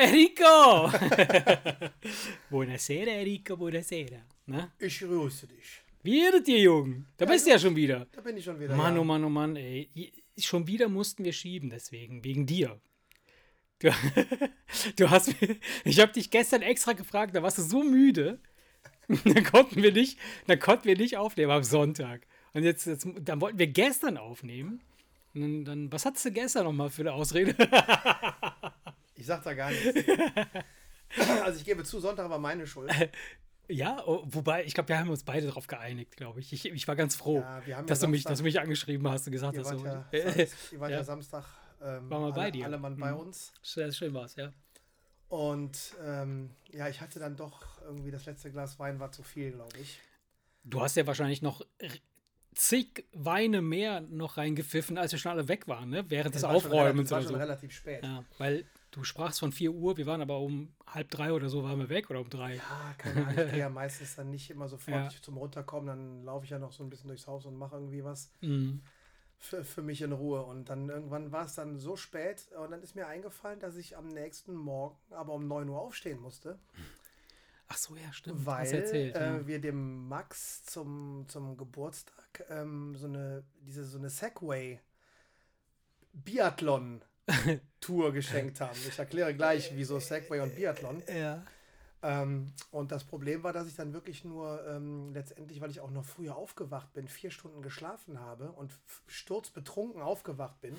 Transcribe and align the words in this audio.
Enrico! 0.00 0.92
buonasera, 2.50 3.10
Enrico, 3.10 3.56
buonasera. 3.56 4.20
Na? 4.46 4.72
Ich 4.78 5.00
grüße 5.00 5.48
dich. 5.48 5.82
Wie 6.04 6.20
ist 6.20 6.34
es 6.34 6.42
dir, 6.44 6.60
Jungen? 6.60 7.08
Da 7.16 7.26
bist 7.26 7.44
du 7.44 7.50
ja 7.50 7.58
schon 7.58 7.74
wieder. 7.74 8.06
Da 8.12 8.20
bin 8.20 8.36
ich 8.36 8.44
schon 8.44 8.60
wieder. 8.60 8.76
Mann, 8.76 8.94
ja. 8.94 9.00
oh 9.00 9.04
Mann, 9.04 9.24
oh 9.24 9.28
Mann, 9.28 9.56
ey. 9.56 9.90
Schon 10.38 10.68
wieder 10.68 10.88
mussten 10.88 11.24
wir 11.24 11.32
schieben, 11.32 11.68
deswegen, 11.70 12.22
wegen 12.22 12.46
dir. 12.46 12.80
Du, 13.80 13.90
du 14.96 15.10
hast 15.10 15.34
ich 15.84 15.98
habe 15.98 16.12
dich 16.12 16.30
gestern 16.30 16.62
extra 16.62 16.92
gefragt, 16.92 17.34
da 17.34 17.42
warst 17.42 17.58
du 17.58 17.62
so 17.62 17.82
müde. 17.82 18.38
Dann 19.08 19.42
konnten 19.42 19.82
wir 19.82 19.90
nicht, 19.90 20.18
dann 20.46 20.58
konnten 20.60 20.84
wir 20.84 20.96
nicht 20.96 21.16
aufnehmen 21.16 21.50
am 21.50 21.64
Sonntag. 21.64 22.26
Und 22.52 22.62
jetzt, 22.62 22.86
jetzt 22.86 23.08
dann 23.20 23.40
wollten 23.40 23.58
wir 23.58 23.66
gestern 23.66 24.18
aufnehmen. 24.18 24.82
Und 25.34 25.64
dann, 25.64 25.92
was 25.92 26.04
hattest 26.04 26.24
du 26.24 26.32
gestern 26.32 26.64
nochmal 26.64 26.90
für 26.90 27.02
eine 27.02 27.12
Ausrede? 27.12 27.54
Ich 29.14 29.26
sag 29.26 29.42
da 29.42 29.52
gar 29.52 29.70
nichts. 29.70 29.84
also 31.42 31.58
ich 31.58 31.64
gebe 31.64 31.82
zu, 31.82 31.98
Sonntag 31.98 32.30
war 32.30 32.38
meine 32.38 32.68
Schuld. 32.68 32.88
Ja, 33.66 34.00
oh, 34.06 34.22
wobei, 34.26 34.64
ich 34.64 34.74
glaube, 34.74 34.90
wir 34.90 34.98
haben 35.00 35.10
uns 35.10 35.24
beide 35.24 35.48
darauf 35.48 35.66
geeinigt, 35.66 36.16
glaube 36.16 36.38
ich. 36.38 36.52
ich. 36.52 36.64
Ich 36.66 36.86
war 36.86 36.94
ganz 36.94 37.16
froh, 37.16 37.40
Ja, 37.40 37.46
haben 37.56 37.66
ja 37.66 37.82
dass, 37.82 37.98
du 37.98 38.06
mich, 38.06 38.22
dass 38.22 38.38
du 38.38 38.44
mich 38.44 38.60
angeschrieben 38.60 39.08
hast 39.08 39.26
und 39.26 39.32
gesagt 39.32 39.58
hast, 39.58 39.68
so, 39.70 39.84
ja, 39.84 40.06
äh, 40.12 40.46
ihr 40.72 40.80
wart 40.80 40.90
ja. 40.92 40.98
ja. 40.98 41.04
Samstag 41.04 41.44
ähm, 41.82 42.08
Waren 42.08 42.22
wir 42.22 42.32
bei 42.32 42.42
alle, 42.42 42.52
dir. 42.52 42.64
alle 42.66 42.78
Mann 42.78 42.96
bei 42.96 43.10
Mhm. 43.10 43.18
uns. 43.18 43.52
sehr 43.60 43.90
schön 43.90 44.14
war's, 44.14 44.36
ja. 44.36 44.52
Und 45.28 45.94
ähm, 46.02 46.50
ja, 46.70 46.88
ich 46.88 47.00
hatte 47.00 47.18
dann 47.18 47.36
doch 47.36 47.60
irgendwie 47.82 48.10
das 48.12 48.24
letzte 48.24 48.50
Glas 48.52 48.78
Wein 48.78 49.00
war 49.00 49.10
zu 49.10 49.22
viel, 49.24 49.50
glaube 49.50 49.76
ich. 49.78 49.98
Du 50.64 50.80
hast 50.80 50.96
ja 50.96 51.06
wahrscheinlich 51.06 51.42
noch 51.42 51.60
zig 52.58 53.04
Weine 53.12 53.62
mehr 53.62 54.00
noch 54.00 54.36
reingepfiffen, 54.36 54.98
als 54.98 55.12
wir 55.12 55.18
schon 55.18 55.30
alle 55.32 55.46
weg 55.48 55.68
waren, 55.68 55.90
ne? 55.90 56.04
Während 56.10 56.34
des 56.34 56.42
Aufräumens 56.44 57.10
relativ, 57.10 57.10
war 57.12 57.22
schon 57.22 57.32
so. 57.32 57.36
relativ 57.38 57.72
spät. 57.72 58.02
Ja, 58.04 58.24
weil 58.38 58.64
du 58.90 59.04
sprachst 59.04 59.38
von 59.38 59.52
4 59.52 59.70
Uhr, 59.72 59.96
wir 59.96 60.06
waren 60.06 60.20
aber 60.20 60.38
um 60.40 60.74
halb 60.86 61.08
drei 61.10 61.32
oder 61.32 61.48
so 61.48 61.62
waren 61.62 61.78
wir 61.78 61.88
weg 61.88 62.10
oder 62.10 62.20
um 62.20 62.28
drei. 62.30 62.56
Ja, 62.56 62.94
keine 62.98 63.26
Ahnung. 63.26 63.44
Ich 63.44 63.50
gehe 63.52 63.58
ja 63.60 63.68
meistens 63.68 64.16
dann 64.16 64.30
nicht 64.30 64.50
immer 64.50 64.66
sofort 64.68 65.12
Ja. 65.12 65.22
zum 65.22 65.36
Runterkommen. 65.36 65.86
Dann 65.86 66.24
laufe 66.24 66.44
ich 66.46 66.50
ja 66.50 66.58
noch 66.58 66.72
so 66.72 66.82
ein 66.82 66.90
bisschen 66.90 67.08
durchs 67.08 67.26
Haus 67.28 67.46
und 67.46 67.56
mache 67.56 67.76
irgendwie 67.76 68.02
was 68.02 68.32
Mhm. 68.40 68.82
für, 69.38 69.62
für 69.62 69.82
mich 69.82 70.02
in 70.02 70.10
Ruhe. 70.12 70.42
Und 70.42 70.68
dann 70.68 70.88
irgendwann 70.88 71.30
war 71.30 71.44
es 71.44 71.54
dann 71.54 71.78
so 71.78 71.94
spät 71.96 72.48
und 72.60 72.72
dann 72.72 72.82
ist 72.82 72.96
mir 72.96 73.06
eingefallen, 73.06 73.60
dass 73.60 73.76
ich 73.76 73.96
am 73.96 74.08
nächsten 74.08 74.54
Morgen 74.54 74.96
aber 75.10 75.34
um 75.34 75.46
9 75.46 75.68
Uhr 75.68 75.78
aufstehen 75.80 76.20
musste. 76.20 76.58
Ach 77.68 77.76
so, 77.76 77.96
ja, 77.96 78.12
stimmt. 78.12 78.46
Weil 78.46 78.66
erzählt, 78.66 79.14
äh, 79.14 79.20
ja. 79.20 79.46
wir 79.46 79.60
dem 79.60 80.08
Max 80.08 80.64
zum, 80.64 81.26
zum 81.28 81.56
Geburtstag 81.56 82.44
ähm, 82.48 82.96
so 82.96 83.06
eine 83.06 83.44
diese 83.60 83.84
so 83.84 83.98
eine 83.98 84.08
Segway 84.08 84.80
Biathlon 86.12 87.02
Tour 87.80 88.12
geschenkt 88.12 88.60
haben. 88.60 88.78
Ich 88.88 88.98
erkläre 88.98 89.34
gleich, 89.34 89.72
wieso 89.74 90.00
Segway 90.00 90.40
und 90.40 90.56
Biathlon. 90.56 91.02
ja. 91.14 91.44
Ähm, 92.00 92.52
und 92.70 92.92
das 92.92 93.04
Problem 93.04 93.42
war, 93.42 93.52
dass 93.52 93.66
ich 93.66 93.74
dann 93.74 93.92
wirklich 93.92 94.24
nur 94.24 94.64
ähm, 94.68 95.12
letztendlich, 95.12 95.60
weil 95.60 95.70
ich 95.70 95.80
auch 95.80 95.90
noch 95.90 96.04
früher 96.04 96.36
aufgewacht 96.36 96.92
bin, 96.92 97.08
vier 97.08 97.30
Stunden 97.32 97.60
geschlafen 97.60 98.20
habe 98.20 98.52
und 98.52 98.72
sturzbetrunken 99.08 100.00
aufgewacht 100.00 100.60
bin. 100.60 100.76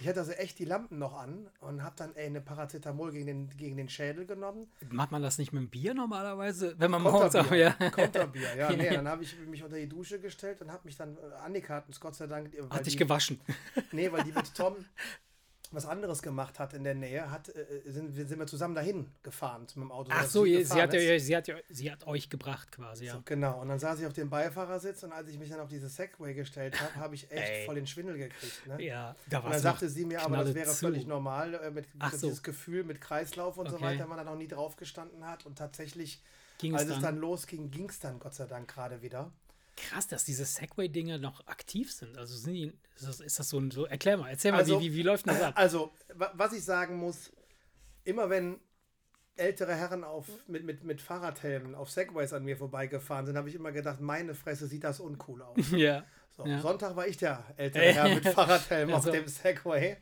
Ich 0.00 0.08
hatte 0.08 0.20
also 0.20 0.32
echt 0.32 0.58
die 0.58 0.64
Lampen 0.64 0.98
noch 0.98 1.14
an 1.14 1.48
und 1.60 1.82
habe 1.82 1.94
dann 1.96 2.16
ey, 2.16 2.26
eine 2.26 2.40
Paracetamol 2.40 3.12
gegen 3.12 3.26
den, 3.26 3.48
gegen 3.56 3.76
den 3.76 3.90
Schädel 3.90 4.24
genommen. 4.24 4.66
Macht 4.90 5.10
man 5.12 5.20
das 5.20 5.36
nicht 5.36 5.52
mit 5.52 5.62
dem 5.62 5.68
Bier 5.68 5.92
normalerweise, 5.92 6.74
wenn 6.78 6.90
man 6.90 7.02
morgens 7.02 7.34
auch, 7.36 7.52
ja. 7.52 7.72
Konterbier, 7.90 8.48
ja. 8.56 8.70
Nee, 8.80 8.88
dann 8.90 9.06
habe 9.06 9.24
ich 9.24 9.36
mich 9.46 9.62
unter 9.62 9.76
die 9.76 9.88
Dusche 9.88 10.18
gestellt 10.18 10.62
und 10.62 10.72
habe 10.72 10.82
mich 10.84 10.96
dann, 10.96 11.16
äh, 11.18 11.34
Annika 11.44 11.74
hat 11.76 11.86
uns 11.86 12.00
Gott 12.00 12.14
sei 12.14 12.26
Dank, 12.26 12.50
weil 12.58 12.78
Hat 12.78 12.86
dich 12.86 12.94
die, 12.94 12.98
gewaschen. 12.98 13.40
nee, 13.92 14.10
weil 14.10 14.24
die 14.24 14.32
mit 14.32 14.54
Tom 14.54 14.74
was 15.72 15.86
anderes 15.86 16.20
gemacht 16.22 16.58
hat 16.58 16.74
in 16.74 16.82
der 16.82 16.94
Nähe, 16.96 17.30
hat, 17.30 17.48
äh, 17.48 17.64
sind, 17.86 18.16
wir- 18.16 18.26
sind 18.26 18.38
wir 18.38 18.46
zusammen 18.46 18.74
dahin 18.74 19.08
gefahren 19.22 19.62
mit 19.62 19.76
dem 19.76 19.92
Auto. 19.92 20.10
Ach 20.12 20.26
so, 20.26 20.44
sie 20.44 20.64
sie 20.64 20.82
hat, 20.82 20.92
ja- 20.92 21.18
sie, 21.20 21.36
hat, 21.36 21.46
ja- 21.48 21.56
sie 21.68 21.92
hat 21.92 22.06
euch 22.06 22.28
gebracht 22.28 22.72
quasi, 22.72 23.04
ja. 23.06 23.12
So, 23.14 23.22
genau, 23.24 23.60
und 23.60 23.68
dann 23.68 23.78
saß 23.78 24.00
ich 24.00 24.06
auf 24.06 24.12
dem 24.12 24.28
Beifahrersitz 24.30 25.02
und 25.04 25.12
als 25.12 25.28
ich 25.28 25.38
mich 25.38 25.48
dann 25.48 25.60
auf 25.60 25.68
diese 25.68 25.88
Segway 25.88 26.34
gestellt 26.34 26.80
habe, 26.80 26.94
habe 26.96 27.14
ich 27.14 27.30
echt 27.30 27.50
Ey. 27.52 27.66
voll 27.66 27.76
den 27.76 27.86
Schwindel 27.86 28.18
gekriegt. 28.18 28.66
Ne? 28.66 28.82
Ja, 28.82 29.14
da 29.28 29.38
Und 29.38 29.44
war 29.44 29.52
dann 29.52 29.60
sagte 29.60 29.88
sie 29.88 30.04
mir 30.04 30.22
aber, 30.22 30.38
das 30.38 30.54
wäre 30.54 30.70
zu. 30.70 30.76
völlig 30.86 31.06
normal, 31.06 31.54
äh, 31.54 31.70
mit, 31.70 31.86
mit 31.94 32.10
so. 32.12 32.26
dieses 32.26 32.42
Gefühl 32.42 32.82
mit 32.82 33.00
Kreislauf 33.00 33.56
und 33.56 33.68
so 33.68 33.76
Okay. 33.76 33.84
weiter, 33.84 34.06
man 34.06 34.18
da 34.18 34.24
noch 34.24 34.36
nie 34.36 34.48
drauf 34.48 34.74
gestanden 34.76 35.24
hat. 35.26 35.46
Und 35.46 35.56
tatsächlich, 35.56 36.20
Ging 36.58 36.74
als 36.74 36.82
es 36.84 36.88
es 36.88 36.94
dann? 36.96 37.02
dann 37.14 37.18
losging, 37.18 37.70
ging 37.70 37.88
es 37.88 38.00
dann 38.00 38.18
Gott 38.18 38.34
sei 38.34 38.46
Dank 38.46 38.66
gerade 38.68 39.02
wieder. 39.02 39.30
Krass, 39.88 40.06
dass 40.06 40.24
diese 40.24 40.44
Segway-Dinger 40.44 41.18
noch 41.18 41.46
aktiv 41.46 41.92
sind. 41.92 42.16
Also 42.18 42.36
sind 42.36 42.52
die, 42.54 42.72
ist 42.96 43.06
das, 43.08 43.20
ist 43.20 43.38
das 43.38 43.48
so 43.48 43.58
ein, 43.58 43.70
so, 43.70 43.86
erklär 43.86 44.16
mal, 44.16 44.28
erzähl 44.30 44.52
mal, 44.52 44.58
Also- 44.58 44.80
wie, 44.80 44.92
wie, 44.92 44.96
wie 44.98 45.02
läuft 45.02 45.26
das 45.28 45.40
ab? 45.40 45.54
Also, 45.56 45.92
wa- 46.14 46.32
was 46.34 46.52
ich 46.52 46.64
sagen 46.64 46.96
muss, 46.96 47.32
immer 48.04 48.28
wenn 48.30 48.58
ältere 49.36 49.74
Herren 49.74 50.04
auf, 50.04 50.26
mit, 50.48 50.64
mit, 50.64 50.84
mit 50.84 51.00
Fahrradhelmen 51.00 51.74
auf 51.74 51.90
Segways 51.90 52.32
an 52.32 52.44
mir 52.44 52.56
vorbeigefahren 52.58 53.24
sind, 53.26 53.36
habe 53.38 53.48
ich 53.48 53.54
immer 53.54 53.72
gedacht, 53.72 54.00
meine 54.00 54.34
Fresse 54.34 54.66
sieht 54.66 54.84
das 54.84 55.00
uncool 55.00 55.40
aus. 55.42 55.56
ja. 55.72 56.04
So, 56.36 56.44
Ja. 56.46 56.60
Sonntag 56.60 56.94
war 56.96 57.06
ich 57.06 57.16
der 57.16 57.42
ältere 57.56 57.84
Herr 57.92 58.08
mit 58.14 58.28
Fahrradhelm 58.28 58.92
Also- 58.92 59.10
auf 59.10 59.16
dem 59.16 59.26
Segway 59.28 59.96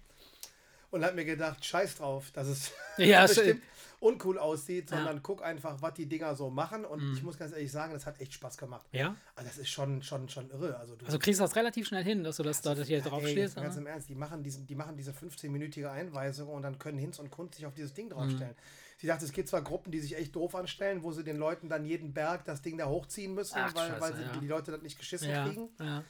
und 0.91 1.05
habe 1.05 1.15
mir 1.15 1.25
gedacht, 1.25 1.65
scheiß 1.65 1.97
drauf, 1.97 2.31
dass 2.33 2.49
es 2.49 2.73
Ja, 2.97 3.27
bestimmt 3.27 3.63
uncool 4.01 4.39
aussieht, 4.39 4.91
Ja. 4.91 4.97
Mhm. 4.97 5.01
sondern 5.01 5.23
guck 5.23 5.43
einfach, 5.43 5.83
was 5.83 5.95
die 5.95 6.07
Dinger 6.07 6.35
so 6.37 6.51
machen 6.51 6.85
und 6.85 7.15
ich 7.15 7.23
muss 7.23 7.37
ganz 7.39 7.53
ehrlich 7.53 7.73
sagen, 7.73 7.93
das 7.93 8.07
hat 8.07 8.21
echt 8.21 8.33
Spaß 8.33 8.57
gemacht. 8.57 8.87
Ja? 8.93 9.17
Also 9.35 9.49
das 9.49 9.59
ist 9.59 9.69
schon, 9.71 10.03
schon, 10.03 10.29
schon 10.29 10.51
irre. 10.51 10.77
Also, 10.79 10.95
du, 10.97 11.05
Also 11.07 11.19
kriegst 11.19 11.41
du 11.41 11.45
das 11.45 11.57
relativ 11.57 11.89
schnell 11.89 12.05
hin, 12.05 12.23
dass 12.23 12.37
du 12.37 12.43
das 12.45 12.61
da 12.63 12.75
das 12.75 12.87
hier 12.87 13.01
drauf 13.03 13.23
Ey, 13.25 13.33
stehst? 13.33 13.57
Ganz 13.57 13.75
oder? 13.75 13.81
im 13.83 13.87
Ernst, 13.89 14.09
die 14.09 14.15
machen, 14.15 14.43
diesen, 14.43 14.67
die 14.67 14.75
machen 14.75 14.97
diese 14.97 15.11
15-minütige 15.13 15.91
Einweisung 15.91 16.49
und 16.49 16.63
dann 16.63 16.79
können 16.79 16.99
Hinz 16.99 17.19
und 17.19 17.31
Kunz 17.31 17.57
sich 17.57 17.67
auf 17.67 17.75
dieses 17.75 17.93
Ding 17.93 18.11
draufstellen. 18.11 18.53
Mhm. 18.53 18.99
Sie 19.01 19.07
dachte, 19.07 19.25
es 19.25 19.33
gibt 19.33 19.49
zwar 19.49 19.63
Gruppen, 19.63 19.91
die 19.93 20.01
sich 20.01 20.17
echt 20.17 20.35
doof 20.35 20.55
anstellen, 20.55 21.03
wo 21.03 21.13
sie 21.13 21.23
den 21.25 21.37
Leuten 21.37 21.69
dann 21.69 21.85
jeden 21.85 22.13
Berg 22.15 22.45
das 22.45 22.63
Ding 22.63 22.79
da 22.79 22.87
hochziehen 22.87 23.33
müssen, 23.35 23.57
Ach, 23.59 23.75
weil, 23.75 23.89
Scheiße, 23.91 24.01
weil 24.01 24.15
sie, 24.17 24.23
ja. 24.23 24.37
die 24.41 24.47
Leute 24.49 24.71
das 24.73 24.83
nicht 24.83 24.99
geschissen 24.99 25.31
Ja, 25.31 25.45
kriegen. 25.47 25.69
ja. 25.81 26.03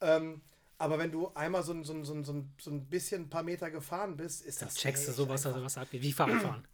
Ähm, 0.00 0.40
aber 0.78 0.98
wenn 1.00 1.10
du 1.10 1.32
einmal 1.34 1.64
so, 1.64 1.72
ein- 1.72 1.82
so, 1.82 2.04
so, 2.04 2.22
so, 2.22 2.44
so 2.60 2.70
ein 2.70 2.86
bisschen 2.86 3.22
ein 3.22 3.28
paar 3.30 3.42
Meter 3.42 3.70
gefahren 3.70 4.16
bist, 4.16 4.42
ist 4.46 4.60
Dann 4.62 4.68
das. 4.68 4.76
checkst 4.76 5.08
du 5.08 5.12
sowas, 5.12 5.44
einfach- 5.44 5.54
also 5.56 5.64
was 5.64 5.76
abgeht. 5.78 6.02
Wie 6.02 6.12
Fahrradfahren. 6.12 6.64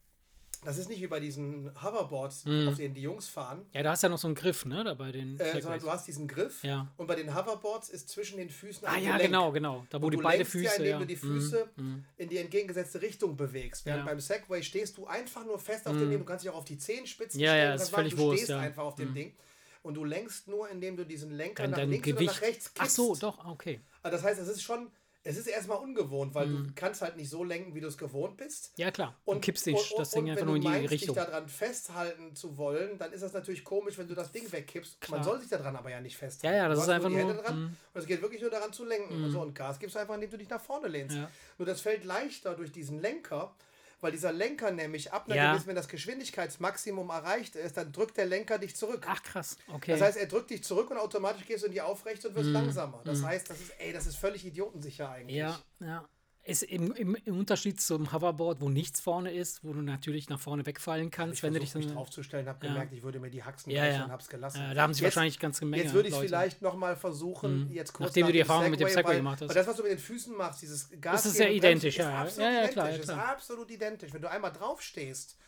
Das 0.65 0.79
ist 0.79 0.89
nicht 0.89 1.01
wie 1.01 1.07
bei 1.07 1.21
diesen 1.21 1.71
Hoverboards, 1.83 2.45
Mhm. 2.47 2.69
auf 2.69 2.77
denen 2.77 2.95
die 2.95 3.03
Jungs 3.03 3.29
fahren, 3.29 3.67
Ja, 3.73 3.83
da 3.83 3.91
hast 3.91 4.03
du 4.03 4.07
ja 4.07 4.11
noch 4.11 4.19
so 4.19 4.29
einen 4.29 4.35
Griff, 4.35 4.65
ne? 4.65 4.83
Da 4.85 4.95
bei 4.95 5.13
den 5.13 5.39
äh, 5.39 5.61
sondern 5.61 5.81
du 5.81 5.91
hast 5.91 6.07
diesen 6.07 6.27
Griff 6.27 6.63
Ja. 6.65 6.93
und 6.97 7.07
bei 7.07 7.15
den 7.15 7.35
Hoverboards 7.35 7.91
ist 7.91 8.09
zwischen 8.09 8.39
den 8.39 8.51
Füßen 8.51 8.87
Ah 8.87 8.93
ein 8.93 9.03
ja, 9.05 9.13
Gelenk. 9.13 9.29
genau, 9.31 9.53
genau. 9.53 9.87
Da 9.91 10.01
wo 10.01 10.07
Und 10.07 10.13
die 10.13 10.17
du 10.19 10.23
beide 10.23 10.45
Füße. 10.45 10.65
ja, 10.65 10.73
indem 10.75 10.91
ja. 10.91 10.99
du 11.01 11.07
die 11.07 11.15
Mhm, 11.17 11.19
Füße 11.41 11.69
mhm. 11.77 12.05
in 12.17 12.29
die 12.29 12.39
entgegengetzte 12.39 13.03
Richtung 13.03 13.37
bewegst. 13.37 13.85
Während 13.87 14.01
Ja. 14.03 14.07
beim 14.07 14.21
Segway 14.21 14.63
stehst 14.63 14.97
du 14.97 15.07
einfach 15.07 15.45
nur 15.45 15.59
fest 15.59 15.87
auf 15.87 15.97
dem 15.97 16.09
Ding. 16.11 16.19
Du 16.19 16.25
kannst 16.25 16.45
dich 16.45 16.51
auch 16.51 16.57
auf 16.57 16.65
die 16.65 16.79
Zehenspitzen 16.79 17.41
Ja, 17.41 17.49
ja, 17.49 17.53
stellen. 17.55 17.73
das 17.73 17.81
das 17.83 17.89
ist 17.91 17.95
völlig 17.95 18.15
du 18.15 18.19
Wurst, 18.21 18.37
stehst 18.39 18.51
ja. 18.51 18.57
Mhm. 18.59 18.65
einfach 18.65 18.83
auf 18.85 18.95
dem 18.95 19.15
Ding. 19.15 19.35
Und 19.83 19.95
du 19.95 20.05
lenkst 20.05 20.49
nur, 20.49 20.69
indem 20.71 20.97
du 20.97 21.05
diesen 21.05 21.31
Lenker 21.31 21.65
Dein, 21.65 21.71
nach 21.73 21.79
links 21.81 22.07
oder 22.09 22.15
Gewicht. 22.17 22.35
nach 22.37 22.41
rechts 22.43 22.73
kippst. 22.73 22.81
Ach 22.81 22.89
so, 22.89 23.15
doch, 23.17 23.45
okay. 23.45 23.81
Also 24.03 24.17
das 24.17 24.25
heißt, 24.25 24.41
es 24.41 24.49
ist 24.49 24.63
schon, 24.63 24.91
es 25.27 25.39
ist 25.39 25.47
erstmal 25.47 25.79
ungewohnt, 25.79 26.35
weil 26.35 26.47
Mhm. 26.47 26.67
du 26.69 26.73
kannst 26.75 27.01
halt 27.03 27.17
nicht 27.17 27.31
so 27.31 27.43
lenken, 27.45 27.75
wie 27.75 27.81
du 27.81 27.89
es 27.89 27.97
gewohnt 27.97 28.37
bist. 28.37 28.73
Ja, 28.77 28.91
klar. 28.91 29.17
Du 29.27 29.41
kippst 29.41 29.65
den, 29.67 29.77
das 29.97 30.11
Ding 30.11 30.25
und 30.25 30.31
einfach 30.31 30.43
wenn 30.43 30.47
nur 30.49 30.57
in 30.57 30.63
du 30.63 30.69
die 30.69 30.75
meinst, 30.75 30.91
Richtung. 30.93 31.15
dich 31.15 31.25
daran 31.25 31.49
festhalten 31.49 32.37
zu 32.37 32.57
wollen, 32.59 32.99
dann 32.99 33.13
ist 33.13 33.23
das 33.23 33.33
natürlich 33.33 33.65
komisch, 33.65 33.97
wenn 33.99 34.07
du 34.07 34.15
das 34.15 34.31
Ding 34.33 34.51
wegkippst. 34.53 35.01
Klar. 35.01 35.19
Man 35.19 35.25
soll 35.27 35.41
sich 35.41 35.49
daran 35.49 35.75
aber 35.77 35.91
ja 35.91 36.01
nicht 36.01 36.17
festhalten. 36.17 36.55
Ja, 36.57 36.63
ja, 36.65 36.69
das 36.69 36.79
du 36.79 36.83
ist 36.85 36.89
einfach 36.91 37.09
nur- 37.09 37.19
Hände 37.19 37.35
dran 37.43 37.59
mhm. 37.59 37.77
und 37.95 38.01
es 38.01 38.07
geht 38.07 38.21
wirklich 38.23 38.41
nur 38.43 38.51
daran 38.51 38.73
zu 38.73 38.85
lenken. 38.85 39.25
Und, 39.25 39.31
so, 39.31 39.41
und 39.41 39.55
Gas 39.55 39.79
gibst 39.79 39.97
du 39.97 40.01
einfach, 40.01 40.15
indem 40.15 40.31
du 40.31 40.39
dich 40.39 40.49
nach 40.51 40.61
vorne 40.61 40.89
lehnst. 40.89 41.17
Ja. 41.17 41.31
Nur 41.59 41.67
das 41.67 41.81
fällt 41.81 42.05
leichter 42.05 42.55
durch 42.55 42.71
diesen 42.71 43.01
Lenker, 43.01 43.55
weil 44.05 44.13
dieser 44.13 44.33
Lenker 44.33 44.71
nämlich 44.71 45.13
ab 45.13 45.25
einer 45.27 45.35
Ja. 45.35 45.51
gewissen, 45.53 45.67
wenn 45.67 45.75
das 45.77 45.89
Geschwindigkeitsmaximum 45.89 47.11
erreicht 47.11 47.57
ist, 47.57 47.77
dann 47.77 47.91
drückt 47.91 48.17
der 48.17 48.27
Lenker 48.27 48.59
dich 48.59 48.77
zurück. 48.77 49.05
Ach 49.09 49.23
krass, 49.23 49.57
okay. 49.73 49.91
Das 49.93 50.01
heißt, 50.01 50.17
er 50.19 50.27
drückt 50.27 50.51
dich 50.51 50.63
zurück 50.63 50.91
und 50.91 50.99
automatisch 50.99 51.45
gehst 51.47 51.63
du 51.63 51.67
in 51.67 51.73
die 51.73 51.81
Aufrechte 51.81 52.29
und 52.29 52.35
wirst 52.37 52.49
Mhm. 52.49 52.53
langsamer. 52.55 53.03
Das 53.05 53.23
heißt, 53.23 53.51
das 53.51 53.61
ist, 53.61 53.73
ey, 53.79 53.93
das 53.93 54.07
ist 54.07 54.17
völlig 54.17 54.45
idiotensicher 54.47 55.11
eigentlich. 55.11 55.37
ja, 55.39 55.59
ja. 55.81 56.09
Ist 56.47 56.63
im, 56.63 56.93
im, 56.93 57.15
Im 57.25 57.39
Unterschied 57.39 57.81
zum 57.81 58.13
Hoverboard, 58.13 58.61
wo 58.61 58.69
nichts 58.69 59.01
vorne 59.01 59.33
ist, 59.33 59.65
wo 59.65 59.73
du 59.73 59.81
natürlich 59.81 60.29
nach 60.29 60.39
vorne 60.39 60.67
wegfallen 60.67 61.11
kannst, 61.11 61.37
Ich 61.39 61.43
wenn 61.43 61.55
du 61.55 61.61
dich 61.61 61.75
mich 61.75 61.87
draufzustellen, 61.91 62.47
habe 62.47 62.67
Ja. 62.67 62.73
gemerkt, 62.73 62.93
ich 62.93 63.03
würde 63.03 63.19
mir 63.19 63.31
die 63.31 63.43
Haxen 63.43 63.71
Ja, 63.71 63.87
ja. 63.87 64.05
und 64.05 64.13
hab's 64.13 64.29
gelassen. 64.29 64.59
Ja, 64.61 64.75
da 64.75 64.83
haben 64.83 64.93
sich 64.93 65.01
Jetzt- 65.03 65.17
wahrscheinlich 65.17 65.39
ganz 65.39 65.63
Menge 65.63 65.83
Jetzt 65.83 65.95
würde 65.95 66.11
ich 66.11 66.15
es 66.15 66.21
vielleicht 66.21 66.61
nochmal 66.61 66.97
versuchen, 66.97 67.71
jetzt 67.71 67.95
kurz 67.95 68.09
Nachdem 68.11 68.27
du 68.27 68.33
die 68.33 68.41
nach 68.41 68.49
Erfahrung 68.49 68.71
mit 68.71 68.79
dem 68.79 68.89
Segway 68.91 69.17
gemacht 69.17 69.41
hast. 69.41 69.49
Weil 69.49 69.55
das, 69.55 69.67
was 69.67 69.77
du 69.77 69.83
mit 69.85 69.93
den 69.93 69.99
Füßen 69.99 70.37
machst, 70.37 70.61
dieses 70.61 70.91
Gas 71.01 71.23
Das 71.23 71.33
ist 71.33 71.39
ja 71.39 71.47
und 71.47 71.53
identisch, 71.53 71.95
ist 71.95 72.05
ja, 72.05 72.11
ja. 72.11 72.21
absolut 72.23 72.39
Ja, 72.41 72.45
ja, 72.45 72.59
identisch, 72.59 72.73
klar, 72.75 72.91
ja, 72.91 72.97
ist 72.97 73.03
klar. 73.05 73.29
absolut 73.31 73.71
identisch. 73.71 74.13
Wenn 74.13 74.21
du 74.23 74.31
einmal 74.31 74.53
draufstehst, 74.53 75.39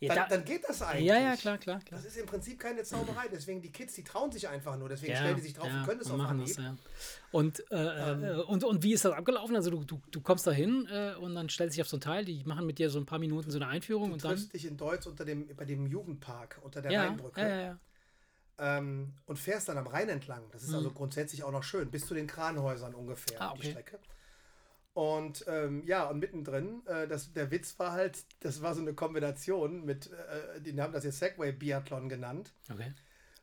Ja, 0.00 0.14
dann, 0.14 0.28
da- 0.28 0.36
dann 0.36 0.44
geht 0.44 0.68
das 0.68 0.80
eigentlich. 0.82 1.06
ja, 1.08 1.18
ja, 1.18 1.36
klar, 1.36 1.58
klar, 1.58 1.80
klar. 1.80 2.00
Das 2.00 2.08
ist 2.08 2.16
im 2.16 2.26
Prinzip 2.26 2.60
keine 2.60 2.84
Zauberei. 2.84 3.26
Deswegen, 3.32 3.60
die 3.60 3.72
Kids, 3.72 3.94
die 3.94 4.04
trauen 4.04 4.30
sich 4.30 4.46
einfach 4.48 4.76
nur. 4.76 4.88
Deswegen 4.88 5.12
Ja, 5.12 5.18
stellen 5.20 5.36
die 5.36 5.42
sich 5.42 5.54
drauf 5.54 5.66
ja, 5.66 5.80
und 5.80 5.86
können 5.86 6.00
es 6.00 6.10
auf 6.10 6.16
machen 6.18 6.40
das, 6.40 6.56
ja. 6.56 6.76
Und, 7.32 7.60
äh, 7.72 8.12
Ähm. 8.12 8.24
äh, 8.24 8.34
und, 8.42 8.62
und 8.64 8.82
wie 8.84 8.92
ist 8.92 9.04
das 9.04 9.12
abgelaufen? 9.12 9.56
Also 9.56 9.70
du, 9.70 9.82
du, 9.84 10.00
du 10.10 10.20
kommst 10.20 10.46
da 10.46 10.52
hin 10.52 10.86
äh, 10.90 11.14
und 11.14 11.34
dann 11.34 11.48
stellst 11.48 11.76
dich 11.76 11.82
auf 11.82 11.88
so 11.88 11.96
ein 11.96 12.00
Teil, 12.00 12.24
die 12.24 12.44
machen 12.44 12.64
mit 12.66 12.78
dir 12.78 12.90
so 12.90 12.98
ein 13.00 13.06
paar 13.06 13.18
Minuten 13.18 13.50
so 13.50 13.58
eine 13.58 13.66
Einführung 13.66 14.08
Du 14.08 14.14
und 14.14 14.24
dann. 14.24 14.36
triffst 14.36 14.52
dich 14.52 14.66
in 14.66 14.76
Deutsch 14.76 15.06
unter 15.06 15.24
dem, 15.24 15.48
bei 15.56 15.64
dem 15.64 15.86
Jugendpark, 15.86 16.60
unter 16.62 16.80
der 16.80 16.92
Ja, 16.92 17.02
Rheinbrücke. 17.02 17.40
ja, 17.40 17.48
ja, 17.48 17.60
ja. 17.62 17.78
ähm, 18.78 19.14
und 19.26 19.38
fährst 19.38 19.68
dann 19.68 19.78
am 19.78 19.86
Rhein 19.88 20.08
entlang. 20.08 20.44
Das 20.52 20.62
ist 20.62 20.74
also 20.74 20.90
grundsätzlich 20.92 21.42
auch 21.42 21.52
noch 21.52 21.64
schön, 21.64 21.90
bis 21.90 22.06
zu 22.06 22.14
den 22.14 22.26
Kranhäusern 22.28 22.94
ungefähr 22.94 23.40
Mhm. 23.40 23.46
Ah, 23.46 23.52
die 23.54 23.58
okay. 23.60 23.70
Strecke. 23.70 23.98
Und 24.98 25.44
ähm, 25.46 25.84
ja, 25.86 26.06
und 26.06 26.18
mittendrin, 26.18 26.84
äh, 26.86 27.06
das, 27.06 27.32
der 27.32 27.52
Witz 27.52 27.78
war 27.78 27.92
halt, 27.92 28.18
das 28.40 28.62
war 28.62 28.74
so 28.74 28.80
eine 28.80 28.94
Kombination 28.94 29.84
mit, 29.84 30.10
äh, 30.10 30.60
die 30.60 30.80
haben 30.82 30.92
das 30.92 31.04
jetzt 31.04 31.20
Segway 31.20 31.52
Biathlon 31.52 32.08
genannt. 32.08 32.52
Okay. 32.68 32.92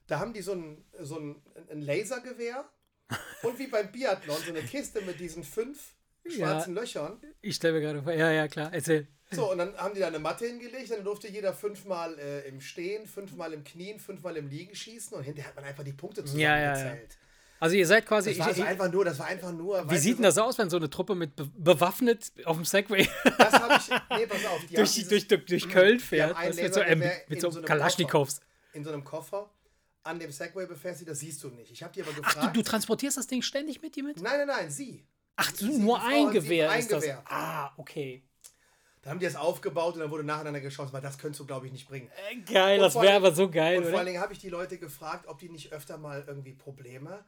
Da 0.05 0.19
haben 0.19 0.33
die 0.33 0.41
so 0.41 0.51
ein, 0.51 0.83
so 0.99 1.17
ein, 1.17 1.41
ein 1.71 1.81
Lasergewehr 1.81 2.65
und 3.43 3.57
wie 3.57 3.67
beim 3.67 3.89
Biathlon 3.89 4.35
so 4.45 4.49
eine 4.49 4.63
Kiste 4.63 4.99
mit 5.03 5.17
diesen 5.21 5.45
fünf 5.45 5.95
schwarzen 6.27 6.75
Löchern. 6.75 7.21
Ich 7.41 7.55
stelle 7.55 7.75
mir 7.75 7.79
gerade 7.79 8.03
vor, 8.03 8.11
ja, 8.11 8.31
ja, 8.31 8.49
klar, 8.49 8.73
erzähl. 8.73 9.07
So, 9.31 9.49
und 9.49 9.57
dann 9.57 9.77
haben 9.77 9.93
die 9.93 10.01
da 10.01 10.07
eine 10.07 10.19
Matte 10.19 10.47
hingelegt, 10.47 10.91
dann 10.91 11.05
durfte 11.05 11.29
jeder 11.29 11.53
fünfmal 11.53 12.19
äh, 12.19 12.49
im 12.49 12.59
Stehen, 12.59 13.07
fünfmal 13.07 13.53
im 13.53 13.63
Knien, 13.63 14.01
fünfmal 14.01 14.35
im 14.35 14.49
Liegen 14.49 14.75
schießen 14.75 15.17
und 15.17 15.23
hinterher 15.23 15.51
hat 15.51 15.55
man 15.55 15.63
einfach 15.63 15.85
die 15.85 15.93
Punkte 15.93 16.21
Ja, 16.33 16.59
ja, 16.59 16.77
ja. 16.77 16.97
Also 17.59 17.75
ihr 17.75 17.87
seid 17.87 18.05
quasi. 18.05 18.31
Das 18.31 18.39
war 18.39 18.51
ich, 18.51 18.57
ich, 18.57 18.63
einfach 18.65 18.91
nur, 18.91 19.05
das 19.05 19.17
war 19.19 19.27
einfach 19.27 19.51
nur. 19.51 19.89
wie 19.89 19.97
sieht 19.97 20.17
denn 20.17 20.23
das 20.23 20.37
aus, 20.37 20.57
wenn 20.57 20.69
so 20.69 20.77
eine 20.77 20.89
Truppe 20.89 21.15
mit 21.15 21.35
be 21.35 21.45
bewaffnet 21.57 22.31
auf 22.45 22.57
dem 22.57 22.65
Segway 22.65 23.07
Das 23.37 23.53
habe 23.53 23.75
ich. 23.79 23.89
Nee, 24.17 24.25
pass 24.27 24.45
auf. 24.45 24.59
Die 24.59 24.67
haben 24.67 24.75
durch, 24.75 24.93
dieses- 24.93 25.09
durch, 25.09 25.27
durch, 25.27 25.45
durch 25.45 25.69
Köln 25.69 25.99
fährt? 25.99 26.35
haben 26.35 26.37
ein 26.37 26.49
weißt 26.49 26.59
du, 26.59 26.63
mit 26.63 26.73
so, 26.73 26.81
ähm, 26.81 26.99
mit 26.99 27.11
in 27.29 27.39
so 27.39 27.51
so 27.51 27.57
einem 27.59 27.65
Kalaschnikows. 27.67 28.41
in 28.73 28.83
so 28.83 28.91
einem 28.91 29.03
Koffer 29.03 29.49
an 30.03 30.19
dem 30.19 30.31
Segway 30.31 30.65
befestigt, 30.67 31.09
das 31.09 31.19
siehst 31.19 31.41
du 31.43 31.49
nicht. 31.49 31.71
Ich 31.71 31.81
habe 31.81 31.93
die 31.93 32.01
aber 32.03 32.11
Ach, 32.11 32.15
gefragt. 32.33 32.55
du, 32.55 32.61
du 32.61 32.69
transportierst 32.69 33.17
das 33.17 33.27
Ding 33.27 33.41
ständig 33.41 33.81
mit 33.81 33.95
dir 33.95 34.03
mit? 34.03 34.21
nein, 34.21 34.37
nein, 34.39 34.47
nein, 34.47 34.69
sie. 34.69 35.03
Ach, 35.37 35.51
Sie- 35.55 35.77
nur 35.79 36.01
ein 36.03 36.31
Gewehr 36.31 36.69
ein 36.71 36.79
ist 36.81 36.91
das. 36.91 37.01
Gewehr. 37.03 37.23
Ah, 37.25 37.71
okay. 37.77 38.21
Da 39.01 39.11
haben 39.11 39.19
die 39.19 39.25
das 39.25 39.35
aufgebaut 39.35 39.93
und 39.93 39.99
dann 40.01 40.09
wurde 40.11 40.23
nacheinander 40.23 40.61
geschossen, 40.61 40.91
weil 40.91 41.01
das 41.01 41.17
könntest 41.17 41.39
du, 41.39 41.45
glaube 41.45 41.67
ich, 41.67 41.71
nicht 41.71 41.87
bringen. 41.87 42.09
Äh, 42.31 42.37
Geil, 42.51 42.77
Und 42.79 42.83
das 42.85 42.95
wäre 42.95 43.13
aber 43.15 43.33
so 43.33 43.49
geil, 43.49 43.77
Und 43.77 43.83
vor 43.83 43.89
allen 43.89 43.95
oder? 43.97 44.05
Dingen 44.05 44.19
habe 44.21 44.33
ich 44.33 44.39
die 44.39 44.49
Leute 44.49 44.77
gefragt, 44.79 45.27
ob 45.27 45.37
die 45.39 45.49
nicht 45.49 45.71
öfter 45.71 45.97
mal 45.97 46.23
irgendwie 46.27 46.53
Probleme 46.53 47.11
haben, 47.11 47.23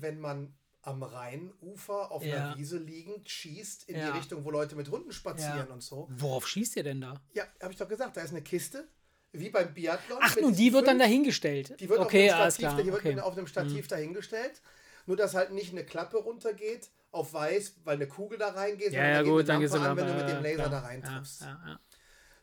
wenn 0.00 0.18
man 0.20 0.54
am 0.82 1.02
Rheinufer 1.02 2.10
auf 2.10 2.24
Ja. 2.24 2.36
einer 2.48 2.56
Wiese 2.58 2.78
liegend 2.78 3.28
schießt 3.28 3.88
in 3.88 3.96
Ja. 3.96 4.10
die 4.10 4.18
Richtung, 4.18 4.44
wo 4.44 4.50
Leute 4.50 4.74
mit 4.74 4.90
Hunden 4.90 5.12
spazieren 5.12 5.66
Ja. 5.68 5.72
und 5.72 5.82
so. 5.82 6.08
Worauf 6.10 6.48
schießt 6.48 6.76
ihr 6.76 6.82
denn 6.82 7.00
da? 7.00 7.14
Ja, 7.34 7.44
habe 7.62 7.72
ich 7.72 7.78
doch 7.78 7.88
gesagt, 7.88 8.16
da 8.16 8.22
ist 8.22 8.30
eine 8.30 8.42
Kiste, 8.42 8.88
wie 9.32 9.50
beim 9.50 9.72
Biathlon. 9.72 10.18
Ach, 10.20 10.36
und 10.38 10.58
die 10.58 10.72
wird 10.72 10.86
dann 10.88 10.96
fünf- 10.96 11.04
dahingestellt. 11.04 11.78
Die 11.80 11.88
wird 11.88 12.00
okay, 12.00 12.30
auf, 12.32 12.40
einem 12.40 12.50
Stativ, 12.50 12.58
klar. 12.68 12.82
die 12.82 12.86
wird 12.92 12.96
Okay. 13.00 13.12
Mhm. 13.14 13.20
auf 13.20 13.36
einem 13.36 13.46
Stativ 13.46 13.86
dahingestellt. 13.88 14.60
Nur, 15.06 15.16
dass 15.16 15.34
halt 15.34 15.52
nicht 15.52 15.70
eine 15.72 15.84
Klappe 15.84 16.16
runtergeht 16.18 16.90
auf 17.12 17.32
weiß, 17.32 17.76
weil 17.84 17.96
eine 17.96 18.08
Kugel 18.08 18.38
da 18.38 18.48
reingeht, 18.48 18.92
Ja, 18.92 19.04
ja, 19.04 19.12
da 19.18 19.22
geht 19.22 19.30
gut, 19.30 19.38
eine 19.40 19.44
dann 19.44 19.54
Lampe 19.56 19.62
geht's 19.62 19.74
eine 19.74 19.88
an, 19.90 19.96
wenn 19.96 20.06
du 20.06 20.10
Lampe, 20.12 20.24
mit 20.26 20.34
dem 20.36 20.42
Laser 20.42 20.68
klar. 20.68 20.70
da 20.70 20.78
reintriffst. 20.86 21.40
Ja, 21.42 21.46
ja, 21.46 21.68
ja. 21.72 21.80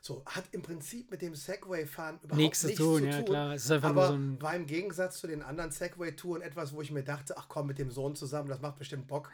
So, 0.02 0.22
hat 0.24 0.44
im 0.52 0.62
Prinzip 0.62 1.10
mit 1.10 1.20
dem 1.20 1.34
Segway-Fahren 1.34 2.18
überhaupt 2.22 2.36
Nichts 2.40 2.64
nichts, 2.64 2.78
zu 2.78 2.84
tun, 2.84 3.00
zu 3.02 3.08
ja, 3.08 3.16
tun. 3.18 3.24
klar. 3.26 3.54
Es 3.54 3.64
ist 3.66 3.70
einfach 3.70 3.90
aber 3.90 4.06
so 4.08 4.12
ein- 4.14 4.40
war 4.40 4.54
im 4.54 4.66
Gegensatz 4.66 5.18
zu 5.18 5.26
den 5.26 5.42
anderen 5.42 5.70
Segway-Touren 5.70 6.40
etwas, 6.40 6.72
wo 6.74 6.80
ich 6.80 6.90
mir 6.90 7.02
dachte, 7.04 7.36
ach 7.36 7.48
komm, 7.48 7.66
mit 7.66 7.78
dem 7.78 7.90
Sohn 7.90 8.16
zusammen, 8.16 8.48
das 8.48 8.60
macht 8.60 8.78
bestimmt 8.78 9.06
Bock. 9.08 9.30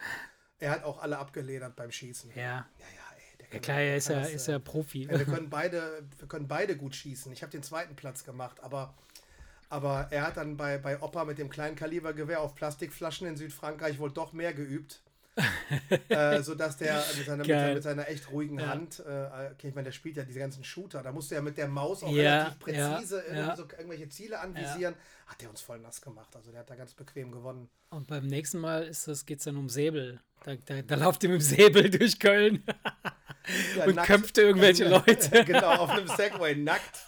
Er 0.59 0.71
hat 0.73 0.83
auch 0.85 1.01
alle 1.01 1.19
abgeledert 1.19 1.77
beim 1.77 1.93
Schießen. 1.93 2.31
Ja. 2.35 2.43
ja, 2.43 2.47
ja 2.81 3.17
ey. 3.17 3.39
Der 3.39 3.55
Ja 3.55 3.59
klar, 3.61 3.79
er 3.81 3.97
ist 3.97 4.09
ja, 4.09 4.21
ist 4.23 4.49
äh, 4.49 4.53
ja 4.53 4.59
Profi. 4.59 5.05
ja, 5.05 5.11
wir, 5.19 5.25
können 5.25 5.51
beide, 5.51 6.03
wir 6.19 6.27
können 6.27 6.49
beide 6.49 6.77
gut 6.77 6.97
schießen. 6.97 7.33
Ich 7.33 7.43
habe 7.43 7.53
den 7.53 7.63
zweiten 7.63 7.95
Platz 7.95 8.25
gemacht, 8.25 8.61
aber, 8.65 8.93
aber 9.69 10.09
er 10.11 10.27
hat 10.27 10.37
dann 10.37 10.57
bei, 10.57 10.79
bei 10.79 11.01
Opa 11.01 11.25
mit 11.25 11.39
dem 11.39 11.49
kleinen 11.49 11.77
Kalibergewehr 11.77 12.41
auf 12.41 12.57
Plastikflaschen 12.57 13.29
in 13.29 13.37
Südfrankreich 13.37 14.01
wohl 14.01 14.11
doch 14.11 14.33
mehr 14.33 14.53
geübt. 14.53 15.01
äh, 16.09 16.43
sodass 16.43 16.77
der 16.79 17.03
mit 17.17 17.27
seiner, 17.27 17.37
mit, 17.39 17.47
seiner, 17.47 17.75
mit 17.75 17.83
seiner 17.83 18.09
echt 18.09 18.31
ruhigen 18.31 18.59
Ja. 18.59 18.69
Hand, 18.69 19.01
äh, 19.07 19.53
ich 19.63 19.75
meine, 19.75 19.85
der 19.85 19.93
spielt 19.93 20.17
ja 20.17 20.25
diese 20.25 20.39
ganzen 20.39 20.65
Shooter, 20.65 21.03
da 21.03 21.13
musst 21.13 21.31
du 21.31 21.35
ja 21.35 21.43
mit 21.43 21.59
der 21.59 21.69
Maus 21.69 22.03
auch 22.03 22.11
Ja, 22.11 22.39
relativ 22.45 22.59
präzise 22.59 23.23
ja, 23.35 23.55
so 23.57 23.65
irgendwelche 23.65 24.09
Ziele 24.09 24.41
anvisieren. 24.41 24.95
Hat 25.27 25.41
der 25.43 25.51
uns 25.51 25.61
voll 25.61 25.79
nass 25.81 26.01
gemacht. 26.01 26.35
Also 26.37 26.53
der 26.53 26.61
hat 26.61 26.71
da 26.71 26.77
ganz 26.77 26.95
bequem 26.95 27.33
gewonnen. 27.33 27.69
Und 27.91 28.07
beim 28.07 28.27
nächsten 28.27 28.59
Mal 28.59 28.91
geht 29.27 29.39
es 29.39 29.45
dann 29.45 29.57
um 29.57 29.69
Säbel. 29.69 30.21
Da, 30.45 30.55
da, 30.67 30.83
da 30.83 30.95
lauft 30.95 31.23
ihr 31.25 31.31
mit 31.31 31.41
dem 31.41 31.45
Säbel 31.45 31.91
durch 31.99 32.19
Köln 32.19 32.63
und 33.85 33.97
nackt. 33.97 34.07
köpft 34.07 34.39
irgendwelche 34.39 34.89
Leute 34.89 35.45
genau, 35.45 35.73
auf 35.75 35.91
einem 35.91 36.07
Segway, 36.09 36.55
nackt. 36.55 37.05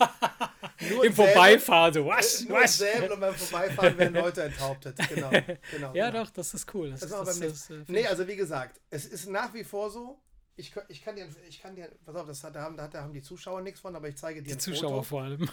Nur 0.91 1.05
im 1.05 1.13
Vorbeifahren. 1.13 1.93
So, 1.95 2.07
wasch, 2.07 2.43
Nur 2.49 2.59
wasch. 2.61 2.71
Säbel 2.73 3.11
und 3.13 3.21
beim 3.21 3.35
Vorbeifahren 3.35 3.99
werden 3.99 4.15
Leute 4.15 4.43
enthauptet. 4.45 4.97
Genau. 5.09 5.31
genau 5.71 5.95
Ja, 5.95 6.11
genau. 6.11 6.25
doch, 6.25 6.31
das 6.31 6.55
ist 6.55 6.73
cool. 6.75 6.91
Das, 6.91 7.01
Das 7.01 7.11
das, 7.11 7.19
war 7.19 7.25
das, 7.27 7.41
beim 7.41 7.49
das, 7.51 7.71
äh, 7.71 7.85
nee, 7.93 8.07
also 8.07 8.27
wie 8.29 8.37
gesagt, 8.37 8.81
es 8.91 9.07
ist 9.07 9.27
nach 9.29 9.53
wie 9.55 9.65
vor 9.65 9.91
so. 9.91 10.21
Ich, 10.57 10.73
kann- 10.73 10.85
ich 10.89 11.03
kann 11.05 11.15
dir, 11.17 11.29
ich 11.49 11.61
kann 11.63 11.77
dir, 11.77 11.89
pass 12.05 12.17
auf, 12.17 12.27
das 12.27 12.43
hat, 12.43 12.57
da, 12.57 12.63
haben, 12.63 12.77
da 12.77 12.91
haben 12.93 13.13
die 13.13 13.23
Zuschauer 13.23 13.61
nichts 13.63 13.81
von, 13.81 13.95
aber 13.95 14.09
ich 14.09 14.17
zeige 14.17 14.43
dir 14.43 14.53
die 14.53 14.59
Zuschauer 14.59 14.91
Foto. 14.91 15.03
vor 15.05 15.23
allem. 15.23 15.49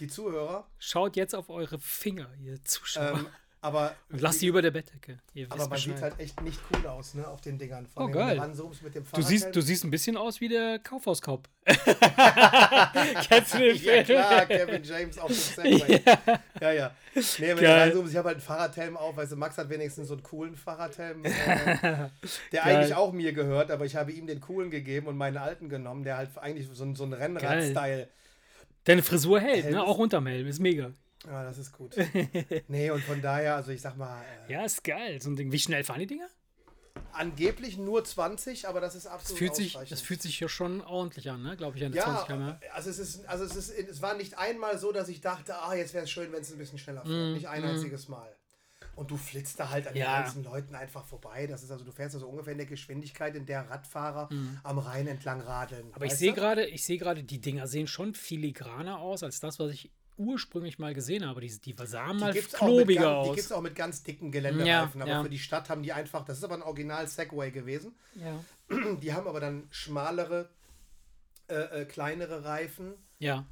Die 0.00 0.08
Zuhörer. 0.08 0.68
Schaut 0.78 1.16
jetzt 1.16 1.34
auf 1.34 1.48
eure 1.50 1.78
Finger, 1.78 2.28
ihr 2.40 2.62
Zuschauer. 2.64 3.12
Ähm, 3.18 3.26
aber 3.62 3.94
und 4.10 4.20
lasst 4.20 4.40
die 4.42 4.46
über 4.46 4.62
der 4.62 4.70
Bettdecke. 4.70 5.18
Aber 5.50 5.68
man 5.68 5.78
sieht 5.78 5.94
Bescheid. 5.94 6.02
halt 6.12 6.20
echt 6.20 6.40
nicht 6.42 6.58
cool 6.72 6.86
aus, 6.86 7.14
ne, 7.14 7.26
auf 7.28 7.40
den 7.42 7.58
Dingern. 7.58 7.86
Vor 7.86 8.02
Oh, 8.02 8.06
allem, 8.06 8.12
geil. 8.14 8.36
Du 8.36 8.42
ranzoomst 8.42 8.82
mit 8.82 8.94
dem 8.94 9.04
Du 9.12 9.20
siehst, 9.22 9.54
du 9.54 9.60
siehst 9.60 9.84
ein 9.84 9.90
bisschen 9.90 10.16
aus 10.16 10.40
wie 10.40 10.48
der 10.48 10.78
Kaufhauskopf. 10.78 11.48
Kennst 13.28 13.54
du 13.54 13.58
den 13.58 13.76
Ja 13.76 13.92
Film? 13.92 14.04
klar, 14.04 14.46
Kevin 14.46 14.82
James 14.82 15.18
auf 15.18 15.28
dem 15.28 15.36
Segway. 15.36 16.02
ja. 16.60 16.72
ja, 16.72 16.90
Nee, 17.14 17.22
wenn 17.48 17.56
du 17.56 17.62
Geil. 17.62 17.80
reinzoomst, 17.80 18.12
ich 18.12 18.16
habe 18.18 18.28
halt 18.28 18.36
einen 18.36 18.44
Fahrradhelm 18.46 18.96
auf, 18.96 19.18
also 19.18 19.36
Max 19.36 19.58
hat 19.58 19.68
wenigstens 19.68 20.08
so 20.08 20.14
einen 20.14 20.22
coolen 20.22 20.56
Fahrradhelm, 20.56 21.24
äh, 21.24 21.30
der 21.82 22.08
Geil. 22.52 22.76
eigentlich 22.76 22.94
auch 22.94 23.12
mir 23.12 23.32
gehört, 23.32 23.70
aber 23.70 23.84
ich 23.84 23.96
habe 23.96 24.12
ihm 24.12 24.26
den 24.26 24.40
coolen 24.40 24.70
gegeben 24.70 25.06
und 25.06 25.16
meinen 25.16 25.36
alten 25.36 25.68
genommen, 25.68 26.04
der 26.04 26.16
halt 26.16 26.30
eigentlich 26.38 26.68
so, 26.72 26.84
ein- 26.84 26.94
so 26.94 27.04
ein 27.04 27.12
Rennrad-Style. 27.12 28.08
Deine 28.84 29.02
Frisur 29.02 29.40
hält, 29.40 29.64
Helm 29.64 29.74
ne? 29.74 29.82
auch 29.84 29.98
unterm 29.98 30.26
Helm. 30.26 30.46
Ist 30.46 30.60
mega. 30.60 30.92
Ja, 31.26 31.44
das 31.44 31.58
ist 31.58 31.72
gut. 31.72 31.94
nee, 32.68 32.90
und 32.90 33.02
von 33.04 33.20
daher, 33.20 33.56
also 33.56 33.70
ich 33.72 33.80
sag 33.80 33.96
mal, 33.96 34.22
äh, 34.48 34.52
Ja, 34.52 34.64
ist 34.64 34.82
geil. 34.84 35.20
So 35.20 35.30
ein 35.30 35.36
Ding. 35.36 35.52
Wie 35.52 35.58
schnell 35.58 35.84
fahren 35.84 36.00
die 36.00 36.06
Dinger? 36.06 36.28
angeblich 37.12 37.76
nur 37.76 38.04
20, 38.04 38.68
aber 38.68 38.80
das 38.80 38.94
ist 38.94 39.06
Das 39.06 39.12
absolut 39.12 39.38
fühlt, 39.38 39.54
sich, 39.56 39.72
das 39.88 40.00
fühlt 40.00 40.22
sich 40.22 40.38
ja 40.40 40.48
schon 40.48 40.80
ordentlich 40.80 41.28
an, 41.30 41.42
ne? 41.42 41.56
Glaube 41.56 41.76
ich, 41.76 41.84
eine 41.84 41.94
ja, 41.94 42.04
20 42.04 42.26
km. 42.26 42.54
also 42.72 42.90
es 42.90 42.98
ist, 42.98 43.26
also 43.28 43.44
es 43.44 43.56
ist, 43.56 43.70
es 43.70 44.00
war 44.02 44.14
nicht 44.14 44.38
einmal 44.38 44.78
so, 44.78 44.92
dass 44.92 45.08
ich 45.08 45.20
dachte, 45.20 45.56
ah, 45.56 45.74
jetzt 45.74 45.92
wäre 45.92 46.04
es 46.04 46.10
schön, 46.10 46.32
wenn 46.32 46.40
es 46.42 46.52
ein 46.52 46.58
bisschen 46.58 46.78
schneller 46.78 47.02
fährt. 47.04 47.34
nicht 47.34 47.48
ein 47.48 47.64
einziges 47.64 48.08
Mal. 48.08 48.28
Und 48.96 49.10
du 49.10 49.16
flitzt 49.16 49.58
da 49.58 49.70
halt 49.70 49.86
an 49.88 49.94
Mm, 49.94 49.96
Ja. 49.96 50.18
den 50.18 50.24
ganzen 50.24 50.44
Leuten 50.44 50.74
einfach 50.74 51.04
vorbei. 51.04 51.46
Das 51.46 51.62
ist 51.62 51.70
also, 51.70 51.84
du 51.84 51.92
fährst 51.92 52.14
also 52.14 52.28
ungefähr 52.28 52.52
in 52.52 52.58
der 52.58 52.66
Geschwindigkeit, 52.66 53.34
in 53.34 53.46
der 53.46 53.68
Radfahrer 53.68 54.28
am 54.62 54.78
Rhein 54.78 55.06
entlang 55.06 55.40
radeln. 55.40 55.88
Mm. 55.90 55.94
Aber 55.94 56.04
ich 56.06 56.14
sehe 56.14 56.32
gerade, 56.32 56.66
ich 56.66 56.84
sehe 56.84 56.98
gerade, 56.98 57.22
die 57.24 57.40
Dinger 57.40 57.66
sehen 57.66 57.86
schon 57.86 58.14
filigraner 58.14 58.98
aus 58.98 59.22
als 59.22 59.40
das, 59.40 59.58
was 59.58 59.72
ich 59.72 59.90
ursprünglich 60.20 60.78
mal 60.78 60.94
gesehen 60.94 61.26
habe. 61.26 61.40
Die, 61.40 61.48
die 61.48 61.74
sahen 61.86 62.18
mal 62.18 62.32
gibt's 62.32 62.54
auch 62.54 62.66
mit 62.66 62.76
klobiger 62.76 63.00
ganz, 63.02 63.24
Die 63.24 63.30
aus. 63.30 63.36
gibt 63.36 63.46
es 63.46 63.52
auch 63.52 63.60
mit 63.62 63.74
ganz 63.74 64.02
dicken 64.02 64.30
Geländereifen, 64.30 64.98
Ja, 65.00 65.04
aber 65.04 65.10
ja. 65.14 65.22
für 65.22 65.30
die 65.30 65.38
Stadt 65.38 65.68
haben 65.70 65.82
die 65.82 65.92
einfach, 65.92 66.24
das 66.24 66.38
ist 66.38 66.44
aber 66.44 66.54
ein 66.54 66.62
Original 66.62 67.08
Segway 67.08 67.50
gewesen. 67.50 67.94
Ja. 68.14 68.44
Die 69.00 69.12
haben 69.14 69.26
aber 69.26 69.40
dann 69.40 69.66
schmalere, 69.70 70.48
äh, 71.48 71.54
äh, 71.82 71.84
kleinere 71.86 72.44
Reifen. 72.44 72.94
ja. 73.18 73.44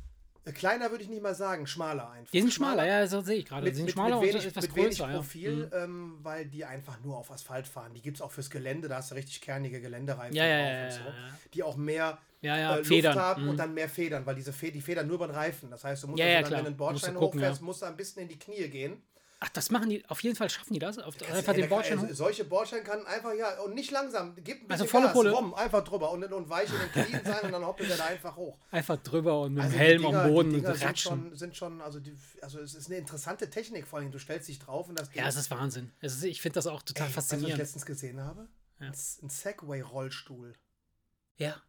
Äh, 0.44 0.52
kleiner 0.52 0.90
würde 0.92 1.02
ich 1.04 1.10
nicht 1.10 1.20
mal 1.22 1.34
sagen, 1.34 1.66
schmaler 1.66 2.08
einfach. 2.10 2.30
Die 2.30 2.40
sind 2.40 2.52
schmaler, 2.54 2.87
ja, 2.87 3.06
so 3.06 3.20
sehe 3.20 3.38
ich 3.38 3.44
gerade. 3.46 3.68
Die 3.68 3.75
sind 3.75 3.87
mit, 3.87 3.92
schmaler 3.94 4.20
mit 4.20 4.30
wenig, 4.30 4.42
und 4.44 4.48
etwas 4.48 4.64
mit 4.64 4.75
größer. 4.75 5.08
Ja. 5.10 5.16
Profil, 5.16 5.56
Mhm. 5.66 5.70
ähm, 5.75 6.18
weil 6.22 6.46
die 6.46 6.64
einfach 6.64 7.00
nur 7.02 7.18
auf 7.18 7.30
Asphalt 7.30 7.66
fahren. 7.66 7.92
Die 7.92 8.00
gibt 8.00 8.16
es 8.18 8.22
auch 8.22 8.30
fürs 8.30 8.48
Gelände, 8.48 8.88
da 8.88 8.96
hast 8.98 9.10
du 9.10 9.16
richtig 9.16 9.40
kernige 9.42 9.80
Geländereifen 9.80 10.34
Ja, 10.34 10.46
ja, 10.46 10.58
ja, 10.58 10.84
und 10.87 10.92
so. 10.92 11.00
ja, 11.00 11.06
ja. 11.06 11.38
Die 11.52 11.62
auch 11.64 11.76
mehr 11.76 12.18
Ja, 12.40 12.57
ja, 12.57 12.75
äh, 12.75 12.76
Luft 12.78 12.88
Federn. 12.88 13.18
haben 13.18 13.42
Mhm. 13.45 13.49
und 13.50 13.57
dann 13.57 13.75
mehr 13.75 13.88
Federn, 13.88 14.25
weil 14.26 14.35
diese 14.37 14.52
Fe 14.52 14.71
die 14.71 14.80
Federn 14.80 15.07
nur 15.07 15.16
über 15.16 15.26
den 15.26 15.35
Reifen. 15.35 15.71
Das 15.71 15.83
heißt, 15.85 16.02
du 16.04 16.09
musst 16.09 16.21
Ja, 16.21 16.26
also 16.26 16.35
ja, 16.37 16.40
dann, 16.42 16.49
klar. 16.50 16.59
wenn 16.59 16.64
du 16.64 16.85
einen 16.85 16.92
Musst 16.92 17.04
du 17.04 17.09
Bordstein 17.09 17.14
gucken, 17.16 17.40
hochfährst, 17.40 17.62
musst 17.62 17.83
du 17.83 17.87
ein 17.87 17.97
bisschen 17.97 18.23
in 18.23 18.28
die 18.28 18.38
Knie 18.38 18.68
gehen. 18.68 19.02
Ach, 19.40 19.49
das 19.50 19.71
machen 19.71 19.88
die, 19.88 20.04
auf 20.09 20.21
jeden 20.25 20.35
Fall 20.35 20.50
schaffen 20.50 20.73
die 20.73 20.80
das. 20.80 20.99
Auf, 20.99 21.14
einfach 21.14 21.28
Ey, 21.28 21.37
den 21.37 21.45
der 21.45 21.54
kann- 21.62 21.68
Bordstein 21.68 21.99
also 22.00 22.11
hoch. 22.11 22.16
Solche 22.16 22.45
Bordsteine 22.45 22.83
kann 22.83 23.07
einfach, 23.07 23.33
ja, 23.35 23.61
und 23.61 23.75
nicht 23.76 23.92
langsam, 23.92 24.35
gib 24.35 24.47
ein 24.62 24.66
bisschen 24.66 24.71
Also 24.73 24.85
volle 24.87 25.04
Gas, 25.04 25.12
Pulle. 25.12 25.30
rum, 25.30 25.54
einfach 25.54 25.85
drüber 25.85 26.11
und, 26.11 26.25
und 26.33 26.49
weich 26.49 26.68
in 26.68 26.78
den 26.80 27.04
Knien 27.07 27.21
sein 27.25 27.45
und 27.45 27.52
dann 27.52 27.64
hoppelt 27.64 27.88
er 27.88 27.97
da 27.99 28.07
einfach 28.07 28.35
hoch. 28.35 28.59
Einfach 28.73 28.97
drüber 28.97 29.40
und 29.42 29.54
mit 29.54 29.62
Also 29.62 29.76
dem 29.76 29.78
Helm 29.80 30.02
Dinger- 30.02 30.23
am 30.25 30.33
Boden 30.33 30.50
die 30.50 30.57
und 30.57 30.62
Dinger 30.62 30.75
sind 30.75 30.99
schon, 30.99 31.37
sind 31.37 31.57
schon, 31.57 31.80
also, 31.80 32.00
die, 32.00 32.16
also 32.42 32.59
es 32.61 32.75
ist 32.75 32.87
eine 32.88 32.97
interessante 32.99 33.49
Technik, 33.49 33.87
vor 33.87 34.00
allem 34.00 34.11
du 34.11 34.18
stellst 34.18 34.49
dich 34.49 34.59
drauf 34.59 34.88
und 34.88 34.99
das 34.99 35.09
Ding 35.11 35.23
Ja, 35.23 35.28
es 35.28 35.37
ist 35.37 35.50
Wahnsinn. 35.52 35.92
Es 36.00 36.14
ist, 36.16 36.25
ich 36.25 36.40
finde 36.42 36.54
das 36.54 36.66
auch 36.66 36.83
total 36.83 37.07
Ey, 37.07 37.12
du, 37.12 37.16
was 37.16 37.25
ich 37.26 37.30
faszinierend. 37.30 37.59
letztens 37.59 37.87
gesehen 37.87 38.21
habe? 38.21 38.49
Ja. 38.80 38.88
Ein 38.88 39.28
Segway-Rollstuhl. 39.28 40.54
Ja. 41.37 41.62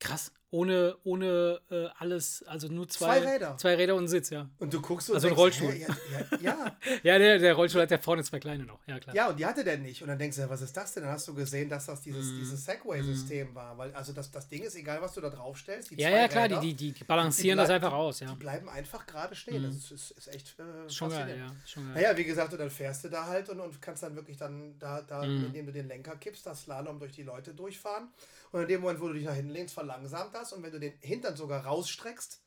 Krass. 0.00 0.32
Ohne, 0.50 0.96
ohne 1.04 1.60
äh, 1.70 1.88
alles, 1.98 2.42
also 2.46 2.68
nur 2.68 2.88
zwei, 2.88 3.20
Zwei 3.20 3.32
Räder. 3.34 3.56
Zwei 3.58 3.74
Räder 3.74 3.94
und 3.96 4.08
Sitz, 4.08 4.30
ja. 4.30 4.48
Und 4.58 4.72
du 4.72 4.80
guckst 4.80 5.08
so 5.08 5.12
Also 5.14 5.28
ein 5.28 5.34
Rollstuhl. 5.34 5.70
hä, 5.72 5.80
Ja, 5.86 5.94
ja, 6.10 6.38
ja, 6.40 6.76
Ja, 7.02 7.18
der, 7.18 7.38
der 7.38 7.52
Rollstuhl 7.52 7.82
hat 7.82 7.90
ja 7.90 7.98
vorne 7.98 8.24
zwei 8.24 8.38
kleine 8.40 8.64
noch. 8.64 8.78
Ja, 8.86 8.98
klar. 8.98 9.14
ja, 9.14 9.28
und 9.28 9.38
die 9.38 9.44
hatte 9.44 9.62
der 9.62 9.76
nicht. 9.76 10.00
Und 10.00 10.08
dann 10.08 10.18
denkst 10.18 10.38
du, 10.38 10.48
was 10.48 10.62
ist 10.62 10.74
das 10.74 10.94
denn? 10.94 11.02
Dann 11.02 11.12
hast 11.12 11.28
du 11.28 11.34
gesehen, 11.34 11.68
dass 11.68 11.84
das 11.84 12.00
dieses, 12.00 12.28
Mhm. 12.28 12.38
dieses 12.38 12.64
Segway-System 12.64 13.54
war. 13.54 13.76
Weil, 13.76 13.92
also 13.92 14.14
das, 14.14 14.30
das 14.30 14.48
Ding 14.48 14.62
ist, 14.62 14.74
egal 14.74 15.02
was 15.02 15.12
du 15.12 15.20
da 15.20 15.28
drauf 15.28 15.58
stellst, 15.58 15.90
die 15.90 15.96
ja, 15.96 16.08
zwei 16.08 16.16
ja, 16.16 16.28
klar, 16.28 16.48
die, 16.48 16.54
Räder, 16.54 16.60
die, 16.66 16.74
die, 16.74 16.92
die 16.92 17.04
balancieren 17.04 17.58
die 17.58 17.62
das 17.64 17.70
einfach 17.70 17.92
aus, 17.92 18.20
ja. 18.20 18.28
die 18.28 18.36
bleiben 18.36 18.70
einfach 18.70 19.04
gerade 19.06 19.34
stehen. 19.34 19.64
Das 19.64 19.74
ist, 19.74 19.90
ist, 19.90 20.10
ist 20.12 20.28
echt 20.28 20.58
äh, 20.58 20.88
Schon 20.90 21.10
geil, 21.10 21.36
ja. 21.40 21.54
Schon 21.66 21.84
geil. 21.92 22.02
Naja, 22.02 22.16
wie 22.16 22.24
gesagt, 22.24 22.54
und 22.54 22.58
dann 22.58 22.70
fährst 22.70 23.04
du 23.04 23.10
da 23.10 23.26
halt 23.26 23.50
und, 23.50 23.60
und 23.60 23.82
kannst 23.82 24.02
dann 24.02 24.16
wirklich 24.16 24.38
dann 24.38 24.78
da, 24.78 25.02
da 25.02 25.24
Mhm. 25.26 25.44
indem 25.48 25.66
du 25.66 25.72
den 25.72 25.88
Lenker 25.88 26.16
kippst, 26.16 26.46
das 26.46 26.62
Slalom 26.62 26.98
durch 26.98 27.12
die 27.12 27.22
Leute 27.22 27.52
durchfahren. 27.52 28.08
Und 28.52 28.62
in 28.62 28.68
dem 28.68 28.80
Moment, 28.80 29.00
wo 29.00 29.08
du 29.08 29.14
dich 29.14 29.24
nach 29.24 29.34
hinten 29.34 29.50
lehnst, 29.52 29.74
verlangsamt 29.74 30.34
das. 30.34 30.52
Und 30.52 30.62
wenn 30.62 30.72
du 30.72 30.80
den 30.80 30.94
Hintern 31.00 31.36
sogar 31.36 31.64
rausstreckst, 31.64 32.40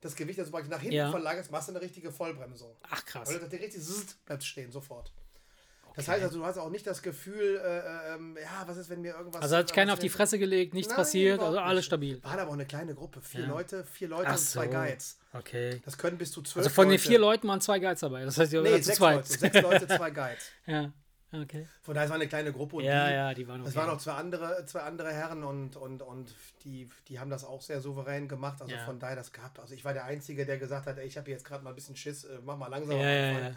das 0.00 0.14
Gewicht 0.14 0.38
also 0.38 0.50
nach 0.68 0.80
hinten 0.80 0.96
Ja. 0.96 1.10
verlagerst, 1.10 1.50
machst 1.50 1.68
du 1.68 1.72
eine 1.72 1.80
richtige 1.80 2.12
Vollbremsung. 2.12 2.76
Ach, 2.90 3.04
krass. 3.04 3.28
Weil 3.28 3.38
du 3.38 3.46
richtig 3.46 3.82
zzzt, 3.82 4.24
bleibst 4.26 4.46
stehen, 4.46 4.70
sofort. 4.70 5.12
Das 5.94 6.08
heißt 6.08 6.22
also, 6.22 6.40
du 6.40 6.44
hast 6.44 6.58
auch 6.58 6.68
nicht 6.68 6.86
das 6.86 7.00
Gefühl, 7.00 7.56
äh, 7.64 8.14
ähm, 8.14 8.36
ja, 8.38 8.68
was 8.68 8.76
ist, 8.76 8.90
wenn 8.90 9.00
mir 9.00 9.14
irgendwas. 9.16 9.40
Also 9.40 9.56
hat 9.56 9.68
sich 9.68 9.74
keiner 9.74 9.94
auf 9.94 9.98
die 9.98 10.10
Fresse 10.10 10.38
gelegt, 10.38 10.74
nichts 10.74 10.90
Nein, 10.90 10.96
passiert, 10.98 11.40
also 11.40 11.58
alles 11.58 11.76
nicht. 11.78 11.86
stabil. 11.86 12.22
Waren 12.22 12.38
aber 12.38 12.50
auch 12.50 12.54
eine 12.54 12.66
kleine 12.66 12.94
Gruppe. 12.94 13.22
Vier 13.22 13.40
Ja. 13.40 13.46
Leute, 13.46 13.82
vier 13.84 14.08
Leute 14.08 14.26
Ach 14.28 14.32
und 14.32 14.38
zwei 14.38 14.66
so. 14.66 14.72
Guides. 14.72 15.18
Okay. 15.32 15.80
Das 15.86 15.96
können 15.96 16.18
bis 16.18 16.32
zu 16.32 16.42
zwölf 16.42 16.66
Also 16.66 16.74
von 16.74 16.88
den 16.88 16.98
Leute. 16.98 17.08
vier 17.08 17.18
Leuten 17.18 17.48
waren 17.48 17.62
zwei 17.62 17.78
Guides 17.78 18.00
dabei. 18.00 18.26
Das 18.26 18.36
heißt, 18.36 18.52
ihr 18.52 18.60
Nee, 18.60 18.78
sechs 18.82 18.98
zweit. 18.98 19.16
Leute. 19.16 19.38
Sechs 19.38 19.62
Leute, 19.62 19.88
zwei 19.88 20.10
Guides. 20.10 20.50
ja, 20.66 20.92
okay. 21.42 21.66
Von 21.82 21.94
daher 21.94 22.04
es 22.06 22.10
war 22.10 22.16
eine 22.16 22.28
kleine 22.28 22.52
Gruppe 22.52 22.76
und 22.76 22.84
Ja, 22.84 23.06
die, 23.08 23.12
ja, 23.14 23.34
die 23.34 23.46
waren 23.48 23.60
okay. 23.60 23.70
Es 23.70 23.76
waren 23.76 23.88
noch 23.88 23.98
zwei 23.98 24.12
andere, 24.12 24.64
zwei 24.66 24.80
andere 24.80 25.12
Herren 25.12 25.44
und, 25.44 25.76
und, 25.76 26.02
und 26.02 26.34
die, 26.64 26.88
die 27.08 27.18
haben 27.18 27.30
das 27.30 27.44
auch 27.44 27.62
sehr 27.62 27.80
souverän 27.80 28.28
gemacht. 28.28 28.60
Also 28.62 28.74
Ja. 28.74 28.84
von 28.84 28.98
daher 28.98 29.16
das 29.16 29.32
gehabt. 29.32 29.58
Also 29.58 29.74
ich 29.74 29.84
war 29.84 29.92
der 29.92 30.04
Einzige, 30.04 30.46
der 30.46 30.58
gesagt 30.58 30.86
hat, 30.86 30.98
ey, 30.98 31.06
ich 31.06 31.16
habe 31.18 31.30
jetzt 31.30 31.44
gerade 31.44 31.62
mal 31.64 31.70
ein 31.70 31.76
bisschen 31.76 31.96
Schiss, 31.96 32.24
äh, 32.24 32.38
mach 32.44 32.56
mal 32.56 32.68
langsam. 32.68 32.98
Ja. 33.00 33.50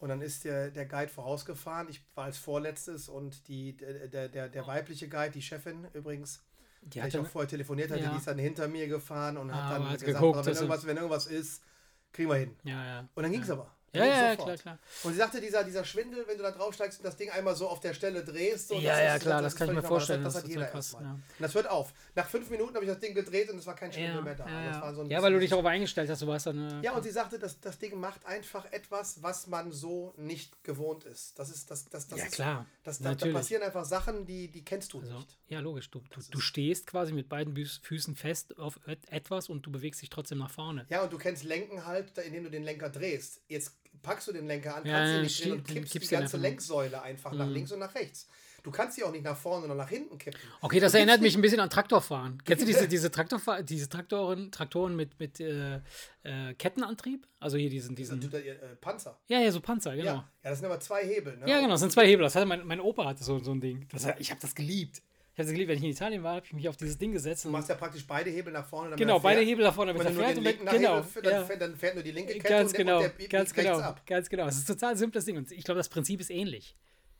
Und 0.00 0.10
dann 0.10 0.20
ist 0.20 0.44
der, 0.44 0.70
der 0.70 0.86
Guide 0.86 1.08
vorausgefahren. 1.10 1.88
Ich 1.88 2.00
war 2.14 2.24
als 2.26 2.38
vorletztes 2.38 3.08
und 3.08 3.48
die, 3.48 3.76
der, 3.76 4.28
der, 4.28 4.48
der 4.48 4.66
weibliche 4.66 5.08
Guide, 5.08 5.32
die 5.32 5.42
Chefin 5.42 5.88
übrigens, 5.92 6.40
Die 6.82 7.02
hat 7.02 7.08
ich 7.08 7.16
auch 7.16 7.22
dann, 7.22 7.30
vorher 7.30 7.48
telefoniert 7.48 7.90
hatte, 7.90 8.08
die 8.08 8.16
ist 8.16 8.28
dann 8.28 8.38
hinter 8.38 8.68
mir 8.68 8.86
gefahren 8.86 9.36
und 9.36 9.50
Ah, 9.50 9.54
hat 9.64 9.72
dann 9.72 9.82
gesagt, 9.94 10.04
geguckt, 10.06 10.46
wenn, 10.46 10.54
irgendwas, 10.54 10.86
wenn 10.86 10.96
irgendwas 10.96 11.26
ist, 11.26 11.64
kriegen 12.12 12.30
wir 12.30 12.36
hin. 12.36 12.56
ja, 12.62 12.84
ja. 12.86 13.08
Und 13.14 13.22
dann 13.24 13.32
ging 13.32 13.42
es 13.42 13.50
aber. 13.50 13.74
Ja, 13.94 14.04
ja, 14.04 14.36
klar, 14.36 14.56
klar. 14.56 14.78
Und 15.02 15.12
sie 15.12 15.18
sagte, 15.18 15.40
dieser, 15.40 15.64
dieser 15.64 15.82
Schwindel, 15.84 16.24
wenn 16.28 16.36
du 16.36 16.42
da 16.42 16.50
draufsteigst 16.50 16.98
und 16.98 17.04
das 17.04 17.16
Ding 17.16 17.30
einmal 17.30 17.56
so 17.56 17.68
auf 17.68 17.80
der 17.80 17.94
Stelle 17.94 18.22
drehst. 18.22 18.70
Ja, 18.70 18.76
das 18.76 18.84
ja, 18.84 19.14
ist- 19.16 19.22
klar, 19.22 19.40
das 19.42 19.52
ist 19.54 19.58
kann 19.58 19.68
ich 19.68 19.74
mir 19.74 19.82
vorstellen, 19.82 20.22
Das, 20.22 20.34
das 20.34 20.42
das 20.42 20.50
hat 20.50 20.56
jeder 20.56 20.66
krass, 20.66 20.92
erstmal. 20.92 21.02
ja. 21.04 21.12
Und 21.12 21.22
das 21.38 21.54
hört 21.54 21.70
auf. 21.70 21.92
Nach 22.14 22.28
fünf 22.28 22.50
Minuten 22.50 22.74
habe 22.74 22.84
ich 22.84 22.90
das 22.90 23.00
Ding 23.00 23.14
gedreht 23.14 23.48
und 23.50 23.58
es 23.58 23.66
war 23.66 23.74
kein 23.74 23.90
Schwindel 23.92 24.16
Ja, 24.16 24.20
mehr 24.20 24.34
da. 24.34 24.46
ja, 24.48 24.80
Das 24.80 24.94
so 24.96 25.00
ein 25.02 25.10
ja, 25.10 25.22
weil 25.22 25.32
du 25.32 25.38
dich 25.40 25.50
darauf 25.50 25.64
eingestellt 25.64 26.10
hast, 26.10 26.20
du 26.20 26.26
warst 26.26 26.46
dann. 26.46 26.82
äh, 26.82 26.84
Ja, 26.84 26.92
und 26.92 27.02
sie 27.02 27.10
sagte, 27.10 27.38
das, 27.38 27.58
das 27.60 27.78
Ding 27.78 27.98
macht 27.98 28.26
einfach 28.26 28.70
etwas, 28.72 29.22
was 29.22 29.46
man 29.46 29.72
so 29.72 30.12
nicht 30.18 30.62
gewohnt 30.64 31.04
ist. 31.04 31.38
Das 31.38 31.48
ist 31.48 31.70
das, 31.70 31.88
das, 31.88 32.08
das 32.08 32.18
ja 32.18 32.26
ist, 32.26 32.34
klar. 32.34 32.66
Das, 32.84 32.98
da, 33.00 33.14
da 33.14 33.26
passieren 33.32 33.62
einfach 33.62 33.84
Sachen, 33.86 34.26
die, 34.26 34.48
die 34.48 34.64
kennst 34.64 34.92
du 34.92 35.00
Also, 35.00 35.14
nicht. 35.16 35.38
ja, 35.48 35.60
logisch. 35.60 35.90
Du, 35.90 36.00
du, 36.10 36.20
du 36.30 36.40
stehst 36.40 36.86
quasi 36.86 37.12
mit 37.12 37.28
beiden 37.28 37.56
Füßen 37.56 38.16
fest 38.16 38.58
auf 38.58 38.78
et- 38.86 39.10
etwas 39.10 39.48
und 39.48 39.62
du 39.64 39.72
bewegst 39.72 40.02
dich 40.02 40.10
trotzdem 40.10 40.38
nach 40.38 40.50
vorne. 40.50 40.84
Ja, 40.90 41.02
und 41.02 41.12
du 41.12 41.16
kennst 41.18 41.42
Lenken 41.44 41.86
halt, 41.86 42.16
indem 42.18 42.44
du 42.44 42.50
den 42.50 42.64
Lenker 42.64 42.90
drehst. 42.90 43.40
Jetzt 43.48 43.76
packst 44.02 44.28
du 44.28 44.32
den 44.32 44.46
Lenker 44.46 44.76
an, 44.76 44.86
Ja, 44.86 44.92
kannst 44.92 45.10
ja, 45.12 45.16
ihn 45.18 45.22
nicht 45.22 45.44
drehen 45.44 45.52
und 45.52 45.66
kippst 45.66 45.92
kippst 45.92 46.10
die 46.10 46.14
ganze 46.14 46.24
einfach. 46.24 46.38
Mhm. 46.38 46.42
Lenksäule 46.42 47.02
einfach 47.02 47.32
nach 47.32 47.48
links 47.48 47.72
und 47.72 47.78
nach 47.80 47.94
rechts. 47.94 48.28
Du 48.62 48.72
kannst 48.72 48.96
sie 48.96 49.04
auch 49.04 49.12
nicht 49.12 49.24
nach 49.24 49.36
vorne 49.36 49.64
oder 49.66 49.74
nach 49.74 49.88
hinten 49.88 50.18
kippen. 50.18 50.40
Okay, 50.60 50.80
das 50.80 50.92
erinnert 50.92 51.20
mich 51.20 51.34
ein 51.36 51.40
bisschen 51.40 51.60
an 51.60 51.70
Traktorfahren. 51.70 52.42
Kennst 52.44 52.62
du 52.62 52.66
diese, 52.66 52.88
diese, 52.88 53.10
Traktorfahr 53.10 53.62
diese 53.62 53.88
Traktoren, 53.88 54.50
Traktoren 54.50 54.96
mit, 54.96 55.18
mit 55.20 55.40
äh, 55.40 55.76
äh, 56.24 56.54
Kettenantrieb? 56.54 57.26
Also 57.38 57.56
hier 57.56 57.70
diesen, 57.70 57.94
diesen. 57.94 58.18
nicht- 58.18 58.34
äh, 58.34 58.54
Panzer. 58.80 59.18
Ja, 59.28 59.40
ja, 59.40 59.50
so 59.52 59.60
Panzer, 59.60 59.92
genau. 59.94 60.04
Ja. 60.04 60.12
Ja, 60.14 60.28
ja, 60.42 60.50
das 60.50 60.58
sind 60.58 60.66
aber 60.66 60.80
zwei 60.80 61.06
Hebel. 61.06 61.36
Ne? 61.36 61.46
genau, 61.46 61.68
das 61.68 61.80
sind 61.80 61.92
zwei 61.92 62.06
Hebel. 62.06 62.24
Das 62.24 62.34
hatte 62.34 62.46
mein, 62.46 62.66
mein 62.66 62.80
Opa 62.80 63.04
hatte 63.06 63.22
so, 63.22 63.38
so 63.38 63.52
ein 63.52 63.60
Ding. 63.60 63.86
Das, 63.92 64.06
ich 64.18 64.30
habe 64.30 64.40
das 64.40 64.54
geliebt. 64.54 65.02
Ich 65.38 65.40
habe 65.40 65.46
das 65.46 65.52
geliebt. 65.52 65.68
Wenn 65.68 65.78
ich 65.78 65.84
in 65.84 65.90
Italien 65.90 66.22
war, 66.24 66.34
habe 66.34 66.46
ich 66.46 66.52
mich 66.52 66.68
auf 66.68 66.76
dieses 66.76 66.98
Ding 66.98 67.12
gesetzt. 67.12 67.44
Du 67.44 67.50
machst 67.50 67.68
ja 67.68 67.76
praktisch 67.76 68.04
beide 68.04 68.28
Hebel 68.28 68.52
nach 68.52 68.66
vorne. 68.66 68.90
damit 68.90 68.98
genau, 68.98 69.20
beide. 69.20 69.40
Hebel 69.40 69.64
da 69.64 69.70
vorne, 69.70 69.94
Wenn 69.94 70.02
damit 70.02 70.18
er 70.18 70.24
fährt. 70.24 70.38
Und 70.38 70.46
Hebel 70.46 70.66
genau, 70.66 71.02
fährt, 71.04 71.26
dann, 71.26 71.32
ja. 71.32 71.44
fährt, 71.44 71.62
dann 71.62 71.76
fährt 71.76 71.94
nur 71.94 72.02
die 72.02 72.10
linke 72.10 72.32
Kette 72.32 72.48
Ganz 72.48 72.72
und, 72.72 72.76
genau, 72.76 72.96
und 72.96 73.02
der 73.04 73.08
biegt 73.10 73.30
ganz 73.30 73.54
genau, 73.54 73.78
ab. 73.78 74.04
ganz 74.04 74.28
genau. 74.28 74.48
Es 74.48 74.56
ist 74.56 74.68
ein 74.68 74.74
total 74.74 74.96
simples 74.96 75.26
Ding 75.26 75.36
und 75.36 75.52
ich 75.52 75.62
glaube, 75.62 75.78
das 75.78 75.88
Prinzip 75.88 76.18
ist 76.20 76.30
ähnlich. 76.30 76.74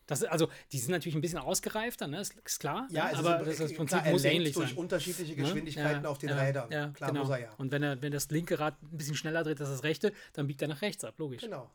Das, 0.08 0.24
also, 0.24 0.48
die 0.72 0.78
sind 0.80 0.90
natürlich 0.90 1.14
ein 1.14 1.20
bisschen 1.20 1.38
ausgereifter, 1.38 2.08
ne? 2.08 2.20
ist, 2.20 2.34
ist 2.44 2.58
klar. 2.58 2.88
Ja, 2.90 3.04
ne? 3.04 3.12
es 3.12 3.18
aber 3.20 3.40
ist, 3.42 3.46
das, 3.46 3.56
das 3.58 3.66
klar, 3.68 3.76
Prinzip 3.76 4.00
er 4.04 4.10
muss 4.10 4.24
ähnlich 4.24 4.54
durch 4.54 4.70
sein. 4.70 4.78
unterschiedliche 4.78 5.36
ne? 5.36 5.42
Geschwindigkeiten 5.42 6.02
Ja, 6.02 6.10
auf 6.10 6.18
den 6.18 6.30
ja, 6.30 6.40
Rädern. 6.40 6.72
Ja, 6.72 6.88
Klar 6.88 7.10
genau. 7.10 7.20
muss 7.20 7.30
er 7.30 7.40
ja. 7.40 7.54
Und 7.56 7.70
wenn, 7.70 7.84
er, 7.84 8.02
wenn 8.02 8.10
das 8.10 8.28
linke 8.30 8.58
Rad 8.58 8.82
ein 8.82 8.96
bisschen 8.96 9.14
schneller 9.14 9.44
dreht 9.44 9.60
als 9.60 9.70
das 9.70 9.84
rechte, 9.84 10.12
dann 10.32 10.48
biegt 10.48 10.60
er 10.60 10.66
nach 10.66 10.82
rechts 10.82 11.04
ab, 11.04 11.14
logisch. 11.18 11.42
Genau. 11.42 11.70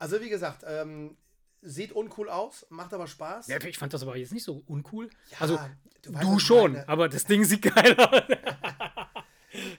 Also 0.00 0.20
wie 0.20 0.28
gesagt, 0.28 0.64
ähm, 0.66 1.16
sieht 1.62 1.92
uncool 1.92 2.28
aus, 2.28 2.66
macht 2.70 2.92
aber 2.92 3.06
Spaß. 3.06 3.46
Ja, 3.48 3.62
ich 3.62 3.78
fand 3.78 3.94
das 3.94 4.02
aber 4.02 4.16
jetzt 4.16 4.32
nicht 4.32 4.44
so 4.44 4.62
uncool. 4.66 5.08
also, 5.38 5.58
du 6.02 6.12
du, 6.12 6.38
schon, 6.38 6.72
meine. 6.72 6.88
aber 6.88 7.08
das 7.08 7.24
Ding 7.24 7.44
sieht 7.44 7.62
geil 7.74 7.96
aus. 7.98 8.22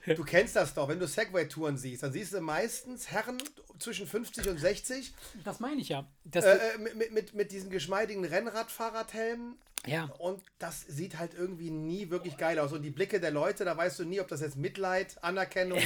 Du 0.05 0.23
kennst 0.23 0.55
das 0.55 0.73
doch, 0.73 0.87
wenn 0.87 0.99
du 0.99 1.07
Segway-Touren 1.07 1.77
siehst, 1.77 2.03
dann 2.03 2.11
siehst 2.13 2.33
du 2.33 2.41
meistens 2.41 3.09
Herren 3.09 3.41
zwischen 3.79 4.05
50 4.07 4.47
und 4.49 4.59
60 4.59 5.13
Das 5.43 5.59
meine 5.59 5.81
ich 5.81 5.89
ja. 5.89 6.05
Das, 6.25 6.45
äh, 6.45 6.55
äh, 6.55 6.77
mit, 6.77 7.11
mit, 7.11 7.33
mit, 7.33 7.51
diesen 7.51 7.69
geschmeidigen 7.69 8.23
Rennradfahrradhelmen 8.25 9.55
ja. 9.85 10.05
und 10.19 10.41
das 10.59 10.81
sieht 10.81 11.17
halt 11.17 11.33
irgendwie 11.33 11.69
nie 11.71 12.09
wirklich 12.09 12.37
geil 12.37 12.59
aus. 12.59 12.71
Und 12.71 12.83
die 12.83 12.89
Blicke 12.91 13.19
der 13.19 13.31
Leute, 13.31 13.65
da 13.65 13.75
weißt 13.75 13.99
du 13.99 14.05
nie, 14.05 14.19
ob 14.21 14.27
das 14.27 14.41
jetzt 14.41 14.57
Mitleid, 14.57 15.17
Anerkennung 15.23 15.79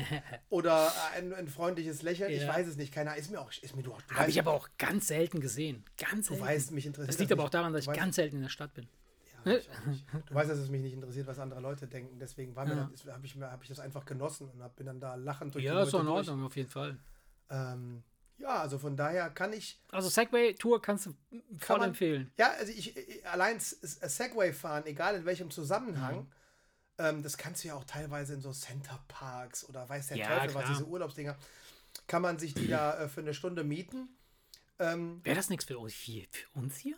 oder 0.48 0.92
ein, 1.14 1.32
ein 1.34 1.48
freundliches 1.48 2.02
Lächeln, 2.02 2.32
ich 2.32 2.42
Ja. 2.42 2.48
weiß 2.48 2.66
es 2.66 2.76
nicht, 2.76 2.92
keiner, 2.92 3.16
ist 3.16 3.30
mir 3.30 3.40
auch, 3.40 3.52
ist 3.60 3.76
mir 3.76 3.82
du, 3.82 3.94
du, 4.08 4.14
Habe 4.14 4.30
ich 4.30 4.38
aber 4.38 4.52
auch 4.52 4.68
ganz 4.78 5.08
selten 5.08 5.40
gesehen. 5.40 5.84
Ganz 5.98 6.28
du 6.28 6.34
selten. 6.34 6.48
weißt, 6.48 6.70
mich 6.72 6.86
interessiert 6.86 7.10
das 7.14 7.18
liegt 7.18 7.32
aber 7.32 7.42
nicht. 7.42 7.48
auch 7.48 7.50
daran, 7.52 7.72
dass 7.72 7.82
ich 7.82 7.88
Du 7.88 7.94
ganz 7.94 8.16
selten 8.16 8.36
in 8.36 8.42
der 8.42 8.48
Stadt 8.48 8.74
bin. 8.74 8.88
Ja, 9.44 9.56
ich. 9.56 9.68
Du 10.26 10.34
weißt, 10.34 10.50
dass 10.50 10.58
es 10.58 10.68
mich 10.70 10.82
nicht 10.82 10.92
interessiert, 10.94 11.26
was 11.26 11.38
andere 11.38 11.60
Leute 11.60 11.86
denken. 11.86 12.18
Deswegen 12.18 12.54
war 12.56 12.66
Ja. 12.68 12.76
habe 13.12 13.26
ich, 13.26 13.36
hab 13.40 13.62
ich 13.62 13.68
das 13.68 13.80
einfach 13.80 14.04
genossen 14.04 14.48
und 14.50 14.62
hab, 14.62 14.76
bin 14.76 14.86
dann 14.86 15.00
da 15.00 15.14
lachend 15.14 15.54
durch 15.54 15.64
Ja, 15.64 15.76
die 15.80 15.86
ist 15.86 15.92
doch 15.94 16.00
in 16.00 16.06
Leute 16.06 16.16
durch. 16.26 16.28
Ordnung, 16.30 16.46
auf 16.46 16.56
jeden 16.56 16.70
Fall. 16.70 16.98
Ähm, 17.50 18.02
ja, 18.38 18.60
also 18.60 18.78
von 18.78 18.96
daher 18.96 19.30
kann 19.30 19.52
ich. 19.52 19.80
Also 19.90 20.08
Segway-Tour 20.08 20.82
kannst 20.82 21.06
du 21.06 21.14
voll 21.58 21.78
man- 21.78 21.90
empfehlen. 21.90 22.32
Ja, 22.36 22.52
also 22.58 22.72
ich, 22.72 22.96
ich 22.96 23.26
allein 23.28 23.58
Segway 23.60 24.52
fahren, 24.52 24.84
egal 24.86 25.14
in 25.16 25.24
welchem 25.24 25.50
Zusammenhang, 25.50 26.20
Mhm. 26.20 26.26
ähm, 26.98 27.22
das 27.22 27.36
kannst 27.36 27.62
du 27.62 27.68
ja 27.68 27.74
auch 27.74 27.84
teilweise 27.84 28.34
in 28.34 28.40
so 28.40 28.52
Center 28.52 28.98
Parks 29.08 29.68
oder 29.68 29.88
weiß 29.88 30.08
der 30.08 30.16
Ja, 30.16 30.26
Teufel 30.40 30.54
was, 30.54 30.62
klar. 30.64 30.72
diese 30.74 30.86
Urlaubsdinger, 30.86 31.36
kann 32.08 32.22
man 32.22 32.38
sich 32.38 32.54
die 32.54 32.66
da 32.66 32.98
äh, 33.04 33.08
für 33.08 33.20
eine 33.20 33.34
Stunde 33.34 33.62
mieten. 33.62 34.08
Ähm, 34.80 35.20
Wäre 35.24 35.36
das 35.36 35.48
nichts 35.50 35.64
für, 35.66 35.78
uns 35.78 35.92
hier- 35.94 36.26
für 36.30 36.48
uns 36.58 36.76
hier? 36.76 36.96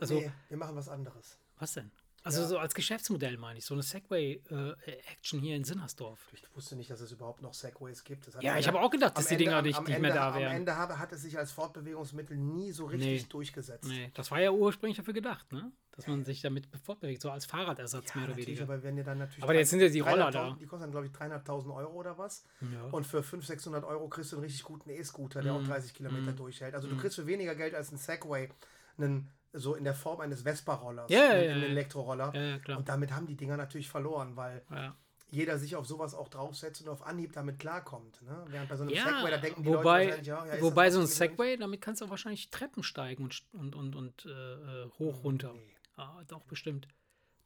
Also, 0.00 0.14
nee, 0.14 0.32
wir 0.48 0.56
machen 0.56 0.74
was 0.76 0.88
anderes. 0.88 1.36
Was 1.60 1.72
denn? 1.74 1.90
Also 2.22 2.42
Ja. 2.42 2.48
so 2.48 2.58
als 2.58 2.74
Geschäftsmodell 2.74 3.38
meine 3.38 3.58
ich, 3.60 3.64
so 3.64 3.72
eine 3.72 3.82
Segway-Action 3.82 5.40
hier 5.40 5.56
in 5.56 5.64
Sinnersdorf. 5.64 6.20
Ich 6.34 6.44
wusste 6.54 6.76
nicht, 6.76 6.90
dass 6.90 7.00
es 7.00 7.12
überhaupt 7.12 7.40
noch 7.40 7.54
Segways 7.54 8.04
gibt. 8.04 8.28
Ja, 8.42 8.58
ich 8.58 8.68
habe 8.68 8.78
auch 8.80 8.90
gedacht, 8.90 9.16
dass 9.16 9.24
am 9.24 9.28
die 9.28 9.34
Ende- 9.34 9.44
Dinger 9.44 9.56
am- 9.58 9.64
nicht, 9.64 9.78
am 9.78 9.84
nicht 9.84 9.98
mehr 10.00 10.12
da 10.14 10.28
Am 10.32 10.38
wären. 10.38 10.52
Ende 10.56 10.76
habe, 10.76 10.98
hat 10.98 11.12
es 11.12 11.22
sich 11.22 11.38
als 11.38 11.50
Fortbewegungsmittel 11.52 12.36
nie 12.36 12.72
so 12.72 12.84
richtig 12.86 13.22
Nee. 13.22 13.28
durchgesetzt. 13.30 13.88
Nee, 13.88 14.10
das 14.14 14.30
war 14.30 14.38
ja 14.40 14.50
ursprünglich 14.50 14.98
dafür 14.98 15.14
gedacht, 15.14 15.50
ne? 15.52 15.72
Dass 15.92 16.06
man 16.06 16.24
sich 16.24 16.40
damit 16.42 16.68
fortbewegt, 16.84 17.20
so 17.22 17.30
als 17.30 17.46
Fahrradersatz 17.46 18.10
Ja, 18.10 18.16
mehr 18.20 18.28
oder 18.28 18.36
weniger. 18.36 18.62
aber 18.64 18.82
wenn 18.82 18.96
ihr 18.96 19.04
dann 19.04 19.18
natürlich. 19.18 19.42
Aber 19.42 19.54
jetzt 19.54 19.70
sind 19.70 19.80
ja 19.80 19.88
die 19.88 20.00
Roller 20.00 20.28
300.000 20.30 20.32
da. 20.32 20.56
Die 20.60 20.66
kosten 20.66 20.82
dann, 20.82 20.90
glaube 20.92 21.06
ich, 21.06 21.12
300.000 21.12 21.74
Euro 21.74 21.92
oder 21.94 22.16
was. 22.18 22.44
Ja. 22.60 22.84
Und 22.90 23.06
für 23.06 23.22
500, 23.22 23.46
600 23.48 23.84
Euro 23.84 24.08
kriegst 24.08 24.32
du 24.32 24.36
einen 24.36 24.44
richtig 24.44 24.62
guten 24.62 24.90
E-Scooter, 24.90 25.42
der 25.42 25.54
auch 25.54 25.60
Mhm. 25.60 25.68
30 25.68 25.94
Kilometer 25.94 26.32
durchhält. 26.32 26.74
Also 26.74 26.86
du 26.88 26.96
kriegst 26.96 27.16
für 27.16 27.26
weniger 27.26 27.54
Geld 27.54 27.74
als 27.74 27.90
ein 27.92 27.98
Segway 27.98 28.50
einen, 28.98 29.30
so 29.52 29.74
in 29.74 29.84
der 29.84 29.94
Form 29.94 30.20
eines 30.20 30.42
Vespa-Rollers, 30.42 31.10
Ja, 31.10 31.18
ja, 31.18 31.30
einen, 31.30 31.42
ja, 31.50 31.56
ja. 31.56 31.64
Elektroroller. 31.64 32.32
Ja, 32.34 32.42
ja, 32.42 32.58
klar. 32.58 32.78
Und 32.78 32.88
damit 32.88 33.12
haben 33.12 33.26
die 33.26 33.36
Dinger 33.36 33.56
natürlich 33.56 33.88
verloren, 33.88 34.36
weil 34.36 34.62
jeder 35.32 35.58
sich 35.58 35.76
auf 35.76 35.86
sowas 35.86 36.14
auch 36.14 36.28
draufsetzt 36.28 36.82
und 36.82 36.88
auf 36.88 37.06
Anhieb 37.06 37.32
damit 37.32 37.58
klarkommt. 37.60 38.20
Ne? 38.22 38.44
Während 38.48 38.68
bei 38.68 38.76
so 38.76 38.82
einem 38.82 38.92
Ja, 38.92 39.04
Segway, 39.04 39.30
da 39.30 39.38
denken 39.38 39.62
die 39.62 39.68
wobei, 39.68 40.06
Leute 40.06 40.22
ja, 40.22 40.44
ja, 40.46 40.60
wobei 40.60 40.90
so 40.90 41.00
ein? 41.00 41.06
Segway, 41.06 41.56
damit 41.56 41.80
kannst 41.80 42.00
du 42.00 42.06
auch 42.06 42.10
wahrscheinlich 42.10 42.50
Treppen 42.50 42.82
steigen 42.82 43.22
und, 43.24 43.42
und, 43.52 43.74
und, 43.76 43.94
und 43.94 44.26
äh, 44.26 44.30
äh, 44.30 44.90
hoch, 44.98 45.22
runter. 45.22 45.52
Nee, 45.54 45.76
Ah, 45.96 46.22
doch, 46.26 46.42
bestimmt. 46.44 46.88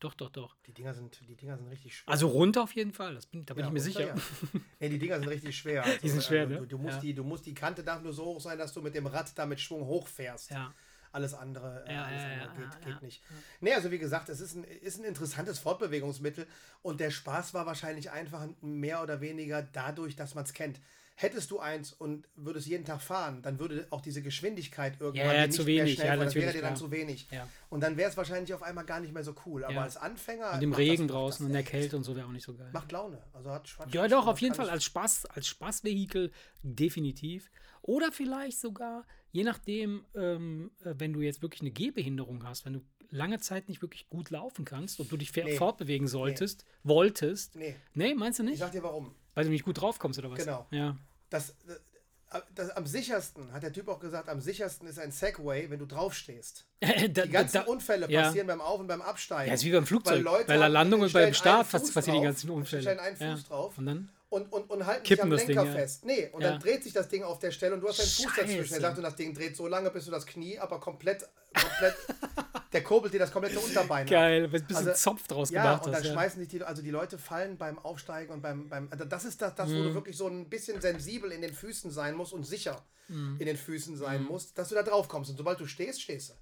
Doch, 0.00 0.14
doch, 0.14 0.30
doch. 0.30 0.56
die 0.66 0.73
Dinger 0.73 0.92
sind, 0.94 1.18
die 1.28 1.34
Dinger 1.37 1.56
sind 1.56 1.66
richtig 1.68 1.96
schwer. 1.96 2.12
Also 2.12 2.28
runter 2.28 2.62
auf 2.62 2.73
jeden 2.75 2.92
Fall, 2.92 3.14
das 3.14 3.26
bin, 3.26 3.44
da 3.46 3.54
bin 3.54 3.62
Ja, 3.64 3.68
ich 3.68 3.73
mir 3.73 3.80
runter, 3.80 3.92
sicher. 3.92 4.06
Ja. 4.54 4.61
Nee, 4.80 4.88
die 4.90 4.99
Dinger 4.99 5.18
sind 5.18 5.28
richtig 5.28 5.56
schwer. 5.56 5.82
Also, 5.84 5.99
Die 6.02 6.08
sind 6.11 6.23
schwer, 6.23 6.42
also, 6.42 6.54
ne? 6.54 6.61
Du, 6.61 6.66
du, 6.66 6.78
musst 6.78 6.96
Ja. 6.96 7.00
die, 7.00 7.14
du 7.14 7.25
musst 7.25 7.46
die 7.46 7.54
Kante 7.54 7.82
darf 7.82 8.02
nur 8.02 8.12
so 8.12 8.25
hoch 8.25 8.40
sein, 8.40 8.58
dass 8.58 8.73
du 8.73 8.80
mit 8.82 8.94
dem 8.94 9.06
Rad 9.06 9.37
da 9.38 9.46
mit 9.46 9.61
Schwung 9.61 9.84
hochfährst. 9.87 10.50
Ja. 10.50 10.73
Alles 11.14 11.33
andere, 11.33 11.85
äh, 11.87 11.94
Ja, 11.94 12.04
alles 12.06 12.23
andere 12.25 12.49
geht, 12.59 12.85
geht 12.87 13.02
nicht. 13.02 13.23
Nee, 13.61 13.73
also 13.73 13.92
wie 13.92 14.00
gesagt, 14.00 14.28
es 14.28 14.40
ist 14.40 14.56
ein, 14.56 14.64
ist 14.64 14.99
ein 14.99 15.04
interessantes 15.04 15.61
Fortbewegungsmittel 15.61 16.44
und 16.83 16.99
der 16.99 17.12
Spaß 17.12 17.54
war 17.54 17.66
wahrscheinlich 17.66 18.11
einfach 18.11 18.49
mehr 18.61 19.00
oder 19.00 19.21
weniger 19.21 19.62
dadurch, 19.62 20.16
dass 20.16 20.35
man 20.35 20.42
es 20.42 20.52
kennt. 20.52 20.80
Hättest 21.16 21.52
du 21.52 21.61
eins 21.61 21.92
und 21.92 22.26
würdest 22.35 22.66
jeden 22.66 22.85
Tag 22.85 23.00
fahren, 23.00 23.40
dann 23.42 23.61
würde 23.61 23.87
auch 23.90 24.00
diese 24.00 24.23
Geschwindigkeit 24.23 24.94
irgendwann 24.99 25.26
Ja, 25.28 25.35
ja, 25.35 25.47
nicht 25.47 25.59
mehr 25.59 25.66
wenig, 25.66 25.94
schnell 25.94 26.06
ja, 26.09 26.14
fahren. 26.14 26.25
Das 26.25 26.35
wäre 26.35 26.52
dir 26.52 26.62
dann 26.62 26.76
zu 26.76 26.90
wenig. 26.90 27.28
Ja. 27.30 27.49
Und 27.71 27.83
dann 27.85 27.97
wäre 27.97 28.11
es 28.11 28.16
wahrscheinlich 28.16 28.52
auf 28.52 28.64
einmal 28.64 28.85
gar 28.85 28.99
nicht 28.99 29.14
mehr 29.14 29.23
so 29.23 29.37
cool. 29.47 29.64
Aber 29.64 29.83
als 29.83 29.97
Anfänger. 29.97 30.54
Und 30.54 30.62
im 30.62 30.71
macht 30.71 30.80
Regen 30.80 31.06
das, 31.06 31.14
draußen 31.14 31.47
und 31.47 31.52
der 31.52 31.62
Kälte 31.62 31.97
und 31.97 32.02
so 32.02 32.16
wäre 32.16 32.26
auch 32.26 32.33
nicht 32.33 32.44
so 32.44 32.54
geil. 32.54 32.71
Macht 32.73 32.90
Laune. 32.90 33.23
Also 33.33 33.52
hat, 33.52 33.73
hat 33.78 33.94
Ja, 33.94 34.09
doch, 34.09 34.23
Spaß, 34.23 34.33
auf 34.33 34.40
jeden 34.40 34.54
Fall 34.56 34.68
als 34.68 34.83
Spaß, 34.83 35.26
als 35.26 35.47
Spaßvehikel 35.47 36.33
definitiv. 36.64 37.49
Oder 37.83 38.11
vielleicht 38.11 38.59
sogar, 38.59 39.06
je 39.35 39.43
nachdem, 39.43 40.05
ähm, 40.14 40.71
äh, 40.85 40.95
wenn 40.97 41.12
du 41.12 41.21
jetzt 41.21 41.43
wirklich 41.43 41.61
eine 41.61 41.73
Gehbehinderung 41.73 42.45
hast, 42.47 42.64
wenn 42.64 42.75
du 42.75 42.81
lange 43.11 43.41
Zeit 43.41 43.69
nicht 43.69 43.83
wirklich 43.83 44.09
gut 44.09 44.31
laufen 44.31 44.64
kannst 44.64 45.00
und 45.00 45.11
du 45.11 45.17
dich 45.17 45.35
Nee. 45.35 45.57
fortbewegen 45.57 46.07
solltest, 46.07 46.64
wolltest. 46.85 47.57
Nee, 47.57 47.75
Nee, 47.95 48.14
meinst 48.14 48.38
du 48.38 48.45
ich 48.45 48.50
nicht? 48.50 48.59
sag 48.61 48.71
dir 48.71 48.85
warum. 48.85 49.12
Weil 49.35 49.45
du 49.45 49.50
nicht 49.50 49.64
gut 49.64 49.81
draufkommst 49.81 50.21
oder 50.21 50.31
was? 50.31 50.38
Genau. 50.38 50.67
Ja. 50.71 50.97
Das, 51.31 51.50
äh, 51.50 52.41
das, 52.55 52.71
am 52.71 52.87
sichersten, 52.87 53.53
hat 53.53 53.64
der 53.64 53.73
Typ 53.73 53.88
auch 53.88 53.99
gesagt, 53.99 54.29
am 54.29 54.41
sichersten 54.41 54.87
ist 54.87 55.00
ein 55.00 55.11
Segway, 55.11 55.69
wenn 55.69 55.81
du 55.81 55.87
draufstehst. 55.87 56.64
da, 56.81 57.25
Die 57.26 57.31
ganzen 57.31 57.55
da, 57.55 57.62
Unfälle 57.62 58.09
ja. 58.09 58.23
passieren 58.23 58.47
beim 58.47 58.61
Auf- 58.61 58.79
und 58.81 58.87
beim 58.87 59.03
Absteigen. 59.03 59.49
ja, 59.49 59.55
ist 59.55 59.64
wie 59.64 59.73
beim 59.73 59.85
Flugzeug. 59.87 60.14
Weil 60.14 60.23
Leute 60.23 60.47
Bei 60.47 60.57
der 60.59 60.69
Landung 60.69 61.00
und 61.00 61.12
beim 61.12 61.35
Start 61.35 61.69
passieren 61.71 62.19
die 62.21 62.25
ganzen 62.25 62.50
Unfälle. 62.50 62.83
stellen 62.83 63.00
einen 63.00 63.17
ja. 63.19 63.35
Fuß 63.35 63.45
drauf. 63.49 63.79
Und 63.79 63.87
dann? 63.87 64.09
Und, 64.35 64.53
und, 64.53 64.71
und 64.71 64.85
halten 64.87 65.05
Kippen 65.05 65.17
dich 65.17 65.23
am 65.23 65.31
das 65.31 65.47
Ding, 65.47 65.57
Lenker 65.57 65.64
ja. 65.71 65.73
fest. 65.73 66.05
Nee, 66.05 66.29
und 66.33 66.43
Ja. 66.43 66.50
dann 66.50 66.61
dreht 66.61 66.83
sich 66.83 66.93
das 66.93 67.09
Ding 67.09 67.23
auf 67.23 67.38
der 67.38 67.50
Stelle 67.53 67.75
und 67.75 67.81
du 67.81 67.88
hast 67.88 67.99
deinen 68.00 68.09
Fuß 68.09 68.37
dazwischen. 68.37 68.75
Er 68.75 68.81
sagt, 68.81 68.97
und 68.99 69.05
das 69.05 69.17
Ding 69.17 69.33
dreht 69.35 69.57
so 69.57 69.67
lange, 69.67 69.91
bis 69.91 70.05
du 70.07 70.11
das 70.11 70.26
Knie, 70.26 70.59
aber 70.59 70.81
komplett, 70.81 71.29
komplett, 71.55 71.95
der 72.73 72.83
kurbelt 72.83 73.14
dir 73.14 73.19
das 73.21 73.31
komplette 73.31 73.61
Unterbein. 73.61 74.07
Geil, 74.07 74.43
wenn 74.50 74.61
du 74.61 74.64
ein 74.64 74.67
bisschen 74.67 74.88
Also, 74.88 74.93
Zopf 75.11 75.26
draus 75.29 75.50
Ja, 75.50 75.62
gemacht 75.62 75.87
und 75.87 75.93
dann 75.93 76.00
hast. 76.00 76.07
Ja. 76.09 76.12
schmeißen 76.12 76.41
sich 76.41 76.49
die, 76.49 76.62
also 76.62 76.83
die 76.83 76.91
Leute 76.91 77.17
fallen 77.19 77.57
beim 77.57 77.79
Aufsteigen 77.79 78.33
und 78.33 78.43
beim, 78.43 78.69
beim 78.69 78.88
also 78.91 79.05
das 79.05 79.25
ist 79.25 79.41
das, 79.41 79.55
das 79.55 79.71
wo 79.71 79.79
Mhm. 79.79 79.85
du 79.85 79.95
wirklich 79.95 80.17
so 80.17 80.26
ein 80.26 80.49
bisschen 80.49 80.81
sensibel 80.81 81.31
in 81.33 81.41
den 81.41 81.55
Füßen 81.55 81.91
sein 81.91 82.14
musst 82.17 82.33
und 82.33 82.45
sicher 82.45 82.85
Mhm. 83.09 83.37
in 83.38 83.47
den 83.47 83.57
Füßen 83.57 83.97
sein 83.97 84.23
musst, 84.25 84.57
dass 84.59 84.71
du 84.71 84.75
da 84.75 84.83
drauf 84.83 85.09
kommst. 85.09 85.31
Und 85.31 85.37
sobald 85.37 85.61
du 85.61 85.67
stehst, 85.67 86.00
stehst 86.03 86.31
du. 86.31 86.35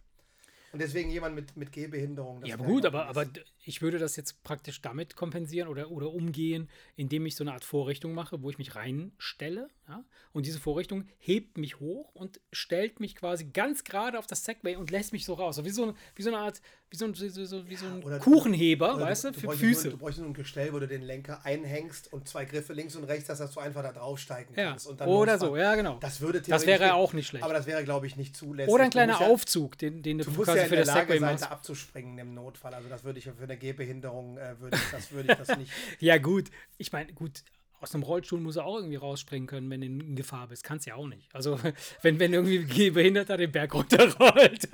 Und 0.72 0.80
deswegen 0.80 1.10
jemand 1.10 1.34
mit, 1.34 1.54
mit 1.56 1.70
Gehbehinderung. 1.72 2.42
Ja, 2.46 2.54
aber 2.54 2.64
gut, 2.64 2.86
aber, 2.86 3.06
aber 3.06 3.26
ich 3.64 3.80
würde 3.80 3.98
das 3.98 4.16
jetzt 4.16 4.42
praktisch 4.42 4.80
damit 4.82 5.14
kompensieren 5.16 5.68
oder, 5.68 5.90
oder 5.90 6.10
umgehen, 6.12 6.68
indem 6.96 7.26
ich 7.26 7.36
so 7.36 7.44
eine 7.44 7.52
Art 7.52 7.64
Vorrichtung 7.64 8.12
mache, 8.12 8.42
wo 8.42 8.50
ich 8.50 8.58
mich 8.58 8.74
reinstelle. 8.74 9.68
Ja? 9.88 10.04
Und 10.32 10.46
diese 10.46 10.58
Vorrichtung 10.58 11.06
hebt 11.18 11.58
mich 11.58 11.78
hoch 11.78 12.14
und 12.14 12.40
stellt 12.52 12.98
mich 13.00 13.14
quasi 13.14 13.44
ganz 13.46 13.84
gerade 13.84 14.18
auf 14.18 14.26
das 14.26 14.44
Segway 14.44 14.76
und 14.76 14.90
lässt 14.90 15.12
mich 15.12 15.24
so 15.24 15.34
raus. 15.34 15.56
So 15.56 15.64
wie 15.64 15.70
so, 15.70 15.94
wie 16.16 16.22
so 16.22 16.30
eine 16.30 16.38
Art, 16.38 16.60
wie 16.90 16.96
so 16.96 17.04
ein, 17.04 17.18
wie 17.18 17.28
so, 17.28 17.68
wie 17.68 17.76
so 17.76 17.86
ein 17.86 18.02
oder- 18.02 18.18
Kuchenheber, 18.18 18.96
Oder 18.96 19.04
weißt 19.06 19.24
du, 19.24 19.30
du 19.32 19.40
für 19.40 19.50
Füße. 19.52 19.84
Nur, 19.88 19.92
du 19.92 19.98
bräuchtest 19.98 20.20
nur 20.20 20.30
ein 20.30 20.34
Gestell, 20.34 20.72
wo 20.72 20.78
du 20.78 20.88
den 20.88 21.02
Lenker 21.02 21.44
einhängst 21.44 22.12
und 22.12 22.28
zwei 22.28 22.44
Griffe 22.44 22.72
links 22.72 22.96
und 22.96 23.04
rechts 23.04 23.28
dass 23.28 23.38
du 23.52 23.60
einfach 23.60 23.82
da 23.82 23.92
draufsteigen 23.92 24.54
ja. 24.56 24.70
kannst. 24.70 24.86
Und 24.88 25.00
dann 25.00 25.08
Oder 25.08 25.32
losfahren. 25.34 25.54
so, 25.54 25.60
ja, 25.60 25.74
genau. 25.74 25.98
Das 26.00 26.20
würde 26.20 26.40
Das 26.42 26.66
wäre 26.66 26.94
auch 26.94 27.12
nicht 27.12 27.28
schlecht. 27.28 27.44
Aber 27.44 27.54
das 27.54 27.66
wäre, 27.66 27.84
glaube 27.84 28.06
ich, 28.06 28.16
nicht 28.16 28.36
zulässig. 28.36 28.72
Oder 28.72 28.84
ein 28.84 28.90
Du 28.90 28.94
kleiner 28.94 29.20
ja- 29.20 29.26
Aufzug, 29.26 29.78
den, 29.78 30.02
den 30.02 30.18
du, 30.18 30.24
Du 30.24 30.32
quasi 30.32 30.58
ja 30.58 30.64
für 30.64 30.76
der 30.76 30.84
das 30.84 30.94
Segway 30.94 31.20
machst. 31.20 31.50
abzuspringen 31.50 32.18
im 32.18 32.34
Notfall. 32.34 32.74
Also 32.74 32.88
das 32.88 33.04
würde 33.04 33.18
ich 33.18 33.24
für 33.26 33.46
eine 33.52 33.60
Gehbehinderung, 33.60 34.38
äh, 34.38 34.58
würde 34.60 34.76
ich, 34.76 34.90
das 34.90 35.12
würde 35.12 35.32
ich 35.32 35.38
das 35.38 35.56
nicht. 35.58 35.72
Ja, 36.00 36.18
gut. 36.18 36.50
Ich 36.78 36.92
meine, 36.92 37.12
gut, 37.12 37.42
aus 37.80 37.94
einem 37.94 38.02
Rollstuhl 38.02 38.40
muss 38.40 38.56
er 38.56 38.64
auch 38.64 38.76
irgendwie 38.76 38.96
rausspringen 38.96 39.46
können, 39.46 39.70
wenn 39.70 39.80
du 39.80 39.86
in 39.86 40.16
Gefahr 40.16 40.48
bist. 40.48 40.64
Kannst 40.64 40.86
ja 40.86 40.94
auch 40.94 41.06
nicht. 41.06 41.28
Also, 41.34 41.58
wenn, 42.02 42.18
wenn 42.18 42.32
irgendwie 42.32 42.58
ein 42.60 42.68
Gehbehinderter 42.68 43.36
den 43.36 43.52
Berg 43.52 43.74
runterrollt. 43.74 44.68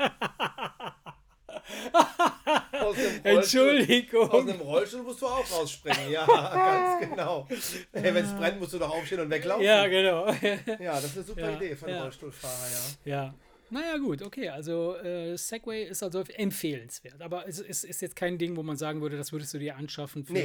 Entschuldigung. 3.23 4.31
Aus 4.31 4.49
einem 4.49 4.61
Rollstuhl 4.61 5.03
musst 5.03 5.21
du 5.21 5.27
auch 5.27 5.53
rausspringen, 5.53 6.11
ja, 6.11 6.25
ganz 6.27 7.11
genau. 7.11 7.47
Hey, 7.93 8.15
Wenn 8.15 8.25
es 8.25 8.35
brennt, 8.35 8.61
musst 8.61 8.73
du 8.73 8.79
doch 8.79 8.91
aufstehen 8.91 9.21
und 9.21 9.31
weglaufen. 9.31 9.65
Ja, 9.65 9.87
genau. 9.87 10.29
Ja, 10.79 10.95
das 10.95 11.05
ist 11.05 11.17
eine 11.17 11.25
super 11.27 11.51
Ja, 11.51 11.57
Idee 11.57 11.77
für 11.77 11.87
einen 11.87 11.97
ja. 11.97 12.03
Rollstuhlfahrer, 12.03 12.69
ja. 13.05 13.13
ja. 13.13 13.35
Naja, 13.71 13.99
gut, 13.99 14.23
okay. 14.23 14.49
Also, 14.49 14.97
äh, 14.97 15.37
Segway 15.37 15.85
ist 15.85 16.03
also 16.03 16.21
empfehlenswert. 16.21 17.21
Aber 17.21 17.47
es 17.47 17.59
ist, 17.59 17.85
ist 17.85 18.01
jetzt 18.01 18.17
kein 18.17 18.39
Ding, 18.39 18.57
wo 18.57 18.63
man 18.63 18.77
sagen 18.77 19.01
würde, 19.03 19.17
das 19.17 19.33
würdest 19.33 19.53
du 19.55 19.59
dir 19.59 19.77
anschaffen, 19.77 20.25
für, 20.25 20.33
Nee. 20.33 20.43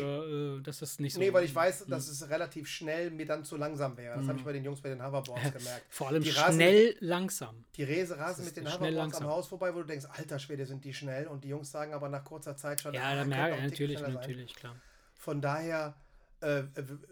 äh, 0.58 0.62
dass 0.62 0.80
das 0.80 1.00
nicht 1.00 1.14
so. 1.14 1.20
Nee, 1.20 1.32
weil 1.32 1.46
ich 1.46 1.56
weiß, 1.56 1.86
dass 1.88 2.08
es 2.08 2.30
relativ 2.30 2.68
schnell 2.68 3.12
mir 3.12 3.26
dann 3.26 3.44
zu 3.46 3.56
langsam 3.58 3.96
wäre. 3.98 4.18
Das 4.18 4.28
habe 4.28 4.38
ich 4.40 4.44
bei 4.44 4.54
den 4.54 4.64
Jungs 4.66 4.82
bei 4.82 4.90
den 4.90 5.02
Hoverboards 5.02 5.42
gemerkt. 5.54 5.86
Vor 5.90 6.10
allem 6.10 6.22
die 6.24 6.32
rasen 6.32 6.56
schnell 6.56 6.96
langsam. 7.00 7.64
Die 7.76 7.84
Rese 7.84 8.18
rasen 8.18 8.46
mit 8.46 8.58
den 8.58 8.66
Hoverboards 8.66 8.88
am 8.90 8.96
langsam. 8.96 9.28
Haus 9.28 9.48
vorbei, 9.48 9.74
wo 9.74 9.80
du 9.80 9.86
denkst, 9.86 10.06
alter 10.10 10.40
Schwede, 10.40 10.66
sind 10.66 10.84
die 10.84 10.94
schnell. 10.94 11.28
Und 11.28 11.44
die 11.44 11.50
Jungs 11.50 11.72
sagen 11.72 11.94
aber 11.94 12.10
nach 12.10 12.24
kurzer 12.24 12.58
Zeit 12.58 12.82
schon, 12.82 12.94
Ja, 12.94 13.04
ah, 13.04 13.16
da 13.16 13.26
merke 13.26 13.62
natürlich, 13.62 14.00
natürlich, 14.02 14.54
klar. 14.56 14.76
Von 15.16 15.40
daher, 15.42 15.96
äh, 16.42 16.64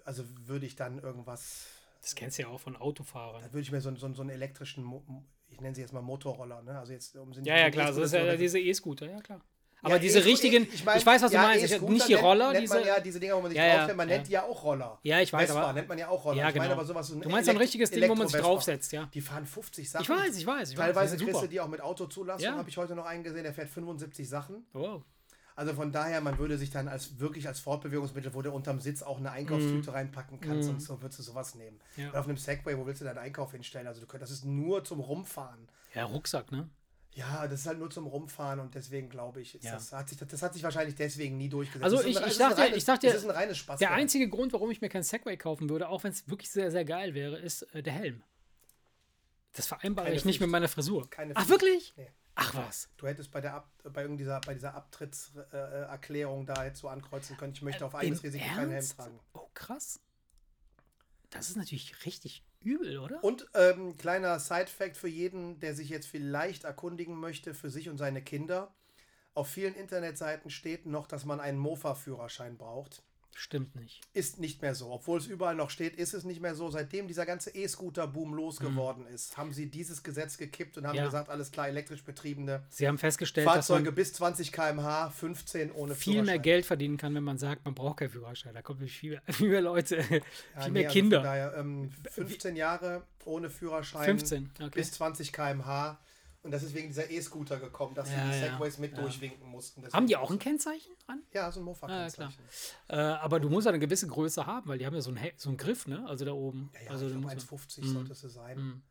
also 0.03 0.23
würde 0.45 0.65
ich 0.65 0.75
dann 0.75 0.99
irgendwas, 0.99 1.67
Das 2.01 2.15
kennst 2.15 2.37
du 2.37 2.41
ja 2.43 2.47
auch 2.49 2.59
von 2.59 2.75
Autofahrern. 2.75 3.41
da 3.41 3.47
würde 3.53 3.61
ich 3.61 3.71
mir 3.71 3.79
so, 3.79 3.95
so, 3.95 4.13
so 4.13 4.21
einen 4.21 4.31
elektrischen, 4.31 4.83
Mo- 4.83 5.05
ich 5.51 5.61
nenne 5.61 5.75
sie 5.75 5.81
jetzt 5.81 5.93
mal 5.93 6.01
Motorroller, 6.01 6.61
ne? 6.63 6.79
Also 6.79 6.93
jetzt 6.93 7.15
um 7.15 7.29
nicht 7.29 7.45
Ja, 7.45 7.57
ja, 7.57 7.69
klar, 7.69 7.89
E-Scooter 7.89 8.01
das 8.01 8.13
ist 8.13 8.19
ja 8.27 8.35
diese 8.35 8.59
E-Scooter, 8.59 9.05
ja 9.09 9.19
klar. 9.21 9.39
Ja, 9.83 9.87
Aber 9.89 9.99
diese 9.99 10.19
E-Scooter- 10.19 10.31
richtigen, 10.31 10.67
ich, 10.71 10.85
mein, 10.85 11.03
weiß, 11.05 11.21
was 11.23 11.31
du 11.31 11.35
ja, 11.37 11.41
meinst, 11.43 11.65
ich, 11.65 11.71
E-Scooter 11.71 11.91
nicht 11.93 12.07
die 12.07 12.13
Roller, 12.13 12.51
nennt 12.51 12.63
diese. 12.63 12.75
man 12.75 12.85
ja 12.85 12.99
diese 12.99 13.19
Dinger, 13.19 13.35
wo 13.35 13.41
man 13.41 13.49
sich 13.49 13.57
Ja, 13.57 13.65
ja, 13.65 13.73
draufstellt, 13.77 13.97
man 13.97 14.09
ja. 14.09 14.15
nennt 14.15 14.27
die 14.27 14.31
ja 14.31 14.43
auch 14.43 14.63
Roller. 14.63 14.99
Ja, 15.01 15.19
ich 15.21 15.33
weiß, 15.33 15.45
Vespa 15.47 15.61
aber- 15.63 15.73
nennt 15.73 15.87
man 15.89 15.97
ja 15.97 16.07
auch 16.09 16.23
Roller. 16.23 16.37
Ja, 16.37 16.49
ich 16.49 16.55
meine 16.55 16.67
genau. 16.69 16.79
aber 16.79 16.85
sowas 16.85 17.07
so 17.07 17.15
ein 17.15 17.21
Du 17.21 17.29
meinst 17.29 17.45
so 17.45 17.51
ein 17.51 17.57
richtiges 17.57 17.89
Ding, 17.91 18.07
wo 18.09 18.15
man 18.15 18.27
sich 18.27 18.39
draufsetzt, 18.39 18.91
ja. 18.91 19.09
Die 19.13 19.21
fahren 19.21 19.45
50 19.45 19.89
Sachen. 19.89 20.03
Ich 20.03 20.09
weiß, 20.09 20.37
ich 20.37 20.45
weiß. 20.45 20.69
Ich 20.71 20.75
Teilweise 20.77 21.17
sind 21.17 21.25
kriegst 21.27 21.41
du 21.41 21.47
die 21.47 21.59
auch 21.59 21.67
mit 21.67 21.81
Autozulassung, 21.81 22.43
Ja. 22.45 22.57
habe 22.57 22.69
ich 22.69 22.77
heute 22.77 22.95
noch 22.95 23.05
einen 23.05 23.23
gesehen, 23.23 23.43
der 23.43 23.53
fährt 23.53 23.69
75 23.69 24.29
Sachen. 24.29 24.65
Wow. 24.73 25.01
Also 25.61 25.75
von 25.75 25.91
daher, 25.91 26.21
man 26.21 26.39
würde 26.39 26.57
sich 26.57 26.71
dann 26.71 26.87
als 26.87 27.19
wirklich 27.19 27.47
als 27.47 27.59
Fortbewegungsmittel, 27.59 28.33
wo 28.33 28.41
du 28.41 28.51
unterm 28.51 28.79
Sitz 28.79 29.03
auch 29.03 29.17
eine 29.19 29.29
Einkaufstüte 29.31 29.93
reinpacken 29.93 30.39
kannst 30.41 30.69
und 30.69 30.81
so 30.81 30.99
würdest 31.03 31.19
du 31.19 31.23
sowas 31.23 31.53
nehmen. 31.53 31.79
Mhm. 31.97 32.01
Ja. 32.03 32.09
Und 32.09 32.15
auf 32.15 32.25
einem 32.27 32.37
Segway, 32.37 32.75
wo 32.77 32.87
willst 32.87 33.01
du 33.01 33.05
deinen 33.05 33.19
Einkauf 33.19 33.51
hinstellen? 33.51 33.85
Also 33.85 34.01
du 34.01 34.07
könnt, 34.07 34.23
das 34.23 34.31
ist 34.31 34.43
nur 34.43 34.83
zum 34.83 34.99
Rumfahren. 34.99 35.67
Ja, 35.93 36.05
Rucksack, 36.05 36.51
ne? 36.51 36.67
Ja, 37.13 37.45
das 37.47 37.59
ist 37.59 37.67
halt 37.67 37.77
nur 37.77 37.91
zum 37.91 38.07
Rumfahren 38.07 38.59
und 38.59 38.73
deswegen 38.73 39.07
glaube 39.09 39.41
ich, 39.41 39.53
Ja. 39.61 39.73
das, 39.73 39.91
hat 39.93 40.09
sich, 40.09 40.17
das 40.17 40.41
hat 40.41 40.53
sich 40.55 40.63
wahrscheinlich 40.63 40.95
deswegen 40.95 41.37
nie 41.37 41.49
durchgesetzt. 41.49 41.83
Also 41.83 41.97
ich- 41.97 42.17
ein- 42.17 42.27
ich 42.31 42.39
reines- 42.39 42.77
ich 42.77 42.85
dir, 42.85 43.11
das 43.11 43.15
ist 43.21 43.25
ein 43.25 43.29
reines 43.35 43.57
Spaß. 43.59 43.77
Der 43.79 43.91
einzige 43.91 44.29
Grund, 44.29 44.53
warum 44.53 44.71
ich 44.71 44.81
mir 44.81 44.89
kein 44.89 45.03
Segway 45.03 45.37
kaufen 45.37 45.69
würde, 45.69 45.89
auch 45.89 46.03
wenn 46.03 46.11
es 46.11 46.27
wirklich 46.27 46.49
sehr, 46.49 46.71
sehr 46.71 46.85
geil 46.85 47.13
wäre, 47.13 47.37
ist 47.37 47.63
äh, 47.75 47.83
der 47.83 47.93
Helm. 47.93 48.23
Das 49.53 49.67
vereinbare 49.67 50.05
Keine 50.07 50.17
ich 50.17 50.25
nicht 50.25 50.37
Pflicht. 50.37 50.41
mit 50.41 50.49
meiner 50.49 50.69
Frisur. 50.69 51.07
Keine 51.09 51.33
Ach, 51.35 51.47
wirklich? 51.49 51.93
Nee. 51.97 52.07
Ach 52.35 52.55
was. 52.55 52.89
Du 52.97 53.07
hättest 53.07 53.31
bei 53.31 53.41
der 53.41 53.53
Ab 53.53 53.69
bei 53.83 54.07
dieser, 54.07 54.39
bei 54.41 54.53
dieser 54.53 54.73
Abtrittserklärung 54.73 56.43
äh, 56.43 56.45
da 56.45 56.65
jetzt 56.65 56.79
so 56.79 56.87
ankreuzen 56.87 57.37
können, 57.37 57.53
ich 57.53 57.61
möchte 57.61 57.85
auf 57.85 57.95
eigenes 57.95 58.23
Risiko 58.23 58.45
keinen 58.45 58.71
Helm 58.71 58.89
tragen. 58.89 59.19
Oh, 59.33 59.47
krass. 59.53 59.99
Das 61.29 61.49
ist 61.49 61.55
natürlich 61.57 62.05
richtig 62.05 62.43
übel, 62.59 62.99
oder? 62.99 63.23
Und 63.23 63.47
ähm, 63.53 63.97
kleiner 63.97 64.39
Side-Fact 64.39 64.97
für 64.97 65.07
jeden, 65.07 65.59
der 65.59 65.75
sich 65.75 65.89
jetzt 65.89 66.07
vielleicht 66.07 66.63
erkundigen 66.63 67.15
möchte 67.15 67.53
für 67.53 67.69
sich 67.69 67.89
und 67.89 67.97
seine 67.97 68.21
Kinder. 68.21 68.73
Auf 69.33 69.47
vielen 69.47 69.75
Internetseiten 69.75 70.51
steht 70.51 70.85
noch, 70.85 71.07
dass 71.07 71.25
man 71.25 71.39
einen 71.39 71.57
Mofa-Führerschein 71.57 72.57
braucht. 72.57 73.03
Stimmt 73.33 73.75
nicht. 73.75 74.01
Ist 74.13 74.39
nicht 74.39 74.61
mehr 74.61 74.75
so. 74.75 74.91
Obwohl 74.91 75.17
es 75.17 75.25
überall 75.25 75.55
noch 75.55 75.69
steht, 75.69 75.95
ist 75.95 76.13
es 76.13 76.25
nicht 76.25 76.41
mehr 76.41 76.53
so. 76.53 76.69
Seitdem 76.69 77.07
dieser 77.07 77.25
ganze 77.25 77.49
E-Scooter-Boom 77.55 78.33
losgeworden 78.33 79.07
ist, 79.07 79.37
haben 79.37 79.51
sie 79.53 79.67
dieses 79.67 80.03
Gesetz 80.03 80.37
gekippt 80.37 80.77
und 80.77 80.85
haben 80.85 80.91
Mhm. 80.93 80.97
Ja. 80.97 81.05
gesagt, 81.05 81.29
alles 81.29 81.51
klar, 81.51 81.67
elektrisch 81.69 82.03
betriebene 82.03 82.63
Sie 82.69 82.87
haben 82.87 82.97
festgestellt, 82.97 83.47
dass 83.47 83.53
Fahrzeuge 83.67 83.85
man 83.85 83.95
bis 83.95 84.13
20 84.13 84.51
km/h, 84.51 85.09
15 85.11 85.71
ohne 85.71 85.95
viel 85.95 86.13
mehr 86.15 86.23
Führerschein. 86.23 86.41
Geld 86.41 86.65
verdienen 86.65 86.97
kann, 86.97 87.15
wenn 87.15 87.23
man 87.23 87.37
sagt, 87.37 87.63
man 87.65 87.73
braucht 87.73 87.97
keinen 87.97 88.09
Führerschein. 88.09 88.53
Da 88.53 88.61
kommen 88.61 88.85
viel, 88.87 89.11
mehr- 89.11 89.21
viel 89.33 89.49
mehr 89.49 89.61
Leute, 89.61 89.95
Ja, 89.97 90.03
viel 90.03 90.19
nee, 90.65 90.69
mehr 90.71 90.87
also 90.89 90.93
Kinder. 90.99 91.21
Daher, 91.21 91.55
ähm, 91.57 91.89
15 92.09 92.55
Jahre 92.55 93.03
ohne 93.25 93.49
Führerschein. 93.49 94.03
15, 94.05 94.51
okay. 94.59 94.69
bis 94.73 94.91
20 94.91 95.31
km/h. 95.31 95.97
Und 96.43 96.49
das 96.51 96.63
ist 96.63 96.73
wegen 96.73 96.87
dieser 96.87 97.09
E-Scooter 97.09 97.59
gekommen, 97.59 97.93
dass 97.93 98.09
Ja, 98.11 98.15
sie 98.25 98.31
die 98.39 98.43
ja, 98.45 98.51
Segways 98.53 98.77
mit 98.79 98.93
ja. 98.93 99.01
durchwinken 99.01 99.47
mussten. 99.47 99.83
Haben 99.93 100.07
die 100.07 100.15
auch 100.17 100.31
ein 100.31 100.39
Kennzeichen 100.39 100.91
dran? 101.05 101.21
Ja, 101.33 101.51
so 101.51 101.59
ein 101.59 101.63
Ah, 101.63 101.65
Mofa-Kennzeichen. 101.65 102.43
Äh, 102.87 102.95
aber 102.95 103.39
du 103.39 103.49
musst 103.49 103.65
ja 103.65 103.69
eine 103.71 103.77
gewisse 103.79 104.07
Größe 104.07 104.47
haben, 104.47 104.67
weil 104.67 104.79
die 104.79 104.85
haben 104.87 104.95
ja 104.95 105.01
so 105.01 105.11
einen, 105.11 105.17
He- 105.17 105.33
so 105.37 105.49
einen 105.49 105.57
Griff, 105.57 105.85
ne? 105.85 106.03
Also 106.07 106.25
da 106.25 106.31
oben. 106.31 106.71
ja, 106.73 106.81
ja, 106.81 106.89
also 106.91 107.05
ich 107.05 107.13
du 107.13 107.19
glaub, 107.19 107.31
musst- 107.35 107.51
1,50 107.51 107.81
Mhm. 107.83 107.93
sollte 107.93 108.11
es 108.13 108.21
sein. 108.21 108.57
Mhm. 108.57 108.81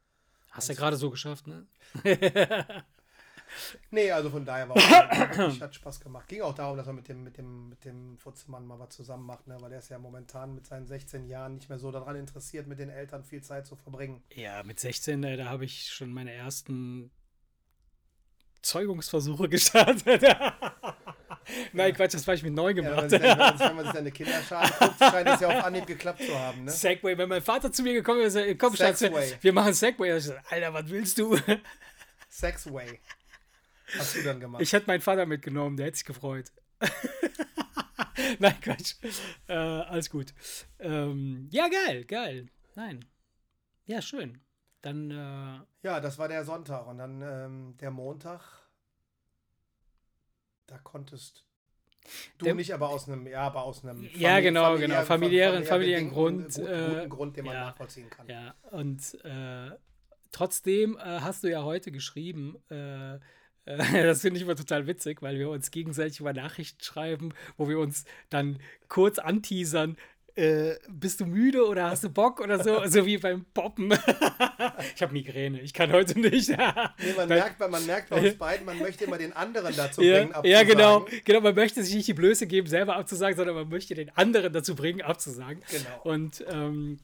Hast 0.52 0.68
ja 0.68 0.74
gerade 0.76 0.96
so 0.96 1.10
geschafft, 1.10 1.46
ne? 1.48 1.66
Nee, 3.90 4.12
also 4.12 4.30
von 4.30 4.44
daher 4.44 4.68
war 4.68 4.76
es 5.48 5.60
hat 5.60 5.74
Spaß 5.74 5.98
gemacht. 5.98 6.28
Ging 6.28 6.40
auch 6.42 6.54
darum, 6.54 6.76
dass 6.76 6.86
man 6.86 6.94
mit 6.94 7.08
dem, 7.08 7.24
mit 7.24 7.36
dem, 7.36 7.68
mit 7.68 7.84
dem 7.84 8.16
Futzemann 8.16 8.64
mal 8.64 8.78
was 8.78 8.90
zusammen 8.90 9.26
macht, 9.26 9.48
ne? 9.48 9.56
weil 9.60 9.72
er 9.72 9.80
ist 9.80 9.88
ja 9.88 9.98
momentan 9.98 10.54
mit 10.54 10.66
seinen 10.66 10.86
16 10.86 11.26
Jahren 11.26 11.54
nicht 11.56 11.68
mehr 11.68 11.80
so 11.80 11.90
daran 11.90 12.14
interessiert, 12.14 12.68
mit 12.68 12.78
den 12.78 12.90
Eltern 12.90 13.24
viel 13.24 13.42
Zeit 13.42 13.66
zu 13.66 13.74
verbringen. 13.74 14.22
Ja, 14.34 14.62
mit 14.62 14.78
16, 14.78 15.24
äh, 15.24 15.36
da 15.36 15.46
habe 15.46 15.64
ich 15.64 15.90
schon 15.92 16.12
meine 16.12 16.30
ersten 16.32 17.10
Zeugungsversuche 18.62 19.48
gestartet. 19.50 20.22
Nein, 21.72 21.94
Quatsch, 21.94 22.14
das 22.14 22.26
war 22.26 22.34
ich 22.34 22.42
mit 22.42 22.52
neun 22.54 22.76
Ja, 22.76 22.82
wenn, 22.84 22.94
man 22.94 23.08
gemacht. 23.08 23.10
sich 23.10 23.20
dann, 23.20 23.58
wenn 23.58 23.76
man 23.76 23.84
sich 23.86 23.94
seine 23.94 24.12
Kinderschalen 24.12 24.70
guckt, 24.78 24.98
scheint 24.98 25.28
es 25.28 25.40
ja 25.40 25.48
auf 25.48 25.64
Anhieb 25.64 25.86
geklappt 25.86 26.22
zu 26.22 26.38
haben. 26.38 26.64
Ne? 26.64 26.70
Segway, 26.70 27.18
wenn 27.18 27.28
mein 27.28 27.42
Vater 27.42 27.72
zu 27.72 27.82
mir 27.82 27.92
gekommen 27.94 28.20
ist, 28.20 28.36
äh, 28.36 28.54
komm, 28.54 28.76
Schatz, 28.76 29.00
wir 29.02 29.52
machen 29.52 29.72
Segway. 29.72 30.16
Ich 30.16 30.24
sag, 30.24 30.52
Alter, 30.52 30.72
was 30.74 30.88
willst 30.88 31.18
du? 31.18 31.36
Sexway. 32.28 33.00
Hast 33.98 34.14
du 34.14 34.22
dann 34.22 34.38
gemacht? 34.38 34.62
Ich 34.62 34.72
hätte 34.72 34.86
meinen 34.86 35.00
Vater 35.00 35.26
mitgenommen, 35.26 35.76
der 35.76 35.86
hätte 35.86 35.96
sich 35.96 36.06
gefreut. 36.06 36.52
Nein, 38.38 38.54
Quatsch. 38.60 38.94
Äh, 39.48 39.54
alles 39.54 40.08
gut. 40.10 40.32
Ähm, 40.78 41.48
ja, 41.50 41.68
geil, 41.68 42.04
geil. 42.04 42.46
Nein. 42.76 43.04
Ja, 43.86 44.00
schön. 44.00 44.40
Dann, 44.82 45.10
äh, 45.10 45.60
Ja, 45.86 46.00
das 46.00 46.18
war 46.18 46.28
der 46.28 46.44
Sonntag 46.44 46.86
und 46.86 46.98
dann 46.98 47.20
ähm, 47.22 47.76
der 47.78 47.90
Montag. 47.90 48.40
Da 50.66 50.78
konntest 50.78 51.44
du 52.38 52.46
Der- 52.46 52.54
nicht, 52.54 52.72
aber 52.72 52.88
aus 52.88 53.08
einem, 53.08 53.26
ja, 53.26 53.40
aber 53.42 53.64
aus 53.64 53.84
einem 53.84 54.02
Ja, 54.14 54.36
famili- 54.36 54.42
genau, 54.42 54.76
genau. 54.78 55.02
Familiären- 55.02 55.64
familiären 55.64 56.04
bedingten, 56.08 56.14
Grund, 56.14 56.54
Gut, 56.54 56.66
äh, 56.68 56.88
guten 56.94 57.08
Grund, 57.10 57.36
den 57.36 57.44
man 57.44 57.54
ja. 57.54 57.60
nachvollziehen 57.66 58.08
kann. 58.10 58.26
ja, 58.28 58.54
und 58.70 59.22
äh, 59.24 59.70
trotzdem 60.32 60.96
äh, 60.96 61.00
hast 61.20 61.42
du 61.44 61.50
ja 61.50 61.62
heute 61.64 61.90
geschrieben, 61.92 62.56
äh, 62.70 63.16
äh, 63.16 63.18
das 64.06 64.22
finde 64.22 64.38
ich 64.38 64.44
immer 64.44 64.56
total 64.56 64.86
witzig, 64.86 65.20
weil 65.22 65.38
wir 65.38 65.50
uns 65.50 65.70
gegenseitig 65.70 66.20
über 66.20 66.32
Nachrichten 66.32 66.82
schreiben, 66.82 67.34
wo 67.56 67.68
wir 67.68 67.78
uns 67.78 68.04
dann 68.30 68.58
kurz 68.88 69.18
anteasern, 69.18 69.96
äh, 70.36 70.76
bist 70.88 71.20
du 71.20 71.26
müde 71.26 71.66
oder 71.66 71.90
hast 71.90 72.04
du 72.04 72.10
Bock 72.10 72.40
oder 72.40 72.62
so, 72.62 72.84
so 72.86 73.04
wie 73.06 73.18
beim 73.18 73.44
Poppen. 73.52 73.92
ich 74.94 75.02
habe 75.02 75.12
Migräne, 75.12 75.60
ich 75.60 75.72
kann 75.72 75.92
heute 75.92 76.18
nicht. 76.18 76.48
nee, 76.50 76.56
man, 77.16 77.28
merkt, 77.28 77.60
man 77.60 77.86
merkt 77.86 78.10
bei 78.10 78.20
uns 78.20 78.36
beiden, 78.36 78.66
man 78.66 78.78
möchte 78.78 79.04
immer 79.04 79.18
den 79.18 79.32
anderen 79.32 79.74
dazu 79.76 80.02
ja, 80.02 80.18
bringen, 80.18 80.32
abzusagen. 80.32 80.50
Ja, 80.50 80.62
genau, 80.62 81.06
genau, 81.24 81.40
man 81.40 81.54
möchte 81.54 81.82
sich 81.82 81.94
nicht 81.94 82.08
die 82.08 82.14
Blöße 82.14 82.46
geben, 82.46 82.66
selber 82.66 82.96
abzusagen, 82.96 83.36
sondern 83.36 83.54
man 83.54 83.68
möchte 83.68 83.94
den 83.94 84.10
anderen 84.16 84.52
dazu 84.52 84.74
bringen, 84.74 85.02
abzusagen. 85.02 85.62
Genau. 85.70 86.02
Und 86.02 86.44
ähm, 86.48 86.98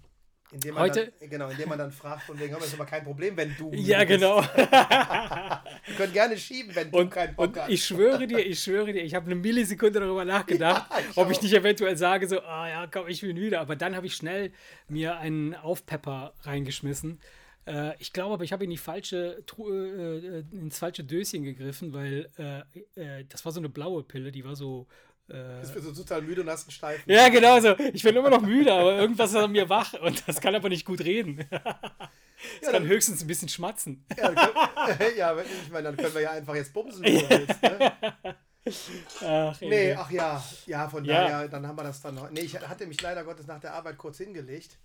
indem 0.53 0.75
man 0.75 0.83
Heute, 0.85 1.13
dann, 1.21 1.31
genau, 1.31 1.49
indem 1.49 1.69
man 1.69 1.79
dann 1.79 1.91
fragt, 1.91 2.23
von 2.25 2.39
wegen, 2.39 2.55
das 2.55 2.67
ist 2.67 2.75
aber 2.75 2.87
kein 2.87 3.05
Problem, 3.05 3.37
wenn 3.37 3.55
du. 3.57 3.73
Ja, 3.75 4.05
genau. 4.05 4.43
Wir 5.87 5.95
können 5.97 6.13
gerne 6.13 6.37
schieben, 6.37 6.75
wenn 6.75 6.91
du 6.91 6.99
und, 6.99 7.11
keinen 7.11 7.35
Bock 7.35 7.49
und 7.49 7.57
hast. 7.57 7.69
Ich 7.71 7.85
schwöre 7.85 8.27
dir, 8.27 8.39
ich 8.39 8.61
schwöre 8.63 8.93
dir, 8.93 9.03
ich 9.03 9.15
habe 9.15 9.27
eine 9.27 9.35
Millisekunde 9.35 10.01
darüber 10.01 10.25
nachgedacht, 10.25 10.87
Ja, 10.91 10.99
ich 11.11 11.17
ob 11.17 11.27
auch. 11.27 11.31
ich 11.31 11.43
nicht 11.43 11.53
eventuell 11.55 11.97
sage, 11.97 12.27
so, 12.29 12.41
ah 12.41 12.69
ja, 12.69 12.87
komm, 12.87 13.09
ich 13.09 13.21
bin 13.21 13.35
müde. 13.37 13.59
Aber 13.61 13.77
dann 13.77 13.97
habe 13.97 14.07
ich 14.07 14.15
schnell 14.15 14.53
mir 14.89 15.19
einen 15.19 15.55
Aufpepper 15.55 16.35
reingeschmissen. 16.43 17.21
Äh, 17.67 17.95
ich 17.99 18.13
glaube 18.13 18.35
aber, 18.35 18.45
ich 18.45 18.53
habe 18.53 18.65
in 18.65 18.71
die 18.71 18.77
falsche, 18.79 19.43
Tru- 19.47 19.73
äh, 19.73 20.39
äh, 20.39 20.45
ins 20.53 20.79
falsche 20.79 21.03
Döschen 21.05 21.43
gegriffen, 21.43 21.93
weil 21.93 22.31
äh, 22.39 22.61
äh, 23.01 23.25
das 23.29 23.45
war 23.45 23.53
so 23.53 23.59
eine 23.61 23.69
blaue 23.69 24.03
Pille, 24.05 24.31
die 24.33 24.45
war 24.45 24.55
so. 24.57 24.87
Äh, 25.29 25.62
Du 25.62 25.73
bist 25.73 25.85
so 25.87 25.93
total 25.93 26.23
müde 26.23 26.43
und 26.43 26.49
hast 26.51 26.65
einen 26.65 26.71
Steifen. 26.73 27.11
ja, 27.11 27.29
genau 27.29 27.59
so. 27.61 27.75
Ich 27.93 28.03
bin 28.03 28.15
immer 28.15 28.31
noch 28.31 28.43
müde, 28.43 28.73
aber 28.73 28.97
irgendwas 28.99 29.31
ist 29.31 29.37
an 29.37 29.51
mir 29.53 29.69
wach 29.69 29.93
und 29.95 30.23
das 30.29 30.41
kann 30.41 30.55
aber 30.55 30.69
nicht 30.69 30.85
gut 30.87 31.01
reden. 31.01 31.49
Das 32.61 32.71
kann 32.71 32.83
dann- 32.83 32.87
höchstens 32.89 33.23
ein 33.23 33.27
bisschen 33.27 33.49
schmatzen. 33.49 34.05
Ja, 34.17 34.29
können, 34.29 35.17
ja, 35.17 35.35
ich 35.41 35.71
meine, 35.71 35.85
dann 35.85 35.97
können 35.97 36.15
wir 36.15 36.21
ja 36.21 36.31
einfach 36.33 36.55
jetzt 36.55 36.73
bumsen, 36.73 37.03
wie 37.03 37.19
du 37.19 37.31
willst. 37.31 37.62
Ne? 37.62 37.93
Ach, 39.23 39.61
Nee, 39.61 39.95
ach 39.95 40.11
ja, 40.11 40.45
ja, 40.67 40.89
von 40.89 41.05
Ja. 41.05 41.23
daher, 41.23 41.49
dann 41.49 41.67
haben 41.67 41.79
wir 41.79 41.83
das 41.85 42.03
dann 42.03 42.15
noch. 42.15 42.31
Nee, 42.31 42.41
ich 42.41 42.61
hatte 42.61 42.87
mich 42.87 43.01
leider 43.01 43.25
Gottes 43.25 43.47
nach 43.47 43.59
der 43.59 43.73
Arbeit 43.75 43.97
kurz 43.97 44.19
hingelegt. 44.19 44.77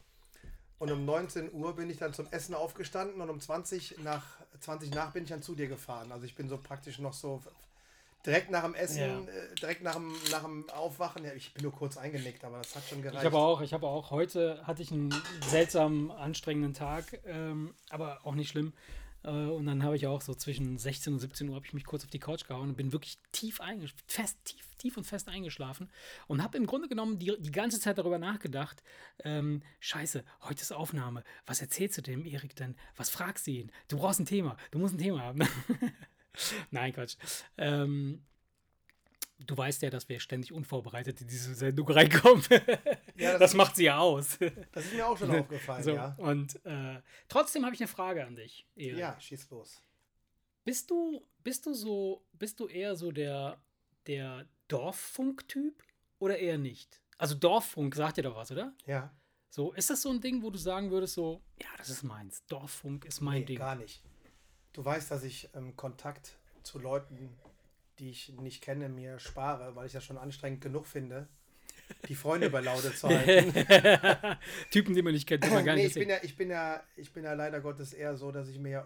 Und 0.80 0.92
um 0.92 1.06
19 1.06 1.52
Uhr 1.54 1.76
bin 1.76 1.90
ich 1.90 1.98
dann 1.98 2.14
zum 2.14 2.26
Essen 2.32 2.56
aufgestanden 2.56 3.22
und 3.22 3.30
um 3.30 3.40
20 3.40 3.98
nach, 4.04 4.24
20 4.62 4.92
nach 4.96 5.12
bin 5.12 5.24
ich 5.24 5.30
dann 5.30 5.44
zu 5.44 5.54
dir 5.54 5.68
gefahren. 5.68 6.12
Also 6.12 6.26
ich 6.26 6.36
bin 6.36 6.48
so 6.50 6.58
praktisch 6.58 7.00
noch 7.00 7.14
so 7.14 7.44
direkt 8.26 8.50
nach 8.52 8.64
dem 8.64 8.74
Essen, 8.76 9.00
Ja. 9.00 9.20
äh, 9.22 9.56
direkt 9.56 9.84
nach 9.84 9.96
dem, 9.96 10.14
nach 10.32 10.44
dem 10.44 10.70
Aufwachen. 10.70 11.24
Ja, 11.24 11.34
ich 11.34 11.54
bin 11.54 11.64
nur 11.64 11.72
kurz 11.74 11.98
eingenickt, 11.98 12.44
aber 12.44 12.58
das 12.60 12.76
hat 12.76 12.84
schon 12.88 13.02
gereicht. 13.02 13.20
Ich 13.22 13.26
habe 13.26 13.38
auch, 13.38 13.62
ich 13.62 13.74
habe 13.74 13.88
auch 13.88 14.12
heute 14.12 14.66
hatte 14.66 14.82
ich 14.82 14.92
einen 14.92 15.14
seltsam 15.48 16.12
anstrengenden 16.12 16.74
Tag, 16.74 17.20
ähm, 17.26 17.74
aber 17.90 18.26
auch 18.26 18.36
nicht 18.36 18.50
schlimm. 18.50 18.74
Äh, 19.24 19.30
und 19.30 19.66
dann 19.68 19.84
habe 19.84 19.96
ich 19.96 20.08
auch 20.08 20.22
so 20.22 20.34
zwischen 20.34 20.78
16 20.78 21.14
und 21.14 21.20
17 21.20 21.48
Uhr 21.50 21.56
habe 21.56 21.66
ich 21.66 21.74
mich 21.74 21.86
kurz 21.86 22.04
auf 22.04 22.10
die 22.10 22.20
Couch 22.20 22.46
gehauen 22.48 22.70
und 22.70 22.76
bin 22.76 22.92
wirklich 22.92 23.20
tief 23.32 23.62
eingeschlafen, 23.62 24.04
fest, 24.08 24.38
tief, 24.46 24.76
tief 24.78 24.98
und 24.98 25.04
fest 25.06 25.28
eingeschlafen 25.30 25.92
und 26.28 26.42
habe 26.42 26.58
im 26.58 26.66
Grunde 26.66 26.88
genommen 26.88 27.20
die, 27.20 27.36
die 27.40 27.52
ganze 27.52 27.80
Zeit 27.80 28.00
darüber 28.00 28.18
nachgedacht, 28.18 28.82
ähm, 29.24 29.62
scheiße, 29.80 30.24
heute 30.42 30.62
ist 30.62 30.72
Aufnahme, 30.72 31.24
was 31.46 31.62
erzählst 31.62 32.00
du 32.00 32.02
dem 32.02 32.26
Erik 32.26 32.56
denn? 32.56 32.76
Was 32.96 33.12
fragst 33.12 33.46
du 33.46 33.52
ihn? 33.52 33.72
Du 33.90 33.98
brauchst 33.98 34.20
ein 34.20 34.26
Thema, 34.26 34.58
du 34.72 34.80
musst 34.80 34.96
ein 34.96 35.00
Thema 35.00 35.22
haben. 35.22 35.40
Nein, 36.72 36.94
Quatsch. 36.94 37.16
Ähm, 37.58 38.24
du 39.40 39.58
weißt 39.58 39.82
ja, 39.82 39.90
dass 39.90 40.08
wir 40.10 40.20
ständig 40.20 40.52
unvorbereitet 40.54 41.22
in 41.22 41.28
diese 41.28 41.54
Sendung 41.56 41.90
reinkommen. 41.90 42.44
Ja, 43.16 43.38
das, 43.38 43.54
macht 43.54 43.76
sie 43.76 43.84
ja 43.84 44.00
aus. 44.00 44.40
Das 44.72 44.86
ist 44.86 44.94
mir 44.94 45.06
auch 45.08 45.16
schon 45.18 45.30
aufgefallen, 45.30 45.84
so, 45.84 45.92
ja. 45.92 46.16
Und 46.18 46.64
äh, 46.66 47.02
trotzdem 47.28 47.66
habe 47.66 47.76
ich 47.76 47.82
eine 47.82 47.88
Frage 47.88 48.26
an 48.26 48.36
dich. 48.36 48.66
Erik. 48.76 48.98
Ja, 48.98 49.20
schieß 49.20 49.50
los. 49.52 49.84
Bist 50.64 50.90
du, 50.90 51.24
bist 51.44 51.66
du 51.68 51.74
so, 51.74 52.26
bist 52.34 52.60
du 52.60 52.68
eher 52.68 52.96
so 52.96 53.12
der, 53.12 53.62
der 54.08 54.48
Dorffunk-Typ 54.70 55.84
oder 56.18 56.38
eher 56.40 56.58
nicht? 56.58 57.00
Also 57.18 57.36
Dorffunk 57.36 57.94
sagt 57.94 58.18
dir 58.18 58.24
doch 58.24 58.36
was, 58.36 58.52
oder? 58.52 58.74
Ja, 58.88 59.14
So, 59.50 59.72
ist 59.74 59.90
das 59.92 60.02
so 60.02 60.10
ein 60.10 60.20
Ding, 60.22 60.42
wo 60.42 60.50
du 60.50 60.58
sagen 60.58 60.90
würdest, 60.90 61.14
so, 61.14 61.44
ja, 61.62 61.68
das 61.78 61.90
ist 61.90 62.02
meins. 62.04 62.44
Dorffunk 62.48 63.06
ist 63.06 63.22
mein 63.22 63.42
nee, 63.42 63.46
Ding. 63.46 63.58
gar 63.60 63.76
nicht. 63.76 64.02
Du 64.74 64.86
weißt, 64.86 65.12
dass 65.12 65.24
ich 65.24 65.50
ähm, 65.56 65.76
Kontakt 65.76 66.38
zu 66.64 66.80
Leuten, 66.80 67.30
die 68.00 68.10
ich 68.10 68.30
nicht 68.40 68.64
kenne, 68.64 68.90
mir 68.90 69.20
spare, 69.20 69.76
weil 69.76 69.88
ich 69.88 69.94
das 69.94 70.04
schon 70.04 70.18
anstrengend 70.18 70.62
genug 70.62 70.88
finde, 70.88 71.28
die 72.08 72.16
Freunde 72.16 72.50
bei 72.50 72.62
Laune 72.62 72.94
zu 72.94 73.10
halten. 73.10 73.54
Typen, 74.72 74.96
die 74.96 75.02
man 75.02 75.14
nicht 75.14 75.28
kennt, 75.28 75.44
die 75.44 75.50
man 75.50 75.66
gar 75.66 75.76
nee, 75.76 75.84
nicht 75.84 75.96
ich 75.96 76.00
bin, 76.00 76.10
ja, 76.10 76.18
ich, 76.22 76.36
bin 76.36 76.50
ja, 76.50 76.84
ich 76.96 77.12
bin 77.12 77.24
ja 77.24 77.34
leider 77.34 77.60
Gottes 77.60 77.94
eher 77.94 78.16
so, 78.16 78.32
dass 78.32 78.48
ich 78.48 78.60
mir, 78.60 78.86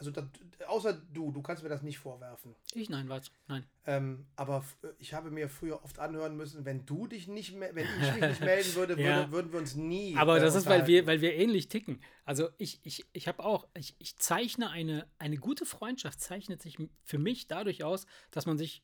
also 0.00 0.10
das, 0.10 0.24
außer 0.66 0.94
du, 1.12 1.30
du 1.30 1.42
kannst 1.42 1.62
mir 1.62 1.68
das 1.68 1.82
nicht 1.82 1.98
vorwerfen. 1.98 2.54
Ich, 2.74 2.88
nein, 2.88 3.06
was? 3.10 3.30
Nein. 3.48 3.66
Ähm, 3.86 4.26
aber 4.34 4.58
f- 4.58 4.78
ich 4.98 5.12
habe 5.12 5.30
mir 5.30 5.50
früher 5.50 5.84
oft 5.84 5.98
anhören 5.98 6.36
müssen, 6.38 6.64
wenn 6.64 6.86
du 6.86 7.06
dich 7.06 7.28
nicht, 7.28 7.54
wenn 7.60 7.76
ich 7.76 8.12
mich 8.14 8.28
nicht 8.28 8.40
melden 8.40 8.74
würde, 8.76 8.96
würde 8.96 9.02
Ja. 9.02 9.30
würden 9.30 9.52
wir 9.52 9.58
uns 9.58 9.74
nie. 9.74 10.16
Aber 10.16 10.38
äh, 10.38 10.40
das 10.40 10.54
ist, 10.54 10.66
weil 10.66 10.86
wir, 10.86 11.06
weil 11.06 11.20
wir 11.20 11.34
ähnlich 11.34 11.68
ticken. 11.68 12.00
Also 12.24 12.48
ich, 12.56 12.80
ich, 12.82 13.04
ich 13.12 13.28
habe 13.28 13.44
auch, 13.44 13.68
ich, 13.76 13.94
ich 13.98 14.16
zeichne 14.16 14.70
eine, 14.70 15.06
eine 15.18 15.36
gute 15.36 15.66
Freundschaft, 15.66 16.18
zeichnet 16.20 16.62
sich 16.62 16.78
für 17.04 17.18
mich 17.18 17.46
dadurch 17.46 17.84
aus, 17.84 18.06
dass 18.30 18.46
man 18.46 18.56
sich 18.56 18.82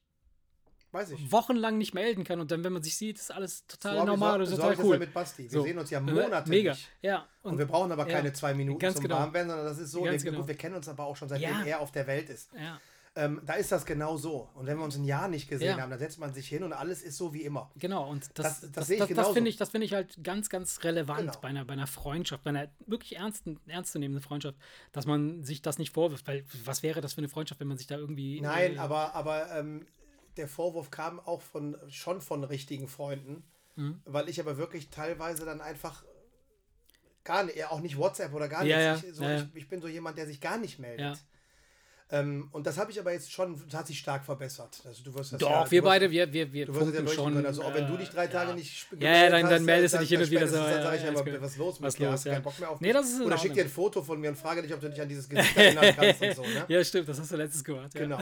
Weiß 0.93 1.11
ich. 1.11 1.31
wochenlang 1.33 1.77
nicht 1.79 1.95
melden 1.95 2.25
kann 2.25 2.41
und 2.41 2.51
dann, 2.51 2.65
wenn 2.65 2.73
man 2.73 2.83
sich 2.83 2.97
sieht, 2.97 3.19
ist 3.19 3.31
alles 3.33 3.67
total 3.67 3.97
So 3.97 4.01
ich- 4.01 4.07
normal 4.07 4.41
und 4.41 4.47
so, 4.47 4.53
so 4.53 4.57
total 4.57 4.73
ich 4.73 4.79
das 4.79 4.87
cool. 4.87 4.95
ja 4.95 4.99
mit 5.01 5.13
Basti. 5.15 5.43
Wir 5.45 5.51
So. 5.51 5.63
sehen 5.63 5.79
uns 5.79 5.91
ja 5.91 5.99
Äh, 5.99 6.03
Monate 6.03 6.49
Mega. 6.49 6.73
nicht. 6.73 6.89
Ja. 7.03 7.27
Und, 7.43 7.59
wir 7.59 7.67
brauchen 7.67 7.93
aber 7.93 8.07
ja, 8.09 8.15
keine 8.17 8.33
zwei 8.33 8.55
Minuten 8.55 8.79
ganz 8.79 8.95
zum 8.97 9.03
genau. 9.05 9.17
Warmwerden, 9.17 9.51
sondern 9.51 9.67
das 9.67 9.79
ist 9.79 9.91
so, 9.91 10.03
Ganz 10.03 10.23
wir, 10.25 10.31
genau. 10.31 10.41
gut, 10.43 10.49
wir 10.49 10.57
kennen 10.57 10.75
uns 10.77 10.89
aber 10.89 11.05
auch 11.05 11.17
schon 11.17 11.29
seitdem 11.29 11.51
Ja. 11.51 11.65
er 11.65 11.81
auf 11.81 11.93
der 11.93 12.07
Welt 12.07 12.31
ist. 12.31 12.51
Ja, 12.59 12.81
Ähm, 13.19 13.41
da 13.47 13.55
ist 13.55 13.73
das 13.73 13.87
genau 13.87 14.19
so. 14.19 14.51
Und 14.55 14.67
wenn 14.67 14.77
wir 14.77 14.85
uns 14.85 14.95
ein 14.97 15.05
Jahr 15.05 15.27
nicht 15.27 15.49
gesehen 15.49 15.77
Ja. 15.79 15.83
haben, 15.83 15.89
dann 15.89 15.99
setzt 15.99 16.19
man 16.19 16.35
sich 16.35 16.47
hin 16.49 16.63
und 16.63 16.75
alles 16.75 17.01
ist 17.03 17.17
so 17.17 17.33
wie 17.33 17.45
immer. 17.45 17.71
genau. 17.79 18.07
Und 18.11 18.25
Das- 18.35 18.35
das, 18.35 18.61
das 18.61 18.73
das, 18.73 18.87
sehe 18.89 19.03
ich 19.03 19.15
das, 19.15 19.29
finde 19.31 19.49
ich, 19.49 19.57
das 19.57 19.71
finde 19.71 19.87
ich 19.87 19.95
halt 19.95 20.23
ganz, 20.23 20.51
ganz 20.51 20.85
relevant 20.85 21.21
Genau. 21.21 21.33
bei, 21.41 21.49
einer, 21.49 21.65
bei 21.65 21.73
einer 21.73 21.87
Freundschaft, 21.87 22.45
bei 22.45 22.51
einer 22.51 22.69
wirklich 22.87 23.17
ernsten, 23.17 23.59
ernstzunehmenden 23.69 24.23
Freundschaft, 24.23 24.59
dass 24.93 25.07
man 25.07 25.43
sich 25.45 25.63
das 25.63 25.79
nicht 25.79 25.95
vorwirft. 25.95 26.27
Weil 26.29 26.45
was 26.67 26.83
wäre 26.83 27.01
das 27.01 27.15
für 27.15 27.19
eine 27.23 27.31
Freundschaft, 27.31 27.59
wenn 27.59 27.69
man 27.69 27.79
sich 27.79 27.87
da 27.87 27.97
irgendwie. 27.97 28.39
Nein, 28.43 28.75
äh, 28.75 28.79
aber, 28.79 29.15
aber 29.15 29.51
ähm, 29.51 29.87
der 30.37 30.49
Vorwurf 30.49 30.91
kam 30.91 31.21
auch 31.21 31.43
von 31.43 31.77
schon 31.89 32.21
von 32.21 32.45
richtigen 32.45 32.89
Freunden, 32.89 33.45
Mhm. 33.77 34.01
weil 34.07 34.29
ich 34.29 34.41
aber 34.41 34.57
wirklich 34.57 34.89
teilweise 34.91 35.45
dann 35.45 35.61
einfach 35.61 36.05
gar 37.25 37.45
nicht, 37.45 37.63
auch 37.67 37.81
nicht 37.81 37.99
WhatsApp 37.99 38.33
oder 38.33 38.49
gar 38.49 38.65
Ja, 38.65 38.93
nichts. 38.93 39.03
ja, 39.03 39.09
ich, 39.11 39.17
so, 39.17 39.25
ja. 39.25 39.37
Ich, 39.43 39.47
ich 39.55 39.69
bin 39.69 39.81
so 39.83 39.89
jemand, 39.89 40.17
der 40.17 40.27
sich 40.27 40.41
gar 40.41 40.57
nicht 40.59 40.79
meldet. 40.79 41.19
Ähm, 42.09 42.49
und 42.53 42.69
das 42.69 42.79
habe 42.79 42.93
ich 42.93 43.01
aber 43.01 43.13
jetzt 43.13 43.33
schon, 43.33 43.61
das 43.69 43.81
hat 43.81 43.89
sich 43.89 43.99
stark 43.99 44.25
verbessert. 44.25 44.81
Also 44.85 45.03
du 45.03 45.13
wirst 45.15 45.33
das 45.33 45.41
Doch, 45.41 45.51
ja, 45.51 45.65
wir 45.69 45.83
wirst- 45.83 45.85
beide, 45.85 46.11
wir, 46.13 46.33
wir, 46.33 46.53
wir 46.53 46.67
Du 46.67 46.75
wirst 46.77 46.95
ja 46.95 47.07
schon. 47.09 47.35
können. 47.35 47.47
Also 47.47 47.65
auch 47.65 47.75
wenn 47.75 47.89
du 47.89 47.95
äh, 47.95 47.99
dich 47.99 48.11
drei 48.11 48.29
Tage 48.29 48.51
ja. 48.51 48.55
nicht 48.57 48.87
Ja, 49.01 49.11
ja, 49.25 49.31
dann- 49.31 49.51
dann 49.51 49.65
meldest 49.65 49.95
du 49.95 49.97
dann- 49.97 50.03
dich 50.05 50.11
hin 50.11 50.21
und 50.21 50.31
wieder 50.31 50.47
Dann 50.47 50.55
ja, 50.55 50.83
sage 50.83 50.97
ich 50.99 51.03
ja, 51.03 51.09
aber, 51.11 51.43
was 51.43 51.51
ist 51.53 51.59
los 51.59 51.81
mit 51.81 51.87
Was 51.89 51.95
dir? 51.97 52.05
los, 52.07 52.13
Hast 52.13 52.25
ja. 52.27 52.33
keinen 52.35 52.43
Bock 52.45 52.59
mehr 52.61 52.71
auf 52.71 52.81
Nee, 52.81 52.93
das 52.93 53.11
ist 53.11 53.21
Oder 53.21 53.37
schick 53.39 53.55
dir 53.55 53.65
ein 53.65 53.69
Foto 53.71 54.03
von 54.03 54.21
mir 54.21 54.29
und 54.31 54.37
frage 54.37 54.63
dich, 54.63 54.73
ob 54.73 54.81
du 54.81 54.89
dich 54.89 55.01
an 55.01 55.09
dieses 55.09 55.29
Gesicht 55.29 55.57
erinnern 55.57 55.95
kannst 55.97 56.23
und 56.23 56.37
so, 56.37 56.43
ne? 56.43 56.65
Ja, 56.69 56.85
stimmt, 56.85 57.09
das 57.09 57.19
hast 57.19 57.33
du 57.33 57.37
letztes 57.37 57.65
gemacht. 57.65 57.93
Ja. 57.95 58.01
Genau. 58.03 58.19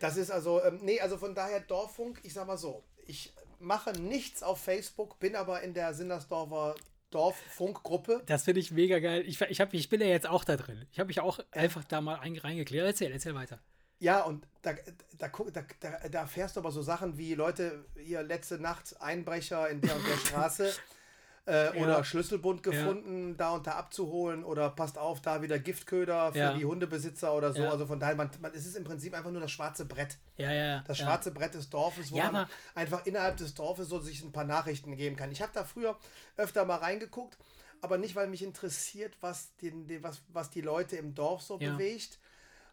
Das 0.00 0.16
ist 0.16 0.30
also, 0.30 0.62
ähm, 0.64 0.78
nee, 0.82 0.98
also 1.00 1.18
von 1.18 1.34
daher 1.34 1.60
Dorffunk, 1.60 2.20
ich 2.22 2.32
sag 2.32 2.46
mal 2.46 2.56
so, 2.56 2.84
ich 3.06 3.34
mache 3.58 3.92
nichts 4.00 4.42
auf 4.42 4.60
Facebook, 4.62 5.18
bin 5.18 5.36
aber 5.36 5.60
in 5.60 5.74
der 5.74 5.92
Sindersdorfer 5.92 6.74
Dorffunkgruppe. 7.10 8.22
Das 8.26 8.44
finde 8.44 8.60
ich 8.60 8.70
mega 8.70 8.98
geil. 8.98 9.22
Ich, 9.26 9.40
ich, 9.40 9.60
hab, 9.60 9.72
ich 9.74 9.88
bin 9.88 10.00
ja 10.00 10.06
jetzt 10.06 10.26
auch 10.26 10.44
da 10.44 10.56
drin. 10.56 10.86
Ich 10.92 10.98
habe 10.98 11.08
mich 11.08 11.20
auch 11.20 11.38
einfach 11.52 11.84
da 11.84 12.00
mal 12.00 12.16
ein, 12.16 12.36
reingeklärt. 12.36 12.86
Erzähl, 12.86 13.12
erzähl 13.12 13.34
weiter. 13.34 13.60
Ja, 13.98 14.22
und 14.22 14.46
da, 14.62 14.74
da, 15.18 15.28
da, 15.28 16.08
da, 16.10 16.20
erfährst 16.20 16.56
du 16.56 16.60
aber 16.60 16.70
so 16.70 16.82
Sachen 16.82 17.16
wie, 17.16 17.34
Leute, 17.34 17.86
hier 17.96 18.22
letzte 18.22 18.58
Nacht 18.58 19.00
Einbrecher 19.00 19.70
in 19.70 19.80
der 19.80 19.96
und 19.96 20.06
der 20.06 20.16
Straße 20.18 20.74
äh, 21.46 21.70
oder 21.80 22.02
Schlüsselbund 22.04 22.62
gefunden, 22.62 23.36
da 23.36 23.50
und 23.54 23.66
da 23.66 23.72
abzuholen 23.72 24.44
oder 24.44 24.68
passt 24.70 24.98
auf, 24.98 25.20
da 25.22 25.42
wieder 25.42 25.58
Giftköder 25.58 26.32
für 26.32 26.38
Ja. 26.38 26.52
die 26.54 26.64
Hundebesitzer 26.64 27.32
oder 27.34 27.52
so. 27.52 27.60
Ja. 27.62 27.70
Also 27.70 27.86
von 27.86 27.98
daher, 28.00 28.16
man, 28.16 28.30
man, 28.40 28.52
es 28.52 28.66
ist 28.66 28.76
im 28.76 28.84
Prinzip 28.84 29.14
einfach 29.14 29.30
nur 29.30 29.40
das 29.40 29.50
schwarze 29.52 29.84
Brett. 29.84 30.18
Ja, 30.36 30.52
ja, 30.52 30.64
ja. 30.66 30.84
Das 30.86 30.98
ja. 30.98 31.06
schwarze 31.06 31.30
Brett 31.30 31.54
des 31.54 31.70
Dorfes, 31.70 32.10
wo 32.12 32.16
Ja, 32.18 32.30
man 32.30 32.46
einfach 32.74 33.06
innerhalb 33.06 33.36
des 33.36 33.54
Dorfes 33.54 33.88
so 33.88 34.00
sich 34.00 34.22
ein 34.22 34.32
paar 34.32 34.44
Nachrichten 34.44 34.96
geben 34.96 35.16
kann. 35.16 35.30
Ich 35.30 35.40
habe 35.40 35.52
da 35.54 35.64
früher 35.64 35.96
öfter 36.36 36.64
mal 36.64 36.76
reingeguckt, 36.76 37.38
aber 37.80 37.96
nicht, 37.96 38.16
weil 38.16 38.26
mich 38.26 38.42
interessiert, 38.42 39.16
was, 39.20 39.54
den, 39.56 39.86
den, 39.86 40.02
was, 40.02 40.22
was 40.28 40.50
die 40.50 40.62
Leute 40.62 40.96
im 40.96 41.14
Dorf 41.14 41.42
so 41.42 41.58
Ja. 41.60 41.72
bewegt, 41.72 42.18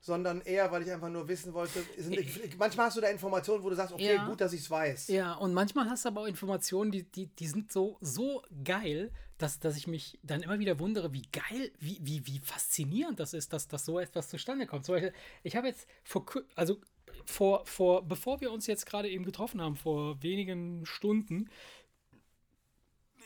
sondern 0.03 0.41
eher, 0.41 0.69
weil 0.69 0.83
ich 0.83 0.91
einfach 0.91 1.07
nur 1.07 1.25
wissen 1.29 1.53
wollte. 1.53 1.81
Sind, 1.97 2.59
manchmal 2.59 2.87
hast 2.87 2.97
du 2.97 3.01
da 3.01 3.07
Informationen, 3.07 3.63
wo 3.63 3.69
du 3.69 3.75
sagst, 3.75 3.93
okay, 3.93 4.15
Ja. 4.15 4.27
gut, 4.27 4.41
dass 4.41 4.51
ich 4.51 4.59
es 4.59 4.69
weiß. 4.69 5.07
Ja, 5.07 5.35
und 5.35 5.53
manchmal 5.53 5.89
hast 5.89 6.03
du 6.03 6.09
aber 6.09 6.21
auch 6.21 6.25
Informationen, 6.27 6.91
die, 6.91 7.03
die, 7.03 7.27
die 7.27 7.47
sind 7.47 7.71
so, 7.71 7.97
so 8.01 8.43
geil, 8.65 9.13
dass, 9.37 9.61
dass 9.61 9.77
ich 9.77 9.87
mich 9.87 10.19
dann 10.21 10.43
immer 10.43 10.59
wieder 10.59 10.77
wundere, 10.77 11.13
wie 11.13 11.23
geil, 11.31 11.71
wie, 11.79 11.99
wie, 12.01 12.27
wie 12.27 12.39
faszinierend 12.39 13.17
das 13.21 13.33
ist, 13.33 13.53
dass, 13.53 13.69
dass 13.69 13.85
so 13.85 13.97
etwas 13.97 14.27
zustande 14.27 14.67
kommt. 14.67 14.85
Zum 14.85 14.95
Beispiel, 14.95 15.13
ich 15.41 15.55
habe 15.55 15.67
jetzt 15.67 15.87
vor, 16.03 16.25
also 16.55 16.81
vor, 17.23 17.65
vor, 17.65 18.05
bevor 18.05 18.41
wir 18.41 18.51
uns 18.51 18.67
jetzt 18.67 18.85
gerade 18.85 19.09
eben 19.09 19.23
getroffen 19.23 19.61
haben, 19.61 19.77
vor 19.77 20.21
wenigen 20.21 20.85
Stunden, 20.85 21.49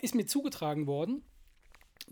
ist 0.04 0.14
mir 0.14 0.28
zugetragen 0.28 0.86
worden, 0.86 1.24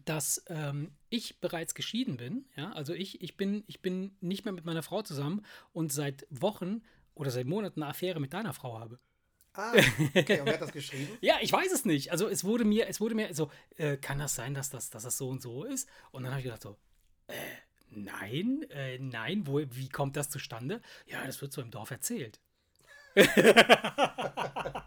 dass 0.06 0.44
ähm, 0.48 0.92
ich 1.16 1.40
bereits 1.40 1.76
geschieden 1.76 2.18
bin. 2.18 2.46
Ja? 2.56 2.72
Also 2.74 2.94
ich, 2.94 3.22
ich, 3.22 3.38
bin, 3.38 3.64
ich 3.68 3.82
bin 3.82 4.16
nicht 4.22 4.46
mehr 4.46 4.54
mit 4.54 4.66
meiner 4.66 4.84
Frau 4.84 5.02
zusammen 5.02 5.46
und 5.74 5.92
seit 5.92 6.28
Wochen 6.30 6.82
oder 7.14 7.32
seit 7.32 7.48
Monaten 7.48 7.82
eine 7.82 7.90
Affäre 7.90 8.20
mit 8.20 8.34
deiner 8.34 8.54
Frau 8.54 8.80
habe. 8.80 9.00
Ah, 9.54 9.74
okay. 10.16 10.40
Und 10.40 10.48
wer 10.48 10.54
hat 10.54 10.62
das 10.62 10.72
geschrieben? 10.72 11.18
Ja, 11.22 11.38
ich 11.42 11.52
weiß 11.52 11.72
es 11.72 11.86
nicht. 11.86 12.12
Also 12.12 12.28
es 12.28 12.44
wurde 12.44 12.66
mir, 12.66 12.88
es 12.88 13.00
wurde 13.00 13.16
mir 13.16 13.34
so, 13.34 13.50
äh, 13.78 13.98
kann 13.98 14.20
das 14.20 14.36
sein, 14.36 14.54
dass 14.54 14.70
das, 14.70 14.90
dass 14.90 15.04
das 15.04 15.18
so 15.18 15.30
und 15.30 15.42
so 15.42 15.64
ist? 15.64 15.88
Und 16.12 16.24
dann 16.24 16.32
habe 16.32 16.42
ich 16.42 16.46
gedacht 16.46 16.62
so, 16.62 16.78
äh, 17.28 17.34
nein, 17.90 18.66
äh, 18.70 19.00
nein, 19.00 19.48
wo, 19.48 19.60
wie 19.60 19.90
kommt 19.90 20.18
das 20.18 20.30
zustande? 20.30 20.82
Ja, 21.06 21.26
das 21.26 21.42
wird 21.42 21.54
so 21.54 21.62
im 21.62 21.72
Dorf 21.72 21.92
erzählt. 21.92 22.40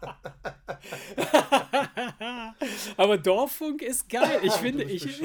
Aber 2.97 3.17
Dorffunk 3.17 3.81
ist 3.81 4.09
geil. 4.09 4.39
Ich 4.43 4.53
finde, 4.53 4.83
ich. 4.83 5.21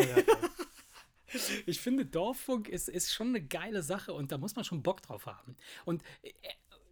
ich 1.66 1.80
finde, 1.80 2.06
Dorffunk 2.06 2.68
ist, 2.68 2.88
ist 2.88 3.12
schon 3.12 3.28
eine 3.28 3.42
geile 3.42 3.82
Sache 3.82 4.12
und 4.12 4.32
da 4.32 4.38
muss 4.38 4.56
man 4.56 4.64
schon 4.64 4.82
Bock 4.82 5.02
drauf 5.02 5.26
haben. 5.26 5.56
Und 5.84 6.02
äh, 6.22 6.30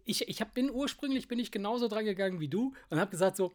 ich, 0.05 0.27
ich 0.27 0.41
hab, 0.41 0.53
bin 0.53 0.69
ursprünglich 0.69 1.27
bin 1.27 1.39
ich 1.39 1.51
genauso 1.51 1.87
dran 1.87 2.05
gegangen 2.05 2.39
wie 2.39 2.47
du 2.47 2.73
und 2.89 2.99
habe 2.99 3.11
gesagt 3.11 3.37
so, 3.37 3.53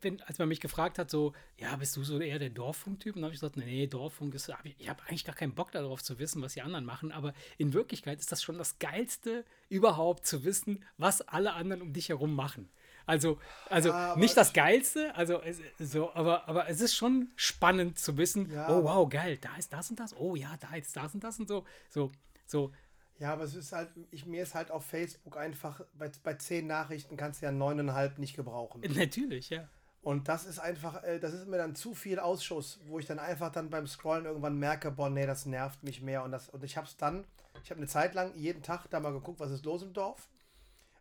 wenn, 0.00 0.20
als 0.22 0.38
man 0.38 0.48
mich 0.48 0.60
gefragt 0.60 0.98
hat 0.98 1.10
so, 1.10 1.32
ja, 1.58 1.76
bist 1.76 1.96
du 1.96 2.02
so 2.02 2.18
eher 2.18 2.38
der 2.38 2.50
Dorffunk-Typ? 2.50 3.16
Und 3.16 3.22
habe 3.22 3.32
ich 3.32 3.40
gesagt, 3.40 3.56
nee, 3.56 3.86
Dorffunk 3.86 4.34
ist, 4.34 4.48
hab 4.48 4.64
ich, 4.64 4.74
ich 4.78 4.88
habe 4.88 5.02
eigentlich 5.04 5.24
gar 5.24 5.34
keinen 5.34 5.54
Bock 5.54 5.70
darauf 5.72 6.02
zu 6.02 6.18
wissen, 6.18 6.42
was 6.42 6.54
die 6.54 6.62
anderen 6.62 6.84
machen, 6.84 7.12
aber 7.12 7.32
in 7.58 7.72
Wirklichkeit 7.72 8.18
ist 8.18 8.32
das 8.32 8.42
schon 8.42 8.58
das 8.58 8.78
Geilste 8.78 9.44
überhaupt 9.68 10.26
zu 10.26 10.44
wissen, 10.44 10.84
was 10.98 11.22
alle 11.22 11.52
anderen 11.52 11.82
um 11.82 11.92
dich 11.92 12.08
herum 12.08 12.34
machen. 12.34 12.68
Also, 13.06 13.38
also 13.68 13.90
Ja, 13.90 14.16
nicht 14.16 14.36
das 14.36 14.52
Geilste, 14.52 15.14
also 15.14 15.40
es, 15.42 15.60
so, 15.78 16.12
aber, 16.14 16.48
aber 16.48 16.68
es 16.68 16.80
ist 16.80 16.94
schon 16.94 17.28
spannend 17.36 17.98
zu 17.98 18.16
wissen, 18.16 18.50
Ja, 18.50 18.68
oh 18.68 18.84
wow, 18.84 19.08
geil, 19.08 19.38
da 19.38 19.56
ist 19.56 19.72
das 19.72 19.90
und 19.90 20.00
das, 20.00 20.16
oh 20.16 20.34
ja, 20.36 20.56
da 20.60 20.76
ist 20.76 20.96
das 20.96 21.14
und 21.14 21.22
das 21.22 21.38
und 21.38 21.48
so, 21.48 21.64
so, 21.90 22.10
so, 22.46 22.72
Ja, 23.18 23.32
aber 23.32 23.44
es 23.44 23.54
ist 23.54 23.72
halt, 23.72 23.90
ich, 24.10 24.26
mir 24.26 24.42
ist 24.42 24.54
halt 24.54 24.70
auf 24.70 24.86
Facebook 24.86 25.36
einfach, 25.36 25.82
bei, 25.94 26.10
bei 26.22 26.34
zehn 26.34 26.66
Nachrichten 26.66 27.16
kannst 27.16 27.42
du 27.42 27.46
ja 27.46 27.52
neuneinhalb 27.52 28.18
nicht 28.18 28.36
gebrauchen. 28.36 28.80
natürlich, 28.94 29.50
ja. 29.50 29.68
Und 30.04 30.28
das 30.28 30.44
ist 30.44 30.58
einfach, 30.58 31.02
äh, 31.02 31.18
das 31.18 31.32
ist 31.32 31.48
mir 31.48 31.56
dann 31.56 31.74
zu 31.74 31.94
viel 31.94 32.18
Ausschuss, 32.18 32.78
wo 32.86 32.98
ich 32.98 33.06
dann 33.06 33.18
einfach 33.18 33.50
dann 33.50 33.70
beim 33.70 33.86
Scrollen 33.86 34.26
irgendwann 34.26 34.58
merke, 34.58 34.90
boah, 34.90 35.08
nee, 35.08 35.26
das 35.26 35.46
nervt 35.46 35.82
mich 35.82 36.02
mehr. 36.02 36.22
Und, 36.22 36.30
das, 36.30 36.50
und 36.50 36.62
ich 36.62 36.76
habe 36.76 36.86
es 36.86 36.98
dann, 36.98 37.24
ich 37.62 37.70
habe 37.70 37.78
eine 37.78 37.88
Zeit 37.88 38.14
lang 38.14 38.36
jeden 38.36 38.62
Tag 38.62 38.86
da 38.90 39.00
mal 39.00 39.14
geguckt, 39.14 39.40
was 39.40 39.50
ist 39.50 39.64
los 39.64 39.82
im 39.82 39.94
Dorf. 39.94 40.28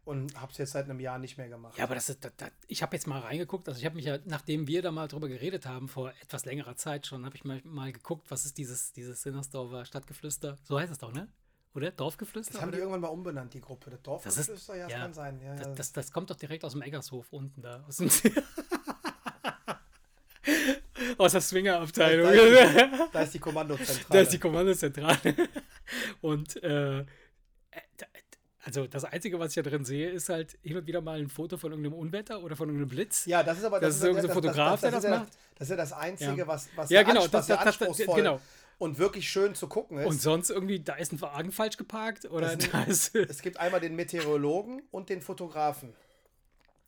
Und 0.06 0.40
habe 0.40 0.52
es 0.52 0.58
jetzt 0.58 0.72
seit 0.72 0.90
einem 0.90 1.00
Jahr 1.00 1.18
nicht 1.18 1.38
mehr 1.38 1.48
gemacht. 1.48 1.78
Ja, 1.78 1.86
aber 1.86 1.96
das 1.96 2.10
ist, 2.10 2.26
das, 2.26 2.34
das, 2.36 2.50
ich 2.68 2.84
habe 2.84 2.94
jetzt 2.96 3.08
mal 3.08 3.20
reingeguckt, 3.20 3.68
also 3.70 3.80
ich 3.80 3.86
habe 3.86 3.96
mich 3.96 4.04
ja, 4.06 4.18
nachdem 4.26 4.68
wir 4.68 4.82
da 4.82 4.92
mal 4.92 5.08
drüber 5.08 5.30
geredet 5.30 5.66
haben, 5.66 5.88
vor 5.88 6.12
etwas 6.22 6.44
längerer 6.44 6.76
Zeit 6.76 7.08
schon, 7.08 7.26
habe 7.26 7.38
ich 7.38 7.46
mal, 7.46 7.62
mal 7.64 7.92
geguckt, 7.94 8.30
was 8.30 8.44
ist 8.46 8.58
dieses, 8.58 8.92
dieses 8.92 9.22
Sinnersdorfer 9.22 9.86
Stadtgeflüster, 9.86 10.58
so 10.64 10.78
heißt 10.78 10.92
es 10.92 10.98
doch, 11.00 11.14
ne? 11.14 11.30
Oder? 11.74 11.92
Dorfgeflüster? 11.92 12.52
das 12.54 12.62
haben 12.62 12.72
die 12.72 12.76
oder? 12.76 12.84
irgendwann 12.84 13.02
mal 13.02 13.08
umbenannt, 13.08 13.54
die 13.54 13.62
Gruppe. 13.62 13.92
Das 13.92 14.02
Das 14.02 14.26
ist- 14.38 14.50
Dorfgeflüster, 14.50 14.76
ja, 14.76 14.90
ja, 14.90 15.00
kann 15.00 15.14
sein. 15.14 15.40
Ja. 15.42 15.56
Das, 15.56 15.74
das, 15.74 15.92
das 15.94 16.12
kommt 16.12 16.30
doch 16.30 16.36
direkt 16.36 16.66
aus 16.66 16.74
dem 16.74 16.82
Eggershof 16.82 17.32
unten 17.32 17.62
da. 17.62 17.84
Aus, 17.88 17.98
dem 17.98 18.10
aus 21.18 21.32
der 21.32 21.42
Swingerabteilung. 21.42 22.28
Da 22.28 22.34
ist 22.34 23.10
da 23.14 23.22
ist 23.22 23.34
die 23.34 23.40
Kommandozentrale. 23.40 24.06
Da 24.10 24.20
ist 24.20 24.34
die 24.34 24.40
Kommandozentrale. 24.40 25.36
Und 26.22 26.62
äh, 26.64 27.06
also 28.66 28.88
das 28.88 29.04
Einzige, 29.06 29.40
was 29.40 29.56
ich 29.56 29.64
da 29.64 29.70
drin 29.70 29.84
sehe, 29.86 30.10
ist 30.10 30.30
halt 30.30 30.58
hin 30.64 30.78
und 30.78 30.88
wieder 30.88 31.02
mal 31.02 31.20
ein 31.20 31.28
Foto 31.30 31.58
von 31.58 31.72
irgendeinem 31.72 31.96
Unwetter 31.98 32.42
oder 32.42 32.56
von 32.56 32.70
irgendeinem 32.70 32.90
Blitz. 32.90 33.26
Ja, 33.26 33.44
das 33.44 33.58
ist 33.58 33.64
aber 33.66 33.80
Das 33.80 33.96
ist 33.98 34.04
irgendein 34.04 34.32
Fotograf, 34.32 34.80
der 34.82 34.92
das 34.92 35.04
ist 35.04 35.10
ja, 35.10 35.20
macht. 35.20 35.32
Das 35.56 35.66
ist 35.68 35.70
ja 35.72 35.76
das 35.76 35.94
Einzige, 35.94 36.36
Ja. 36.38 36.48
was, 36.48 36.70
was 36.76 36.90
Ja, 36.90 37.04
genau, 37.04 37.22
das- 37.28 37.32
das- 37.32 37.48
das- 37.48 37.60
anspruchsvoll 37.60 38.16
genau. 38.16 38.40
und 38.78 38.98
wirklich 38.98 39.28
schön 39.30 39.54
zu 39.56 39.68
gucken 39.68 39.98
ist. 39.98 40.08
Und 40.08 40.22
sonst 40.22 40.50
irgendwie, 40.50 40.80
da 40.80 40.96
ist 40.96 41.12
ein 41.12 41.22
Wagen 41.22 41.52
falsch 41.52 41.78
geparkt 41.78 42.26
oder 42.32 42.56
Das 42.56 42.70
da 42.72 42.84
ist. 42.84 43.16
es 43.16 43.42
gibt 43.42 43.58
einmal 43.60 43.80
den 43.82 43.96
Meteorologen 43.96 44.82
und 44.92 45.10
den 45.10 45.22
Fotografen. 45.22 45.94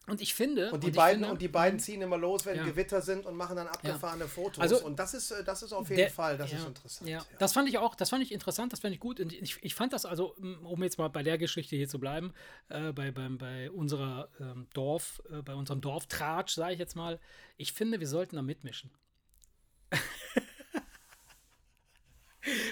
Und 0.07 0.21
ich 0.21 0.35
finde. 0.35 0.71
Und 0.71 0.83
die, 0.83 0.89
ich 0.89 0.95
beiden, 0.95 1.21
finde, 1.21 1.31
und 1.33 1.41
die 1.41 1.47
beiden 1.47 1.79
ziehen 1.79 2.01
immer 2.01 2.17
los, 2.17 2.45
wenn 2.45 2.57
Ja. 2.57 2.63
Gewitter 2.63 3.01
sind 3.01 3.25
und 3.25 3.35
machen 3.35 3.55
dann 3.55 3.67
abgefahrene 3.67 4.27
Fotos. 4.27 4.59
Also- 4.61 4.85
und 4.85 4.99
das 4.99 5.15
ist, 5.15 5.31
äh, 5.31 5.43
das 5.43 5.63
ist 5.63 5.73
auf 5.73 5.89
jeden 5.89 5.97
Der- 5.97 6.11
Fall, 6.11 6.37
das 6.37 6.51
ja, 6.51 6.59
ist 6.59 6.67
interessant. 6.67 7.09
Ja. 7.09 7.17
ja. 7.19 7.25
das 7.39 7.53
fand 7.53 7.67
ich 7.69 7.77
auch, 7.79 7.95
das 7.95 8.11
fand 8.11 8.21
ich 8.21 8.31
interessant, 8.31 8.71
das 8.71 8.81
fand 8.81 8.93
ich 8.93 8.99
gut. 8.99 9.19
Und 9.19 9.33
ich, 9.33 9.57
ich 9.63 9.73
fand 9.73 9.93
das 9.93 10.05
also, 10.05 10.35
um 10.63 10.83
jetzt 10.83 10.99
mal 10.99 11.07
bei 11.07 11.23
der 11.23 11.37
Geschichte 11.39 11.75
hier 11.75 11.89
zu 11.89 11.99
bleiben, 11.99 12.33
äh, 12.69 12.91
bei, 12.91 13.09
beim, 13.11 13.37
bei 13.39 13.71
unserer 13.71 14.29
ähm, 14.39 14.67
Dorf, 14.73 15.23
äh, 15.31 15.41
bei 15.41 15.55
unserem 15.55 15.81
Dorftratsch, 15.81 16.53
sage 16.53 16.73
ich 16.73 16.79
jetzt 16.79 16.95
mal, 16.95 17.19
ich 17.57 17.73
finde, 17.73 17.99
wir 17.99 18.07
sollten 18.07 18.35
da 18.35 18.41
mitmischen. 18.43 18.91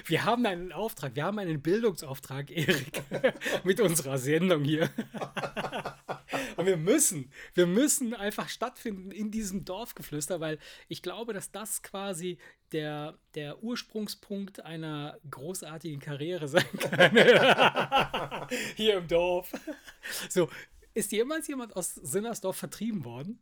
Wir 0.06 0.26
haben 0.26 0.46
einen 0.46 0.72
Auftrag, 0.72 1.16
wir 1.16 1.24
haben 1.24 1.40
einen 1.40 1.62
Bildungsauftrag, 1.62 2.52
Erik, 2.52 3.04
mit 3.64 3.80
unserer 3.80 4.18
Sendung 4.18 4.64
hier. 4.64 4.90
Und 6.58 6.66
wir 6.66 6.78
müssen, 6.78 7.32
wir 7.54 7.66
müssen 7.66 8.14
einfach 8.14 8.50
stattfinden 8.50 9.12
in 9.12 9.32
diesem 9.32 9.66
Dorfgeflüster, 9.66 10.40
weil 10.40 10.60
ich 10.88 11.02
glaube, 11.02 11.34
dass 11.34 11.52
das 11.52 11.82
quasi 11.82 12.38
der, 12.72 13.18
der 13.36 13.64
Ursprungspunkt 13.64 14.64
einer 14.64 15.18
großartigen 15.30 16.00
Karriere 16.00 16.48
sein 16.48 16.66
kann. 16.80 18.48
Hier 18.76 18.98
im 18.98 19.08
Dorf. 19.08 19.52
So, 20.30 20.50
ist 20.94 21.12
jemals 21.12 21.48
jemand 21.48 21.76
aus 21.76 21.96
Sinnersdorf 21.96 22.58
vertrieben 22.58 23.04
worden? 23.04 23.40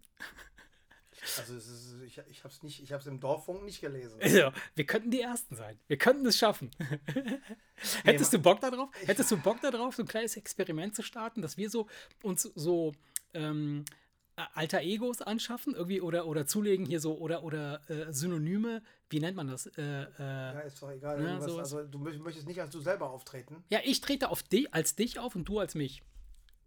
Also 1.38 1.56
ist, 1.56 1.96
ich, 2.06 2.20
ich 2.30 2.44
habe 2.44 2.54
es 2.54 2.64
nicht, 2.64 2.82
ich 2.82 2.92
habe 2.92 3.02
es 3.02 3.08
im 3.08 3.20
Dorffunk 3.20 3.64
nicht 3.64 3.80
gelesen. 3.82 4.20
Ja, 4.28 4.52
wir 4.76 4.86
könnten 4.86 5.12
die 5.12 5.22
Ersten 5.22 5.56
sein. 5.56 5.80
Wir 5.88 5.98
könnten 5.98 6.26
es 6.26 6.38
schaffen. 6.38 6.72
Hättest 8.04 8.34
du 8.34 8.40
Bock 8.40 8.60
darauf? 8.62 8.90
Hättest 9.06 9.32
du 9.32 9.38
Bock 9.38 9.62
darauf, 9.62 9.96
so 9.96 10.04
ein 10.04 10.08
kleines 10.08 10.36
Experiment 10.38 10.96
zu 10.96 11.02
starten, 11.04 11.42
dass 11.42 11.58
wir 11.58 11.70
so 11.70 11.88
uns 12.24 12.44
so 12.56 12.94
ähm, 13.34 13.86
äh, 14.36 14.42
alter 14.54 14.82
Egos 14.82 15.22
anschaffen, 15.22 15.74
irgendwie 15.76 16.02
oder 16.02 16.26
oder 16.28 16.46
zulegen 16.46 16.86
hier 16.86 17.00
so 17.00 17.18
oder 17.18 17.44
oder 17.44 17.82
äh, 17.90 18.12
Synonyme. 18.14 18.82
Wie 19.10 19.20
nennt 19.20 19.36
man 19.36 19.48
das? 19.48 19.68
Äh, 19.68 19.82
äh, 19.82 20.06
Ja, 20.20 20.60
ist 20.62 20.82
doch 20.82 20.90
egal. 20.92 21.20
Irgendwas, 21.22 21.52
sowas. 21.52 21.74
also 21.74 21.84
du 21.88 21.98
mö- 22.00 22.20
möchtest 22.20 22.48
nicht 22.48 22.62
als 22.62 22.72
du 22.72 22.80
selber 22.80 23.10
auftreten. 23.10 23.64
ja, 23.70 23.80
ich 23.84 24.02
trete 24.02 24.30
auf 24.30 24.42
dich 24.44 24.74
als 24.74 24.96
dich 24.96 25.20
auf 25.20 25.36
und 25.36 25.46
du 25.46 25.60
als 25.60 25.76
mich. 25.76 26.02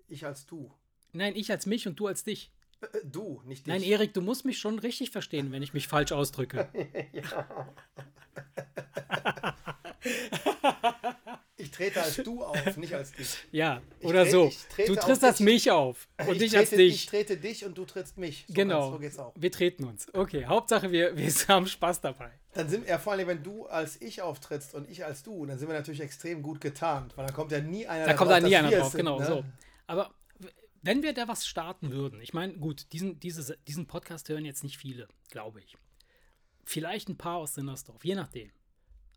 Ich 0.09 0.27
als 0.27 0.47
du. 0.47 0.71
Nein, 1.13 1.35
ich 1.37 1.51
als 1.51 1.67
mich 1.67 1.87
und 1.89 1.99
du 1.99 2.07
als 2.09 2.25
dich. 2.25 2.51
Äh, 2.83 2.99
du, 3.05 3.41
nicht 3.47 3.67
dich. 3.67 3.73
Nein, 3.73 3.83
Erik, 3.83 4.13
du 4.15 4.21
musst 4.21 4.45
mich 4.45 4.59
schon 4.59 4.79
richtig 4.79 5.11
verstehen, 5.11 5.53
wenn 5.53 5.63
ich 5.63 5.75
mich 5.75 5.89
falsch 5.89 6.13
ausdrücke. 6.13 6.69
Ich 11.57 11.71
trete 11.71 12.03
als 12.03 12.17
du 12.17 12.43
auf, 12.45 12.77
nicht 12.77 12.93
als 12.95 13.13
dich. 13.13 13.37
Ja, 13.53 13.81
Ich 14.01 14.07
oder 14.07 14.25
trete- 14.25 14.31
so. 14.31 14.53
Du 14.87 14.97
trittst 14.97 15.25
als 15.25 15.41
mich 15.41 15.71
auf 15.71 16.09
und 16.27 16.35
ich, 16.43 16.51
trete, 16.51 16.59
als 16.59 16.71
dich. 16.71 16.95
Ich 16.95 17.07
trete 17.07 17.37
dich 17.37 17.65
und 17.65 17.79
du 17.79 17.85
trittst 17.85 18.19
mich. 18.19 18.45
So 18.49 18.55
genau. 18.55 18.81
kannst- 18.81 18.93
So 18.93 18.99
geht's 18.99 19.19
auch. 19.19 19.33
Wir 19.37 19.51
treten 19.53 19.85
uns. 19.85 20.07
Okay, 20.13 20.45
Hauptsache 20.47 20.91
wir, 20.91 21.17
wir 21.17 21.33
haben 21.49 21.67
Spaß 21.67 22.01
dabei. 22.01 22.31
Dann 22.55 22.69
sind 22.69 22.87
ja 22.89 22.99
vor 22.99 23.13
allem, 23.15 23.29
wenn 23.29 23.43
du 23.43 23.67
als 23.67 24.01
ich 24.03 24.21
auftrittst 24.21 24.75
und 24.75 24.91
ich 24.91 25.05
als 25.05 25.23
du, 25.23 25.47
dann 25.47 25.59
sind 25.59 25.69
wir 25.69 25.75
natürlich 25.75 26.01
extrem 26.01 26.43
gut 26.43 26.61
getarnt, 26.61 27.17
weil 27.17 27.27
dann 27.27 27.35
kommt 27.35 27.53
ja 27.53 27.61
nie 27.61 27.87
einer 27.87 28.05
Da 28.07 28.15
kommt 28.15 28.31
da 28.31 28.41
drauf, 28.41 28.49
nie 28.49 28.55
dass 28.55 28.65
einer 28.65 28.77
drauf, 28.77 28.91
sind, 28.93 28.99
genau 28.99 29.19
ne? 29.21 29.27
so. 29.27 29.45
Aber 29.87 30.11
wenn 30.85 31.03
wir 31.03 31.15
da 31.15 31.27
was 31.27 31.47
starten 31.47 31.93
würden, 31.93 32.21
ich 32.21 32.35
meine, 32.35 32.53
gut, 32.55 32.93
diesen, 32.93 33.19
diese, 33.19 33.57
diesen 33.67 33.87
Podcast 33.87 34.29
hören 34.29 34.45
jetzt 34.45 34.63
nicht 34.63 34.77
viele, 34.77 35.09
glaube 35.31 35.63
ich. 35.63 35.79
Vielleicht 36.65 37.09
ein 37.09 37.17
paar 37.17 37.39
aus 37.39 37.55
Sinnersdorf, 37.55 38.05
je 38.05 38.15
nachdem. 38.15 38.51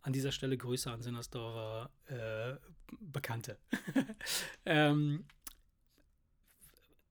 An 0.01 0.13
dieser 0.13 0.31
Stelle 0.31 0.57
Grüße 0.57 0.89
an 0.89 1.01
Sinnersdorfer 1.01 1.91
äh, 2.07 2.55
Bekannte. 3.01 3.57
ähm, 4.65 5.25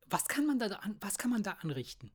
was 0.07 0.27
kann 0.27 0.47
man 0.47 0.59
da 0.59 0.67
an, 0.69 0.97
was 1.01 1.19
kann 1.19 1.31
man 1.31 1.43
da 1.43 1.59
anrichten? 1.61 2.11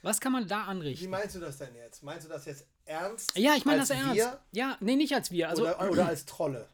Was 0.00 0.18
kann 0.18 0.32
man 0.32 0.48
da 0.48 0.64
Wie 0.64 0.70
anrichten? 0.70 1.10
meinst 1.10 1.36
du 1.36 1.40
das 1.40 1.58
denn 1.58 1.74
jetzt? 1.74 2.02
Meinst 2.02 2.24
du 2.24 2.30
das 2.30 2.46
jetzt 2.46 2.66
ernst? 2.86 3.36
Ja, 3.36 3.54
ich 3.54 3.66
meine 3.66 3.80
das 3.80 3.90
ernst. 3.90 4.14
Wir 4.14 4.40
Ja, 4.52 4.78
nee, 4.80 4.96
nicht 4.96 5.14
als 5.14 5.30
wir. 5.30 5.50
Also, 5.50 5.64
oder, 5.64 5.90
oder 5.90 6.06
als 6.06 6.24
Trolle? 6.24 6.70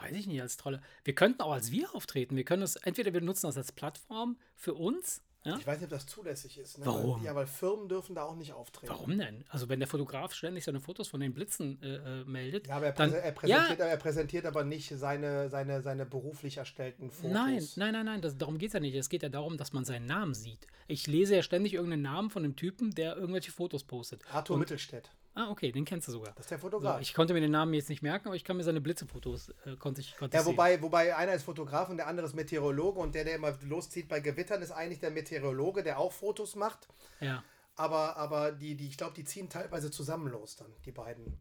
Weiß 0.00 0.14
ich 0.16 0.26
nicht, 0.26 0.40
als 0.40 0.56
Trolle. 0.56 0.80
Wir 1.04 1.14
könnten 1.14 1.40
auch 1.40 1.52
als 1.52 1.70
wir 1.70 1.94
auftreten. 1.94 2.36
Wir 2.36 2.44
können 2.44 2.62
das, 2.62 2.76
entweder 2.76 3.12
wir 3.12 3.20
nutzen 3.20 3.46
das 3.46 3.56
als 3.56 3.72
Plattform 3.72 4.36
für 4.54 4.74
uns. 4.74 5.22
Ja? 5.44 5.56
Ich 5.56 5.66
weiß 5.66 5.76
nicht, 5.78 5.84
ob 5.84 5.90
das 5.90 6.06
zulässig 6.06 6.58
ist. 6.58 6.78
Ne? 6.78 6.86
Warum? 6.86 7.20
Weil, 7.20 7.26
ja, 7.26 7.34
weil 7.34 7.46
Firmen 7.46 7.88
dürfen 7.88 8.14
da 8.14 8.24
auch 8.24 8.34
nicht 8.34 8.52
auftreten. 8.52 8.92
Warum 8.92 9.16
denn? 9.16 9.44
Also 9.48 9.68
wenn 9.68 9.78
der 9.78 9.88
Fotograf 9.88 10.34
ständig 10.34 10.64
seine 10.64 10.80
Fotos 10.80 11.08
von 11.08 11.20
den 11.20 11.32
Blitzen 11.32 11.80
äh, 11.82 12.20
äh, 12.20 12.24
meldet, 12.24 12.66
Ja, 12.66 12.76
aber 12.76 12.86
er, 12.86 12.92
dann 12.92 13.12
er, 13.12 13.32
präsentiert, 13.32 13.78
er 13.80 13.96
präsentiert 13.96 14.46
aber 14.46 14.64
nicht 14.64 14.88
seine, 14.96 15.48
seine, 15.48 15.80
seine 15.80 16.06
beruflich 16.06 16.56
erstellten 16.56 17.10
Fotos. 17.10 17.32
Nein, 17.32 17.66
nein, 17.76 17.92
nein, 17.92 18.06
nein, 18.06 18.20
das, 18.20 18.36
darum 18.36 18.58
geht 18.58 18.68
es 18.68 18.74
ja 18.74 18.80
nicht. 18.80 18.94
Es 18.96 19.08
geht 19.08 19.22
ja 19.22 19.28
darum, 19.28 19.56
dass 19.56 19.72
man 19.72 19.84
seinen 19.84 20.06
Namen 20.06 20.34
sieht. 20.34 20.66
Ich 20.88 21.06
lese 21.06 21.36
ja 21.36 21.42
ständig 21.42 21.74
irgendeinen 21.74 22.02
Namen 22.02 22.30
von 22.30 22.44
einem 22.44 22.56
Typen, 22.56 22.90
der 22.90 23.16
irgendwelche 23.16 23.52
Fotos 23.52 23.84
postet. 23.84 24.22
Arthur 24.32 24.54
Und- 24.54 24.60
Mittelstädt. 24.60 25.10
Ah, 25.38 25.50
okay, 25.50 25.70
den 25.70 25.84
kennst 25.84 26.08
du 26.08 26.12
sogar. 26.12 26.32
Das 26.34 26.46
ist 26.46 26.50
der 26.50 26.58
So, 26.58 26.62
Fotograf. 26.62 27.00
ich 27.00 27.14
konnte 27.14 27.32
mir 27.32 27.40
den 27.40 27.52
Namen 27.52 27.72
jetzt 27.72 27.88
nicht 27.88 28.02
merken, 28.02 28.26
aber 28.26 28.34
ich 28.34 28.42
kann 28.42 28.56
mir 28.56 28.64
seine 28.64 28.80
Blitzefotos, 28.80 29.50
äh, 29.66 29.76
konnte 29.76 30.00
ich, 30.00 30.16
konnte 30.16 30.34
ja, 30.34 30.40
ich 30.40 30.46
sehen. 30.46 30.52
wobei, 30.56 30.82
wobei 30.82 31.14
einer 31.14 31.32
ist 31.32 31.44
Fotograf 31.44 31.88
und 31.90 31.96
der 31.98 32.08
andere 32.08 32.26
ist 32.26 32.34
Meteorologe 32.34 32.98
und 32.98 33.14
der, 33.14 33.22
der 33.24 33.36
immer 33.36 33.56
loszieht 33.62 34.08
bei 34.08 34.18
Gewittern, 34.18 34.62
ist 34.62 34.72
eigentlich 34.72 34.98
der 34.98 35.10
Meteorologe, 35.12 35.84
der 35.84 36.00
auch 36.00 36.12
Fotos 36.12 36.56
macht. 36.56 36.88
Ja, 37.20 37.44
Aber, 37.76 38.16
aber 38.16 38.50
die, 38.50 38.74
die, 38.74 38.88
ich 38.88 38.96
glaube, 38.96 39.14
die 39.14 39.22
ziehen 39.22 39.48
teilweise 39.48 39.92
zusammen 39.92 40.26
los 40.32 40.56
dann, 40.56 40.74
die 40.84 40.90
beiden. 40.90 41.38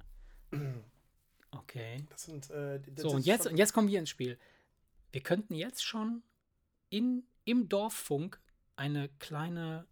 okay. 1.51 2.05
Das 2.09 2.23
sind. 2.25 2.49
Äh, 2.51 2.79
das 2.81 3.01
So, 3.03 3.09
und 3.11 3.25
jetzt, 3.25 3.43
schon- 3.43 3.53
und 3.53 3.57
jetzt 3.57 3.73
kommen 3.73 3.87
wir 3.87 3.99
ins 3.99 4.09
Spiel. 4.09 4.37
Wir 5.11 5.21
könnten 5.21 5.55
jetzt 5.55 5.83
schon 5.83 6.21
in, 6.89 7.23
im 7.45 7.67
Dorffunk 7.69 8.39
eine 8.75 9.09
kleine, 9.19 9.87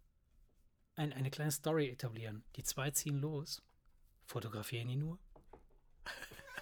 ein, 0.94 1.12
eine 1.12 1.30
kleine 1.30 1.50
Story 1.50 1.88
etablieren. 1.88 2.44
Die 2.56 2.62
zwei 2.62 2.90
ziehen 2.92 3.18
los, 3.18 3.62
fotografieren 4.26 4.88
ihn 4.88 5.00
nur. 5.00 5.18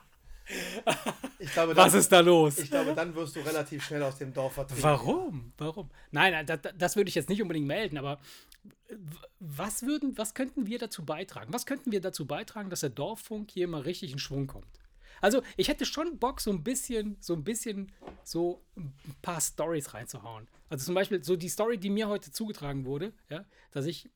Glaube, 1.58 1.76
Was 1.76 1.92
dann, 1.92 2.00
ist 2.00 2.12
da 2.12 2.20
los? 2.20 2.58
ich 2.58 2.70
glaube, 2.70 2.94
dann 2.94 3.14
wirst 3.14 3.36
du 3.36 3.40
relativ 3.40 3.84
schnell 3.84 4.02
aus 4.02 4.16
dem 4.16 4.32
Dorf 4.32 4.54
vertrieben. 4.54 4.82
Warum? 4.82 5.52
Warum? 5.58 5.90
Nein, 6.10 6.46
das, 6.46 6.60
das 6.76 6.96
würde 6.96 7.08
ich 7.08 7.14
jetzt 7.14 7.28
nicht 7.28 7.42
unbedingt 7.42 7.66
melden, 7.66 7.98
aber 7.98 8.20
was 9.40 9.82
würden, 9.82 10.16
was 10.16 10.34
könnten 10.34 10.66
wir 10.66 10.78
dazu 10.78 11.04
beitragen? 11.04 11.52
Was 11.52 11.66
könnten 11.66 11.92
wir 11.92 12.00
dazu 12.00 12.26
beitragen, 12.26 12.70
dass 12.70 12.80
der 12.80 12.90
Dorffunk 12.90 13.50
hier 13.50 13.68
mal 13.68 13.82
richtig 13.82 14.12
in 14.12 14.18
Schwung 14.18 14.46
kommt? 14.46 14.80
Also, 15.20 15.42
ich 15.56 15.68
hätte 15.68 15.84
schon 15.84 16.18
Bock, 16.18 16.40
so 16.40 16.50
ein 16.50 16.62
bisschen, 16.62 17.16
so 17.20 17.34
ein 17.34 17.42
bisschen, 17.42 17.92
so 18.22 18.62
ein 18.76 18.94
paar 19.20 19.40
Stories 19.40 19.92
reinzuhauen. 19.92 20.46
Also 20.68 20.86
zum 20.86 20.94
Beispiel 20.94 21.24
so 21.24 21.34
die 21.36 21.48
Story, 21.48 21.78
die 21.78 21.90
mir 21.90 22.08
heute 22.08 22.30
zugetragen 22.30 22.84
wurde, 22.84 23.12
ja, 23.28 23.44
dass 23.72 23.86
ich 23.86 24.08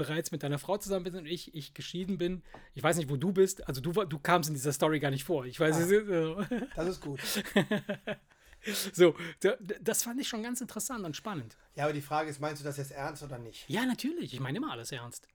bereits 0.00 0.30
mit 0.32 0.42
deiner 0.42 0.58
Frau 0.58 0.78
zusammen 0.78 1.04
bin 1.04 1.14
und 1.14 1.26
ich, 1.26 1.54
ich 1.54 1.74
geschieden 1.74 2.16
bin. 2.16 2.42
Ich 2.74 2.82
weiß 2.82 2.96
nicht, 2.96 3.10
wo 3.10 3.16
du 3.16 3.32
bist. 3.32 3.66
Also 3.68 3.80
du, 3.82 3.92
du 3.92 4.18
kamst 4.18 4.48
in 4.48 4.54
dieser 4.54 4.72
Story 4.72 4.98
gar 4.98 5.10
nicht 5.10 5.24
vor. 5.24 5.44
Ich 5.44 5.60
weiß, 5.60 5.76
es 5.78 5.90
ist, 5.90 6.08
äh, 6.08 6.66
Das 6.76 6.88
ist 6.88 7.00
gut. 7.02 7.20
so, 8.92 9.14
da- 9.40 9.56
das 9.80 10.02
fand 10.02 10.20
ich 10.20 10.28
schon 10.28 10.42
ganz 10.42 10.60
interessant 10.62 11.04
und 11.04 11.16
spannend. 11.16 11.56
Ja, 11.74 11.84
aber 11.84 11.92
die 11.92 12.00
Frage 12.00 12.30
ist, 12.30 12.40
meinst 12.40 12.62
du 12.62 12.64
das 12.64 12.78
jetzt 12.78 12.92
ernst 12.92 13.22
oder 13.22 13.38
nicht? 13.38 13.68
Ja, 13.68 13.84
natürlich. 13.84 14.32
Ich 14.32 14.40
meine 14.40 14.56
immer 14.58 14.72
alles 14.72 14.90
ernst. 14.92 15.28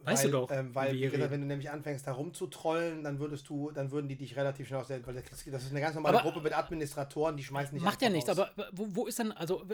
Weißt 0.00 0.24
weil, 0.24 0.30
du 0.30 0.36
doch, 0.38 0.50
Ähm, 0.50 0.74
weil, 0.74 0.96
gesagt, 0.98 1.30
wenn 1.32 1.40
du 1.40 1.46
nämlich 1.46 1.70
anfängst, 1.70 2.06
da 2.06 2.12
rumzutrollen, 2.12 3.02
dann 3.02 3.18
würdest 3.18 3.48
du, 3.48 3.70
dann 3.72 3.90
würden 3.90 4.08
die 4.08 4.16
dich 4.16 4.36
relativ 4.36 4.68
schnell 4.68 4.80
aus 4.80 4.86
der, 4.88 5.00
das 5.00 5.42
ist 5.44 5.70
eine 5.70 5.80
ganz 5.80 5.94
normale 5.94 6.20
Aber- 6.20 6.30
Gruppe 6.30 6.40
mit 6.44 6.56
Administratoren, 6.56 7.36
die 7.36 7.42
schmeißen 7.44 7.74
nicht 7.74 7.82
Macht 7.84 8.00
ja 8.00 8.08
nichts, 8.08 8.30
aber 8.30 8.50
wo, 8.72 8.86
wo 8.90 9.06
ist 9.06 9.18
dann, 9.18 9.32
also 9.32 9.64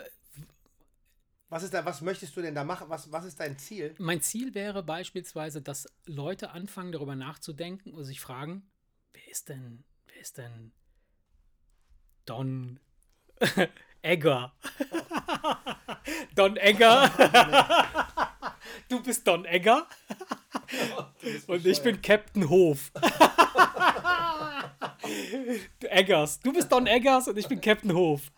Was 1.54 1.62
ist 1.62 1.72
da, 1.72 1.84
was 1.84 2.00
möchtest 2.00 2.36
du 2.36 2.42
denn 2.42 2.56
da 2.56 2.64
machen? 2.64 2.88
Was, 2.88 3.12
was 3.12 3.24
ist 3.24 3.38
dein 3.38 3.56
Ziel? 3.56 3.94
mein 3.98 4.20
Ziel 4.20 4.56
wäre 4.56 4.82
beispielsweise, 4.82 5.62
dass 5.62 5.86
Leute 6.04 6.50
anfangen, 6.50 6.90
darüber 6.90 7.14
nachzudenken 7.14 7.94
und 7.94 8.02
sich 8.02 8.20
fragen, 8.20 8.68
wer 9.12 9.28
ist 9.28 9.50
denn, 9.50 9.84
wer 10.08 10.20
ist 10.20 10.36
denn 10.36 10.72
Don 12.24 12.80
Egger? 14.02 14.52
Don 16.34 16.56
Egger? 16.56 17.08
du 18.88 19.00
bist 19.00 19.24
Don 19.24 19.44
Egger? 19.44 19.86
Und 21.46 21.64
ich 21.64 21.80
bin 21.82 22.02
Captain 22.02 22.48
Hof. 22.48 22.90
Du 25.78 25.86
Eggers. 25.86 26.40
Du 26.40 26.52
bist 26.52 26.72
Don 26.72 26.88
Eggers 26.88 27.28
und 27.28 27.38
ich 27.38 27.46
bin 27.46 27.60
Captain 27.60 27.94
Hof. 27.94 28.32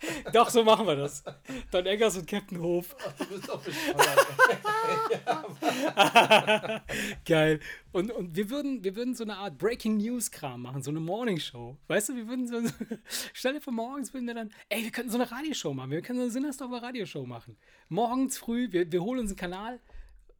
Doch, 0.32 0.50
so 0.50 0.64
machen 0.64 0.86
wir 0.86 0.96
das. 0.96 1.22
Don 1.70 1.86
Eggers 1.86 2.16
und 2.16 2.26
Captain 2.26 2.60
Hof. 2.60 2.96
Du 3.18 3.24
bist 3.26 3.48
doch 3.48 3.62
bescheuert. 3.62 4.26
Geil. 7.26 7.60
Und, 7.92 8.10
und 8.10 8.34
wir, 8.36 8.50
würden, 8.50 8.82
wir 8.84 8.96
würden 8.96 9.14
so 9.14 9.24
eine 9.24 9.36
Art 9.36 9.58
Breaking 9.58 9.98
News-Kram 9.98 10.62
machen, 10.62 10.82
so 10.82 10.90
eine 10.90 11.00
Morning 11.00 11.38
Show. 11.38 11.76
Weißt 11.88 12.08
du, 12.08 12.16
wir 12.16 12.28
würden 12.28 12.46
so, 12.46 12.60
stell 13.32 13.54
dir 13.54 13.60
vor, 13.60 13.72
morgens 13.72 14.14
würden 14.14 14.26
wir 14.26 14.34
dann, 14.34 14.50
ey, 14.68 14.84
wir 14.84 14.90
könnten 14.90 15.10
so 15.10 15.18
eine 15.18 15.30
Radioshow 15.30 15.74
machen. 15.74 15.90
Wir 15.90 16.02
können 16.02 16.18
so 16.18 16.24
eine 16.24 16.30
Sinnersdorfer 16.30 16.82
Radioshow 16.82 17.26
machen. 17.26 17.56
Morgens 17.88 18.38
früh, 18.38 18.70
wir, 18.70 18.90
wir 18.90 19.02
holen 19.02 19.20
uns 19.20 19.30
einen 19.30 19.36
Kanal. 19.36 19.80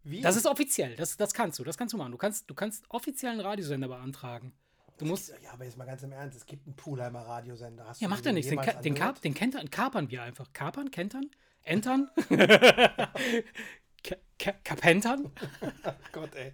Wie? 0.03 0.23
Das 0.23 0.37
ist 0.37 0.47
offiziell, 0.47 0.97
das, 0.97 1.19
das 1.19 1.35
kannst 1.35 1.59
du, 1.59 1.65
das 1.65 1.77
kannst 1.77 1.93
du 1.93 1.99
machen. 1.99 2.13
Du 2.13 2.19
kannst, 2.19 2.49
du 2.49 2.55
kannst 2.55 2.85
offiziell 2.89 3.33
einen 3.33 3.41
Radiosender 3.41 3.89
beantragen. 3.89 4.55
Du 5.01 5.07
musst, 5.07 5.33
ja, 5.43 5.53
aber 5.53 5.65
jetzt 5.65 5.77
mal 5.79 5.87
ganz 5.87 6.03
im 6.03 6.13
Ernst, 6.13 6.37
es 6.37 6.45
gibt 6.47 6.67
einen 6.67 6.77
Poolheimer 6.77 7.21
Radiosender. 7.21 7.87
Hast 7.87 8.01
ja, 8.03 8.09
macht 8.09 8.25
ja 8.27 8.33
nichts. 8.33 8.51
Den, 8.51 8.61
ka- 8.61 8.81
den, 8.81 8.95
kap, 8.95 9.21
den, 9.23 9.33
kentern, 9.35 9.71
kapern 9.71 10.11
wir 10.11 10.23
einfach. 10.23 10.53
Kapern, 10.53 10.91
kentern, 10.91 11.31
entern, 11.63 12.11
Ka- 14.03 14.17
ka- 14.39 14.55
kapentern. 14.65 15.31
Gott, 16.13 16.35
ey. 16.35 16.53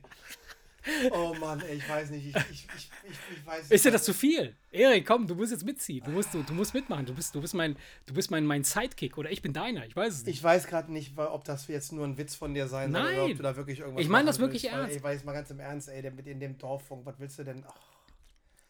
Oh 1.10 1.34
Mann, 1.40 1.60
ey, 1.62 1.76
ich 1.78 1.88
weiß 1.88 2.10
nicht. 2.10 2.26
Ich, 2.28 2.36
ich, 2.36 2.68
ich, 2.76 2.90
ich, 3.08 3.18
ich 3.38 3.46
weiß 3.46 3.70
Ist 3.70 3.84
dir 3.84 3.90
das 3.90 4.04
zu 4.04 4.14
viel? 4.14 4.54
Erik, 4.70 5.04
komm, 5.04 5.26
du 5.26 5.34
musst 5.34 5.50
jetzt 5.50 5.64
mitziehen. 5.64 6.04
Du 6.04 6.12
musst, 6.12 6.32
du, 6.32 6.44
du 6.44 6.54
musst 6.54 6.74
mitmachen. 6.74 7.04
Du 7.06 7.14
bist, 7.14 7.34
du 7.34 7.40
bist, 7.40 7.54
mein, 7.54 7.76
du 8.06 8.14
bist 8.14 8.30
mein, 8.30 8.44
mein 8.46 8.62
Sidekick 8.62 9.18
oder 9.18 9.30
ich 9.32 9.42
bin 9.42 9.52
deiner. 9.52 9.84
Ich 9.86 9.96
weiß 9.96 10.12
es 10.14 10.24
nicht. 10.24 10.36
Ich 10.36 10.44
weiß 10.44 10.68
gerade 10.68 10.92
nicht, 10.92 11.18
ob 11.18 11.42
das 11.42 11.66
jetzt 11.66 11.92
nur 11.92 12.04
ein 12.06 12.16
Witz 12.18 12.36
von 12.36 12.54
dir 12.54 12.68
sein 12.68 12.92
soll 12.92 13.00
oder 13.02 13.12
Nein. 13.12 13.30
ob 13.32 13.36
du 13.36 13.42
da 13.42 13.56
wirklich 13.56 13.80
irgendwas 13.80 14.02
Ich 14.04 14.08
meine 14.08 14.26
das 14.26 14.38
wirklich 14.38 14.62
willst, 14.62 14.76
ernst. 14.76 14.96
Ey, 14.96 15.02
weiß 15.02 15.24
mal 15.24 15.32
ganz 15.32 15.50
im 15.50 15.58
Ernst, 15.58 15.88
ey, 15.88 16.08
mit 16.12 16.26
in 16.28 16.38
dem 16.38 16.56
Dorffunk, 16.56 17.04
was 17.04 17.18
willst 17.18 17.38
du 17.40 17.44
denn? 17.44 17.64
Ach, 17.68 17.74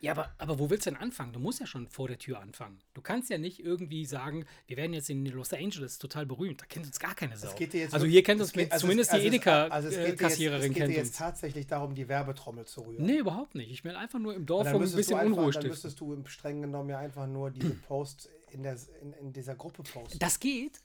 Ja, 0.07 0.13
aber, 0.13 0.33
aber 0.39 0.59
wo 0.59 0.71
willst 0.71 0.87
du 0.87 0.91
denn 0.91 0.99
anfangen? 1.01 1.33
Du 1.33 1.39
musst 1.41 1.61
ja 1.61 1.67
schon 1.67 1.87
vor 1.89 2.09
der 2.09 2.19
Tür 2.19 2.41
anfangen. 2.41 2.79
Du 2.95 3.03
kannst 3.03 3.29
ja 3.31 3.39
nicht 3.39 3.61
irgendwie 3.61 4.05
sagen, 4.07 4.47
wir 4.67 4.77
werden 4.77 4.93
jetzt 4.95 5.11
in 5.11 5.27
Los 5.27 5.53
Angeles 5.53 5.99
total 5.99 6.27
berühmt. 6.27 6.63
Da 6.63 6.67
kennt 6.67 6.87
uns 6.87 6.99
gar 6.99 7.15
keine 7.15 7.37
Sau. 7.37 7.49
also 7.93 8.07
hier 8.07 8.23
kennt 8.23 8.41
uns 8.41 8.53
geht- 8.53 8.73
also 8.73 8.77
es- 8.77 8.81
zumindest 8.81 9.13
also 9.13 9.31
die 9.31 9.37
es- 9.37 9.47
also 9.47 9.89
es 9.89 9.95
geht 9.95 10.03
dir 10.05 10.09
jetzt- 10.09 10.13
Edeka-Kassiererin 10.21 10.71
Es 10.71 10.75
geht 10.79 10.89
dir 10.89 10.95
jetzt 10.97 11.17
tatsächlich 11.19 11.67
darum, 11.67 11.95
die 11.95 12.09
Werbetrommel 12.09 12.65
zu 12.65 12.83
rühren. 12.83 13.05
Nee, 13.05 13.19
überhaupt 13.19 13.55
nicht. 13.55 13.71
Ich 13.71 13.85
will 13.85 13.97
einfach 13.97 14.19
nur 14.19 14.35
im 14.35 14.47
Dorf 14.47 14.65
dann 14.65 14.77
ein 14.77 14.81
bisschen 14.81 15.19
einfach, 15.19 15.27
Unruhe 15.27 15.45
dann 15.45 15.53
stiften. 15.53 15.71
müsstest 15.71 16.01
du 16.01 16.13
im 16.15 16.27
streng 16.27 16.63
genommen 16.63 16.89
ja 16.91 16.99
einfach 16.99 17.27
nur 17.27 17.51
diese 17.51 17.71
Post 17.75 18.31
in, 18.53 18.63
der, 18.63 18.77
in, 19.03 19.13
in 19.15 19.33
dieser 19.33 19.55
Gruppe 19.55 19.83
posten. 19.83 20.19
Das 20.19 20.39
geht, 20.41 20.81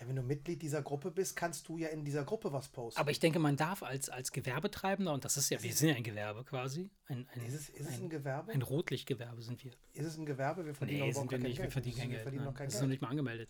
Ja, 0.00 0.08
wenn 0.08 0.16
du 0.16 0.22
Mitglied 0.22 0.60
dieser 0.60 0.82
Gruppe 0.82 1.10
bist, 1.12 1.36
kannst 1.36 1.68
du 1.68 1.78
ja 1.78 1.88
in 1.88 2.04
dieser 2.04 2.24
Gruppe 2.24 2.52
was 2.52 2.68
posten. 2.68 2.98
aber 3.00 3.12
ich 3.12 3.20
denke, 3.20 3.38
man 3.38 3.56
darf 3.56 3.82
als, 3.84 4.08
als 4.10 4.32
Gewerbetreibender, 4.32 5.12
und 5.12 5.24
das 5.24 5.36
ist 5.36 5.50
ja, 5.50 5.62
wir 5.62 5.72
sind 5.72 5.90
ja 5.90 5.94
ein 5.94 6.02
Gewerbe 6.02 6.42
quasi, 6.44 6.90
ein, 7.06 7.28
ein, 7.32 7.46
ist 7.46 7.54
es, 7.54 7.68
ist 7.68 7.88
es 7.88 7.94
ein 7.98 8.04
ein, 8.04 8.08
Gewerbe? 8.10 8.52
ein 8.52 8.62
Rotlichtgewerbe 8.62 9.40
sind 9.42 9.62
wir. 9.64 9.70
ist 9.92 10.04
es 10.06 10.16
ein 10.18 10.26
Gewerbe? 10.26 10.66
Wir 10.66 10.74
verdienen 10.74 11.02
Nee, 11.06 11.12
sind 11.12 11.30
wir 11.30 11.38
nicht. 11.38 11.58
Wir 11.58 11.62
Geld. 11.64 11.72
verdienen 11.72 11.96
kein 11.96 12.08
Wir 12.08 12.14
Geld. 12.16 12.22
verdienen 12.22 12.44
Nein, 12.44 12.52
noch 12.52 12.58
kein 12.58 12.66
das 12.66 12.74
ist 12.74 12.80
noch 12.80 12.86
Geld. 12.88 12.90
nicht 12.90 13.02
mal 13.02 13.08
angemeldet. 13.10 13.48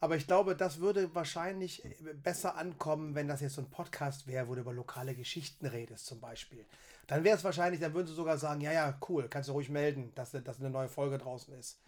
Aber 0.00 0.16
ich 0.16 0.26
glaube, 0.26 0.56
das 0.56 0.80
würde 0.80 1.14
wahrscheinlich 1.14 1.82
besser 2.24 2.56
ankommen, 2.56 3.14
wenn 3.14 3.28
das 3.28 3.40
jetzt 3.40 3.54
so 3.54 3.60
ein 3.60 3.70
Podcast 3.70 4.26
wäre, 4.26 4.48
wo 4.48 4.54
du 4.54 4.62
über 4.62 4.72
lokale 4.72 5.14
Geschichten 5.14 5.66
redest, 5.66 6.06
zum 6.06 6.18
Beispiel. 6.18 6.64
Dann 7.06 7.22
wäre 7.24 7.36
es 7.36 7.44
wahrscheinlich, 7.44 7.80
dann 7.80 7.94
würden 7.94 8.06
sie 8.08 8.14
sogar 8.14 8.36
sagen, 8.38 8.62
ja, 8.62 8.72
ja, 8.72 8.98
cool, 9.08 9.28
kannst 9.28 9.48
du 9.48 9.52
ruhig 9.52 9.68
melden, 9.68 10.10
dass, 10.16 10.32
dass 10.32 10.58
eine 10.60 10.70
neue 10.70 10.88
Folge 10.88 11.18
draußen 11.18 11.54
ist. 11.54 11.78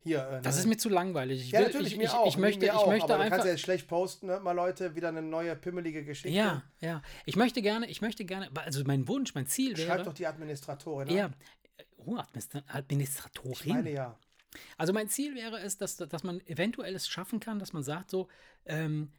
Hier, 0.00 0.18
äh, 0.28 0.42
Das 0.42 0.54
ne? 0.56 0.60
ist 0.62 0.66
mir 0.68 0.76
zu 0.76 0.88
langweilig. 0.88 1.42
Ich 1.42 1.50
ja, 1.50 1.58
will, 1.60 1.66
natürlich, 1.66 1.92
ich, 1.92 1.98
mir 1.98 2.04
ich, 2.04 2.10
auch. 2.10 2.26
ich 2.26 2.36
möchte, 2.36 2.60
mir 2.60 2.66
ich 2.66 2.72
auch, 2.72 2.86
möchte 2.86 3.04
aber 3.04 3.14
du 3.14 3.20
einfach. 3.20 3.30
kannst 3.36 3.46
ja 3.46 3.52
jetzt 3.52 3.60
schlecht 3.62 3.88
posten, 3.88 4.26
ne? 4.26 4.40
mal 4.40 4.52
Leute, 4.52 4.94
wieder 4.94 5.08
eine 5.08 5.22
neue 5.22 5.54
pimmelige 5.56 6.04
Geschichte. 6.04 6.28
Ja, 6.36 6.62
ja. 6.80 7.02
Ich 7.26 7.36
möchte 7.36 7.62
gerne, 7.62 7.86
ich 7.88 8.00
möchte 8.00 8.24
gerne, 8.24 8.48
also 8.54 8.82
mein 8.84 9.08
Wunsch, 9.08 9.34
mein 9.34 9.46
Ziel 9.46 9.76
Schreib 9.76 9.88
wäre. 9.88 10.02
doch 10.04 10.14
die 10.14 10.26
Administratorin 10.26 11.08
Ja. 11.08 11.26
an. 11.26 11.34
Oh, 12.06 12.14
Administra- 12.16 12.62
Administratorin. 12.68 13.52
Ich 13.52 13.66
meine 13.66 13.92
ja. 13.92 14.18
Also 14.76 14.92
mein 14.92 15.08
Ziel 15.08 15.34
wäre 15.34 15.58
es, 15.60 15.76
dass, 15.76 15.96
dass 15.96 16.22
man 16.22 16.40
eventuell 16.46 16.94
es 16.94 17.06
schaffen 17.08 17.38
kann, 17.40 17.58
dass 17.58 17.72
man 17.72 17.82
sagt, 17.82 18.10
so, 18.10 18.28
ähm, 18.64 19.12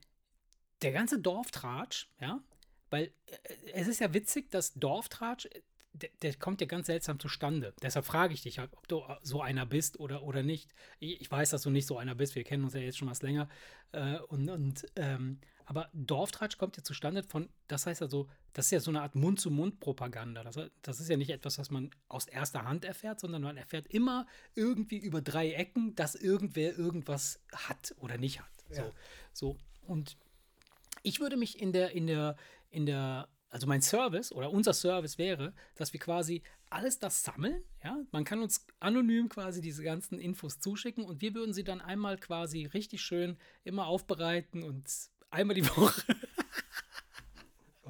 der 0.81 0.91
ganze 0.93 1.19
Dorftratsch, 1.19 2.09
ja, 2.19 2.41
weil 2.89 3.11
äh, 3.27 3.37
es 3.73 3.87
ist 3.87 3.99
ja 3.99 4.13
witzig, 4.13 4.49
dass 4.49 4.73
Dorftratsch, 4.73 5.47
der, 5.93 6.09
der 6.21 6.33
kommt 6.35 6.61
ja 6.61 6.67
ganz 6.67 6.87
seltsam 6.87 7.19
zustande. 7.19 7.73
Deshalb 7.81 8.05
frage 8.05 8.33
ich 8.33 8.41
dich, 8.41 8.59
ob 8.61 8.87
du 8.87 9.03
so 9.21 9.41
einer 9.41 9.65
bist 9.65 9.99
oder, 9.99 10.23
oder 10.23 10.43
nicht. 10.43 10.69
Ich, 10.99 11.29
weiß, 11.29 11.49
dass 11.49 11.63
du 11.63 11.69
nicht 11.69 11.87
so 11.87 11.97
einer 11.97 12.15
bist, 12.15 12.35
wir 12.35 12.43
kennen 12.43 12.63
uns 12.63 12.73
ja 12.73 12.79
jetzt 12.79 12.97
schon 12.97 13.09
was 13.09 13.21
länger. 13.21 13.49
Äh, 13.91 14.19
und, 14.19 14.49
und 14.49 14.85
ähm, 14.95 15.39
aber 15.65 15.89
Dorftratsch 15.93 16.57
kommt 16.57 16.77
ja 16.77 16.83
zustande 16.83 17.21
von, 17.21 17.47
das 17.67 17.85
heißt 17.85 18.01
also, 18.01 18.27
das 18.53 18.65
ist 18.65 18.71
ja 18.71 18.79
so 18.79 18.89
eine 18.89 19.01
Art 19.01 19.15
Mund-zu-Mund-Propaganda. 19.15 20.43
Das, 20.43 20.59
das 20.81 20.99
ist 20.99 21.09
ja 21.09 21.17
nicht 21.17 21.29
etwas, 21.29 21.59
was 21.59 21.69
man 21.69 21.91
aus 22.07 22.27
erster 22.27 22.65
Hand 22.65 22.85
erfährt, 22.85 23.19
sondern 23.19 23.43
man 23.43 23.57
erfährt 23.57 23.87
immer 23.87 24.25
irgendwie 24.55 24.97
über 24.97 25.21
drei 25.21 25.51
Ecken, 25.51 25.95
dass 25.95 26.15
irgendwer 26.15 26.77
irgendwas 26.77 27.39
hat 27.53 27.93
oder 27.99 28.17
nicht 28.17 28.39
hat. 28.39 28.49
So, 28.69 28.81
Ja. 28.81 28.91
so. 29.31 29.57
Und 29.81 30.17
ich 31.03 31.19
würde 31.19 31.37
mich 31.37 31.61
in 31.61 31.71
der, 31.71 31.91
in 31.91 32.07
der, 32.07 32.35
in 32.71 32.85
der, 32.85 33.29
also 33.49 33.67
mein 33.67 33.81
Service 33.81 34.31
oder 34.31 34.51
unser 34.51 34.73
Service 34.73 35.17
wäre, 35.17 35.53
dass 35.75 35.93
wir 35.93 35.99
quasi 35.99 36.43
alles 36.69 36.99
das 36.99 37.23
sammeln, 37.23 37.63
ja, 37.83 37.97
man 38.11 38.23
kann 38.23 38.41
uns 38.41 38.65
anonym 38.79 39.27
quasi 39.27 39.61
diese 39.61 39.83
ganzen 39.83 40.19
Infos 40.19 40.59
zuschicken 40.59 41.03
und 41.03 41.21
wir 41.21 41.33
würden 41.33 41.53
sie 41.53 41.63
dann 41.63 41.81
einmal 41.81 42.17
quasi 42.17 42.65
richtig 42.65 43.01
schön 43.01 43.37
immer 43.63 43.87
aufbereiten 43.87 44.63
und 44.63 44.87
einmal 45.31 45.55
die 45.55 45.67
Woche 45.77 46.15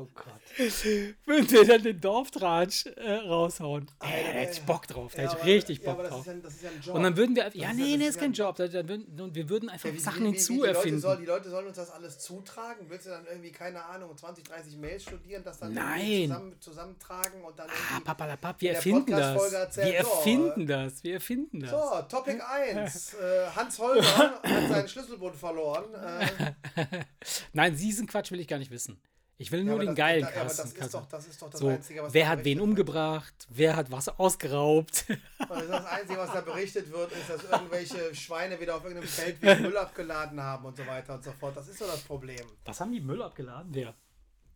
Oh 0.01 0.07
Gott. 0.15 0.25
würden 1.25 1.51
wir 1.51 1.65
dann 1.65 1.83
den 1.83 1.99
Dorftratsch 1.99 2.85
äh, 2.85 3.11
raushauen. 3.15 3.83
Äh, 3.83 3.89
da 3.99 4.07
hätte 4.07 4.51
ich 4.53 4.59
ey. 4.59 4.63
Bock 4.65 4.87
drauf, 4.87 5.13
da 5.13 5.23
Ja, 5.23 5.29
hätte 5.31 5.41
ich 5.41 5.45
richtig 5.55 5.79
ja, 5.83 5.91
Bock 5.91 6.01
das 6.03 6.09
drauf. 6.11 6.25
ja, 6.25 6.33
das 6.35 6.53
ist 6.53 6.63
ja 6.63 6.69
ein 6.69 6.81
Job. 6.81 6.95
Und 6.95 7.03
dann 7.03 7.17
würden 7.17 7.35
wir, 7.35 7.43
ja, 7.53 7.73
nee, 7.73 7.81
ja- 7.81 7.97
nee, 7.97 7.97
das 7.97 8.15
ist 8.15 8.19
kein 8.19 8.31
ja- 8.31 8.45
Job. 8.45 8.59
Würden- 8.59 9.35
wir 9.35 9.49
würden 9.49 9.67
einfach 9.69 9.89
Ja, 9.89 9.95
wie- 9.95 9.99
Sachen 9.99 10.23
die 10.23 10.29
hinzuerfinden. 10.31 11.01
soll- 11.01 11.17
Die 11.17 11.25
Leute 11.25 11.49
sollen 11.49 11.67
uns 11.67 11.75
das 11.75 11.91
alles 11.91 12.19
zutragen. 12.19 12.85
Willst 12.89 13.07
du 13.07 13.09
dann 13.09 13.25
irgendwie, 13.27 13.51
keine 13.51 13.83
Ahnung, 13.83 14.15
20, 14.15 14.45
30 14.45 14.77
Mails 14.77 15.03
studieren, 15.03 15.43
das 15.43 15.59
dann 15.59 15.75
zusammen, 15.75 16.55
zusammentragen 16.61 17.43
und 17.43 17.59
dann 17.59 17.67
Ah, 17.69 17.99
papalapap, 17.99 18.61
wir 18.61 18.71
erfinden 18.71 19.11
das. 19.11 19.35
Wir 19.51 19.69
so, 19.69 19.81
erfinden 19.89 20.65
das. 20.65 21.03
Wir 21.03 21.13
erfinden 21.15 21.59
das. 21.59 21.71
So, 21.71 22.01
Topic 22.07 22.39
1. 22.41 23.13
äh, 23.21 23.47
Hans 23.53 23.77
Holger 23.79 24.01
hat 24.41 24.69
seinen 24.69 24.87
Schlüsselbund 24.87 25.35
verloren. 25.35 25.93
Äh, 25.93 26.25
Nein, 27.53 27.75
diesen 27.75 28.07
Quatsch 28.07 28.31
will 28.31 28.39
ich 28.39 28.47
gar 28.47 28.57
nicht 28.59 28.71
wissen. 28.71 28.99
Ich 29.41 29.51
will 29.53 29.59
Ja, 29.59 29.65
nur 29.71 29.79
den 29.79 29.87
das- 29.87 29.95
geilen 29.95 30.21
da- 30.23 30.29
ja, 30.31 30.35
aber 30.35 30.43
das 30.49 30.57
Kasten. 30.57 30.81
ist 30.81 30.93
doch, 30.93 31.05
das 31.07 31.27
ist 31.27 31.41
doch 31.41 31.49
das 31.49 31.59
so, 31.61 31.67
Einzige, 31.69 32.03
was 32.03 32.13
wer 32.13 32.27
hat 32.27 32.43
wen 32.43 32.59
umgebracht? 32.59 33.33
Wer 33.49 33.75
hat 33.77 33.89
was 33.89 34.09
ausgeraubt? 34.09 35.05
Und 35.07 35.17
Das 35.69 35.85
Einzige, 35.85 36.19
was 36.19 36.33
da 36.33 36.41
berichtet 36.41 36.91
wird, 36.91 37.09
ist, 37.13 37.29
dass 37.29 37.43
irgendwelche 37.45 38.13
Schweine 38.13 38.59
wieder 38.59 38.75
auf 38.75 38.83
irgendeinem 38.83 39.07
Feldweg 39.07 39.61
Müll 39.61 39.77
abgeladen 39.77 40.41
haben 40.43 40.65
und 40.65 40.75
so 40.75 40.85
weiter 40.85 41.13
und 41.15 41.23
so 41.23 41.31
fort. 41.31 41.55
Das 41.55 41.67
ist 41.69 41.79
so 41.79 41.87
das 41.87 42.01
Problem. 42.01 42.45
was 42.65 42.79
haben 42.81 42.91
die 42.91 42.99
Müll 42.99 43.21
abgeladen? 43.23 43.69
Wer? 43.73 43.93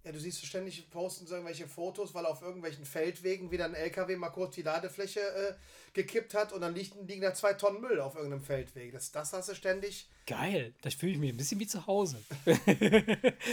Ja, 0.06 0.12
du 0.12 0.20
siehst 0.20 0.46
ständig 0.46 0.90
posten 0.90 1.26
so 1.28 1.36
irgendwelche 1.36 1.66
Fotos, 1.66 2.14
weil 2.14 2.26
auf 2.26 2.42
irgendwelchen 2.42 2.84
Feldwegen 2.84 3.52
wieder 3.52 3.64
ein 3.64 3.74
LKW 3.74 4.18
mal 4.18 4.32
kurz 4.32 4.56
die 4.56 4.62
Ladefläche 4.62 5.22
äh, 5.22 5.54
gekippt 5.94 6.34
hat 6.34 6.52
und 6.52 6.60
dann 6.60 6.76
liegen, 6.76 7.08
liegen 7.08 7.22
da 7.22 7.34
zwei 7.34 7.54
Tonnen 7.54 7.80
Müll 7.80 8.02
auf 8.02 8.16
irgendeinem 8.16 8.44
Feldweg. 8.44 8.92
Das, 8.92 9.14
das 9.14 9.32
hast 9.32 9.48
du 9.48 9.56
ständig. 9.56 10.10
Geil, 10.28 10.74
da 10.82 10.90
fühle 10.90 11.14
ich 11.14 11.18
mich 11.20 11.32
ein 11.32 11.38
bisschen 11.38 11.58
wie 11.62 11.68
zu 11.68 11.88
Hause. 11.88 12.18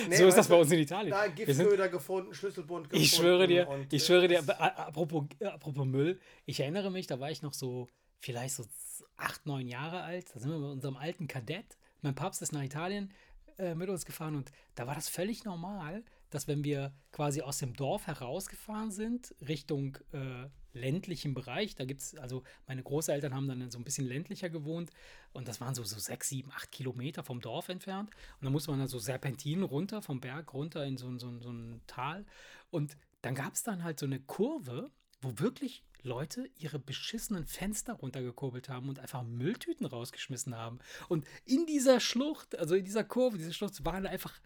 Nee, 0.09 0.17
so 0.17 0.27
ist 0.27 0.37
das 0.39 0.49
bei 0.49 0.57
uns 0.57 0.71
in 0.73 0.81
Italien. 0.81 1.11
Da 1.11 1.27
Giftköder 1.29 1.89
gefunden, 1.89 2.35
Schlüsselbund 2.35 2.91
gefunden. 2.91 3.05
ich 3.05 3.15
schwöre 3.15 3.47
dir, 3.47 3.69
und, 3.69 3.93
ich 3.93 4.03
äh, 4.03 4.07
schwöre 4.07 4.27
dir, 4.29 4.41
a- 4.49 4.87
apropos, 4.87 5.27
äh, 5.39 5.47
apropos 5.47 5.87
Müll, 5.87 6.19
ich 6.47 6.59
erinnere 6.61 6.91
mich, 6.91 7.07
da 7.07 7.21
war 7.21 7.31
ich 7.31 7.43
noch 7.43 7.55
so, 7.55 7.89
vielleicht 8.19 8.55
so 8.57 8.65
acht, 9.17 9.47
neun 9.47 9.69
Jahre 9.69 10.03
alt, 10.03 10.35
da 10.35 10.41
sind 10.41 10.51
wir 10.51 10.59
mit 10.59 10.71
unserem 10.71 10.97
alten 10.97 11.29
Kadett, 11.29 11.77
mein 12.03 12.15
Papst 12.15 12.43
ist 12.43 12.53
nach 12.53 12.63
Italien 12.63 13.13
äh, 13.59 13.75
mit 13.75 13.89
uns 13.89 14.05
gefahren 14.05 14.35
und 14.35 14.51
da 14.75 14.87
war 14.87 14.95
das 14.95 15.09
völlig 15.09 15.45
normal, 15.45 16.03
dass 16.31 16.49
wenn 16.49 16.65
wir 16.65 16.93
quasi 17.13 17.43
aus 17.43 17.59
dem 17.59 17.75
Dorf 17.75 18.07
herausgefahren 18.07 18.91
sind, 18.91 19.35
Richtung 19.47 19.99
äh, 20.13 20.49
ländlichen 20.73 21.35
Bereich, 21.35 21.75
da 21.75 21.85
gibt 21.85 22.01
es, 22.01 22.17
also 22.17 22.45
meine 22.67 22.83
Großeltern 22.83 23.35
haben 23.35 23.49
dann 23.49 23.71
so 23.71 23.79
ein 23.79 23.85
bisschen 23.85 24.07
ländlicher 24.07 24.49
gewohnt 24.49 24.91
und 25.33 25.49
das 25.49 25.61
waren 25.61 25.75
so, 25.75 25.83
so 25.83 25.99
sechs, 25.99 26.29
sieben, 26.29 26.51
acht 26.53 26.71
Kilometer 26.71 27.25
vom 27.25 27.41
Dorf 27.41 27.69
entfernt 27.69 28.11
und 28.39 28.45
dann 28.45 28.53
musste 28.53 28.71
man 28.71 28.79
dann 28.81 28.89
so 28.89 28.99
Serpentinen 28.99 29.65
runter, 29.65 30.01
vom 30.03 30.21
Berg 30.21 30.55
runter 30.55 30.85
in 30.87 30.97
so, 30.97 31.09
ein- 31.09 31.19
so, 31.19 31.39
so 31.41 31.51
ein 31.51 31.81
Tal 31.87 32.25
und 32.71 32.97
dann 33.23 33.35
gab 33.35 33.55
es 33.55 33.63
dann 33.65 33.83
halt 33.83 33.99
so 33.99 34.07
eine 34.07 34.21
Kurve, 34.21 34.91
wo 35.21 35.39
wirklich 35.39 35.83
Leute 36.03 36.49
ihre 36.59 36.79
beschissenen 36.79 37.45
Fenster 37.47 37.93
runtergekurbelt 37.95 38.71
haben 38.71 38.89
und 38.89 38.99
einfach 38.99 39.23
Mülltüten 39.23 39.85
rausgeschmissen 39.85 40.57
haben. 40.57 40.79
Und 41.11 41.27
in 41.45 41.67
dieser 41.67 42.01
Schlucht, 42.01 42.59
also 42.59 42.75
in 42.75 42.87
dieser 42.87 43.05
Kurve, 43.05 43.37
diese 43.37 43.53
Schlucht, 43.53 43.85
war 43.85 43.95
einfach 43.95 44.41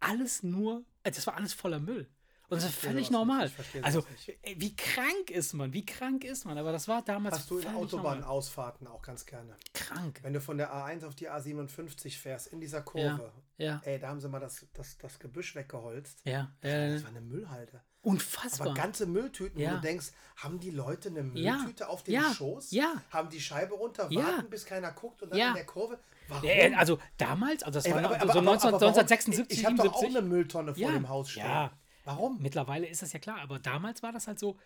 alles 0.00 0.42
nur, 0.42 0.84
äh, 1.02 1.10
das 1.10 1.26
war 1.26 1.34
alles 1.36 1.52
voller 1.52 1.80
Müll. 1.80 2.08
Und 2.50 2.62
das 2.62 2.70
ist 2.70 2.76
völlig 2.78 3.10
normal. 3.10 3.52
Also, 3.82 4.06
ey, 4.40 4.56
wie 4.58 4.74
krank 4.74 5.30
ist 5.30 5.52
man? 5.52 5.74
Wie 5.74 5.84
krank 5.84 6.24
ist 6.24 6.46
man? 6.46 6.56
Aber 6.56 6.72
das 6.72 6.88
war 6.88 7.02
damals 7.02 7.34
Hast 7.40 7.50
du 7.50 7.58
in. 7.58 7.66
Autobahnausfahrten 7.66 8.86
auch 8.86 9.02
ganz 9.02 9.26
gerne. 9.26 9.54
Krank. 9.74 10.20
Wenn 10.22 10.32
du 10.32 10.40
von 10.40 10.56
der 10.56 10.72
A1 10.72 11.04
auf 11.06 11.14
die 11.14 11.28
A57 11.28 12.16
fährst, 12.18 12.46
in 12.46 12.58
dieser 12.60 12.80
Kurve, 12.80 13.32
Ja, 13.58 13.82
ey, 13.84 13.98
da 13.98 14.08
haben 14.08 14.20
sie 14.20 14.28
mal 14.30 14.40
das, 14.40 14.64
das, 14.72 14.96
das 14.96 15.18
Gebüsch 15.18 15.54
weggeholzt. 15.56 16.20
ja. 16.24 16.50
Das 16.62 16.70
Äh, 16.72 17.02
war 17.02 17.10
eine 17.10 17.20
Müllhalde. 17.20 17.82
unfassbar. 18.00 18.68
Aber 18.68 18.74
ganze 18.74 19.04
Mülltüten, 19.04 19.60
Ja. 19.60 19.72
wo 19.72 19.74
du 19.76 19.80
denkst, 19.82 20.12
haben 20.36 20.58
die 20.58 20.70
Leute 20.70 21.10
eine 21.10 21.30
Ja. 21.38 21.56
Mülltüte 21.58 21.88
auf 21.90 22.02
dem 22.04 22.14
Ja. 22.14 22.32
Schoß? 22.32 22.70
Ja. 22.70 22.94
Haben 23.10 23.28
die 23.28 23.40
Scheibe 23.42 23.74
runter, 23.74 24.08
Ja. 24.10 24.22
warten, 24.24 24.48
bis 24.48 24.64
keiner 24.64 24.92
guckt 24.92 25.22
und 25.22 25.30
dann 25.30 25.38
Ja. 25.38 25.48
in 25.48 25.54
der 25.54 25.66
Kurve? 25.66 25.98
Warum? 26.28 26.44
Äh, 26.48 26.74
also 26.74 26.98
damals, 27.16 27.62
also 27.62 27.78
das 27.78 27.86
Ey, 27.86 27.92
war 27.92 28.04
aber- 28.04 28.14
so 28.20 28.30
aber- 28.30 28.42
19, 28.42 28.68
aber 28.68 28.80
warum? 28.80 28.94
1976, 28.94 29.46
Ich, 29.50 29.58
ich 29.60 29.64
habe 29.66 29.76
doch 29.76 29.94
auch 29.94 30.00
77. 30.00 30.16
eine 30.18 30.26
Mülltonne 30.28 30.74
vor 30.74 30.82
Ja. 30.82 30.92
dem 30.92 31.08
Haus 31.08 31.30
stehen. 31.30 31.44
Ja. 31.44 31.70
Warum? 32.04 32.38
Mittlerweile 32.40 32.86
ist 32.86 33.02
das 33.02 33.12
ja 33.12 33.18
klar, 33.18 33.40
aber 33.40 33.58
damals 33.58 34.02
war 34.02 34.12
das 34.12 34.26
halt 34.26 34.38
so, 34.38 34.56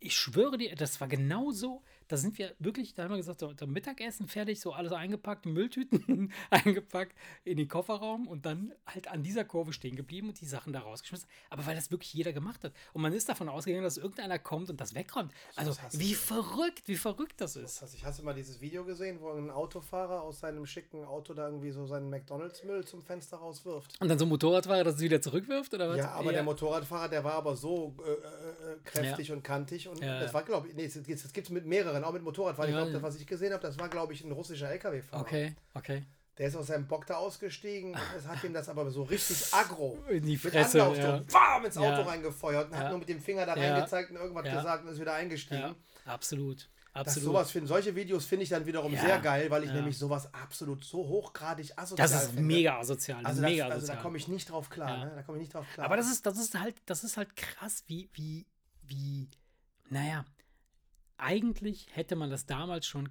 ich 0.00 0.16
schwöre 0.16 0.56
dir, 0.58 0.74
das 0.76 1.00
war 1.00 1.08
genau 1.08 1.50
so. 1.50 1.82
Da 2.10 2.16
sind 2.16 2.38
wir 2.38 2.52
wirklich, 2.58 2.92
da 2.92 3.04
haben 3.04 3.10
wir 3.10 3.18
gesagt, 3.18 3.38
so, 3.38 3.52
so 3.56 3.68
Mittagessen 3.68 4.26
fertig, 4.26 4.60
so 4.60 4.72
alles 4.72 4.90
eingepackt, 4.90 5.46
Mülltüten 5.46 6.32
eingepackt 6.50 7.16
in 7.44 7.56
den 7.56 7.68
Kofferraum 7.68 8.26
und 8.26 8.46
dann 8.46 8.72
halt 8.84 9.06
an 9.06 9.22
dieser 9.22 9.44
Kurve 9.44 9.72
stehen 9.72 9.94
geblieben 9.94 10.28
und 10.28 10.40
die 10.40 10.46
Sachen 10.46 10.72
da 10.72 10.80
rausgeschmissen. 10.80 11.28
Aber 11.50 11.64
weil 11.66 11.76
das 11.76 11.92
wirklich 11.92 12.12
jeder 12.12 12.32
gemacht 12.32 12.64
hat. 12.64 12.72
Und 12.94 13.02
man 13.02 13.12
ist 13.12 13.28
davon 13.28 13.48
ausgegangen, 13.48 13.84
dass 13.84 13.96
irgendeiner 13.96 14.40
kommt 14.40 14.70
und 14.70 14.80
das 14.80 14.96
wegräumt. 14.96 15.32
Also 15.54 15.80
hast 15.80 16.00
wie 16.00 16.14
verrückt, 16.14 16.88
wie 16.88 16.96
verrückt 16.96 17.40
das 17.40 17.54
ist. 17.54 17.80
Also 17.80 17.96
ich 17.96 18.04
hast 18.04 18.18
du 18.18 18.24
mal 18.24 18.34
dieses 18.34 18.60
Video 18.60 18.84
gesehen, 18.84 19.20
wo 19.20 19.30
ein 19.30 19.48
Autofahrer 19.48 20.22
aus 20.22 20.40
seinem 20.40 20.66
schicken 20.66 21.04
Auto 21.04 21.32
da 21.32 21.46
irgendwie 21.46 21.70
so 21.70 21.86
seinen 21.86 22.10
McDonalds-Müll 22.10 22.86
zum 22.86 23.04
Fenster 23.04 23.36
rauswirft? 23.36 24.00
Und 24.00 24.08
dann 24.08 24.18
so 24.18 24.24
ein 24.24 24.30
Motorradfahrer, 24.30 24.82
das 24.82 24.98
wieder 24.98 25.22
zurückwirft 25.22 25.72
oder 25.74 25.88
was? 25.90 25.98
Ja, 25.98 26.10
aber 26.10 26.32
der 26.32 26.42
Motorradfahrer, 26.42 27.08
der 27.08 27.22
war 27.22 27.34
aber 27.34 27.54
so 27.54 27.94
äh, 28.04 28.10
äh, 28.10 28.14
äh, 28.14 28.76
kräftig 28.84 29.30
und 29.30 29.44
kantig 29.44 29.86
und 29.86 30.00
Ja, 30.00 30.18
das 30.18 30.30
ja. 30.30 30.34
war, 30.34 30.42
glaube 30.42 30.66
ich, 30.66 30.74
nee, 30.74 30.88
das 30.88 31.32
gibt 31.32 31.46
es 31.46 31.50
mit 31.50 31.66
mehreren, 31.66 31.99
auch 32.04 32.12
mit 32.12 32.22
Motorradfahrern. 32.22 32.70
Ja, 32.72 32.78
ich 32.78 32.84
glaube, 32.90 32.92
das, 33.00 33.14
was 33.14 33.20
ich 33.20 33.26
gesehen 33.26 33.52
habe, 33.52 33.62
das 33.62 33.78
war, 33.78 33.88
glaube 33.88 34.12
ich, 34.12 34.22
ein 34.24 34.32
russischer 34.32 34.70
LKW-Fahrer. 34.70 35.20
Okay, 35.22 35.54
okay. 35.74 36.04
Der 36.38 36.48
ist 36.48 36.56
aus 36.56 36.68
seinem 36.68 36.86
Bock 36.86 37.04
da 37.06 37.16
ausgestiegen, 37.16 37.94
es 38.16 38.26
hat 38.26 38.42
ihm 38.44 38.54
das 38.54 38.68
aber 38.70 38.90
so 38.90 39.02
richtig 39.02 39.52
aggro 39.52 39.98
In 40.08 40.24
die 40.24 40.32
mit 40.32 40.40
Fresse. 40.40 40.82
Anlauf 40.82 40.96
Ja. 40.96 41.22
bam 41.30 41.64
ins 41.66 41.76
Auto 41.76 41.86
Ja. 41.88 42.02
reingefeuert 42.02 42.66
und 42.68 42.72
Ja. 42.72 42.78
hat 42.78 42.88
nur 42.90 42.98
mit 42.98 43.08
dem 43.10 43.20
Finger 43.20 43.44
da 43.44 43.52
reingezeigt 43.54 44.10
und 44.10 44.16
irgendwas 44.16 44.44
gesagt 44.44 44.84
und 44.84 44.90
ist 44.92 45.00
wieder 45.00 45.14
eingestiegen. 45.14 45.74
absolut. 46.06 46.68
Das 46.92 47.06
Absolut. 47.06 47.24
sowas 47.28 47.50
find, 47.52 47.68
solche 47.68 47.94
Videos 47.94 48.26
finde 48.26 48.42
ich 48.42 48.48
dann 48.48 48.66
wiederum 48.66 48.92
Ja. 48.92 49.00
sehr 49.00 49.18
geil, 49.20 49.48
weil 49.48 49.62
ich 49.62 49.68
Ja. 49.68 49.76
nämlich 49.76 49.96
sowas 49.96 50.28
absolut 50.34 50.84
so 50.84 51.06
hochgradig 51.06 51.72
asozial 51.78 52.08
Das 52.08 52.20
ist 52.24 52.30
finde. 52.30 52.42
mega 52.42 52.78
asozial. 52.80 53.24
Also, 53.24 53.42
mega 53.42 53.64
das, 53.66 53.74
also 53.74 53.86
da 53.86 53.92
asozial. 53.92 54.02
komme 54.02 54.16
ich 54.16 54.26
nicht 54.26 54.50
drauf 54.50 54.70
klar, 54.70 54.88
Ja. 54.98 55.04
ne? 55.04 55.12
Da 55.14 55.22
komme 55.22 55.38
ich 55.38 55.42
nicht 55.42 55.54
drauf 55.54 55.66
klar. 55.72 55.86
Aber 55.86 55.96
das 55.96 56.10
ist, 56.10 56.26
das 56.26 56.36
ist 56.38 56.58
halt, 56.58 56.74
das 56.86 57.04
ist 57.04 57.16
halt 57.16 57.36
krass, 57.36 57.84
wie, 57.86 58.08
wie, 58.14 58.44
wie, 58.82 59.28
naja, 59.88 60.24
eigentlich 61.22 61.88
hätte 61.92 62.16
man 62.16 62.30
das 62.30 62.46
damals 62.46 62.86
schon 62.86 63.08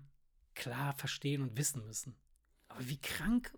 klar 0.55 0.93
verstehen 0.93 1.41
und 1.41 1.57
wissen 1.57 1.85
müssen. 1.85 2.15
Aber 2.67 2.87
wie 2.87 2.97
krank, 2.97 3.53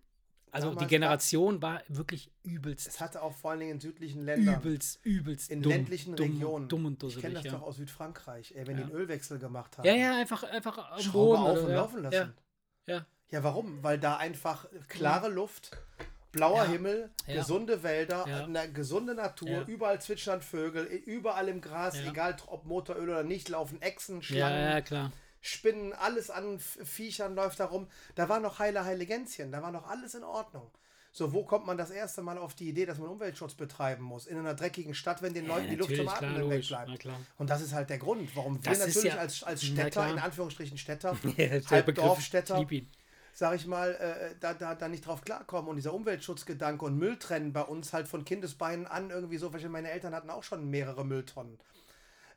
also 0.52 0.68
Damals 0.70 0.84
die 0.84 0.90
Generation 0.90 1.62
war 1.62 1.82
wirklich 1.88 2.32
übelst, 2.44 2.88
es 2.88 3.00
hatte 3.00 3.22
auch 3.22 3.34
vor 3.34 3.52
allen 3.52 3.62
Dingen 3.62 3.72
in 3.74 3.80
südlichen 3.80 4.24
Ländern, 4.24 4.62
übelst, 4.62 5.00
übelst 5.06 5.50
in 5.50 5.62
dumm, 5.62 5.72
ländlichen 5.72 6.16
dumm, 6.16 6.32
Regionen. 6.32 6.68
dumm 6.70 6.86
und 6.86 7.04
ich 7.04 7.16
kenne 7.16 7.34
dusselig, 7.34 7.34
das 7.36 7.44
ja. 7.46 7.52
doch 7.54 7.62
aus 7.62 7.76
Südfrankreich, 7.78 8.54
ey, 8.56 8.68
wenn 8.68 8.78
Ja. 8.78 8.84
die 8.86 8.92
einen 8.92 9.02
Ölwechsel 9.02 9.40
gemacht 9.40 9.78
haben. 9.78 9.86
Ja, 9.88 9.96
ja, 9.96 10.16
einfach, 10.18 10.44
einfach 10.44 10.78
am 10.78 11.12
Boden. 11.12 11.42
auf 11.42 11.64
und 11.64 11.70
ja, 11.70 11.76
laufen 11.76 12.02
lassen. 12.04 12.34
Ja, 12.86 12.94
ja. 12.96 13.06
Ja, 13.32 13.44
warum? 13.44 13.82
Weil 13.82 13.98
da 13.98 14.18
einfach 14.18 14.66
klare 14.90 15.30
Luft, 15.30 15.72
blauer 16.32 16.64
Ja. 16.66 16.70
Himmel, 16.72 17.10
Ja. 17.28 17.36
gesunde 17.36 17.84
Wälder, 17.84 18.26
Ja. 18.28 18.44
eine 18.46 18.72
gesunde 18.72 19.14
Natur, 19.16 19.50
Ja. 19.50 19.62
überall 19.64 20.02
zwitschern 20.02 20.42
Vögel, 20.42 20.86
überall 20.86 21.48
im 21.50 21.62
Gras, 21.62 21.96
Ja. 21.98 22.10
egal 22.10 22.36
ob 22.48 22.66
Motoröl 22.66 23.10
oder 23.10 23.24
nicht, 23.24 23.50
laufen 23.50 23.82
Echsen, 23.82 24.18
ja, 24.18 24.22
Schlangen, 24.24 24.84
ja. 24.90 25.12
Spinnen, 25.42 25.94
alles 25.94 26.30
an 26.30 26.60
Viechern 26.60 27.34
läuft 27.36 27.60
da 27.60 27.66
rum. 27.66 27.88
Da 28.16 28.30
war 28.30 28.40
noch 28.40 28.60
heile 28.60 28.86
Heiligänzchen, 28.86 29.52
da 29.52 29.62
war 29.64 29.72
noch 29.72 29.88
alles 29.90 30.14
in 30.14 30.24
Ordnung. 30.24 30.70
So, 31.14 31.34
wo 31.34 31.44
kommt 31.44 31.66
man 31.66 31.78
das 31.78 31.90
erste 31.90 32.22
Mal 32.22 32.38
auf 32.38 32.54
die 32.54 32.70
Idee, 32.70 32.86
dass 32.86 32.98
man 32.98 33.10
Umweltschutz 33.10 33.56
betreiben 33.56 34.02
muss? 34.04 34.28
In 34.28 34.38
einer 34.38 34.54
dreckigen 34.54 34.94
Stadt, 34.94 35.22
wenn 35.22 35.34
den 35.34 35.46
Leuten 35.46 35.68
die 35.70 35.76
Luft 35.76 35.94
zum 35.94 36.08
Atmen 36.08 36.50
wegbleibt. 36.50 37.06
Und 37.38 37.50
das 37.50 37.62
ist 37.62 37.74
halt 37.74 37.90
der 37.90 37.98
Grund, 37.98 38.34
warum 38.34 38.64
wir 38.64 38.70
Das 38.72 38.80
natürlich 38.80 39.14
ja- 39.14 39.20
als, 39.20 39.44
als 39.44 39.62
Städter, 39.66 40.10
in 40.10 40.20
Anführungsstrichen 40.20 40.78
Städter, 40.78 41.18
Der 41.38 41.62
halb 41.70 41.94
Sag 43.34 43.56
ich 43.56 43.66
mal, 43.66 43.94
äh, 43.96 44.36
da, 44.40 44.54
da, 44.54 44.76
da 44.76 44.88
nicht 44.88 45.06
drauf 45.06 45.22
klarkommen. 45.22 45.70
Und 45.70 45.78
dieser 45.78 45.94
Umweltschutzgedanke 45.94 46.86
und 46.86 46.98
Mülltrennen 46.98 47.54
bei 47.54 47.62
uns 47.62 47.94
halt 47.94 48.08
von 48.08 48.26
Kindesbeinen 48.26 48.88
an 48.88 49.10
irgendwie 49.10 49.38
so, 49.38 49.54
weil 49.54 49.68
meine 49.70 49.92
Eltern 49.92 50.14
hatten 50.14 50.30
auch 50.30 50.44
schon 50.44 50.70
mehrere 50.70 51.06
Mülltonnen. 51.06 51.58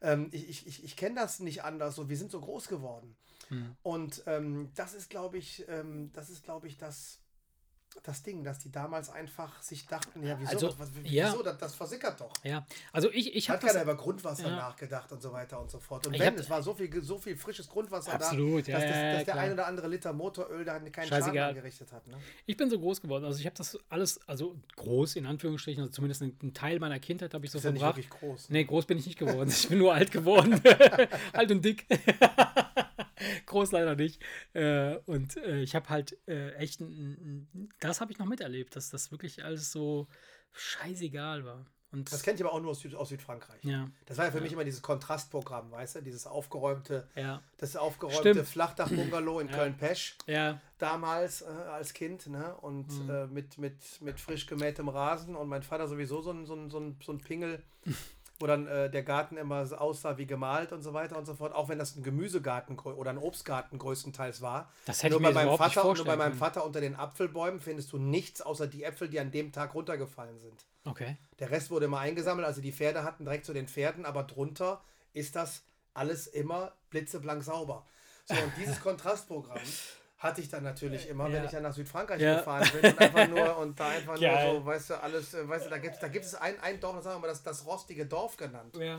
Ähm, 0.00 0.28
ich 0.32 0.66
ich, 0.66 0.84
ich, 0.84 0.96
kenne 0.96 1.16
das 1.16 1.40
nicht 1.40 1.64
anders, 1.64 1.96
so 1.96 2.08
wir 2.08 2.16
sind 2.16 2.30
so 2.30 2.40
groß 2.40 2.68
geworden. 2.68 3.16
Hm. 3.48 3.76
Und 3.82 4.22
ähm, 4.26 4.70
das 4.74 4.94
ist, 4.94 5.10
glaube 5.10 5.38
ich, 5.38 5.64
ähm, 5.68 6.12
das 6.12 6.30
ist, 6.30 6.44
glaube 6.44 6.66
ich, 6.66 6.76
das, 6.78 7.20
das 8.02 8.22
Ding, 8.22 8.44
dass 8.44 8.58
die 8.58 8.70
damals 8.70 9.08
einfach 9.10 9.62
sich 9.62 9.86
dachten, 9.86 10.26
ja, 10.26 10.36
wieso, 10.38 10.50
Also, 10.52 10.66
was, 10.68 10.78
was, 10.80 10.88
ja. 11.04 11.30
wieso 11.32 11.42
das, 11.42 11.56
das 11.58 11.74
versickert 11.74 12.20
doch. 12.20 12.32
Ja, 12.42 12.66
also 12.92 13.10
ich, 13.10 13.34
ich 13.34 13.48
Hat 13.48 13.56
habe 13.58 13.66
keiner 13.68 13.84
das. 13.84 13.94
über 13.94 13.94
Grundwasser 14.02 14.48
Ja. 14.48 14.56
nachgedacht 14.56 15.10
und 15.12 15.22
so 15.22 15.32
weiter 15.32 15.60
und 15.60 15.70
so 15.70 15.78
fort. 15.78 16.06
Und 16.06 16.14
Ich 16.14 16.20
wenn, 16.20 16.34
hab- 16.34 16.38
es 16.38 16.50
war 16.50 16.62
so 16.62 16.74
viel, 16.74 17.02
so 17.02 17.18
viel 17.18 17.36
frisches 17.36 17.68
Grundwasser 17.68 18.12
Absolut, 18.14 18.66
da, 18.68 18.72
ja, 18.72 18.78
dass, 18.80 18.88
das, 18.90 19.16
dass 19.16 19.24
der 19.24 19.36
ein 19.36 19.52
oder 19.52 19.66
andere 19.66 19.88
Liter 19.88 20.12
Motoröl 20.12 20.64
da 20.64 20.78
keinen 20.78 20.90
Schaden 21.08 21.08
Scheißegal. 21.24 21.48
angerichtet 21.50 21.92
hat. 21.92 22.06
Ne? 22.06 22.16
Ich 22.46 22.56
bin 22.56 22.68
so 22.68 22.78
groß 22.78 23.00
geworden. 23.00 23.24
Also 23.24 23.38
ich 23.40 23.46
habe 23.46 23.56
das 23.56 23.78
alles, 23.88 24.20
also 24.28 24.56
groß 24.76 25.16
in 25.16 25.26
Anführungsstrichen, 25.26 25.82
also 25.82 25.92
zumindest 25.92 26.22
einen 26.22 26.52
Teil 26.52 26.78
meiner 26.80 26.98
Kindheit 26.98 27.32
habe 27.34 27.46
ich 27.46 27.50
so 27.52 27.58
Ist 27.58 27.64
ja 27.64 27.70
nicht 27.70 27.80
verbracht. 27.80 27.96
wirklich 27.98 28.20
groß. 28.20 28.50
Nee, 28.50 28.64
groß 28.64 28.84
bin 28.86 28.98
ich 28.98 29.06
nicht 29.06 29.18
geworden. 29.18 29.48
Ich 29.64 29.68
bin 29.68 29.78
nur 29.78 29.94
alt 29.94 30.10
geworden. 30.12 30.60
alt 31.32 31.50
und 31.50 31.64
dick. 31.64 31.86
groß 33.46 33.72
leider 33.72 33.96
nicht. 33.96 34.22
Äh, 34.52 34.96
und 35.06 35.36
äh, 35.36 35.60
ich 35.62 35.74
habe 35.74 35.88
halt 35.88 36.18
äh, 36.26 36.52
echt, 36.54 36.80
ein, 36.80 37.48
ein, 37.54 37.68
das 37.80 38.00
habe 38.00 38.12
ich 38.12 38.18
noch 38.18 38.26
miterlebt, 38.26 38.76
dass 38.76 38.90
das 38.90 39.10
wirklich 39.10 39.44
alles 39.44 39.70
so 39.72 40.06
scheißegal 40.52 41.44
war. 41.44 41.66
Und 41.92 42.10
Das 42.12 42.24
kennt 42.24 42.40
ihr 42.40 42.46
aber 42.46 42.54
auch 42.56 42.60
nur 42.60 42.72
aus, 42.72 42.80
Süd, 42.80 42.92
aus 42.96 43.10
Südfrankreich. 43.10 43.62
ja, 43.62 43.88
Das 44.06 44.18
war 44.18 44.24
ja 44.24 44.32
für 44.32 44.40
mich 44.40 44.52
immer 44.52 44.64
dieses 44.64 44.82
Kontrastprogramm, 44.82 45.70
weißt 45.70 45.94
du? 45.96 46.02
Dieses 46.02 46.26
aufgeräumte, 46.26 47.08
ja, 47.14 47.40
das 47.58 47.76
aufgeräumte. 47.76 48.44
Flachdach-Bungalow 48.44 49.38
in 49.38 49.46
Ja. 49.48 49.54
Köln-Pesch. 49.54 50.16
ja, 50.26 50.60
damals 50.78 51.42
äh, 51.42 51.44
als 51.44 51.94
Kind, 51.94 52.26
ne? 52.26 52.56
Und 52.56 52.88
Mhm. 53.04 53.10
äh, 53.10 53.26
mit, 53.28 53.58
mit, 53.58 53.76
mit 54.00 54.18
frisch 54.18 54.46
gemähtem 54.46 54.88
Rasen 54.88 55.36
und 55.36 55.48
mein 55.48 55.62
Vater 55.62 55.86
sowieso 55.86 56.20
so 56.20 56.32
ein, 56.32 56.46
so 56.46 56.54
ein, 56.56 56.68
so 56.68 56.80
ein, 56.80 56.98
so 57.00 57.12
ein 57.12 57.18
Pingel. 57.18 57.62
wo 58.40 58.46
dann 58.46 58.66
äh, 58.66 58.90
der 58.90 59.02
Garten 59.02 59.36
immer 59.36 59.64
so 59.66 59.76
aussah 59.76 60.18
wie 60.18 60.26
gemalt 60.26 60.72
und 60.72 60.82
so 60.82 60.92
weiter 60.92 61.16
und 61.16 61.24
so 61.24 61.34
fort. 61.34 61.54
Auch 61.54 61.68
wenn 61.68 61.78
das 61.78 61.96
ein 61.96 62.02
Gemüsegarten 62.02 62.78
oder 62.78 63.10
ein 63.10 63.18
Obstgarten 63.18 63.78
größtenteils 63.78 64.42
war. 64.42 64.70
Das 64.86 65.02
hätte 65.02 65.12
nur 65.12 65.20
ich 65.20 65.26
mir 65.26 65.32
bei 65.32 65.34
meinem 65.34 65.54
überhaupt 65.54 65.64
nicht 65.64 65.74
Vater, 65.74 65.94
nur 65.94 66.04
bei 66.04 66.16
meinem. 66.16 66.34
Vater 66.34 66.64
unter 66.64 66.80
den 66.80 66.96
Apfelbäumen 66.96 67.60
findest 67.60 67.92
du 67.92 67.98
nichts 67.98 68.42
außer 68.42 68.66
die 68.66 68.82
Äpfel, 68.82 69.08
die 69.08 69.20
an 69.20 69.30
dem 69.30 69.52
Tag 69.52 69.74
runtergefallen 69.74 70.38
sind. 70.40 70.64
Okay. 70.84 71.16
Der 71.38 71.50
Rest 71.50 71.70
wurde 71.70 71.86
immer 71.86 72.00
eingesammelt, 72.00 72.46
also 72.46 72.60
die 72.60 72.72
Pferde 72.72 73.04
hatten 73.04 73.24
direkt 73.24 73.46
zu 73.46 73.52
den 73.52 73.68
Pferden, 73.68 74.04
aber 74.04 74.24
drunter 74.24 74.82
ist 75.12 75.36
das 75.36 75.62
alles 75.94 76.26
immer 76.26 76.72
blitzeblank 76.90 77.42
sauber. 77.42 77.86
So, 78.26 78.34
und 78.34 78.52
dieses 78.58 78.80
Kontrastprogramm 78.82 79.60
hatte 80.24 80.40
ich 80.40 80.48
dann 80.48 80.64
natürlich 80.64 81.08
immer, 81.08 81.26
wenn 81.26 81.34
Ja. 81.34 81.44
ich 81.44 81.50
dann 81.50 81.62
nach 81.62 81.72
Südfrankreich 81.74 82.20
Ja. 82.20 82.36
gefahren 82.38 82.68
bin 82.72 82.90
und 82.90 82.98
einfach 83.00 83.28
nur 83.28 83.58
und 83.58 83.78
da 83.78 83.88
einfach 83.88 84.18
Geil. 84.20 84.52
nur 84.52 84.60
so, 84.60 84.66
weißt 84.66 84.90
du, 84.90 84.94
alles, 85.02 85.34
äh, 85.34 85.48
weißt 85.48 85.66
du, 85.66 85.70
da 85.70 85.78
gibt, 85.78 86.02
da 86.02 86.08
gibt 86.08 86.24
es 86.24 86.34
ein, 86.34 86.54
ein 86.60 86.80
Dorf, 86.80 86.96
das 86.96 87.06
haben 87.06 87.22
wir 87.22 87.28
das, 87.28 87.42
das 87.42 87.64
rostige 87.66 88.06
Dorf 88.06 88.36
genannt. 88.36 88.74
Ja. 88.76 88.98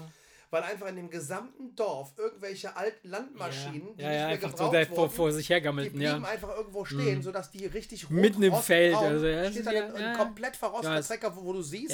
Weil 0.52 0.62
einfach 0.64 0.88
in 0.88 0.96
dem 0.98 1.10
gesamten 1.10 1.76
Dorf 1.76 2.14
irgendwelche 2.18 2.78
alten 2.78 3.10
Landmaschinen, 3.10 3.82
die 3.98 4.04
nicht 4.04 4.06
mehr 4.06 4.28
einfach 4.28 4.50
so 4.52 4.56
gebraucht 4.70 4.76
da 4.76 4.86
vor, 4.86 4.98
wurden, 4.98 5.12
vor 5.12 5.32
sich 5.32 5.48
die 5.48 5.54
hergammelten, 5.54 5.98
blieben 5.98 6.24
ja. 6.24 6.30
einfach 6.30 6.56
irgendwo 6.56 6.86
stehen, 6.86 7.22
sodass 7.24 7.50
die 7.50 7.66
richtig 7.66 8.04
rot, 8.06 8.12
Mitten 8.12 8.44
im 8.44 8.56
Feld, 8.56 8.96
also, 8.96 9.26
ja, 9.26 9.50
steht 9.52 9.66
dann 9.66 9.96
ein, 9.96 10.16
komplett 10.18 10.56
verrosteter 10.56 11.00
es- 11.00 11.08
Trecker, 11.08 11.36
wo, 11.36 11.44
wo 11.44 11.54
du 11.54 11.62
siehst. 11.64 11.92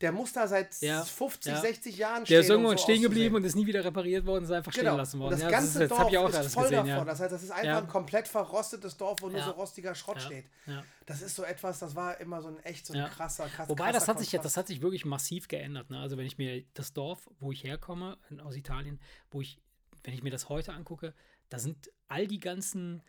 Der 0.00 0.12
muss 0.12 0.32
da 0.32 0.46
seit 0.48 0.80
Ja. 0.80 1.02
50, 1.04 1.52
Ja. 1.52 1.60
60 1.60 1.96
Jahren 1.96 2.24
stehen. 2.24 2.34
Der 2.34 2.40
ist 2.40 2.46
um 2.50 2.56
irgendwann 2.56 2.78
so 2.78 2.84
stehen 2.84 3.02
geblieben 3.02 3.34
und 3.34 3.44
ist 3.44 3.54
nie 3.54 3.66
wieder 3.66 3.84
repariert 3.84 4.24
worden, 4.24 4.44
ist 4.44 4.50
einfach 4.50 4.72
stehen 4.72 4.84
Genau. 4.84 4.96
lassen 4.96 5.16
Und 5.16 5.22
worden. 5.24 5.32
das 5.32 5.42
ja, 5.42 5.50
ganze 5.50 5.78
das, 5.80 5.88
das 5.88 5.98
Dorf 5.98 6.12
ist 6.46 6.54
voll 6.54 6.62
gesehen, 6.70 6.86
davon. 6.86 7.06
Das 7.06 7.20
heißt, 7.20 7.32
das 7.32 7.42
ist 7.42 7.50
einfach 7.50 7.82
ein 7.82 7.88
komplett 7.88 8.28
verrostetes 8.28 8.96
Dorf, 8.96 9.20
wo 9.20 9.28
nur 9.28 9.42
so 9.42 9.50
rostiger 9.50 9.94
Schrott 9.94 10.22
steht. 10.22 10.46
Das 11.06 11.22
ist 11.22 11.34
so 11.34 11.42
etwas, 11.42 11.78
das 11.80 11.94
war 11.96 12.18
immer 12.20 12.40
so 12.40 12.48
ein 12.48 12.58
echt 12.60 12.86
so 12.86 12.94
ein 12.94 13.10
krasser, 13.10 13.46
krasser 13.48 13.68
Wobei, 13.68 13.92
das 13.92 14.04
krasser 14.04 14.12
hat, 14.12 14.18
sich, 14.20 14.30
das 14.30 14.56
hat 14.56 14.66
sich 14.68 14.80
wirklich 14.80 15.04
massiv 15.04 15.48
geändert. 15.48 15.90
Ne? 15.90 15.98
Also 15.98 16.16
wenn 16.16 16.26
ich 16.26 16.38
mir 16.38 16.64
das 16.74 16.92
Dorf, 16.92 17.28
wo 17.38 17.52
ich 17.52 17.64
herkomme, 17.64 18.16
aus 18.44 18.56
Italien, 18.56 19.00
wo 19.30 19.40
ich, 19.40 19.58
wenn 20.04 20.14
ich 20.14 20.22
mir 20.22 20.30
das 20.30 20.48
heute 20.48 20.72
angucke, 20.72 21.14
da 21.48 21.58
sind 21.58 21.90
all 22.08 22.26
die 22.26 22.40
ganzen 22.40 23.02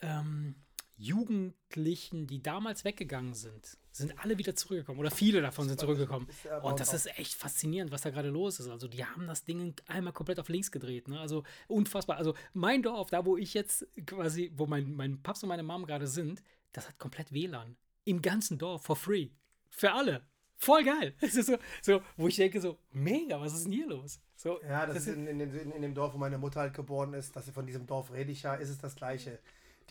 ähm, 0.00 0.56
Jugendlichen, 0.96 2.26
die 2.26 2.42
damals 2.42 2.84
weggegangen 2.84 3.34
sind, 3.34 3.76
sind 3.98 4.18
alle 4.18 4.38
wieder 4.38 4.54
zurückgekommen. 4.54 4.98
Oder 4.98 5.10
viele 5.10 5.40
davon 5.40 5.68
sind 5.68 5.80
zurückgekommen. 5.80 6.28
Und 6.62 6.80
das 6.80 6.92
ist 6.92 7.06
echt 7.18 7.34
faszinierend, 7.34 7.92
was 7.92 8.02
da 8.02 8.10
gerade 8.10 8.28
los 8.28 8.60
ist. 8.60 8.68
Also 8.68 8.88
die 8.88 9.04
haben 9.04 9.26
das 9.26 9.44
Ding 9.44 9.74
einmal 9.86 10.12
komplett 10.12 10.38
auf 10.38 10.48
links 10.48 10.70
gedreht. 10.70 11.08
Ne? 11.08 11.18
Also 11.18 11.44
unfassbar. 11.68 12.16
Also 12.16 12.34
mein 12.52 12.82
Dorf, 12.82 13.10
da 13.10 13.24
wo 13.24 13.36
ich 13.36 13.54
jetzt 13.54 13.86
quasi, 14.06 14.52
wo 14.54 14.66
mein, 14.66 14.92
mein 14.92 15.22
Paps 15.22 15.42
und 15.42 15.48
meine 15.48 15.62
Mom 15.62 15.86
gerade 15.86 16.06
sind, 16.06 16.42
das 16.72 16.88
hat 16.88 16.98
komplett 16.98 17.32
WLAN. 17.32 17.76
Im 18.04 18.22
ganzen 18.22 18.58
Dorf, 18.58 18.84
for 18.84 18.96
free. 18.96 19.30
Für 19.70 19.92
alle. 19.92 20.22
Voll 20.58 20.84
geil. 20.84 21.14
Es 21.20 21.34
ist 21.34 21.46
so, 21.46 21.56
so, 21.82 22.00
wo 22.16 22.28
ich 22.28 22.36
denke 22.36 22.60
so, 22.60 22.78
mega, 22.90 23.40
was 23.40 23.54
ist 23.54 23.64
denn 23.64 23.72
hier 23.72 23.88
los? 23.88 24.20
So, 24.36 24.60
Ja, 24.62 24.86
das, 24.86 24.98
ist 24.98 25.08
in, 25.08 25.26
in, 25.26 25.40
in 25.40 25.82
dem 25.82 25.94
Dorf, 25.94 26.14
wo 26.14 26.18
meine 26.18 26.38
Mutter 26.38 26.60
halt 26.60 26.74
geboren 26.74 27.14
ist, 27.14 27.36
dass 27.36 27.50
von 27.50 27.66
diesem 27.66 27.86
Dorf 27.86 28.12
rede 28.12 28.32
ich 28.32 28.42
ja, 28.42 28.54
ist 28.54 28.70
es 28.70 28.78
das 28.78 28.94
Gleiche. 28.94 29.38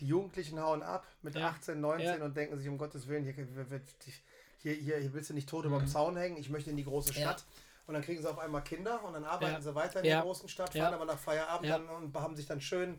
Die 0.00 0.06
Jugendlichen 0.06 0.60
hauen 0.60 0.82
ab 0.82 1.06
mit 1.22 1.34
Ja. 1.34 1.48
18, 1.48 1.80
19 1.80 2.18
Ja. 2.18 2.24
und 2.24 2.36
denken 2.36 2.58
sich, 2.58 2.68
um 2.68 2.76
Gottes 2.78 3.08
Willen, 3.08 3.24
hier, 3.24 3.32
hier, 3.34 4.72
hier, 4.74 4.98
hier 4.98 5.12
willst 5.14 5.30
du 5.30 5.34
nicht 5.34 5.48
tot 5.48 5.64
über 5.64 5.78
dem 5.78 5.88
Zaun 5.88 6.16
hängen, 6.16 6.36
ich 6.36 6.50
möchte 6.50 6.70
in 6.70 6.76
die 6.76 6.84
große 6.84 7.12
Mhm. 7.12 7.18
Ja. 7.18 7.22
Stadt. 7.30 7.44
Und 7.86 7.94
dann 7.94 8.02
kriegen 8.02 8.20
sie 8.20 8.28
auf 8.28 8.38
einmal 8.38 8.62
Kinder 8.64 9.04
und 9.04 9.12
dann 9.12 9.24
arbeiten 9.24 9.62
sie 9.62 9.74
weiter 9.74 10.00
in 10.00 10.04
der 10.06 10.20
großen 10.22 10.48
Stadt, 10.48 10.72
fahren 10.76 10.92
aber 10.94 11.04
nach 11.04 11.18
Feierabend 11.18 11.70
dann 11.70 11.88
und 11.88 12.14
haben 12.16 12.34
sich 12.34 12.46
dann 12.46 12.60
schön 12.60 12.98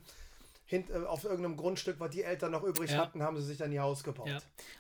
hint, 0.66 0.90
äh, 0.90 0.96
auf 1.06 1.24
irgendeinem 1.24 1.56
Grundstück, 1.58 1.98
was 2.00 2.10
die 2.12 2.24
Eltern 2.24 2.52
noch 2.52 2.64
übrig 2.64 2.94
hatten, 2.96 3.22
haben 3.22 3.38
sie 3.38 3.44
sich 3.46 3.58
dann 3.58 3.72
ihr 3.72 3.82
Haus 3.82 4.04
gebaut. 4.04 4.30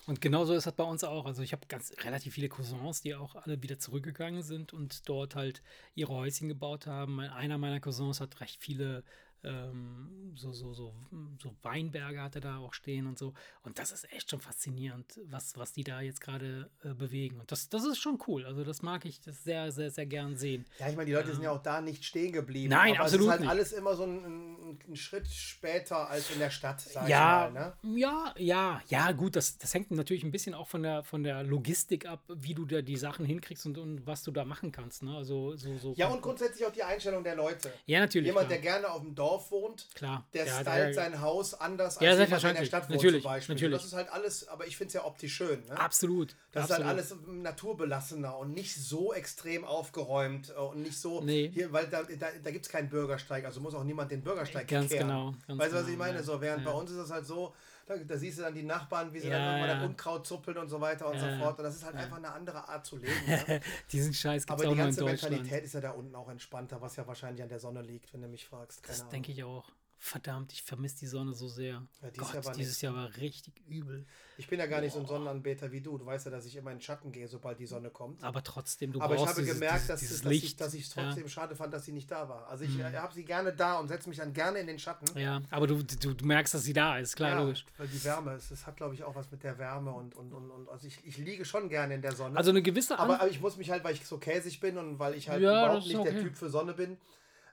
Und 0.05 0.19
genauso 0.21 0.53
ist 0.53 0.65
das 0.65 0.73
bei 0.73 0.83
uns 0.83 1.03
auch. 1.03 1.25
Also 1.25 1.41
ich 1.43 1.51
habe 1.53 1.65
ganz 1.67 1.93
relativ 2.03 2.33
viele 2.33 2.49
Cousins, 2.49 3.01
die 3.01 3.15
auch 3.15 3.35
alle 3.35 3.61
wieder 3.61 3.79
zurückgegangen 3.79 4.43
sind 4.43 4.73
und 4.73 5.07
dort 5.09 5.35
halt 5.35 5.61
ihre 5.95 6.13
Häuschen 6.13 6.47
gebaut 6.49 6.87
haben. 6.87 7.19
Einer 7.21 7.57
meiner 7.57 7.79
Cousins 7.79 8.19
hat 8.21 8.39
recht 8.41 8.61
viele 8.61 9.03
ähm, 9.43 10.33
so, 10.35 10.51
so, 10.51 10.73
so, 10.73 10.93
so 11.41 11.55
Weinberge 11.63 12.21
hat 12.21 12.35
er 12.35 12.41
da 12.41 12.57
auch 12.57 12.73
stehen 12.73 13.07
und 13.07 13.17
so. 13.17 13.33
Und 13.63 13.79
das 13.79 13.91
ist 13.91 14.11
echt 14.11 14.29
schon 14.29 14.39
faszinierend, 14.39 15.19
was, 15.25 15.57
was 15.57 15.73
die 15.73 15.83
da 15.83 16.01
jetzt 16.01 16.21
gerade 16.21 16.69
äh, 16.83 16.93
bewegen. 16.93 17.39
Und 17.39 17.51
das, 17.51 17.69
das 17.69 17.85
ist 17.85 17.99
schon 17.99 18.19
cool. 18.27 18.45
Also 18.45 18.63
das 18.63 18.81
mag 18.81 19.05
ich 19.05 19.21
das 19.21 19.43
sehr, 19.43 19.71
sehr, 19.71 19.91
sehr 19.91 20.05
gern 20.05 20.35
sehen. 20.35 20.65
Ja, 20.79 20.89
ich 20.89 20.95
meine, 20.95 21.07
die 21.07 21.13
Leute 21.13 21.33
sind 21.33 21.43
ja 21.43 21.51
auch 21.51 21.61
da 21.61 21.81
nicht 21.81 22.03
stehen 22.05 22.31
geblieben. 22.31 22.69
Nein, 22.69 22.95
aber 22.95 23.05
absolut 23.05 23.21
es 23.21 23.25
ist 23.25 23.31
halt 23.31 23.41
nicht. 23.41 23.49
alles 23.49 23.71
immer 23.73 23.95
so 23.95 24.03
ein, 24.03 24.25
ein, 24.25 24.79
ein 24.89 24.95
Schritt 24.95 25.27
später 25.27 26.09
als 26.09 26.29
in 26.31 26.39
der 26.39 26.49
Stadt, 26.49 26.81
sag 26.81 27.07
Ja, 27.07 27.47
ich 27.47 27.53
mal. 27.53 27.73
Ne? 27.83 27.99
ja, 27.99 28.33
ja, 28.37 28.81
ja, 28.87 29.11
gut, 29.11 29.35
das, 29.35 29.57
das 29.57 29.73
hängt 29.73 29.91
natürlich 29.91 30.23
ein 30.23 30.31
bisschen 30.31 30.53
auch 30.53 30.67
von 30.67 30.83
der, 30.83 31.03
von 31.03 31.23
der 31.23 31.43
Logistik 31.43 32.05
ab, 32.05 32.23
wie 32.27 32.53
du 32.53 32.65
da 32.65 32.81
die 32.81 32.97
Sachen 32.97 33.25
hinkriegst 33.25 33.65
und, 33.65 33.77
und 33.77 34.05
was 34.05 34.23
du 34.23 34.31
da 34.31 34.45
machen 34.45 34.71
kannst. 34.71 35.03
Ne? 35.03 35.15
Also, 35.15 35.55
so, 35.55 35.77
so 35.77 35.93
Ja, 35.95 36.07
und 36.09 36.21
grundsätzlich 36.21 36.65
auch 36.65 36.71
die 36.71 36.83
Einstellung 36.83 37.23
der 37.23 37.35
Leute. 37.35 37.71
Ja, 37.85 37.99
natürlich. 37.99 38.27
Jemand, 38.27 38.47
klar. 38.47 38.59
der 38.59 38.71
gerne 38.71 38.91
auf 38.91 39.01
dem 39.01 39.15
Dorf 39.15 39.26
wohnt, 39.51 39.87
Klar. 39.95 40.25
der 40.33 40.45
ja, 40.45 40.61
stylt 40.61 40.95
sein 40.95 41.21
Haus 41.21 41.53
anders 41.53 41.97
Ja, 41.99 42.11
als 42.11 42.19
jemand, 42.19 42.43
der 42.43 42.49
in 42.51 42.55
der. 42.57 42.65
Stadt 42.65 42.83
wohnt 42.83 42.91
Natürlich, 42.91 43.21
zum 43.23 43.31
Beispiel. 43.31 43.55
natürlich. 43.55 43.77
Das 43.77 43.85
ist 43.85 43.93
halt 43.93 44.09
alles, 44.11 44.47
aber 44.47 44.67
ich 44.67 44.77
finde 44.77 44.87
es 44.89 44.93
ja 44.93 45.05
optisch 45.05 45.33
schön. 45.33 45.63
Ne? 45.67 45.79
Absolut. 45.79 46.35
Das 46.51 46.63
absolut. 46.71 46.79
ist 46.79 46.87
halt 46.87 46.87
alles 46.87 47.15
naturbelassener 47.27 48.37
und 48.37 48.53
nicht 48.53 48.75
so 48.75 49.13
extrem 49.13 49.65
aufgeräumt 49.65 50.53
äh, 50.55 50.59
und 50.59 50.81
nicht 50.81 50.97
so, 50.99 51.21
Nee. 51.21 51.49
hier, 51.53 51.71
weil 51.71 51.87
da, 51.87 52.03
da, 52.03 52.27
da 52.43 52.51
gibt 52.51 52.65
es 52.65 52.71
keinen 52.71 52.89
Bürgersteig, 52.89 53.45
also 53.45 53.59
muss 53.59 53.75
auch 53.75 53.83
niemand 53.83 54.11
den 54.11 54.21
Bürgersteig 54.21 54.67
Ganz 54.67 54.91
kehren. 54.91 55.07
genau, 55.07 55.33
ganz 55.47 55.59
weißt 55.59 55.71
du, 55.71 55.75
was 55.77 55.81
genau, 55.85 55.91
ich 55.91 55.97
meine? 55.97 56.17
ja. 56.17 56.23
So, 56.23 56.41
während 56.41 56.63
bei 56.65 56.71
uns 56.71 56.91
ist 56.91 56.97
es 56.97 57.11
halt 57.11 57.25
so, 57.25 57.53
da, 57.87 57.97
da 57.97 58.17
siehst 58.17 58.37
du 58.37 58.41
dann 58.43 58.53
die 58.53 58.63
Nachbarn, 58.63 59.13
wie 59.13 59.19
sie 59.19 59.29
Ja, 59.29 59.39
dann 59.39 59.59
irgendwann 59.59 59.79
ja. 59.79 59.85
Unkraut 59.85 60.27
zuppeln 60.27 60.57
und 60.57 60.67
so 60.67 60.81
weiter 60.81 61.07
und 61.07 61.15
Ja, 61.15 61.31
so 61.33 61.39
fort. 61.39 61.57
Und 61.57 61.63
das 61.63 61.75
ist 61.75 61.85
halt 61.85 61.95
einfach 61.95 62.17
eine 62.17 62.31
andere 62.31 62.67
Art 62.67 62.85
zu 62.85 62.97
leben. 62.97 63.13
Ne? 63.25 63.61
Diesen 63.91 64.13
Scheiß 64.13 64.45
gibt 64.45 64.59
Aber 64.59 64.67
auch 64.67 64.73
die 64.73 64.77
ganze. 64.77 65.03
Mentalität 65.05 65.63
ist 65.63 65.73
ja 65.73 65.81
da 65.81 65.91
unten 65.91 66.13
auch 66.15 66.29
entspannter, 66.29 66.81
was 66.81 66.97
ja 66.97 67.07
wahrscheinlich 67.07 67.41
an 67.41 67.49
der 67.49 67.59
Sonne 67.59 67.81
liegt, 67.81 68.13
wenn 68.13 68.21
du 68.21 68.27
mich 68.27 68.45
fragst. 68.45 68.83
Keine 68.83 68.97
Das 68.97 69.09
denke 69.09 69.31
ich 69.31 69.43
auch. 69.43 69.71
Verdammt, 69.99 70.53
ich 70.53 70.61
vermisse 70.61 70.99
die 70.99 71.07
Sonne 71.07 71.33
so 71.33 71.47
sehr. 71.47 71.83
Ja, 72.01 72.11
dieses 72.11 72.27
Gott, 72.27 72.33
Jahr 72.35 72.45
war 72.45 72.53
dieses. 72.53 72.81
Jahr 72.81 72.93
war 72.93 73.17
richtig 73.17 73.53
übel. 73.67 74.05
Ich 74.37 74.47
bin 74.47 74.59
ja 74.59 74.67
gar 74.67 74.79
nicht 74.79 74.93
so 74.93 74.99
ein 74.99 75.07
Sonnenanbeter 75.07 75.71
wie 75.71 75.81
du. 75.81 75.97
Du 75.97 76.05
weißt 76.05 76.25
ja, 76.25 76.31
dass 76.31 76.45
ich 76.45 76.55
immer 76.55 76.69
in 76.69 76.77
den 76.77 76.83
Schatten 76.83 77.11
gehe, 77.11 77.27
sobald 77.27 77.59
die 77.59 77.65
Sonne 77.65 77.89
kommt. 77.89 78.23
Aber 78.23 78.43
trotzdem, 78.43 78.91
du 78.91 79.01
Aber 79.01 79.15
ich 79.15 79.21
brauchst 79.21 79.33
habe 79.33 79.41
dieses, 79.41 79.59
gemerkt, 79.59 79.89
dass, 79.89 79.99
dieses 79.99 80.21
dass, 80.21 80.31
Licht. 80.31 80.43
ich, 80.43 80.55
dass 80.55 80.73
ich 80.75 80.83
es 80.83 80.93
ja. 80.93 81.01
Mhm. 81.01 81.07
trotzdem 81.07 81.29
schade 81.29 81.55
fand, 81.55 81.73
dass 81.73 81.85
sie 81.85 81.93
nicht 81.93 82.11
da 82.11 82.29
war. 82.29 82.47
Also 82.47 82.63
ich 82.63 82.77
äh, 82.77 82.93
habe 82.95 83.11
sie 83.13 83.25
gerne 83.25 83.51
da 83.53 83.79
und 83.79 83.87
setze 83.87 84.07
mich 84.07 84.19
dann 84.19 84.33
gerne 84.33 84.59
in 84.59 84.67
den 84.67 84.77
Schatten. 84.77 85.17
Ja, 85.17 85.41
aber 85.49 85.65
du, 85.65 85.81
du, 85.81 86.13
du 86.13 86.25
merkst, 86.25 86.53
dass 86.53 86.63
sie 86.63 86.73
da 86.73 86.99
ist, 86.99 87.15
klar, 87.15 87.31
Ja, 87.31 87.41
logisch. 87.41 87.65
Weil 87.79 87.87
die 87.87 88.03
Wärme, 88.03 88.33
es, 88.33 88.51
es 88.51 88.67
hat 88.67 88.77
glaube 88.77 88.93
ich 88.93 89.03
auch 89.03 89.15
was 89.15 89.31
mit 89.31 89.43
der 89.43 89.57
Wärme 89.57 89.91
und, 89.91 90.13
und, 90.15 90.31
und, 90.31 90.51
und 90.51 90.69
also 90.69 90.85
ich, 90.85 90.99
ich 91.03 91.17
liege 91.17 91.43
schon 91.43 91.69
gerne 91.69 91.95
in 91.95 92.03
der 92.03 92.11
Sonne. 92.15 92.37
Also 92.37 92.51
eine 92.51 92.61
gewisse 92.61 92.99
aber, 92.99 93.15
An 93.15 93.19
aber 93.21 93.29
ich 93.31 93.41
muss 93.41 93.57
mich 93.57 93.71
halt, 93.71 93.83
weil 93.83 93.95
ich 93.95 94.05
so 94.05 94.19
käsig 94.19 94.59
bin 94.59 94.77
und 94.77 94.99
weil 94.99 95.15
ich 95.15 95.27
halt 95.27 95.41
Ja, 95.41 95.65
überhaupt 95.65 95.87
nicht 95.87 95.95
der 95.95 96.01
okay. 96.13 96.21
Typ 96.21 96.35
für 96.35 96.49
Sonne 96.49 96.73
bin. 96.73 96.97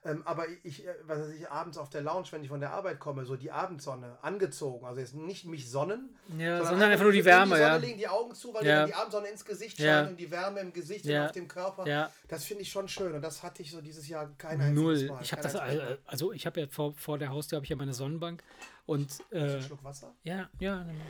Ähm, 0.05 0.21
aber 0.25 0.45
ich, 0.63 0.85
äh, 0.85 0.93
was 1.07 1.19
weiß 1.19 1.29
ich, 1.31 1.49
abends 1.49 1.79
auf 1.79 1.89
der 1.89 2.01
Lounge, 2.01 2.27
wenn 2.29 2.43
ich 2.43 2.49
von 2.49 2.59
der 2.59 2.71
Arbeit 2.71 2.99
komme, 2.99 3.25
so 3.25 3.35
die 3.35 3.51
Abendsonne, 3.51 4.17
angezogen. 4.21 4.85
Also 4.85 4.99
jetzt 4.99 5.15
nicht 5.15 5.45
mich 5.45 5.69
sonnen, 5.69 6.15
Ja, 6.37 6.63
sondern 6.63 6.91
einfach 6.91 7.03
nur 7.05 7.11
die 7.11 7.25
Wärme, 7.25 7.55
die 7.55 7.61
Sonne 7.61 7.73
ja. 7.73 7.75
legen 7.77 7.97
die 7.97 8.07
Augen 8.07 8.35
zu, 8.35 8.53
weil 8.53 8.65
Ja. 8.65 8.85
die 8.85 8.93
Abendsonne 8.93 9.27
ins 9.29 9.43
Gesicht 9.43 9.79
Ja. 9.79 9.85
scheint 10.01 10.11
und 10.11 10.17
die 10.19 10.29
Wärme 10.29 10.59
im 10.59 10.71
Gesicht 10.73 11.05
Ja. 11.05 11.21
und 11.21 11.25
auf 11.27 11.31
dem 11.31 11.47
Körper. 11.47 11.87
Ja. 11.87 12.11
Das 12.27 12.43
finde 12.43 12.61
ich 12.61 12.71
schon 12.71 12.87
schön 12.87 13.13
und 13.15 13.21
das 13.23 13.41
hatte 13.41 13.63
ich 13.63 13.71
so 13.71 13.81
dieses 13.81 14.07
Jahr 14.07 14.29
kein 14.37 14.61
einziges 14.61 15.01
Null. 15.01 15.07
Mal. 15.07 15.21
Ich 15.23 15.31
habe 15.31 15.41
das, 15.41 15.55
also, 15.55 15.81
also 16.05 16.31
ich 16.33 16.45
habe 16.45 16.61
ja 16.61 16.67
vor, 16.67 16.93
vor 16.93 17.17
der 17.17 17.29
Haustür 17.29 17.55
habe 17.57 17.63
ich 17.65 17.69
ja 17.71 17.75
meine 17.75 17.93
Sonnenbank 17.93 18.43
und 18.85 19.11
äh, 19.31 19.39
Einen 19.39 19.61
Schluck 19.63 19.83
Wasser? 19.83 20.13
Ja, 20.23 20.49
ja. 20.59 20.83
nimm 20.83 20.97
mal. 20.99 21.05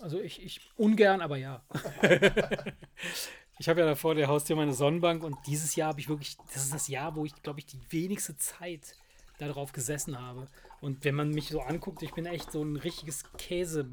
Also 0.00 0.20
ich, 0.20 0.42
ich 0.42 0.70
ungern, 0.76 1.20
aber 1.20 1.36
ja. 1.36 1.60
ich 3.58 3.68
habe 3.68 3.80
ja 3.80 3.86
da 3.86 3.94
vor 3.94 4.14
der 4.14 4.28
Haustür 4.28 4.56
meine 4.56 4.74
Sonnenbank 4.74 5.22
und 5.24 5.36
dieses 5.46 5.74
Jahr 5.76 5.88
habe 5.90 6.00
ich 6.00 6.08
wirklich, 6.08 6.36
das 6.52 6.64
ist 6.64 6.74
das 6.74 6.88
Jahr, 6.88 7.16
wo 7.16 7.24
ich, 7.24 7.34
glaube 7.42 7.60
ich, 7.60 7.66
die 7.66 7.80
wenigste 7.90 8.36
Zeit 8.36 8.94
darauf 9.38 9.72
gesessen 9.72 10.20
habe. 10.20 10.48
Und 10.80 11.04
wenn 11.04 11.14
man 11.14 11.30
mich 11.30 11.48
so 11.48 11.60
anguckt, 11.60 12.02
ich 12.02 12.12
bin 12.12 12.26
echt 12.26 12.52
so 12.52 12.62
ein 12.62 12.76
richtiges 12.76 13.24
Käse, 13.36 13.88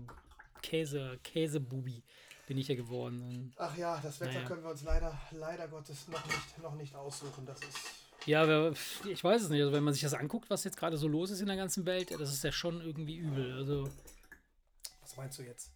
Käse, 0.62 1.20
Käsebubi 1.24 2.04
bin 2.48 2.58
ich 2.58 2.68
ja 2.68 2.76
geworden. 2.76 3.22
Und 3.22 3.54
Ach 3.58 3.76
ja, 3.78 4.00
das 4.02 4.20
Wetter 4.20 4.34
Naja. 4.34 4.48
können 4.48 4.64
wir 4.64 4.70
uns 4.72 4.84
leider, 4.84 5.20
leider 5.32 5.68
Gottes 5.68 6.08
noch 6.08 6.26
nicht, 6.26 6.60
noch 6.62 6.76
nicht 6.76 6.96
aussuchen. 6.96 7.46
Das 7.46 7.60
ist. 7.60 7.78
ja, 8.26 8.72
ich 9.08 9.24
weiß 9.24 9.44
es 9.44 9.50
nicht. 9.50 9.62
Also 9.62 9.74
wenn 9.74 9.84
man 9.84 9.94
sich 9.94 10.04
das 10.04 10.14
anguckt, 10.14 10.50
was 10.50 10.64
jetzt 10.64 10.78
gerade 10.78 10.98
so 10.98 11.08
los 11.08 11.32
ist 11.32 11.42
in 11.42 11.48
der 11.48 11.56
ganzen 11.56 11.86
Welt, 11.86 12.12
das 12.12 12.32
ist 12.32 12.44
ja 12.44 12.52
schon 12.52 12.82
irgendwie 12.82 13.18
übel. 13.18 13.54
Also 13.54 13.90
Was 15.02 15.18
meinst 15.18 15.40
du 15.40 15.44
jetzt? 15.44 15.72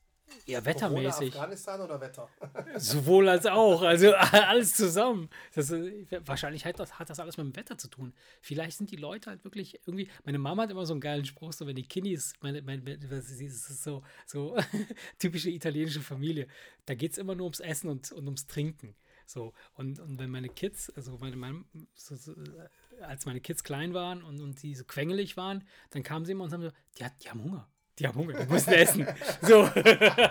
Ja, 0.45 0.59
Corona, 0.59 0.65
wettermäßig. 0.65 1.35
Afghanistan 1.35 1.81
oder 1.81 2.01
Wetter? 2.01 2.29
Sowohl 2.77 3.29
als 3.29 3.45
auch, 3.45 3.81
also 3.81 4.13
alles 4.15 4.73
zusammen. 4.73 5.29
Das, 5.53 5.71
äh, 5.71 6.05
wahrscheinlich 6.25 6.65
hat 6.65 6.79
das, 6.79 6.97
hat 6.97 7.09
das 7.09 7.19
alles 7.19 7.37
mit 7.37 7.45
dem 7.45 7.55
Wetter 7.55 7.77
zu 7.77 7.87
tun. 7.87 8.13
Vielleicht 8.41 8.77
sind 8.77 8.91
die 8.91 8.95
Leute 8.95 9.29
halt 9.29 9.43
wirklich 9.43 9.79
irgendwie. 9.85 10.09
Meine 10.25 10.39
Mama 10.39 10.63
hat 10.63 10.71
immer 10.71 10.85
so 10.85 10.93
einen 10.93 11.01
geilen 11.01 11.25
Spruch, 11.25 11.53
so 11.53 11.67
wenn 11.67 11.75
die 11.75 11.87
Kiddies, 11.87 12.33
meine, 12.41 12.61
meine, 12.61 12.97
sie 13.21 13.45
ist 13.45 13.83
so, 13.83 14.03
so 14.25 14.55
typische 15.19 15.49
italienische 15.49 16.01
Familie, 16.01 16.47
da 16.85 16.95
geht 16.95 17.11
es 17.11 17.17
immer 17.17 17.35
nur 17.35 17.45
ums 17.45 17.59
Essen 17.59 17.89
und, 17.89 18.11
und 18.11 18.25
ums 18.25 18.47
Trinken. 18.47 18.95
So, 19.25 19.53
und, 19.75 19.99
und 19.99 20.17
wenn 20.17 20.31
meine 20.31 20.49
Kids, 20.49 20.89
also 20.95 21.17
meine, 21.19 21.35
meine 21.35 21.63
so, 21.93 22.15
so, 22.15 22.31
äh, 22.33 23.03
als 23.03 23.27
meine 23.27 23.39
Kids 23.39 23.63
klein 23.63 23.93
waren 23.93 24.23
und, 24.23 24.41
und 24.41 24.63
die 24.63 24.73
so 24.73 24.83
quengelig 24.85 25.37
waren, 25.37 25.63
dann 25.91 26.01
kamen 26.01 26.25
sie 26.25 26.31
immer 26.31 26.45
und 26.45 26.51
haben 26.51 26.63
so, 26.63 26.71
die, 26.97 27.05
hat, 27.05 27.13
die 27.23 27.29
haben 27.29 27.43
Hunger. 27.43 27.69
Die 27.99 28.07
haben 28.07 28.17
Hunger, 28.17 28.33
die 28.33 28.51
müssen 28.51 28.73
essen. 28.73 29.07
So. 29.41 29.69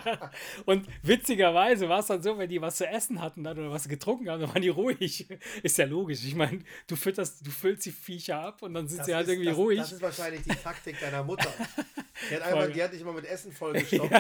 Und 0.65 0.87
witzigerweise 1.03 1.89
war 1.89 2.01
es 2.01 2.07
dann 2.07 2.23
so, 2.23 2.39
wenn 2.39 2.49
die 2.49 2.61
was 2.61 2.77
zu 2.77 2.87
essen 2.87 3.21
hatten 3.21 3.45
dann 3.45 3.59
oder 3.59 3.71
was 3.71 3.89
getrunken 3.89 4.29
haben, 4.31 4.41
dann 4.41 4.49
waren 4.53 4.63
die 4.63 4.69
ruhig. 4.69 5.27
Ist 5.63 5.79
ja 5.79 5.85
logisch. 5.87 6.25
Ich 6.25 6.35
meine, 6.35 6.61
du 6.87 6.97
fütterst, 6.97 7.47
du 7.47 7.51
füllst 7.51 7.85
die 7.87 7.93
Viecher 7.93 8.41
ab 8.41 8.63
und 8.63 8.75
dann 8.75 8.89
sind 8.89 8.99
Das 8.99 9.07
sie 9.07 9.15
halt 9.15 9.27
ist, 9.27 9.33
irgendwie 9.33 9.49
das, 9.51 9.57
ruhig. 9.57 9.79
Das 9.81 9.93
ist 9.93 10.03
wahrscheinlich 10.03 10.43
die 10.43 10.51
Taktik 10.55 10.99
deiner 11.01 11.23
Mutter. 11.23 11.49
Die 12.31 12.35
hat, 12.37 12.43
einfach, 12.53 12.73
die 12.73 12.83
hat 12.83 12.93
dich 12.93 13.01
immer 13.01 13.13
mit 13.13 13.25
Essen 13.27 13.53
vollgestopft, 13.53 14.13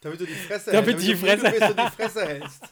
damit 0.00 0.20
du 0.20 0.24
die 0.26 0.32
Fresse 0.34 0.70
Damit 0.72 0.90
hältst. 0.90 1.06
die 1.06 1.12
du 1.12 1.18
Fresse- 1.18 1.36
müde 1.42 1.50
bist 1.58 1.70
und 1.70 1.78
die 1.80 1.90
Fresse 2.02 2.26
hältst. 2.26 2.62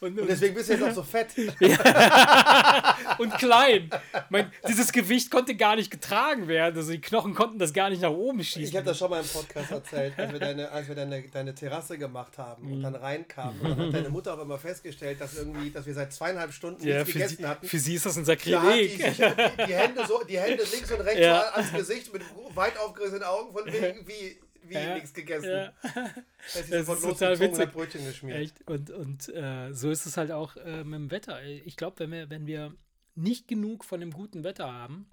Und, 0.00 0.18
Und 0.18 0.26
deswegen 0.28 0.54
bist 0.54 0.68
du 0.68 0.72
jetzt 0.74 0.82
auch 0.84 0.94
so 0.94 1.02
fett. 1.02 1.28
und 3.18 3.34
klein. 3.38 3.90
Mein, 4.28 4.50
dieses 4.68 4.90
Gewicht 4.92 5.30
konnte 5.30 5.54
gar 5.54 5.76
nicht 5.76 5.90
getragen 5.90 6.48
werden. 6.48 6.76
Also 6.76 6.92
die 6.92 7.00
Knochen 7.00 7.34
konnten 7.34 7.58
das 7.58 7.72
gar 7.72 7.90
nicht 7.90 8.02
nach 8.02 8.10
oben 8.10 8.42
schießen. 8.42 8.62
Ich 8.64 8.74
habe 8.76 8.86
das 8.86 8.98
schon 8.98 9.10
mal 9.10 9.20
im 9.20 9.28
Podcast 9.28 9.70
erzählt, 9.70 10.14
als 10.18 10.32
wir 10.32 10.40
deine, 10.40 10.70
als 10.70 10.88
wir 10.88 10.94
deine, 10.94 11.22
deine 11.28 11.54
Terrasse 11.54 11.98
gemacht 11.98 12.36
haben 12.38 12.66
Mhm. 12.66 12.72
und 12.74 12.82
dann 12.82 12.94
reinkamen. 12.94 13.60
Und 13.60 13.70
dann 13.78 13.86
hat 13.88 13.94
deine 13.94 14.08
Mutter 14.10 14.34
auch 14.34 14.40
immer 14.42 14.58
festgestellt, 14.58 15.20
dass 15.20 15.34
irgendwie, 15.36 15.70
dass 15.70 15.86
wir 15.86 15.94
seit 15.94 16.12
zweieinhalb 16.12 16.52
Stunden 16.52 16.86
ja, 16.86 16.98
nichts 16.98 17.12
gegessen 17.12 17.36
sie, 17.38 17.46
hatten. 17.46 17.66
für 17.66 17.78
sie 17.78 17.94
ist 17.94 18.06
das 18.06 18.16
ein 18.16 18.24
Da 18.24 18.32
hat 18.32 18.44
die, 18.44 18.50
Sakrileg. 18.50 18.96
die, 18.98 19.66
die, 19.66 19.74
Hände 19.74 20.06
so, 20.06 20.22
die 20.24 20.38
Hände 20.38 20.64
links 20.72 20.90
und 20.90 21.00
rechts 21.00 21.20
Ja. 21.20 21.40
ans 21.54 21.72
Gesicht 21.72 22.12
mit 22.12 22.22
weit 22.54 22.76
aufgerissenen 22.78 23.22
Augen 23.24 23.52
von 23.52 23.66
wegen 23.66 24.06
wie, 24.08 24.36
wie 24.68 24.74
Ja. 24.74 24.94
nichts 24.94 25.12
gegessen. 25.14 25.48
Ja. 25.50 25.72
Es 26.46 26.56
ist 26.56 26.72
Das 26.72 26.88
ist 26.88 27.02
total 27.02 27.38
witzig. 27.40 27.72
Brötchen 27.72 28.04
geschmiert. 28.04 28.38
Echt? 28.38 28.68
Und, 28.68 28.90
und 28.90 29.28
äh, 29.34 29.72
so 29.72 29.90
ist 29.90 30.04
es 30.06 30.16
halt 30.16 30.30
auch 30.30 30.56
äh, 30.56 30.84
mit 30.84 30.94
dem 30.94 31.10
Wetter. 31.10 31.42
Ich 31.42 31.76
glaube, 31.76 31.98
wenn 32.00 32.10
wir, 32.12 32.28
wenn 32.30 32.46
wir 32.46 32.74
nicht 33.14 33.48
genug 33.48 33.84
von 33.84 34.00
dem 34.00 34.10
guten 34.10 34.44
Wetter 34.44 34.70
haben, 34.72 35.08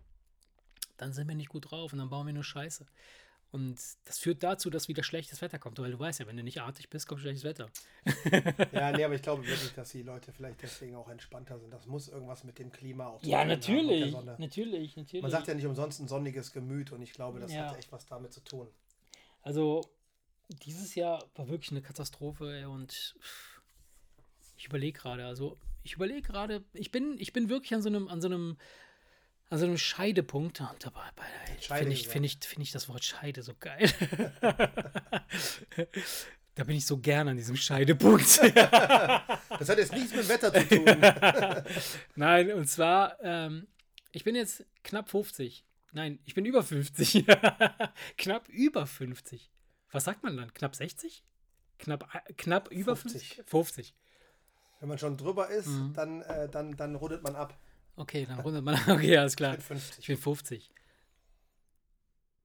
dann 0.98 1.14
sind 1.14 1.28
wir 1.28 1.36
nicht 1.36 1.50
gut 1.50 1.72
drauf 1.72 1.94
und 1.94 2.00
dann 2.00 2.10
bauen 2.10 2.26
wir 2.28 2.34
nur 2.34 2.44
Scheiße. 2.44 2.86
Und 3.54 3.78
das 4.06 4.18
führt 4.18 4.44
dazu, 4.44 4.70
dass 4.70 4.88
wieder 4.88 5.04
schlechtes 5.04 5.42
Wetter 5.42 5.60
kommt. 5.60 5.78
Weil 5.80 5.92
du 5.92 6.00
weißt 6.00 6.22
ja, 6.22 6.28
wenn 6.28 6.38
du 6.38 6.44
nicht 6.44 6.62
artig 6.62 6.90
bist, 6.90 7.06
kommt 7.08 7.20
schlechtes 7.22 7.44
Wetter. 7.44 7.70
Ja, 8.72 8.92
nee, 8.94 9.04
aber 9.04 9.16
ich 9.16 9.22
glaube 9.22 9.46
wirklich, 9.46 9.74
dass 9.74 9.92
die 9.92 10.04
Leute 10.04 10.32
vielleicht 10.32 10.62
deswegen 10.62 10.96
auch 10.96 11.10
entspannter 11.10 11.60
sind. 11.60 11.72
Das 11.74 11.86
muss 11.86 12.08
irgendwas 12.08 12.44
mit 12.46 12.60
dem 12.60 12.72
Klima 12.72 13.08
auch 13.08 13.22
zu 13.22 13.28
Ja, 13.30 13.40
tun 13.40 13.48
der 13.50 13.58
natürlich. 13.58 14.14
Natürlich, 14.38 14.96
natürlich. 14.96 15.22
Man 15.22 15.32
sagt 15.32 15.48
ja 15.50 15.54
nicht 15.54 15.66
umsonst 15.66 16.00
ein 16.00 16.08
sonniges 16.08 16.52
Gemüt 16.54 16.92
und 16.94 17.02
ich 17.02 17.12
glaube, 17.14 17.40
das 17.42 17.52
Ja. 17.52 17.70
hat 17.72 17.78
echt 17.78 17.92
was 17.92 18.06
damit 18.06 18.32
zu 18.32 18.40
tun. 18.42 18.68
Also, 19.42 19.82
dieses 20.50 20.96
Jahr 20.96 21.24
war 21.36 21.48
wirklich 21.50 21.72
eine 21.72 21.82
Katastrophe 21.82 22.54
ey, 22.58 22.66
und 22.66 23.16
ich 24.58 24.66
überlege 24.66 25.00
gerade, 25.00 25.26
also 25.26 25.58
ich 25.84 25.94
überlege 25.94 26.22
gerade, 26.22 26.64
ich 26.74 26.92
bin, 26.92 27.16
ich 27.18 27.34
bin 27.34 27.50
wirklich 27.50 27.74
an 27.74 27.82
so 27.82 27.90
einem, 27.90 28.08
an 28.08 28.22
so 28.22 28.28
einem, 28.28 28.58
an 29.50 29.58
so 29.58 29.66
einem 29.66 29.78
Scheidepunkt 29.78 30.62
und 30.62 30.86
dabei 30.86 31.02
finde 31.70 31.94
ich, 31.94 32.08
finde 32.08 32.26
ich, 32.28 32.38
finde 32.40 32.64
ich 32.64 32.72
das 32.72 32.88
Wort 32.88 33.04
Scheide 33.04 33.42
so 33.44 33.54
geil. 33.60 33.92
da 36.56 36.64
bin 36.64 36.76
ich 36.76 36.86
so 36.86 36.98
gern 36.98 37.28
an 37.28 37.38
diesem 37.38 37.56
Scheidepunkt. 37.56 38.40
Das 39.60 39.70
hat 39.70 39.78
jetzt 39.78 39.94
nichts 39.94 40.16
mit 40.16 40.28
Wetter 40.28 40.52
zu 40.52 40.68
tun. 40.68 40.86
Nein, 42.16 42.52
und 42.54 42.68
zwar, 42.68 43.16
ähm, 43.22 43.68
ich 44.12 44.24
bin 44.24 44.34
jetzt 44.34 44.66
knapp 44.84 45.08
50. 45.08 45.64
Nein, 45.92 46.20
ich 46.26 46.34
bin 46.34 46.46
über 46.46 46.64
50. 46.64 47.26
knapp 48.18 48.48
über 48.50 48.88
50. 48.88 49.52
Was 49.92 50.06
sagt 50.06 50.24
man 50.24 50.38
dann? 50.38 50.54
Knapp 50.54 50.76
60? 50.76 51.24
Knapp, 51.80 52.08
äh, 52.14 52.34
knapp 52.34 52.72
über 52.72 52.96
50? 52.96 53.36
50. 53.46 53.50
50. 53.50 53.96
Wenn 54.80 54.90
man 54.90 54.98
schon 54.98 55.18
drüber 55.18 55.50
ist, 55.50 55.68
Mhm. 55.68 55.94
dann, 55.94 56.22
äh, 56.22 56.50
dann, 56.50 56.76
dann 56.78 56.96
rundet 56.96 57.24
man 57.24 57.36
ab. 57.36 57.60
Okay, 57.98 58.26
dann 58.26 58.40
rundet 58.40 58.64
man. 58.64 58.76
Okay, 58.88 59.18
alles 59.18 59.36
klar. 59.36 59.52
Mit 59.52 59.64
50. 59.64 60.00
Ich 60.00 60.08
bin 60.08 60.18
50. 60.18 60.72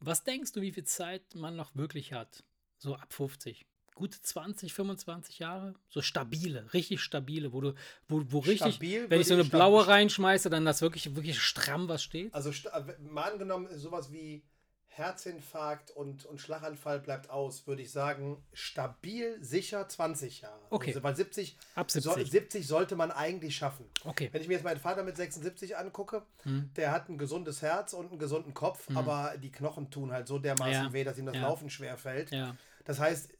Was 0.00 0.24
denkst 0.24 0.52
du, 0.52 0.60
wie 0.60 0.72
viel 0.72 0.84
Zeit 0.84 1.34
man 1.34 1.56
noch 1.56 1.74
wirklich 1.76 2.12
hat? 2.12 2.44
So 2.78 2.94
ab 2.96 3.12
50? 3.12 3.64
Gute 3.96 4.20
20, 4.22 4.72
25 4.72 5.38
Jahre? 5.40 5.74
So 5.88 6.00
stabile, 6.02 6.72
richtig 6.72 7.00
stabile, 7.00 7.52
wo 7.52 7.60
du, 7.62 7.74
wo, 8.08 8.22
wo 8.28 8.38
richtig, 8.38 8.74
Stabil 8.74 9.10
wenn 9.10 9.20
ich 9.20 9.26
so 9.26 9.34
eine 9.34 9.44
blaue 9.44 9.86
reinschmeiße, 9.88 10.50
dann 10.50 10.64
das 10.64 10.82
wirklich, 10.82 11.16
wirklich 11.16 11.40
stramm 11.40 11.88
was 11.88 12.02
steht? 12.04 12.32
Also 12.34 12.52
sta- 12.52 12.86
mal 13.00 13.32
angenommen, 13.32 13.66
sowas 13.76 14.12
wie 14.12 14.44
Herzinfarkt 14.88 15.90
und, 15.90 16.24
und 16.24 16.40
Schlaganfall 16.40 17.00
bleibt 17.00 17.28
aus, 17.30 17.66
würde 17.66 17.82
ich 17.82 17.90
sagen, 17.92 18.42
stabil, 18.52 19.36
sicher 19.42 19.86
20 19.88 20.40
Jahre. 20.42 20.60
Okay. 20.70 20.90
Also, 20.90 21.02
weil 21.02 21.14
70, 21.14 21.56
Ab 21.74 21.90
so, 21.90 22.00
70. 22.00 22.30
70 22.30 22.66
sollte 22.66 22.96
man 22.96 23.10
eigentlich 23.10 23.56
schaffen. 23.56 23.84
Okay. 24.04 24.28
Wenn 24.32 24.42
ich 24.42 24.48
mir 24.48 24.54
jetzt 24.54 24.64
meinen 24.64 24.80
Vater 24.80 25.02
mit 25.04 25.16
76 25.16 25.76
angucke, 25.76 26.22
Hm. 26.44 26.70
der 26.76 26.92
hat 26.92 27.08
ein 27.08 27.18
gesundes 27.18 27.62
Herz 27.62 27.92
und 27.92 28.10
einen 28.10 28.18
gesunden 28.18 28.54
Kopf, 28.54 28.88
aber 28.94 29.34
die 29.38 29.52
Knochen 29.52 29.90
tun 29.90 30.12
halt 30.12 30.26
so 30.28 30.38
dermaßen 30.38 30.72
Ja. 30.72 30.92
weh, 30.92 31.04
dass 31.04 31.18
ihm 31.18 31.26
das 31.26 31.36
Ja. 31.36 31.42
Laufen 31.42 31.68
schwer 31.70 31.96
fällt. 31.98 32.30
Ja. 32.30 32.56
Das 32.84 32.98
heißt, 32.98 33.30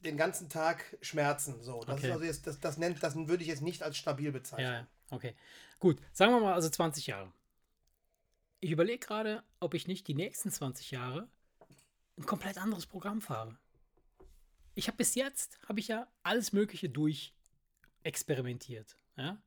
den 0.00 0.16
ganzen 0.16 0.48
Tag 0.48 0.96
Schmerzen. 1.00 1.62
So. 1.62 1.80
Das, 1.84 1.96
Okay. 1.96 2.06
ist 2.06 2.12
also 2.12 2.24
jetzt, 2.24 2.46
das, 2.46 2.60
das, 2.60 2.76
nennt, 2.78 3.02
das 3.02 3.14
würde 3.16 3.42
ich 3.42 3.48
jetzt 3.48 3.62
nicht 3.62 3.82
als 3.82 3.96
stabil 3.96 4.32
bezeichnen. 4.32 4.66
Ja, 4.66 4.72
ja, 4.80 4.86
okay. 5.10 5.34
Gut, 5.78 6.00
sagen 6.12 6.32
wir 6.32 6.40
mal 6.40 6.54
also 6.54 6.68
20 6.68 7.06
Jahre. 7.06 7.32
Ich 8.60 8.70
überlege 8.70 8.98
gerade, 9.04 9.42
ob 9.60 9.74
ich 9.74 9.86
nicht 9.86 10.08
die 10.08 10.14
nächsten 10.14 10.50
20 10.50 10.90
Jahre 10.90 11.28
ein 12.16 12.26
komplett 12.26 12.58
anderes 12.58 12.86
Programm 12.86 13.20
fahre. 13.20 13.56
Ich 14.74 14.88
habe 14.88 14.96
bis 14.96 15.14
jetzt, 15.14 15.58
habe 15.68 15.80
ich 15.80 15.88
ja 15.88 16.08
alles 16.22 16.52
Mögliche 16.52 16.88
durch 16.88 17.34
experimentiert. 18.02 18.96
Ja? 19.16 19.40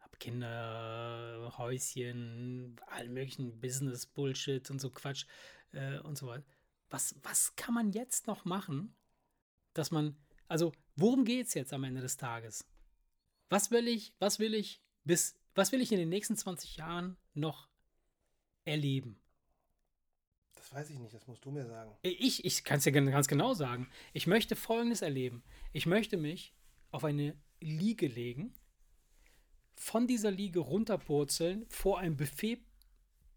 Hab 0.00 0.18
Kinder, 0.20 1.54
Häuschen, 1.56 2.76
allen 2.86 3.12
möglichen 3.12 3.60
Business-Bullshit 3.60 4.70
und 4.70 4.80
so 4.80 4.90
Quatsch 4.90 5.26
äh, 5.72 5.98
und 6.00 6.16
so 6.16 6.26
weiter. 6.26 6.44
Was, 6.90 7.14
was 7.22 7.54
kann 7.56 7.74
man 7.74 7.92
jetzt 7.92 8.26
noch 8.26 8.44
machen, 8.44 8.94
dass 9.78 9.90
man, 9.90 10.16
also 10.48 10.72
worum 10.96 11.24
geht 11.24 11.46
es 11.46 11.54
jetzt 11.54 11.72
am 11.72 11.84
Ende 11.84 12.00
des 12.00 12.16
Tages? 12.16 12.66
Was 13.48 13.70
will 13.70 13.88
ich, 13.88 14.14
was 14.18 14.38
will 14.38 14.54
ich 14.54 14.82
bis, 15.04 15.38
was 15.54 15.72
will 15.72 15.80
ich 15.80 15.92
in 15.92 15.98
den 15.98 16.08
nächsten 16.08 16.36
20 16.36 16.76
Jahren 16.76 17.16
noch 17.34 17.68
erleben? 18.64 19.20
Das 20.54 20.72
weiß 20.72 20.90
ich 20.90 20.98
nicht, 20.98 21.14
das 21.14 21.26
musst 21.26 21.44
du 21.44 21.50
mir 21.50 21.64
sagen. 21.64 21.96
Ich, 22.02 22.44
ich 22.44 22.64
kann 22.64 22.78
es 22.78 22.84
dir 22.84 22.92
ganz 22.92 23.28
genau 23.28 23.54
sagen. 23.54 23.88
Ich 24.12 24.26
möchte 24.26 24.56
Folgendes 24.56 25.00
erleben. 25.00 25.42
Ich 25.72 25.86
möchte 25.86 26.16
mich 26.16 26.54
auf 26.90 27.04
eine 27.04 27.36
Liege 27.60 28.06
legen, 28.06 28.54
von 29.76 30.06
dieser 30.06 30.30
Liege 30.30 30.58
runterpurzeln, 30.58 31.64
vor 31.68 32.00
einem 32.00 32.16
Buffet 32.16 32.60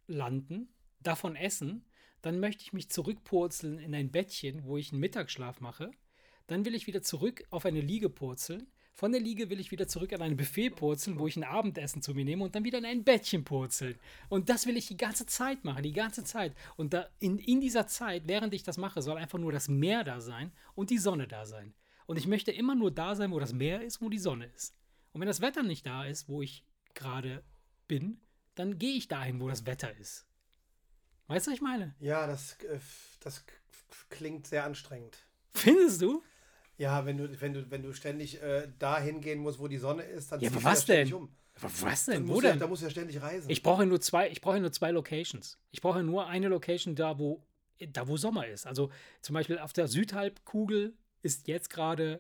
landen, 0.08 0.74
davon 1.00 1.36
essen, 1.36 1.86
dann 2.22 2.40
möchte 2.40 2.64
ich 2.64 2.74
mich 2.74 2.90
zurückpurzeln 2.90 3.80
in 3.80 3.96
ein 3.96 4.12
Bettchen, 4.12 4.66
wo 4.66 4.78
ich 4.78 4.92
einen 4.92 5.00
Mittagsschlaf 5.00 5.60
mache. 5.60 5.92
Dann 6.48 6.66
will 6.66 6.76
ich 6.76 6.88
wieder 6.88 7.02
zurück 7.02 7.44
auf 7.50 7.66
eine 7.66 7.82
Liege 7.82 8.10
purzeln. 8.10 8.68
Von 8.94 9.14
der 9.14 9.22
Liege 9.22 9.50
will 9.50 9.60
ich 9.60 9.72
wieder 9.72 9.88
zurück 9.88 10.14
an 10.14 10.22
ein 10.22 10.38
Buffet 10.38 10.72
purzeln, 10.72 11.18
wo 11.18 11.26
ich 11.26 11.38
ein 11.38 11.44
Abendessen 11.44 12.02
zu 12.02 12.14
mir 12.14 12.26
nehme 12.26 12.44
und 12.44 12.56
dann 12.56 12.66
wieder 12.66 12.78
in 12.78 12.86
ein 12.86 13.04
Bettchen 13.04 13.44
purzeln. 13.44 13.98
Und 14.30 14.50
das 14.50 14.66
will 14.66 14.78
ich 14.78 14.88
die 14.88 14.98
ganze 14.98 15.26
Zeit 15.26 15.64
machen, 15.64 15.84
die 15.84 15.94
ganze 15.94 16.24
Zeit. 16.24 16.54
Und 16.76 16.94
da 16.94 17.08
in, 17.20 17.40
in 17.40 17.62
dieser 17.62 17.88
Zeit, 17.88 18.24
während 18.28 18.54
ich 18.54 18.64
das 18.64 18.78
mache, 18.78 19.02
soll 19.02 19.18
einfach 19.18 19.40
nur 19.40 19.52
das 19.52 19.70
Meer 19.70 20.04
da 20.04 20.20
sein 20.20 20.52
und 20.76 20.90
die 20.90 20.98
Sonne 20.98 21.28
da 21.28 21.46
sein. 21.46 21.74
Und 22.06 22.18
ich 22.18 22.28
möchte 22.28 22.52
immer 22.52 22.76
nur 22.76 22.92
da 22.92 23.16
sein, 23.16 23.32
wo 23.32 23.40
das 23.40 23.54
Meer 23.54 23.82
ist, 23.82 24.02
wo 24.02 24.10
die 24.10 24.20
Sonne 24.20 24.46
ist. 24.48 24.76
Und 25.14 25.22
wenn 25.22 25.28
das 25.28 25.42
Wetter 25.42 25.64
nicht 25.64 25.86
da 25.86 26.06
ist, 26.06 26.28
wo 26.28 26.42
ich 26.42 26.66
gerade 26.94 27.44
bin, 27.88 28.20
dann 28.56 28.78
gehe 28.78 28.98
ich 28.98 29.08
dahin, 29.08 29.40
wo 29.40 29.48
das 29.48 29.66
Wetter 29.66 29.96
ist. 29.98 30.28
Weißt 31.28 31.48
du, 31.48 31.52
was 31.52 31.56
ich 31.56 31.62
meine? 31.62 31.96
Ja, 32.00 32.28
das, 32.28 32.56
äh, 32.64 32.80
das 33.22 33.46
klingt 34.10 34.48
sehr 34.48 34.66
anstrengend. 34.66 35.18
Findest 35.54 36.02
du? 36.02 36.22
Ja, 36.82 37.06
wenn 37.06 37.18
du, 37.18 37.40
wenn 37.40 37.54
du, 37.54 37.70
wenn 37.70 37.84
du 37.84 37.94
ständig 37.94 38.42
äh, 38.42 38.68
dahin 38.80 39.22
gehen 39.22 39.40
musst, 39.40 39.60
wo 39.60 39.68
die 39.68 39.78
Sonne 39.78 40.02
ist, 40.02 40.32
dann 40.32 40.40
Ja, 40.40 40.50
aber 40.50 40.64
was 40.64 40.84
denn? 40.86 41.14
Um. 41.14 41.30
Aber 41.54 41.72
Was 41.82 42.06
denn? 42.06 42.28
Wo 42.28 42.42
du, 42.42 42.48
ja- 42.48 42.54
denn? 42.54 42.60
da 42.60 42.66
musst 42.66 42.82
du 42.82 42.88
ja 42.88 42.90
ständig 42.90 43.22
reisen. 43.22 43.52
Ich 43.52 43.62
brauche 43.62 43.86
nur 43.86 44.02
zwei, 44.02 44.32
ich 44.32 44.42
brauche 44.42 44.60
nur 44.60 44.72
zwei 44.72 44.90
Locations. 44.90 45.60
Ich 45.70 45.80
brauche 45.82 46.02
nur 46.02 46.26
eine 46.26 46.48
Location 46.48 46.96
da, 46.96 47.20
wo, 47.20 47.46
da, 47.94 48.08
wo 48.08 48.18
Sommer 48.18 48.48
ist. 48.48 48.66
Also 48.66 48.90
zum 49.22 49.36
Beispiel 49.36 49.60
auf 49.60 49.74
der 49.74 49.88
Südhalbkugel 49.88 50.96
ist 51.22 51.48
jetzt 51.48 51.70
gerade 51.70 52.20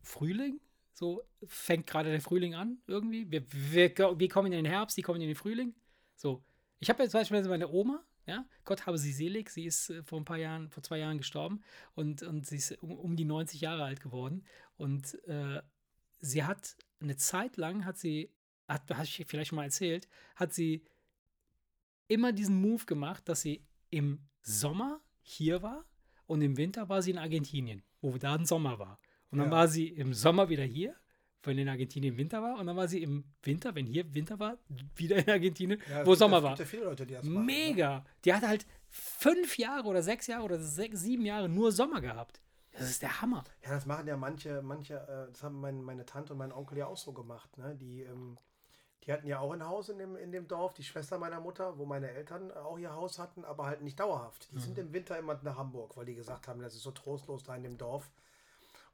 Frühling. 0.00 0.60
So 0.94 1.22
fängt 1.46 1.86
gerade 1.86 2.10
der 2.10 2.22
Frühling 2.22 2.54
an 2.54 2.78
irgendwie. 2.86 3.30
Wir, 3.30 3.42
wir, 3.52 4.18
wir 4.18 4.28
kommen 4.30 4.46
in 4.50 4.64
den 4.64 4.72
Herbst, 4.72 4.96
die 4.96 5.02
kommen 5.02 5.20
in 5.20 5.28
den 5.28 5.36
Frühling. 5.36 5.74
So. 6.16 6.42
Ich 6.78 6.88
habe 6.88 7.02
jetzt 7.02 7.12
beispielsweise 7.12 7.50
meine 7.50 7.68
Oma, 7.68 8.02
ja, 8.30 8.46
Gott 8.64 8.86
habe 8.86 8.96
sie 8.98 9.12
selig, 9.12 9.50
sie 9.50 9.64
ist 9.66 9.90
äh, 9.90 10.02
vor 10.02 10.18
ein 10.20 10.24
paar 10.24 10.38
Jahren, 10.38 10.70
vor 10.70 10.82
zwei 10.82 10.98
Jahren 10.98 11.18
gestorben 11.18 11.62
und, 11.94 12.22
und 12.22 12.46
sie 12.46 12.56
ist 12.56 12.72
um, 12.82 12.92
um 12.92 13.16
die 13.16 13.24
90 13.24 13.60
Jahre 13.60 13.84
alt 13.84 14.00
geworden. 14.00 14.44
Und 14.76 15.22
äh, 15.28 15.60
sie 16.20 16.44
hat 16.44 16.76
eine 17.00 17.16
Zeit 17.16 17.56
lang, 17.56 17.84
hat 17.84 17.98
sie, 17.98 18.30
hat, 18.68 18.88
habe 18.90 19.04
ich 19.04 19.24
vielleicht 19.26 19.48
schon 19.48 19.56
mal 19.56 19.64
erzählt, 19.64 20.08
hat 20.36 20.54
sie 20.54 20.84
immer 22.08 22.32
diesen 22.32 22.60
Move 22.60 22.84
gemacht, 22.86 23.28
dass 23.28 23.40
sie 23.42 23.66
im 23.90 24.20
Sommer 24.42 25.00
hier 25.22 25.62
war 25.62 25.84
und 26.26 26.42
im 26.42 26.56
Winter 26.56 26.88
war 26.88 27.02
sie 27.02 27.10
in 27.10 27.18
Argentinien, 27.18 27.82
wo 28.00 28.16
da 28.18 28.34
ein 28.34 28.46
Sommer 28.46 28.78
war. 28.78 28.98
Und 29.30 29.38
dann 29.38 29.48
Ja. 29.48 29.52
war 29.58 29.68
sie 29.68 29.88
im 29.88 30.12
Sommer 30.14 30.48
wieder 30.48 30.64
hier, 30.64 30.96
wenn 31.42 31.58
in 31.58 31.68
Argentinien 31.68 32.16
Winter 32.16 32.42
war. 32.42 32.58
Und 32.58 32.66
dann 32.66 32.76
war 32.76 32.88
sie 32.88 33.02
im 33.02 33.24
Winter, 33.42 33.74
wenn 33.74 33.86
hier 33.86 34.12
Winter 34.14 34.38
war, 34.38 34.58
wieder 34.96 35.16
in 35.16 35.28
Argentinien, 35.30 35.80
Ja, 35.90 36.04
wo 36.06 36.14
Sommer 36.14 36.42
war. 36.42 36.56
Leute, 36.58 37.06
die 37.06 37.14
machen, 37.14 37.32
ne? 37.34 37.40
Mega. 37.40 38.04
Die 38.24 38.32
hatte 38.34 38.48
halt 38.48 38.66
fünf 38.88 39.56
Jahre 39.58 39.86
oder 39.88 40.02
sechs 40.02 40.26
Jahre 40.26 40.44
oder 40.44 40.58
sechs, 40.58 41.00
sieben 41.00 41.24
Jahre 41.24 41.48
nur 41.48 41.72
Sommer 41.72 42.00
gehabt. 42.00 42.40
Das 42.72 42.88
ist 42.88 43.02
der 43.02 43.20
Hammer. 43.20 43.44
Ja, 43.64 43.70
das 43.70 43.84
machen 43.86 44.06
ja 44.06 44.16
manche, 44.16 44.62
manche, 44.62 44.94
äh, 44.94 45.30
das 45.32 45.42
haben 45.42 45.60
mein, 45.60 45.82
meine 45.82 46.06
Tante 46.06 46.32
und 46.34 46.38
mein 46.38 46.52
Onkel 46.52 46.78
ja 46.78 46.86
auch 46.86 46.96
so 46.96 47.12
gemacht. 47.12 47.56
Ne? 47.58 47.74
Die, 47.76 48.02
ähm, 48.02 48.36
die 49.04 49.12
hatten 49.12 49.26
ja 49.26 49.40
auch 49.40 49.52
ein 49.52 49.66
Haus 49.66 49.88
in 49.88 49.98
dem, 49.98 50.14
in 50.16 50.30
dem 50.30 50.46
Dorf, 50.46 50.74
die 50.74 50.84
Schwester 50.84 51.18
meiner 51.18 51.40
Mutter, 51.40 51.78
wo 51.78 51.84
meine 51.86 52.10
Eltern 52.10 52.52
auch 52.52 52.78
ihr 52.78 52.92
Haus 52.92 53.18
hatten, 53.18 53.44
aber 53.44 53.66
halt 53.66 53.82
nicht 53.82 53.98
dauerhaft. 53.98 54.50
Die 54.52 54.56
Mhm. 54.56 54.60
sind 54.60 54.78
im 54.78 54.92
Winter 54.92 55.18
immer 55.18 55.38
nach 55.42 55.56
Hamburg, 55.56 55.96
weil 55.96 56.04
die 56.04 56.14
gesagt 56.14 56.46
haben, 56.48 56.60
das 56.60 56.74
ist 56.74 56.82
so 56.82 56.90
trostlos 56.92 57.42
da 57.42 57.56
in 57.56 57.62
dem 57.64 57.76
Dorf. 57.78 58.10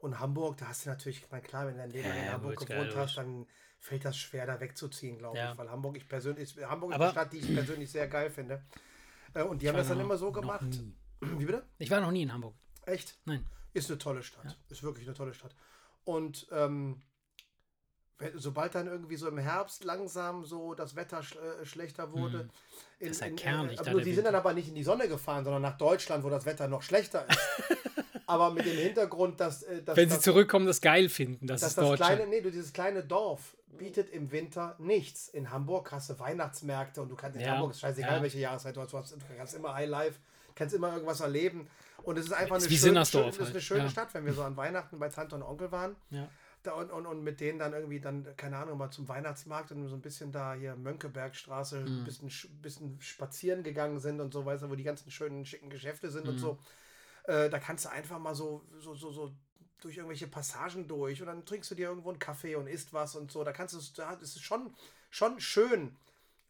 Und 0.06 0.20
Hamburg, 0.20 0.56
da 0.58 0.68
hast 0.68 0.86
du 0.86 0.90
natürlich, 0.90 1.18
ich 1.24 1.30
meine, 1.32 1.42
klar, 1.42 1.66
wenn 1.66 1.74
du 1.74 1.80
dein 1.80 1.90
Leben 1.90 2.06
Ja, 2.08 2.14
in 2.14 2.24
ja, 2.26 2.32
Hamburg 2.34 2.64
gewohnt 2.64 2.94
hast, 2.94 3.16
dann 3.16 3.44
fällt 3.80 4.04
das 4.04 4.16
schwer, 4.16 4.46
da 4.46 4.60
wegzuziehen, 4.60 5.18
glaube 5.18 5.36
Ja. 5.36 5.50
ich. 5.52 5.58
Weil 5.58 5.68
Hamburg, 5.68 5.96
ich 5.96 6.08
persönlich, 6.08 6.56
Hamburg 6.64 6.92
ist 6.92 7.00
eine 7.00 7.10
Stadt, 7.10 7.32
die 7.32 7.38
ich 7.38 7.52
persönlich 7.52 7.90
sehr 7.90 8.06
geil 8.06 8.30
finde. 8.30 8.62
Äh, 9.34 9.42
und 9.42 9.60
die 9.62 9.68
haben 9.68 9.76
das 9.76 9.88
dann 9.88 9.98
noch- 9.98 10.04
immer 10.04 10.16
so 10.16 10.30
gemacht. 10.30 10.64
Wie 11.20 11.44
bitte? 11.44 11.64
Ich 11.78 11.90
war 11.90 12.00
noch 12.00 12.12
nie 12.12 12.22
in 12.22 12.32
Hamburg. 12.32 12.54
Echt? 12.84 13.18
Nein. 13.24 13.44
Ist 13.74 13.90
eine 13.90 13.98
tolle 13.98 14.22
Stadt. 14.22 14.56
Ist 14.68 14.82
wirklich 14.84 15.06
eine 15.08 15.14
tolle 15.16 15.34
Stadt. 15.34 15.54
Und 16.04 16.46
ähm, 16.52 17.02
sobald 18.36 18.74
dann 18.74 18.86
irgendwie 18.86 19.16
so 19.16 19.28
im 19.28 19.38
Herbst 19.38 19.84
langsam 19.84 20.44
so 20.44 20.74
das 20.74 20.96
Wetter 20.96 21.22
sch 21.22 21.36
äh, 21.36 21.64
schlechter 21.66 22.12
wurde. 22.12 22.48
In, 22.98 23.06
Mhm. 23.06 23.10
ist 23.12 23.20
ja 23.20 23.26
in, 23.26 23.36
kernig, 23.36 23.76
äh, 23.76 23.80
aber 23.80 23.90
der 23.96 24.04
die 24.04 24.14
sind 24.14 24.24
dann 24.26 24.34
aber 24.34 24.54
nicht 24.54 24.68
in 24.68 24.74
die 24.74 24.82
Sonne 24.84 25.06
gefahren, 25.08 25.44
sondern 25.44 25.60
nach 25.62 25.76
Deutschland, 25.76 26.24
wo 26.24 26.30
das 26.30 26.46
Wetter 26.46 26.66
noch 26.66 26.82
schlechter 26.82 27.26
ist. 27.28 27.38
aber 28.26 28.50
mit 28.50 28.64
dem 28.64 28.76
Hintergrund, 28.78 29.38
dass, 29.38 29.62
äh, 29.64 29.82
dass, 29.82 29.96
Wenn 29.96 30.08
sie 30.08 30.14
dass, 30.16 30.24
zurückkommen, 30.24 30.66
das 30.66 30.80
geil 30.80 31.08
finden, 31.10 31.46
das 31.46 31.60
dass 31.60 31.70
ist 31.70 31.78
das 31.78 31.84
Deutschland. 31.88 32.14
kleine, 32.16 32.30
nee, 32.30 32.40
du, 32.40 32.50
dieses 32.50 32.72
kleine 32.72 33.02
Dorf 33.04 33.56
bietet 33.76 34.08
im 34.10 34.32
Winter 34.32 34.74
nichts. 34.78 35.28
In 35.28 35.50
Hamburg 35.50 35.92
hast 35.92 36.08
du 36.08 36.18
Weihnachtsmärkte 36.18 37.02
und 37.02 37.10
du 37.10 37.16
kannst 37.16 37.36
in 37.36 37.44
Ja, 37.44 37.52
Hamburg, 37.52 37.72
ist 37.72 37.80
scheißegal, 37.80 38.16
ja. 38.16 38.22
welche 38.22 38.38
Jahreszeit 38.38 38.74
du 38.74 38.80
hast, 38.80 38.94
du 38.94 39.16
kannst 39.36 39.54
immer 39.54 39.74
High 39.74 39.88
Life, 39.90 40.18
kannst 40.54 40.74
immer 40.74 40.92
irgendwas 40.94 41.20
erleben. 41.20 41.68
Und 42.02 42.16
es 42.18 42.26
ist 42.26 42.32
einfach 42.32 42.56
Ist 42.56 42.68
eine 42.68 42.76
schöne, 42.78 43.00
ist 43.02 43.14
eine 43.14 43.52
halt, 43.52 43.62
schöne 43.62 43.84
ja. 43.84 43.90
Stadt, 43.90 44.14
wenn 44.14 44.24
wir 44.24 44.32
so 44.32 44.42
an 44.42 44.56
Weihnachten 44.56 44.98
bei 44.98 45.08
Tante 45.10 45.34
und 45.34 45.42
Onkel 45.42 45.70
waren. 45.70 45.96
Ja. 46.10 46.28
Da 46.66 46.72
und, 46.74 46.90
und, 46.90 47.06
und 47.06 47.22
mit 47.22 47.40
denen 47.40 47.58
dann 47.58 47.72
irgendwie 47.72 48.00
dann, 48.00 48.26
keine 48.36 48.56
Ahnung, 48.58 48.78
mal 48.78 48.90
zum 48.90 49.08
Weihnachtsmarkt 49.08 49.72
und 49.72 49.86
so 49.88 49.94
ein 49.94 50.00
bisschen 50.02 50.32
da 50.32 50.54
hier 50.54 50.76
Mönckebergstraße, 50.76 51.80
Mhm. 51.80 51.86
ein 52.00 52.04
bisschen, 52.04 52.30
sch- 52.30 52.48
bisschen 52.60 53.00
spazieren 53.00 53.62
gegangen 53.62 53.98
sind 54.00 54.20
und 54.20 54.32
so, 54.32 54.44
weißt 54.44 54.64
du, 54.64 54.70
wo 54.70 54.74
die 54.74 54.82
ganzen 54.84 55.10
schönen, 55.10 55.44
schicken 55.46 55.70
Geschäfte 55.70 56.10
sind 56.10 56.24
Mhm. 56.24 56.30
und 56.30 56.38
so. 56.38 56.58
Äh, 57.24 57.48
da 57.50 57.58
kannst 57.58 57.84
du 57.84 57.90
einfach 57.90 58.18
mal 58.18 58.34
so, 58.34 58.62
so, 58.78 58.94
so, 58.94 59.10
so 59.10 59.32
durch 59.80 59.96
irgendwelche 59.96 60.26
Passagen 60.26 60.88
durch 60.88 61.20
und 61.20 61.26
dann 61.26 61.44
trinkst 61.44 61.70
du 61.70 61.74
dir 61.74 61.88
irgendwo 61.88 62.10
einen 62.10 62.18
Kaffee 62.18 62.56
und 62.56 62.66
isst 62.66 62.92
was 62.92 63.14
und 63.16 63.30
so. 63.30 63.44
Da 63.44 63.52
kannst 63.52 63.74
du, 63.74 63.78
da 63.96 64.12
ist 64.14 64.36
es 64.36 64.40
schon, 64.42 64.74
schon 65.10 65.38
schön, 65.40 65.96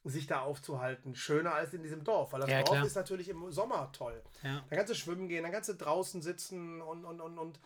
sich 0.04 0.28
da 0.28 0.40
aufzuhalten. 0.42 1.16
Schöner 1.16 1.54
als 1.54 1.74
in 1.74 1.82
diesem 1.82 2.04
Dorf, 2.04 2.32
weil 2.32 2.40
das 2.40 2.50
Ja, 2.50 2.58
Dorf 2.60 2.70
klar. 2.70 2.86
ist 2.86 2.94
natürlich 2.94 3.28
im 3.28 3.50
Sommer 3.50 3.90
toll. 3.92 4.22
Ja. 4.44 4.62
Dann 4.68 4.78
kannst 4.78 4.90
du 4.92 4.94
schwimmen 4.94 5.26
gehen, 5.28 5.42
dann 5.42 5.50
kannst 5.50 5.68
du 5.68 5.74
draußen 5.74 6.22
sitzen 6.22 6.80
und, 6.80 7.04
und, 7.04 7.20
und, 7.20 7.38
und 7.38 7.58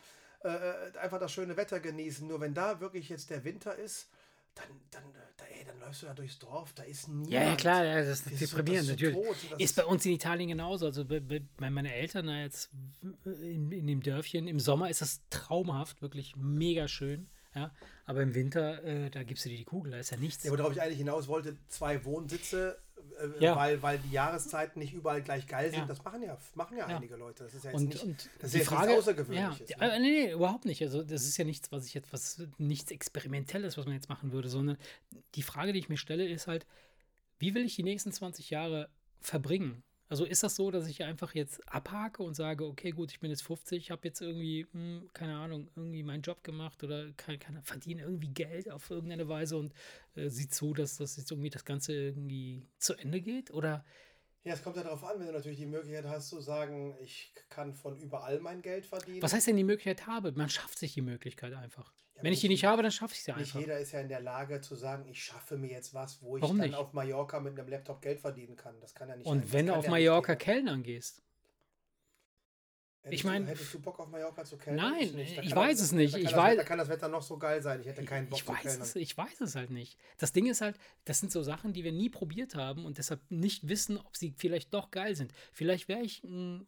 äh, 0.43 0.49
äh, 0.49 0.99
einfach 0.99 1.21
das 1.21 1.33
schöne 1.33 1.57
Wetter 1.57 1.81
genießen. 1.81 2.27
Nur 2.27 2.41
wenn 2.41 2.55
da 2.55 2.81
wirklich 2.81 3.09
jetzt 3.09 3.31
der 3.31 3.45
Winter 3.45 3.75
ist, 3.77 4.09
dann, 4.55 4.67
dann, 4.91 5.03
da, 5.37 5.45
ey, 5.45 5.65
dann 5.65 5.79
läufst 5.81 6.03
du 6.03 6.07
da 6.07 6.15
durchs 6.15 6.39
Dorf, 6.39 6.73
da 6.75 6.83
ist 6.83 7.09
niemand. 7.09 7.31
Ja, 7.31 7.43
ja, 7.45 7.57
klar, 7.57 7.85
ja, 7.85 8.03
das 8.03 8.21
ist 8.21 8.33
ist 8.33 8.53
deprimierend, 8.53 8.91
ist 8.91 8.99
so 8.99 9.07
natürlich. 9.07 9.27
tot, 9.27 9.37
das 9.51 9.61
ist 9.61 9.77
bei 9.77 9.85
uns 9.85 10.07
in 10.07 10.13
Italien 10.13 10.49
genauso. 10.49 10.87
Also 10.87 11.05
bei, 11.05 11.21
bei 11.21 11.71
meinen 11.71 11.87
Eltern 11.87 12.27
da 12.27 12.41
jetzt 12.41 12.71
in, 13.25 13.71
in 13.71 13.87
dem 13.87 14.03
Dörfchen, 14.03 14.49
im 14.49 14.61
Sommer 14.61 14.91
ist 14.91 15.03
das 15.03 15.21
traumhaft, 15.31 16.03
wirklich 16.03 16.35
mega 16.37 16.89
schön. 16.89 17.29
Ja, 17.55 17.73
aber 18.07 18.23
im 18.23 18.35
Winter, 18.35 18.83
äh, 18.85 19.11
da 19.11 19.25
gibst 19.25 19.45
du 19.45 19.49
dir 19.49 19.59
die 19.59 19.65
Kugel, 19.65 19.91
da 19.91 19.99
ist 19.99 20.11
ja 20.11 20.17
nichts. 20.17 20.45
Ja, 20.45 20.53
worauf 20.53 20.73
ich 20.73 20.81
eigentlich 20.81 20.99
hinaus 20.99 21.27
wollte, 21.27 21.57
zwei 21.69 22.05
Wohnsitze, 22.05 22.79
äh, 23.19 23.45
Ja. 23.45 23.57
weil, 23.57 23.83
weil 23.83 23.99
die 23.99 24.11
Jahreszeiten 24.11 24.79
nicht 24.81 24.93
überall 24.93 25.23
gleich 25.23 25.47
geil 25.47 25.71
sind. 25.71 25.81
Ja. 25.81 25.87
Das 25.87 26.03
machen 26.05 26.23
ja, 26.23 26.37
machen 26.55 26.77
ja, 26.77 26.89
Ja. 26.89 26.97
einige 26.97 27.17
Leute. 27.17 27.45
Das 27.45 27.55
ist 27.55 27.65
ja 27.65 27.71
jetzt 27.71 27.81
Und, 27.81 27.89
nicht, 27.89 28.03
und 28.03 28.31
das 28.41 28.55
ist 28.55 28.67
Frage, 28.67 28.87
nichts 28.89 29.03
Außergewöhnliches. 29.03 29.69
ja, 29.71 29.79
ne? 29.79 29.93
äh, 29.93 29.99
nee, 30.01 30.27
nee, 30.27 30.33
überhaupt 30.33 30.65
nicht. 30.65 30.83
Also 30.83 31.03
das 31.03 31.23
ist 31.23 31.37
ja 31.37 31.45
nichts, 31.45 31.71
was 31.73 31.87
ich 31.87 31.95
jetzt, 31.95 32.13
was 32.13 32.43
nichts 32.59 32.91
Experimentelles, 32.91 33.77
was 33.77 33.85
man 33.87 33.95
jetzt 33.95 34.09
machen 34.09 34.33
würde, 34.33 34.49
sondern 34.49 34.77
die 35.35 35.43
Frage, 35.43 35.73
die 35.73 35.79
ich 35.79 35.89
mir 35.89 35.97
stelle, 35.97 36.29
ist 36.29 36.47
halt, 36.47 36.67
wie 37.39 37.55
will 37.55 37.65
ich 37.65 37.77
die 37.77 37.83
nächsten 37.83 38.13
20 38.13 38.51
Jahre 38.51 38.89
verbringen? 39.21 39.83
Also 40.11 40.25
ist 40.25 40.43
das 40.43 40.57
so, 40.57 40.73
dass 40.73 40.89
ich 40.89 41.05
einfach 41.05 41.37
jetzt 41.37 41.67
abhake 41.73 42.25
und 42.25 42.35
sage, 42.35 42.67
okay, 42.67 42.91
gut, 42.91 43.13
ich 43.13 43.21
bin 43.21 43.31
jetzt 43.31 43.45
50, 43.45 43.93
habe 43.93 44.09
jetzt 44.09 44.21
irgendwie, 44.21 44.67
hm, 44.73 45.09
keine 45.13 45.37
Ahnung, 45.37 45.69
irgendwie 45.77 46.03
meinen 46.03 46.23
Job 46.23 46.43
gemacht 46.43 46.83
oder 46.83 47.13
kann, 47.13 47.39
kann, 47.39 47.63
verdiene 47.63 48.03
irgendwie 48.03 48.27
Geld 48.27 48.69
auf 48.73 48.91
irgendeine 48.91 49.29
Weise 49.29 49.57
und 49.57 49.73
äh, 50.17 50.29
sieht 50.29 50.53
zu, 50.53 50.75
dass 50.75 50.97
das 50.97 51.17
jetzt 51.17 51.31
irgendwie 51.31 51.51
das 51.51 51.65
Ganze 51.65 51.93
irgendwie 51.93 52.67
zu 52.79 52.95
Ende 52.95 53.21
geht? 53.21 53.53
Oder 53.53 53.85
Ja, 54.43 54.55
es 54.55 54.65
kommt 54.65 54.77
ja 54.79 54.83
darauf 54.83 55.05
an, 55.05 55.21
wenn 55.21 55.29
du 55.29 55.33
natürlich 55.33 55.59
die 55.59 55.67
Möglichkeit 55.67 56.07
hast 56.07 56.29
zu 56.31 56.41
sagen, 56.41 56.97
ich 57.01 57.33
kann 57.49 57.73
von 57.73 57.97
überall 57.97 58.41
mein 58.41 58.63
Geld 58.63 58.87
verdienen. 58.87 59.23
was 59.23 59.33
heißt 59.33 59.47
denn 59.47 59.57
die 59.57 59.63
Möglichkeit 59.63 60.09
habe? 60.09 60.33
Man 60.33 60.49
schafft 60.51 60.81
sich 60.81 60.93
die 60.93 61.03
Möglichkeit 61.03 61.55
einfach. 61.55 61.93
Ja, 62.21 62.25
Wenn 62.25 62.33
ich 62.33 62.41
die 62.41 62.49
nicht 62.49 62.65
habe, 62.65 62.83
dann 62.83 62.91
schaffe 62.93 63.15
ich 63.15 63.23
sie 63.23 63.33
Nicht 63.33 63.41
einfach. 63.41 63.61
jeder 63.61 63.79
ist 63.79 63.93
ja 63.93 64.01
in 64.01 64.09
der 64.09 64.21
Lage 64.21 64.61
zu 64.61 64.75
sagen, 64.77 65.07
ich 65.09 65.23
schaffe 65.25 65.57
mir 65.57 65.71
jetzt 65.71 65.95
was, 65.95 66.23
wo 66.23 66.37
ich 66.37 66.43
Warum 66.43 66.59
dann 66.59 66.69
nicht? 66.69 66.77
auf 66.77 66.93
Mallorca 66.93 67.41
mit 67.41 67.59
einem 67.59 67.69
Laptop 67.69 68.03
Geld 68.03 68.21
verdienen 68.21 68.57
kann. 68.57 68.75
Das 68.81 68.95
kann 68.95 69.09
ja 69.09 69.17
nicht 69.17 69.27
Und 69.27 69.45
das 69.45 69.53
wenn 69.53 69.67
du 69.67 69.73
auf 69.73 69.83
nicht 69.83 69.91
Mallorca. 69.91 70.35
Kellnern 70.37 70.83
gehst, 70.83 71.23
Hättest 73.03 73.15
ich 73.15 73.23
du- 73.23 73.29
mein- 73.29 73.47
hättest 73.47 73.73
du 73.73 73.81
Bock 73.81 73.99
auf 73.99 74.09
Mallorca 74.11 74.45
zu 74.45 74.59
kellnern? 74.59 74.93
Nein, 74.93 75.19
ich 75.19 75.35
kann 75.37 75.57
weiß 75.57 75.79
das- 75.79 75.87
es 75.87 75.93
nicht. 75.93 76.13
Da 76.13 76.19
kann, 76.19 76.27
Ich 76.27 76.31
das, 76.33 76.39
weiß- 76.39 76.57
da 76.57 76.65
kann 76.65 76.77
das 76.79 76.89
Wetter 76.91 77.09
noch 77.09 77.23
so 77.23 77.39
geil 77.39 77.63
sein. 77.63 77.81
Ich 77.81 77.87
hätte 77.87 78.05
keinen 78.05 78.29
Bock 78.29 78.39
ich 78.39 78.47
weiß, 78.47 78.61
kellnern. 78.63 78.83
es, 78.83 78.95
ich 78.97 79.17
weiß 79.17 79.41
es 79.41 79.55
halt 79.55 79.71
nicht. 79.71 79.97
Das 80.19 80.35
Ding 80.35 80.45
ist 80.47 80.61
halt, 80.61 80.77
das 81.07 81.19
sind 81.19 81.33
so 81.33 81.43
Sachen, 81.43 81.73
die 81.73 81.83
wir 81.83 81.93
nie 81.93 82.11
probiert 82.11 82.57
haben 82.57 82.85
und 82.85 82.99
deshalb 82.99 83.23
nicht 83.31 83.67
wissen, 83.71 83.97
ob 83.97 84.19
sie 84.19 84.35
vielleicht 84.37 84.75
doch 84.75 84.91
geil 84.91 85.17
sind. 85.17 85.33
Vielleicht 85.51 85.89
wäre 85.89 86.03
ich, 86.03 86.21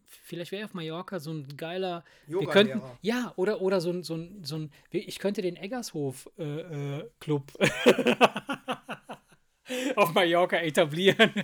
vielleicht 0.07 0.53
wäre 0.53 0.65
auf 0.65 0.73
Mallorca 0.73 1.21
so 1.21 1.33
ein 1.33 1.55
geiler, 1.59 2.03
wir 2.27 2.41
Yoga-Lehrer. 2.41 2.53
könnten, 2.81 2.99
ja, 3.03 3.35
oder, 3.37 3.61
oder 3.61 3.83
so 3.83 3.91
ein, 3.91 4.03
so 4.03 4.15
ein, 4.15 4.43
so 4.43 4.57
ein, 4.57 4.73
ich 4.91 5.19
könnte 5.19 5.43
den 5.43 5.57
Eggershof 5.57 6.31
äh, 6.39 6.61
äh, 7.01 7.11
Club 7.21 7.53
auf 9.97 10.15
Mallorca 10.15 10.57
etablieren. 10.57 11.31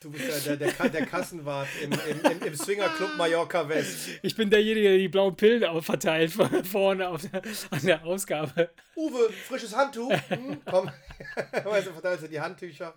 Du 0.00 0.12
bist 0.12 0.46
ja 0.46 0.54
der, 0.54 0.70
der, 0.70 0.88
der 0.90 1.06
Kassenwart 1.06 1.66
im, 1.82 1.90
im, 1.90 2.30
im, 2.30 2.42
im 2.46 2.54
Swingerclub 2.54 3.16
Mallorca 3.16 3.68
West. 3.68 4.10
Ich 4.22 4.36
bin 4.36 4.48
derjenige, 4.48 4.90
der 4.90 4.98
die 4.98 5.08
blauen 5.08 5.34
Pillen 5.34 5.82
verteilt 5.82 6.32
vorne 6.64 7.08
auf 7.08 7.22
der, 7.28 7.42
an 7.70 7.80
der 7.82 8.04
Ausgabe. 8.04 8.70
Uwe, 8.94 9.32
frisches 9.32 9.74
Handtuch. 9.74 10.12
Hm, 10.28 10.60
komm. 10.64 10.88
weißt 11.64 11.88
du, 11.88 11.92
verteilst 11.92 12.22
du 12.22 12.28
die 12.28 12.40
Handtücher 12.40 12.94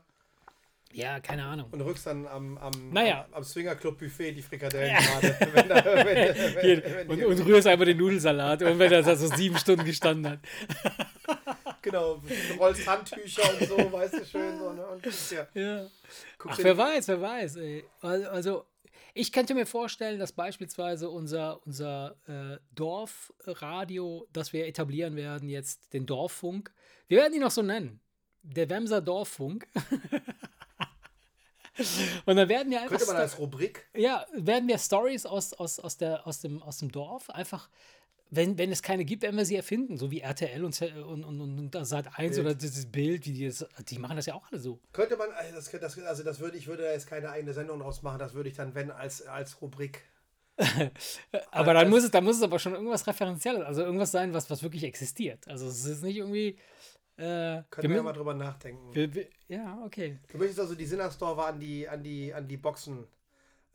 Ja, 0.93 1.19
keine 1.19 1.43
Ahnung. 1.45 1.69
und 1.71 1.81
rückst 1.81 2.05
dann 2.05 2.27
am, 2.27 2.59
am, 2.59 2.71
Naja. 2.91 3.25
am, 3.29 3.33
am 3.33 3.43
Swingerclub-Buffet 3.43 4.33
die 4.33 4.43
Frikadellen 4.43 4.95
gerade. 4.95 7.07
Und, 7.07 7.45
rührst 7.47 7.65
einfach 7.65 7.85
den 7.85 7.97
Nudelsalat, 7.97 8.61
und 8.61 8.77
wenn 8.77 8.91
er 8.91 9.01
da 9.01 9.15
so 9.15 9.25
sieben 9.35 9.57
Stunden 9.57 9.85
gestanden 9.85 10.33
hat. 10.33 10.39
Genau, 11.81 12.21
rollst 12.59 12.87
Handtücher 12.87 13.43
und 13.59 13.67
so, 13.67 13.91
weißt 13.91 14.13
du, 14.13 14.25
schön 14.25 14.57
so. 14.57 14.71
Ne? 14.71 14.85
Und 14.85 15.05
Ja. 15.55 15.87
guckst 16.37 16.59
Ach, 16.59 16.63
wer 16.63 16.77
weiß, 16.77 17.07
wer 17.07 17.21
weiß. 17.21 17.55
Ey. 17.57 17.83
Also, 18.01 18.29
also, 18.29 18.65
ich 19.13 19.31
könnte 19.31 19.53
mir 19.53 19.65
vorstellen, 19.65 20.19
dass 20.19 20.31
beispielsweise 20.31 21.09
unser, 21.09 21.65
unser 21.65 22.15
äh, 22.27 22.57
Dorfradio, 22.73 24.27
das 24.31 24.53
wir 24.53 24.67
etablieren 24.67 25.15
werden, 25.15 25.49
jetzt 25.49 25.93
den 25.93 26.05
Dorffunk, 26.05 26.71
wir 27.07 27.17
werden 27.17 27.33
ihn 27.33 27.41
noch 27.41 27.51
so 27.51 27.61
nennen. 27.61 27.99
Der 28.43 28.69
Wemser 28.69 29.01
Dorffunk. 29.01 29.67
Und 32.25 32.35
dann 32.35 32.49
werden 32.49 32.69
wir 32.71 32.81
einfach. 32.81 32.97
Könnte 32.97 33.13
man 33.13 33.21
als 33.21 33.39
Rubrik 33.39 33.87
ja, 33.95 34.25
werden 34.33 34.67
wir 34.67 34.77
Stories 34.77 35.25
aus, 35.25 35.53
aus, 35.53 35.79
aus, 35.79 35.97
der, 35.97 36.27
aus, 36.27 36.41
dem, 36.41 36.61
aus 36.61 36.79
dem 36.79 36.91
Dorf 36.91 37.29
einfach, 37.29 37.69
wenn, 38.31 38.57
wenn 38.57 38.71
es 38.71 38.81
keine 38.81 39.05
gibt, 39.05 39.23
werden 39.23 39.35
wir 39.37 39.45
sie 39.45 39.55
erfinden, 39.57 39.97
so 39.97 40.09
wie 40.09 40.21
RTL 40.21 40.63
und, 40.63 40.81
und, 40.81 41.23
und, 41.25 41.41
und, 41.75 41.85
Sat 41.85 42.07
1 42.17 42.35
Bild. 42.35 42.39
oder 42.45 42.55
dieses 42.55 42.85
Bild, 42.89 43.25
wie 43.27 43.33
die 43.33 43.45
das, 43.47 43.65
die 43.89 43.99
machen 43.99 44.15
das 44.15 44.25
ja 44.25 44.33
auch 44.33 44.49
alle 44.49 44.59
so. 44.59 44.79
Könnte 44.93 45.17
man, 45.17 45.29
also 45.31 45.53
das, 45.55 45.69
das, 45.69 45.99
also 45.99 46.23
das 46.23 46.39
würde 46.39 46.57
ich 46.57 46.65
würde 46.67 46.83
da 46.83 46.91
jetzt 46.91 47.07
keine 47.07 47.29
eigene 47.29 47.53
Sendung 47.53 47.79
draus 47.79 48.01
machen, 48.01 48.19
das 48.19 48.33
würde 48.33 48.49
ich 48.49 48.55
dann, 48.55 48.73
wenn, 48.73 48.89
als, 48.89 49.21
als 49.27 49.61
Rubrik. 49.61 50.01
Aber 51.51 51.73
dann 51.73 51.89
muss 51.89 52.03
es, 52.03 52.11
dann 52.11 52.23
muss 52.23 52.37
es 52.37 52.43
aber 52.43 52.59
schon 52.59 52.73
irgendwas 52.73 53.07
Referenzielles, 53.07 53.63
also 53.63 53.81
irgendwas 53.83 54.11
sein, 54.11 54.33
was, 54.33 54.49
was 54.49 54.61
wirklich 54.63 54.83
existiert. 54.83 55.47
Also 55.47 55.67
es 55.67 55.85
ist 55.85 56.03
nicht 56.03 56.17
irgendwie. 56.17 56.57
Äh, 57.17 57.23
wir 57.23 57.65
Können 57.69 57.83
wir, 57.83 57.83
ja 57.83 57.89
müssen- 57.89 58.05
mal 58.05 58.13
drüber 58.13 58.33
nachdenken. 58.33 58.93
wir, 58.93 59.13
wir, 59.13 59.27
ja, 59.47 59.81
okay. 59.85 60.19
Du 60.31 60.37
möchtest 60.37 60.59
also 60.59 60.75
die 60.75 60.85
Sinnersdorfer 60.85 61.47
an 61.47 61.59
die, 61.59 61.87
an 61.87 62.03
die, 62.03 62.33
an 62.33 62.47
die 62.47 62.57
Boxen. 62.57 63.05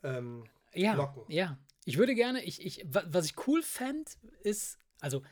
Ähm, 0.03 0.43
Ja, 0.73 0.93
Locken. 0.93 1.23
ja. 1.27 1.57
Ich 1.87 1.97
würde 1.97 2.15
gerne, 2.15 2.43
ich, 2.43 2.65
ich, 2.65 2.83
wa- 2.93 3.05
was 3.07 3.27
ich 3.27 3.47
cool 3.47 3.63
fände, 3.63 4.11
ist, 4.43 4.77
also 4.99 5.23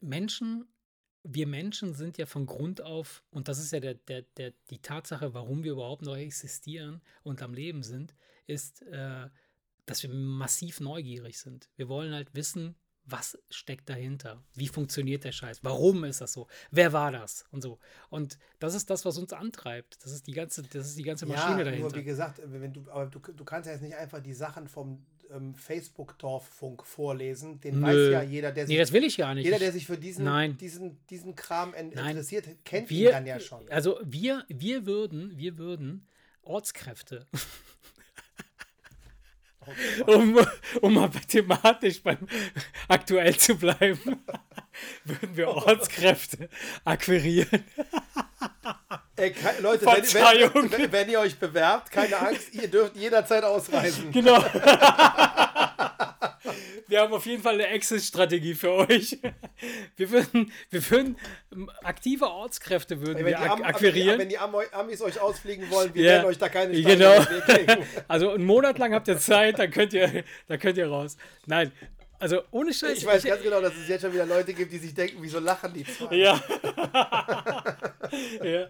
Menschen, 0.00 0.66
wir 1.24 1.46
Menschen 1.46 1.92
sind 1.92 2.16
ja 2.16 2.24
von 2.24 2.46
Grund 2.46 2.80
auf, 2.80 3.22
und 3.30 3.48
das 3.48 3.58
ist 3.58 3.70
ja 3.72 3.80
der, 3.80 3.92
der, 3.96 4.22
der, 4.22 4.54
die 4.70 4.78
Tatsache, 4.78 5.34
warum 5.34 5.62
wir 5.62 5.72
überhaupt 5.72 6.00
noch 6.00 6.16
existieren 6.16 7.02
und 7.22 7.42
am 7.42 7.52
Leben 7.52 7.82
sind, 7.82 8.14
ist, 8.46 8.80
äh, 8.80 9.28
dass 9.84 10.02
wir 10.02 10.08
massiv 10.08 10.80
neugierig 10.80 11.38
sind. 11.38 11.68
Wir 11.76 11.90
wollen 11.90 12.14
halt 12.14 12.34
wissen, 12.34 12.76
was 13.10 13.38
steckt 13.50 13.88
dahinter? 13.88 14.42
Wie 14.54 14.68
funktioniert 14.68 15.24
der 15.24 15.32
Scheiß? 15.32 15.60
Warum 15.62 16.04
ist 16.04 16.20
das 16.20 16.32
so? 16.32 16.46
Wer 16.70 16.92
war 16.92 17.10
das? 17.10 17.44
Und 17.50 17.62
so. 17.62 17.78
Und 18.10 18.38
das 18.58 18.74
ist 18.74 18.90
das, 18.90 19.04
was 19.04 19.18
uns 19.18 19.32
antreibt. 19.32 20.04
Das 20.04 20.12
ist 20.12 20.26
die 20.26 20.32
ganze, 20.32 20.62
das 20.62 20.88
ist 20.88 20.98
die 20.98 21.02
ganze 21.02 21.26
Maschine 21.26 21.58
ja, 21.58 21.64
dahinter. 21.64 21.88
Nur 21.88 21.96
wie 21.96 22.04
gesagt, 22.04 22.40
wenn 22.44 22.72
du, 22.72 22.90
aber 22.90 23.06
du, 23.06 23.18
du 23.18 23.44
kannst 23.44 23.66
ja 23.66 23.72
jetzt 23.72 23.82
nicht 23.82 23.96
einfach 23.96 24.20
die 24.20 24.34
Sachen 24.34 24.68
vom 24.68 25.04
ähm, 25.30 25.54
Facebook-Dorffunk 25.54 26.84
vorlesen. 26.84 27.60
Den 27.60 27.80
Nö. 27.80 27.86
weiß 27.86 28.12
ja 28.12 28.22
jeder, 28.22 28.52
der 28.52 28.66
sich, 28.66 28.74
nee, 28.74 28.80
das 28.80 28.92
will 28.92 29.04
ich 29.04 29.16
gar 29.16 29.34
nicht. 29.34 29.44
jeder, 29.44 29.58
der 29.58 29.72
sich 29.72 29.86
für 29.86 29.98
diesen, 29.98 30.24
Nein. 30.24 30.56
diesen, 30.56 30.98
diesen 31.08 31.34
Kram 31.34 31.70
Nein. 31.70 31.90
interessiert, 31.90 32.46
kennt 32.64 32.90
wir, 32.90 33.10
ihn 33.10 33.12
dann 33.12 33.26
ja 33.26 33.40
schon. 33.40 33.68
Also 33.70 33.98
wir, 34.04 34.44
wir 34.48 34.86
würden, 34.86 35.36
wir 35.36 35.58
würden 35.58 36.06
Ortskräfte, 36.42 37.26
um, 40.06 40.38
um 40.80 40.94
mal 40.94 41.10
thematisch 41.28 42.02
beim 42.02 42.18
aktuell 42.88 43.36
zu 43.36 43.54
bleiben, 43.56 43.98
würden 45.04 45.36
wir 45.36 45.48
Ortskräfte 45.48 46.48
akquirieren. 46.84 47.64
Ey, 49.16 49.32
ke- 49.32 49.60
Leute, 49.60 49.84
wenn, 49.84 50.04
wenn, 50.14 50.72
wenn, 50.72 50.92
wenn 50.92 51.08
ihr 51.10 51.18
euch 51.20 51.36
bewerbt, 51.38 51.90
keine 51.90 52.16
Angst, 52.18 52.54
ihr 52.54 52.68
dürft 52.68 52.94
jederzeit 52.96 53.42
ausreisen. 53.42 54.12
Genau. 54.12 54.40
Wir 56.86 57.00
haben 57.00 57.12
auf 57.12 57.26
jeden 57.26 57.42
Fall 57.42 57.54
eine 57.54 57.66
Exit-Strategie 57.68 58.54
für 58.54 58.72
euch. 58.72 59.18
Wir 59.96 60.10
würden, 60.10 60.52
wir 60.70 60.90
würden 60.90 61.16
ähm, 61.52 61.70
aktive 61.82 62.26
Ortskräfte 62.26 63.00
würden 63.00 63.24
wir 63.24 63.38
ak 63.38 63.50
Am, 63.50 63.62
akquirieren. 63.62 64.18
wenn 64.18 64.28
die 64.28 64.38
Am 64.38 64.54
Amis 64.72 65.02
euch 65.02 65.20
ausfliegen 65.20 65.70
wollen, 65.70 65.94
wir 65.94 66.04
Ja, 66.04 66.12
werden 66.12 66.26
euch 66.26 66.38
da 66.38 66.48
keine 66.48 66.74
Steine 66.74 66.96
genau. 66.96 67.82
Also 68.08 68.30
einen 68.30 68.44
Monat 68.44 68.78
lang 68.78 68.94
habt 68.94 69.08
ihr 69.08 69.18
Zeit, 69.18 69.58
dann 69.58 69.70
könnt 69.70 69.92
ihr, 69.92 70.24
dann 70.46 70.58
könnt 70.58 70.78
ihr 70.78 70.88
raus. 70.88 71.16
Nein, 71.46 71.72
also 72.20 72.42
ohne 72.50 72.74
Scheiß. 72.74 72.98
Ich 72.98 73.06
weiß 73.06 73.24
ganz 73.24 73.42
genau, 73.42 73.60
dass 73.60 73.76
es 73.76 73.86
jetzt 73.86 74.02
schon 74.02 74.12
wieder 74.12 74.26
Leute 74.26 74.52
gibt, 74.52 74.72
die 74.72 74.78
sich 74.78 74.92
denken, 74.92 75.18
wieso 75.20 75.38
lachen 75.38 75.72
die 75.72 75.84
zwei? 75.84 76.16
Ja. 76.16 76.42
ja. 78.42 78.66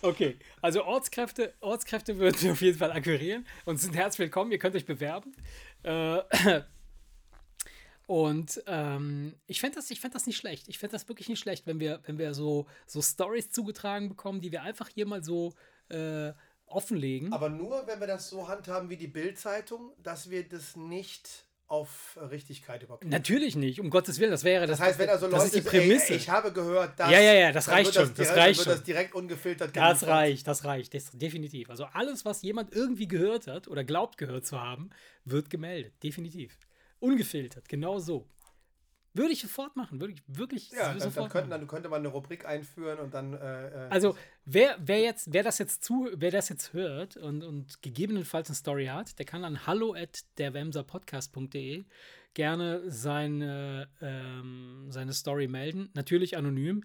Okay, 0.00 0.36
also 0.62 0.84
Ortskräfte, 0.84 1.54
Ortskräfte 1.60 2.18
würden 2.18 2.40
wir 2.40 2.52
auf 2.52 2.60
jeden 2.60 2.78
Fall 2.78 2.92
akquirieren 2.92 3.46
und 3.64 3.80
sind 3.80 3.96
herzlich 3.96 4.20
willkommen. 4.20 4.52
Ihr 4.52 4.58
könnt 4.58 4.76
euch 4.76 4.86
bewerben. 4.86 5.34
Äh, 5.82 6.18
und 8.08 8.62
ähm, 8.66 9.34
ich 9.46 9.60
fände 9.60 9.74
das, 9.76 9.90
ich 9.90 10.00
fänd 10.00 10.14
das 10.14 10.26
nicht 10.26 10.38
schlecht. 10.38 10.66
Ich 10.68 10.78
fände 10.78 10.92
das 10.92 11.06
wirklich 11.10 11.28
nicht 11.28 11.40
schlecht, 11.40 11.66
wenn 11.66 11.78
wir, 11.78 12.00
wenn 12.06 12.16
wir 12.16 12.32
so, 12.32 12.64
so 12.86 13.02
Stories 13.02 13.50
zugetragen 13.50 14.08
bekommen, 14.08 14.40
die 14.40 14.50
wir 14.50 14.62
einfach 14.62 14.88
hier 14.88 15.04
mal 15.04 15.22
so 15.22 15.52
äh, 15.90 16.32
offenlegen. 16.64 17.34
Aber 17.34 17.50
nur, 17.50 17.86
wenn 17.86 18.00
wir 18.00 18.06
das 18.06 18.30
so 18.30 18.48
handhaben 18.48 18.88
wie 18.88 18.96
die 18.96 19.08
Bild-Zeitung, 19.08 19.92
dass 20.02 20.30
wir 20.30 20.48
das 20.48 20.74
nicht 20.74 21.44
auf 21.66 22.18
Richtigkeit 22.30 22.82
überprüfen. 22.82 23.10
Natürlich 23.10 23.56
nicht, 23.56 23.78
um 23.78 23.90
Gottes 23.90 24.18
Willen. 24.18 24.30
Das 24.30 24.42
wäre 24.42 24.66
das. 24.66 24.78
Das 24.78 24.88
heißt, 24.88 24.98
wenn 24.98 25.10
also 25.10 25.26
das 25.26 25.44
Leute 25.44 25.56
ist 25.58 25.66
die 25.66 25.68
Prämisse. 25.68 26.12
Ey, 26.14 26.16
ich 26.16 26.30
habe 26.30 26.50
gehört, 26.50 26.98
dass 26.98 27.10
Ja, 27.10 27.20
ja, 27.20 27.34
ja, 27.34 27.52
das 27.52 27.68
reicht 27.68 27.92
schon, 27.92 28.04
das 28.04 28.14
direkt, 28.14 28.36
reicht 28.38 28.62
schon. 28.62 28.72
das 28.72 28.82
direkt 28.84 29.14
ungefiltert 29.14 29.76
Das 29.76 30.06
reicht, 30.06 30.46
das 30.46 30.64
reicht, 30.64 30.94
das, 30.94 31.10
definitiv. 31.10 31.68
Also 31.68 31.84
alles, 31.92 32.24
was 32.24 32.40
jemand 32.40 32.74
irgendwie 32.74 33.06
gehört 33.06 33.48
hat 33.48 33.68
oder 33.68 33.84
glaubt 33.84 34.16
gehört 34.16 34.46
zu 34.46 34.58
haben, 34.58 34.88
wird 35.26 35.50
gemeldet, 35.50 35.92
definitiv. 36.02 36.58
Ungefiltert, 37.00 37.68
genau 37.68 37.98
so. 37.98 38.28
Würde 39.14 39.32
ich 39.32 39.40
sofort 39.40 39.74
machen, 39.74 40.00
würde 40.00 40.12
ich 40.12 40.22
wirklich 40.28 40.70
Ja, 40.70 40.90
dann, 40.90 40.98
dann, 40.98 41.00
sofort 41.00 41.30
könnten, 41.30 41.48
machen. 41.48 41.60
dann 41.60 41.68
könnte 41.68 41.88
man 41.88 42.00
eine 42.00 42.08
Rubrik 42.08 42.44
einführen 42.46 42.98
und 42.98 43.14
dann. 43.14 43.32
Äh, 43.32 43.86
äh, 43.86 43.88
Also 43.90 44.16
wer, 44.44 44.76
wer 44.78 45.00
jetzt, 45.00 45.32
wer 45.32 45.42
das 45.42 45.58
jetzt 45.58 45.82
zu, 45.82 46.08
wer 46.14 46.30
das 46.30 46.48
jetzt 46.50 46.72
hört 46.72 47.16
und, 47.16 47.42
und 47.42 47.82
gegebenenfalls 47.82 48.48
eine 48.48 48.54
Story 48.54 48.86
hat, 48.86 49.18
der 49.18 49.26
kann 49.26 49.44
an 49.44 49.66
hallo 49.66 49.94
at 49.94 50.24
derwemserpodcast.de 50.38 51.84
gerne 52.34 52.82
seine, 52.90 53.88
ähm, 54.00 54.86
seine 54.90 55.12
Story 55.12 55.48
melden. 55.48 55.90
Natürlich 55.94 56.36
anonym. 56.36 56.84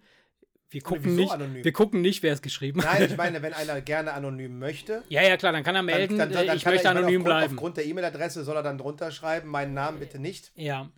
Wir 0.74 0.82
gucken, 0.82 1.16
nicht, 1.16 1.32
anonym? 1.32 1.64
wir 1.64 1.72
gucken 1.74 2.02
nicht, 2.02 2.24
wer 2.24 2.34
es 2.34 2.42
geschrieben 2.42 2.84
hat. 2.84 3.00
Nein, 3.00 3.10
ich 3.12 3.18
meine, 3.18 3.42
wenn 3.42 3.54
einer 3.54 3.80
gerne 3.82 4.14
anonym 4.14 4.58
möchte, 4.60 5.04
Ja, 5.10 5.22
ja, 5.22 5.38
klar, 5.38 5.52
dann 5.54 5.64
kann 5.64 5.76
er 5.76 5.84
melden, 5.84 6.18
dann, 6.18 6.32
dann, 6.32 6.48
dann 6.48 6.58
ich 6.58 6.64
kann 6.64 6.74
möchte 6.74 6.88
er, 6.88 6.92
anonym 6.92 7.22
aufgrund, 7.22 7.26
bleiben. 7.26 7.54
Aufgrund 7.56 7.78
der 7.78 7.86
E-Mail-Adresse 7.86 8.44
soll 8.44 8.56
er 8.56 8.64
dann 8.64 8.78
drunter 8.78 9.12
schreiben, 9.12 9.50
meinen 9.50 9.74
Namen 9.74 10.00
bitte 10.00 10.20
nicht. 10.20 10.52
Ja, 10.56 10.90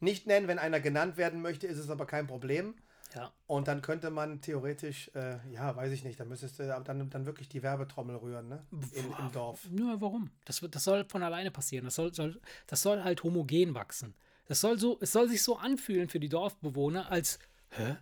Nicht 0.00 0.26
nennen, 0.26 0.48
wenn 0.48 0.58
einer 0.58 0.80
genannt 0.80 1.16
werden 1.16 1.42
möchte, 1.42 1.66
ist 1.66 1.78
es 1.78 1.90
aber 1.90 2.06
kein 2.06 2.26
Problem. 2.26 2.74
ja. 3.14 3.30
Und 3.46 3.68
dann 3.68 3.82
könnte 3.82 4.10
man 4.10 4.40
theoretisch, 4.40 5.10
äh, 5.14 5.36
ja, 5.52 5.74
weiß 5.76 5.92
ich 5.92 6.02
nicht, 6.04 6.18
dann 6.18 6.28
müsstest 6.28 6.58
du 6.58 6.66
dann, 6.66 7.10
dann 7.10 7.26
wirklich 7.26 7.48
die 7.48 7.62
Werbetrommel 7.62 8.16
rühren, 8.16 8.48
ne? 8.48 8.64
In, 8.92 9.04
Im 9.18 9.32
Dorf. 9.32 9.60
Nur 9.70 10.00
warum? 10.00 10.30
Das, 10.44 10.60
das 10.70 10.84
soll 10.84 11.04
von 11.08 11.22
alleine 11.22 11.50
passieren. 11.50 11.84
Das 11.84 11.94
soll, 11.96 12.14
soll, 12.14 12.40
das 12.66 12.82
soll 12.82 13.02
halt 13.04 13.22
homogen 13.22 13.74
wachsen. 13.74 14.14
Das 14.46 14.60
soll 14.60 14.78
so, 14.78 14.98
es 15.00 15.12
soll 15.12 15.28
sich 15.28 15.42
so 15.42 15.56
anfühlen 15.56 16.08
für 16.08 16.18
die 16.20 16.28
Dorfbewohner, 16.28 17.10
als, 17.12 17.38
hä? 17.70 17.96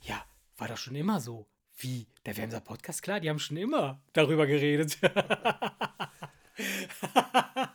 Ja, 0.00 0.24
war 0.56 0.68
doch 0.68 0.76
schon 0.76 0.94
immer 0.94 1.20
so. 1.20 1.46
Wie? 1.76 2.06
Der 2.24 2.36
Wemser 2.36 2.60
Podcast? 2.60 3.02
Klar, 3.02 3.20
die 3.20 3.28
haben 3.28 3.38
schon 3.38 3.56
immer 3.56 4.00
darüber 4.12 4.46
geredet. 4.46 4.98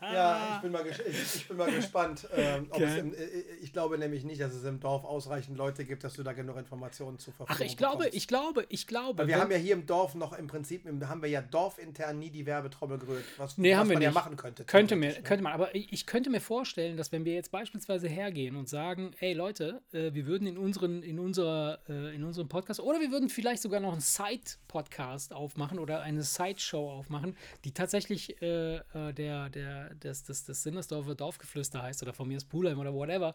Ja, 0.02 0.39
bin 0.72 0.86
mal, 0.86 0.86
ich, 0.88 1.48
bin 1.48 1.58
mal 1.58 1.72
gespannt. 1.72 2.28
Ähm, 2.36 2.68
ob 2.70 2.82
es 2.82 2.88
Geil. 2.88 2.98
im, 3.00 3.14
äh, 3.14 3.18
ich 3.62 3.74
glaube 3.74 3.98
nämlich 3.98 4.24
nicht, 4.24 4.42
dass 4.42 4.54
es 4.54 4.64
im 4.64 4.80
Dorf 4.80 5.04
ausreichend 5.04 5.58
Leute 5.58 5.86
gibt, 5.86 6.04
dass 6.04 6.14
du 6.14 6.24
da 6.24 6.34
genug 6.34 6.58
Informationen 6.58 7.20
zur 7.20 7.34
Verfügung 7.34 7.58
Ach, 7.60 7.66
ich 7.66 7.78
glaube, 7.78 7.98
bekommst. 7.98 8.18
ich 8.18 8.28
glaube, 8.28 8.66
ich 8.70 8.88
glaube. 8.88 9.18
Weil 9.20 9.28
wir 9.28 9.40
haben 9.40 9.52
ja 9.52 9.58
hier 9.58 9.74
im 9.74 9.86
Dorf 9.86 10.16
noch 10.16 10.34
im 10.34 10.48
Prinzip, 10.48 10.86
haben 10.86 11.22
wir 11.22 11.30
ja 11.30 11.42
dorfintern 11.42 12.20
nie 12.20 12.30
die 12.30 12.46
Werbetrommel 12.46 13.00
gerührt, 13.00 13.24
was, 13.38 13.58
Nee, 13.58 13.72
was 13.72 13.80
haben 13.80 13.90
wir 13.90 13.96
man 13.96 14.04
ja 14.04 14.10
nicht. 14.10 14.16
machen 14.16 14.38
könnte. 14.38 14.64
Könnte, 14.66 14.96
mir, 14.96 15.10
ne? 15.10 15.22
könnte 15.24 15.44
man, 15.44 15.54
aber 15.54 15.74
ich 15.76 16.06
könnte 16.06 16.30
mir 16.30 16.42
vorstellen, 16.42 16.98
dass 16.98 17.12
wenn 17.12 17.26
wir 17.26 17.34
jetzt 17.34 17.52
beispielsweise 17.52 18.08
hergehen 18.08 18.56
und 18.56 18.70
sagen, 18.70 19.12
ey 19.20 19.34
Leute, 19.34 19.82
äh, 19.92 20.14
wir 20.14 20.26
würden 20.26 20.48
in, 20.48 20.58
unseren, 20.58 21.04
in, 21.04 21.20
unserer, 21.20 21.80
äh, 21.90 22.16
in 22.16 22.24
unserem 22.24 22.48
Podcast 22.50 22.80
oder 22.80 23.00
wir 23.00 23.12
würden 23.12 23.30
vielleicht 23.30 23.62
sogar 23.62 23.80
noch 23.80 23.92
einen 23.92 24.02
Side-Podcast 24.02 25.34
aufmachen 25.34 25.80
oder 25.80 26.02
eine 26.02 26.24
Side-Show 26.24 26.90
aufmachen, 26.90 27.36
die 27.66 27.74
tatsächlich 27.74 28.42
äh, 28.42 28.78
äh, 28.78 29.14
der, 29.14 29.50
der, 29.50 29.96
des, 29.96 30.24
des, 30.24 30.46
des 30.60 30.64
Sinnersdorfer 30.64 31.16
Dorfgeflüster 31.16 31.82
heißt 31.82 32.04
oder 32.04 32.14
von 32.14 32.28
mir 32.28 32.38
ist 32.38 32.50
Pulheim 32.50 32.80
oder 32.80 32.94
whatever, 32.94 33.34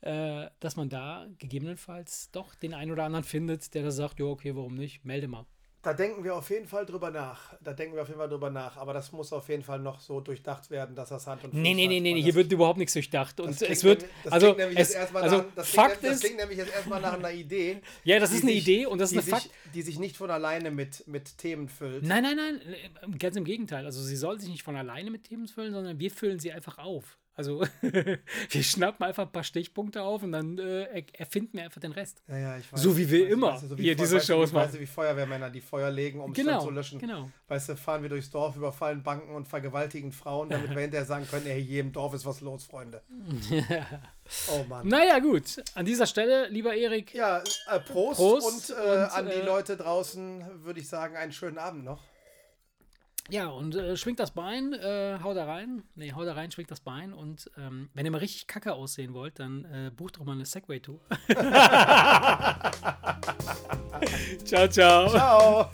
äh, 0.00 0.48
dass 0.60 0.76
man 0.76 0.88
da 0.88 1.26
gegebenenfalls 1.38 2.30
doch 2.32 2.54
den 2.54 2.74
einen 2.74 2.90
oder 2.90 3.04
anderen 3.04 3.24
findet, 3.24 3.74
der 3.74 3.84
da 3.84 3.90
sagt, 3.90 4.18
ja 4.20 4.26
okay, 4.26 4.54
warum 4.56 4.74
nicht, 4.74 5.04
melde 5.04 5.28
mal. 5.28 5.46
Da 5.84 5.92
denken 5.92 6.24
wir 6.24 6.34
auf 6.34 6.48
jeden 6.48 6.66
Fall 6.66 6.86
drüber 6.86 7.10
nach. 7.10 7.54
Da 7.62 7.74
denken 7.74 7.94
wir 7.94 8.02
auf 8.02 8.08
jeden 8.08 8.18
Fall 8.18 8.28
drüber 8.28 8.48
nach. 8.50 8.76
Aber 8.78 8.94
das 8.94 9.12
muss 9.12 9.32
auf 9.34 9.48
jeden 9.50 9.62
Fall 9.62 9.78
noch 9.78 10.00
so 10.00 10.20
durchdacht 10.20 10.70
werden, 10.70 10.94
dass 10.96 11.10
das 11.10 11.26
Hand 11.26 11.44
und 11.44 11.50
Fuß 11.50 11.60
Nee, 11.60 11.74
nee, 11.74 11.86
nee, 11.86 12.00
nee, 12.00 12.22
hier 12.22 12.34
wird 12.34 12.50
überhaupt 12.50 12.78
nichts 12.78 12.94
durchdacht. 12.94 13.38
Und 13.38 13.48
das 13.50 13.60
es 13.62 13.80
klingt 13.80 13.82
wird, 13.84 14.00
nämlich- 14.02 14.32
also, 14.32 14.54
es, 14.74 14.96
also 14.96 15.36
nach, 15.38 15.44
das 15.54 15.68
Fakt 15.70 15.98
klingt, 16.00 16.04
das 16.10 16.14
ist, 16.16 16.20
klingt 16.24 16.36
nämlich 16.40 16.58
jetzt 16.58 16.72
erstmal 16.74 17.00
nach 17.02 17.12
einer 17.12 17.30
Idee. 17.32 17.82
Ja, 18.02 18.18
das 18.18 18.32
ist 18.32 18.42
eine 18.42 18.52
sich- 18.52 18.62
Idee 18.66 18.86
und 18.86 18.98
das 18.98 19.12
ist 19.12 19.26
die 19.26 19.32
eine 19.32 19.40
Fakt. 19.40 19.42
sich, 19.42 19.72
Die 19.74 19.82
sich 19.82 19.98
nicht 19.98 20.16
von 20.16 20.30
alleine 20.30 20.70
mit, 20.70 21.06
mit 21.06 21.36
Themen 21.36 21.68
füllt. 21.68 22.02
Nein, 22.04 22.22
nein, 22.22 22.36
nein, 22.36 23.18
ganz 23.18 23.36
im 23.36 23.44
Gegenteil. 23.44 23.84
Also 23.84 24.02
sie 24.02 24.16
soll 24.16 24.40
sich 24.40 24.48
nicht 24.48 24.62
von 24.62 24.76
alleine 24.76 25.10
mit 25.10 25.24
Themen 25.24 25.48
füllen, 25.48 25.74
sondern 25.74 25.98
wir 25.98 26.10
füllen 26.10 26.38
sie 26.38 26.50
einfach 26.50 26.78
auf. 26.78 27.18
Also 27.36 27.64
wir 27.82 28.62
schnappen 28.62 29.04
einfach 29.04 29.24
ein 29.26 29.32
paar 29.32 29.42
Stichpunkte 29.42 30.02
auf 30.02 30.22
und 30.22 30.30
dann 30.32 30.56
äh, 30.58 30.82
er- 30.84 31.04
erfinden 31.20 31.56
wir 31.58 31.64
einfach 31.64 31.80
den 31.80 31.90
Rest. 31.92 32.22
Ja, 32.28 32.38
ja, 32.38 32.58
ich 32.58 32.72
weiß, 32.72 32.80
So 32.80 32.96
wie 32.96 33.10
wir 33.10 33.20
weißt 33.22 33.28
du, 33.30 33.32
immer 33.34 33.52
weißt 33.52 33.62
du, 33.64 33.66
so 33.68 33.78
wie 33.78 33.82
hier 33.82 33.96
Feu- 33.96 34.02
diese 34.04 34.16
weißt 34.16 34.26
Shows 34.26 34.40
Weißt 34.42 34.52
machen. 34.54 34.72
du, 34.74 34.80
wie 34.80 34.86
Feuerwehrmänner, 34.86 35.50
die 35.50 35.60
Feuer 35.60 35.90
legen, 35.90 36.20
um 36.20 36.30
es 36.30 36.36
Genau, 36.36 36.52
dann 36.52 36.60
zu 36.60 36.70
löschen. 36.70 36.98
genau. 37.00 37.30
Weißt 37.48 37.68
du, 37.70 37.76
fahren 37.76 38.02
wir 38.02 38.08
durchs 38.08 38.30
Dorf, 38.30 38.54
überfallen 38.56 39.02
Banken 39.02 39.34
und 39.34 39.48
vergewaltigen 39.48 40.12
Frauen, 40.12 40.48
damit 40.50 40.70
wir 40.70 40.80
hinterher 40.80 41.06
sagen 41.06 41.26
können, 41.28 41.46
ey, 41.46 41.64
hier 41.64 41.80
im 41.80 41.92
Dorf 41.92 42.14
ist 42.14 42.24
was 42.24 42.40
los, 42.40 42.64
Freunde. 42.64 43.02
Oh 44.50 44.64
Mann. 44.68 44.88
Naja, 44.88 45.18
gut. 45.18 45.62
An 45.74 45.84
dieser 45.84 46.06
Stelle, 46.06 46.48
lieber 46.48 46.74
Erik, 46.74 47.12
Ja, 47.14 47.38
äh, 47.70 47.78
Prost, 47.80 48.18
Prost 48.18 48.70
und, 48.70 48.76
äh, 48.78 48.80
und, 48.80 48.98
an 49.12 49.26
die 49.26 49.32
äh, 49.32 49.44
Leute 49.44 49.76
draußen 49.76 50.44
würde 50.64 50.80
ich 50.80 50.88
sagen, 50.88 51.14
einen 51.16 51.32
schönen 51.32 51.58
Abend 51.58 51.84
noch. 51.84 52.02
Ja, 53.30 53.48
und 53.48 53.74
äh, 53.74 53.96
schwingt 53.96 54.20
das 54.20 54.32
Bein, 54.32 54.74
äh, 54.74 55.18
haut 55.22 55.34
da 55.36 55.46
rein. 55.46 55.82
Nee, 55.94 56.12
haut 56.12 56.26
da 56.26 56.34
rein, 56.34 56.50
schwingt 56.50 56.70
das 56.70 56.80
Bein. 56.80 57.14
Und 57.14 57.50
ähm, 57.56 57.88
wenn 57.94 58.04
ihr 58.04 58.10
mal 58.10 58.18
richtig 58.18 58.46
kacke 58.46 58.74
aussehen 58.74 59.14
wollt, 59.14 59.38
dann 59.38 59.64
äh, 59.64 59.90
bucht 59.94 60.18
doch 60.18 60.24
mal 60.24 60.32
eine 60.32 60.44
Segway-Tour. 60.44 61.00
ciao, 64.44 64.68
ciao. 64.68 65.08
Ciao. 65.08 65.70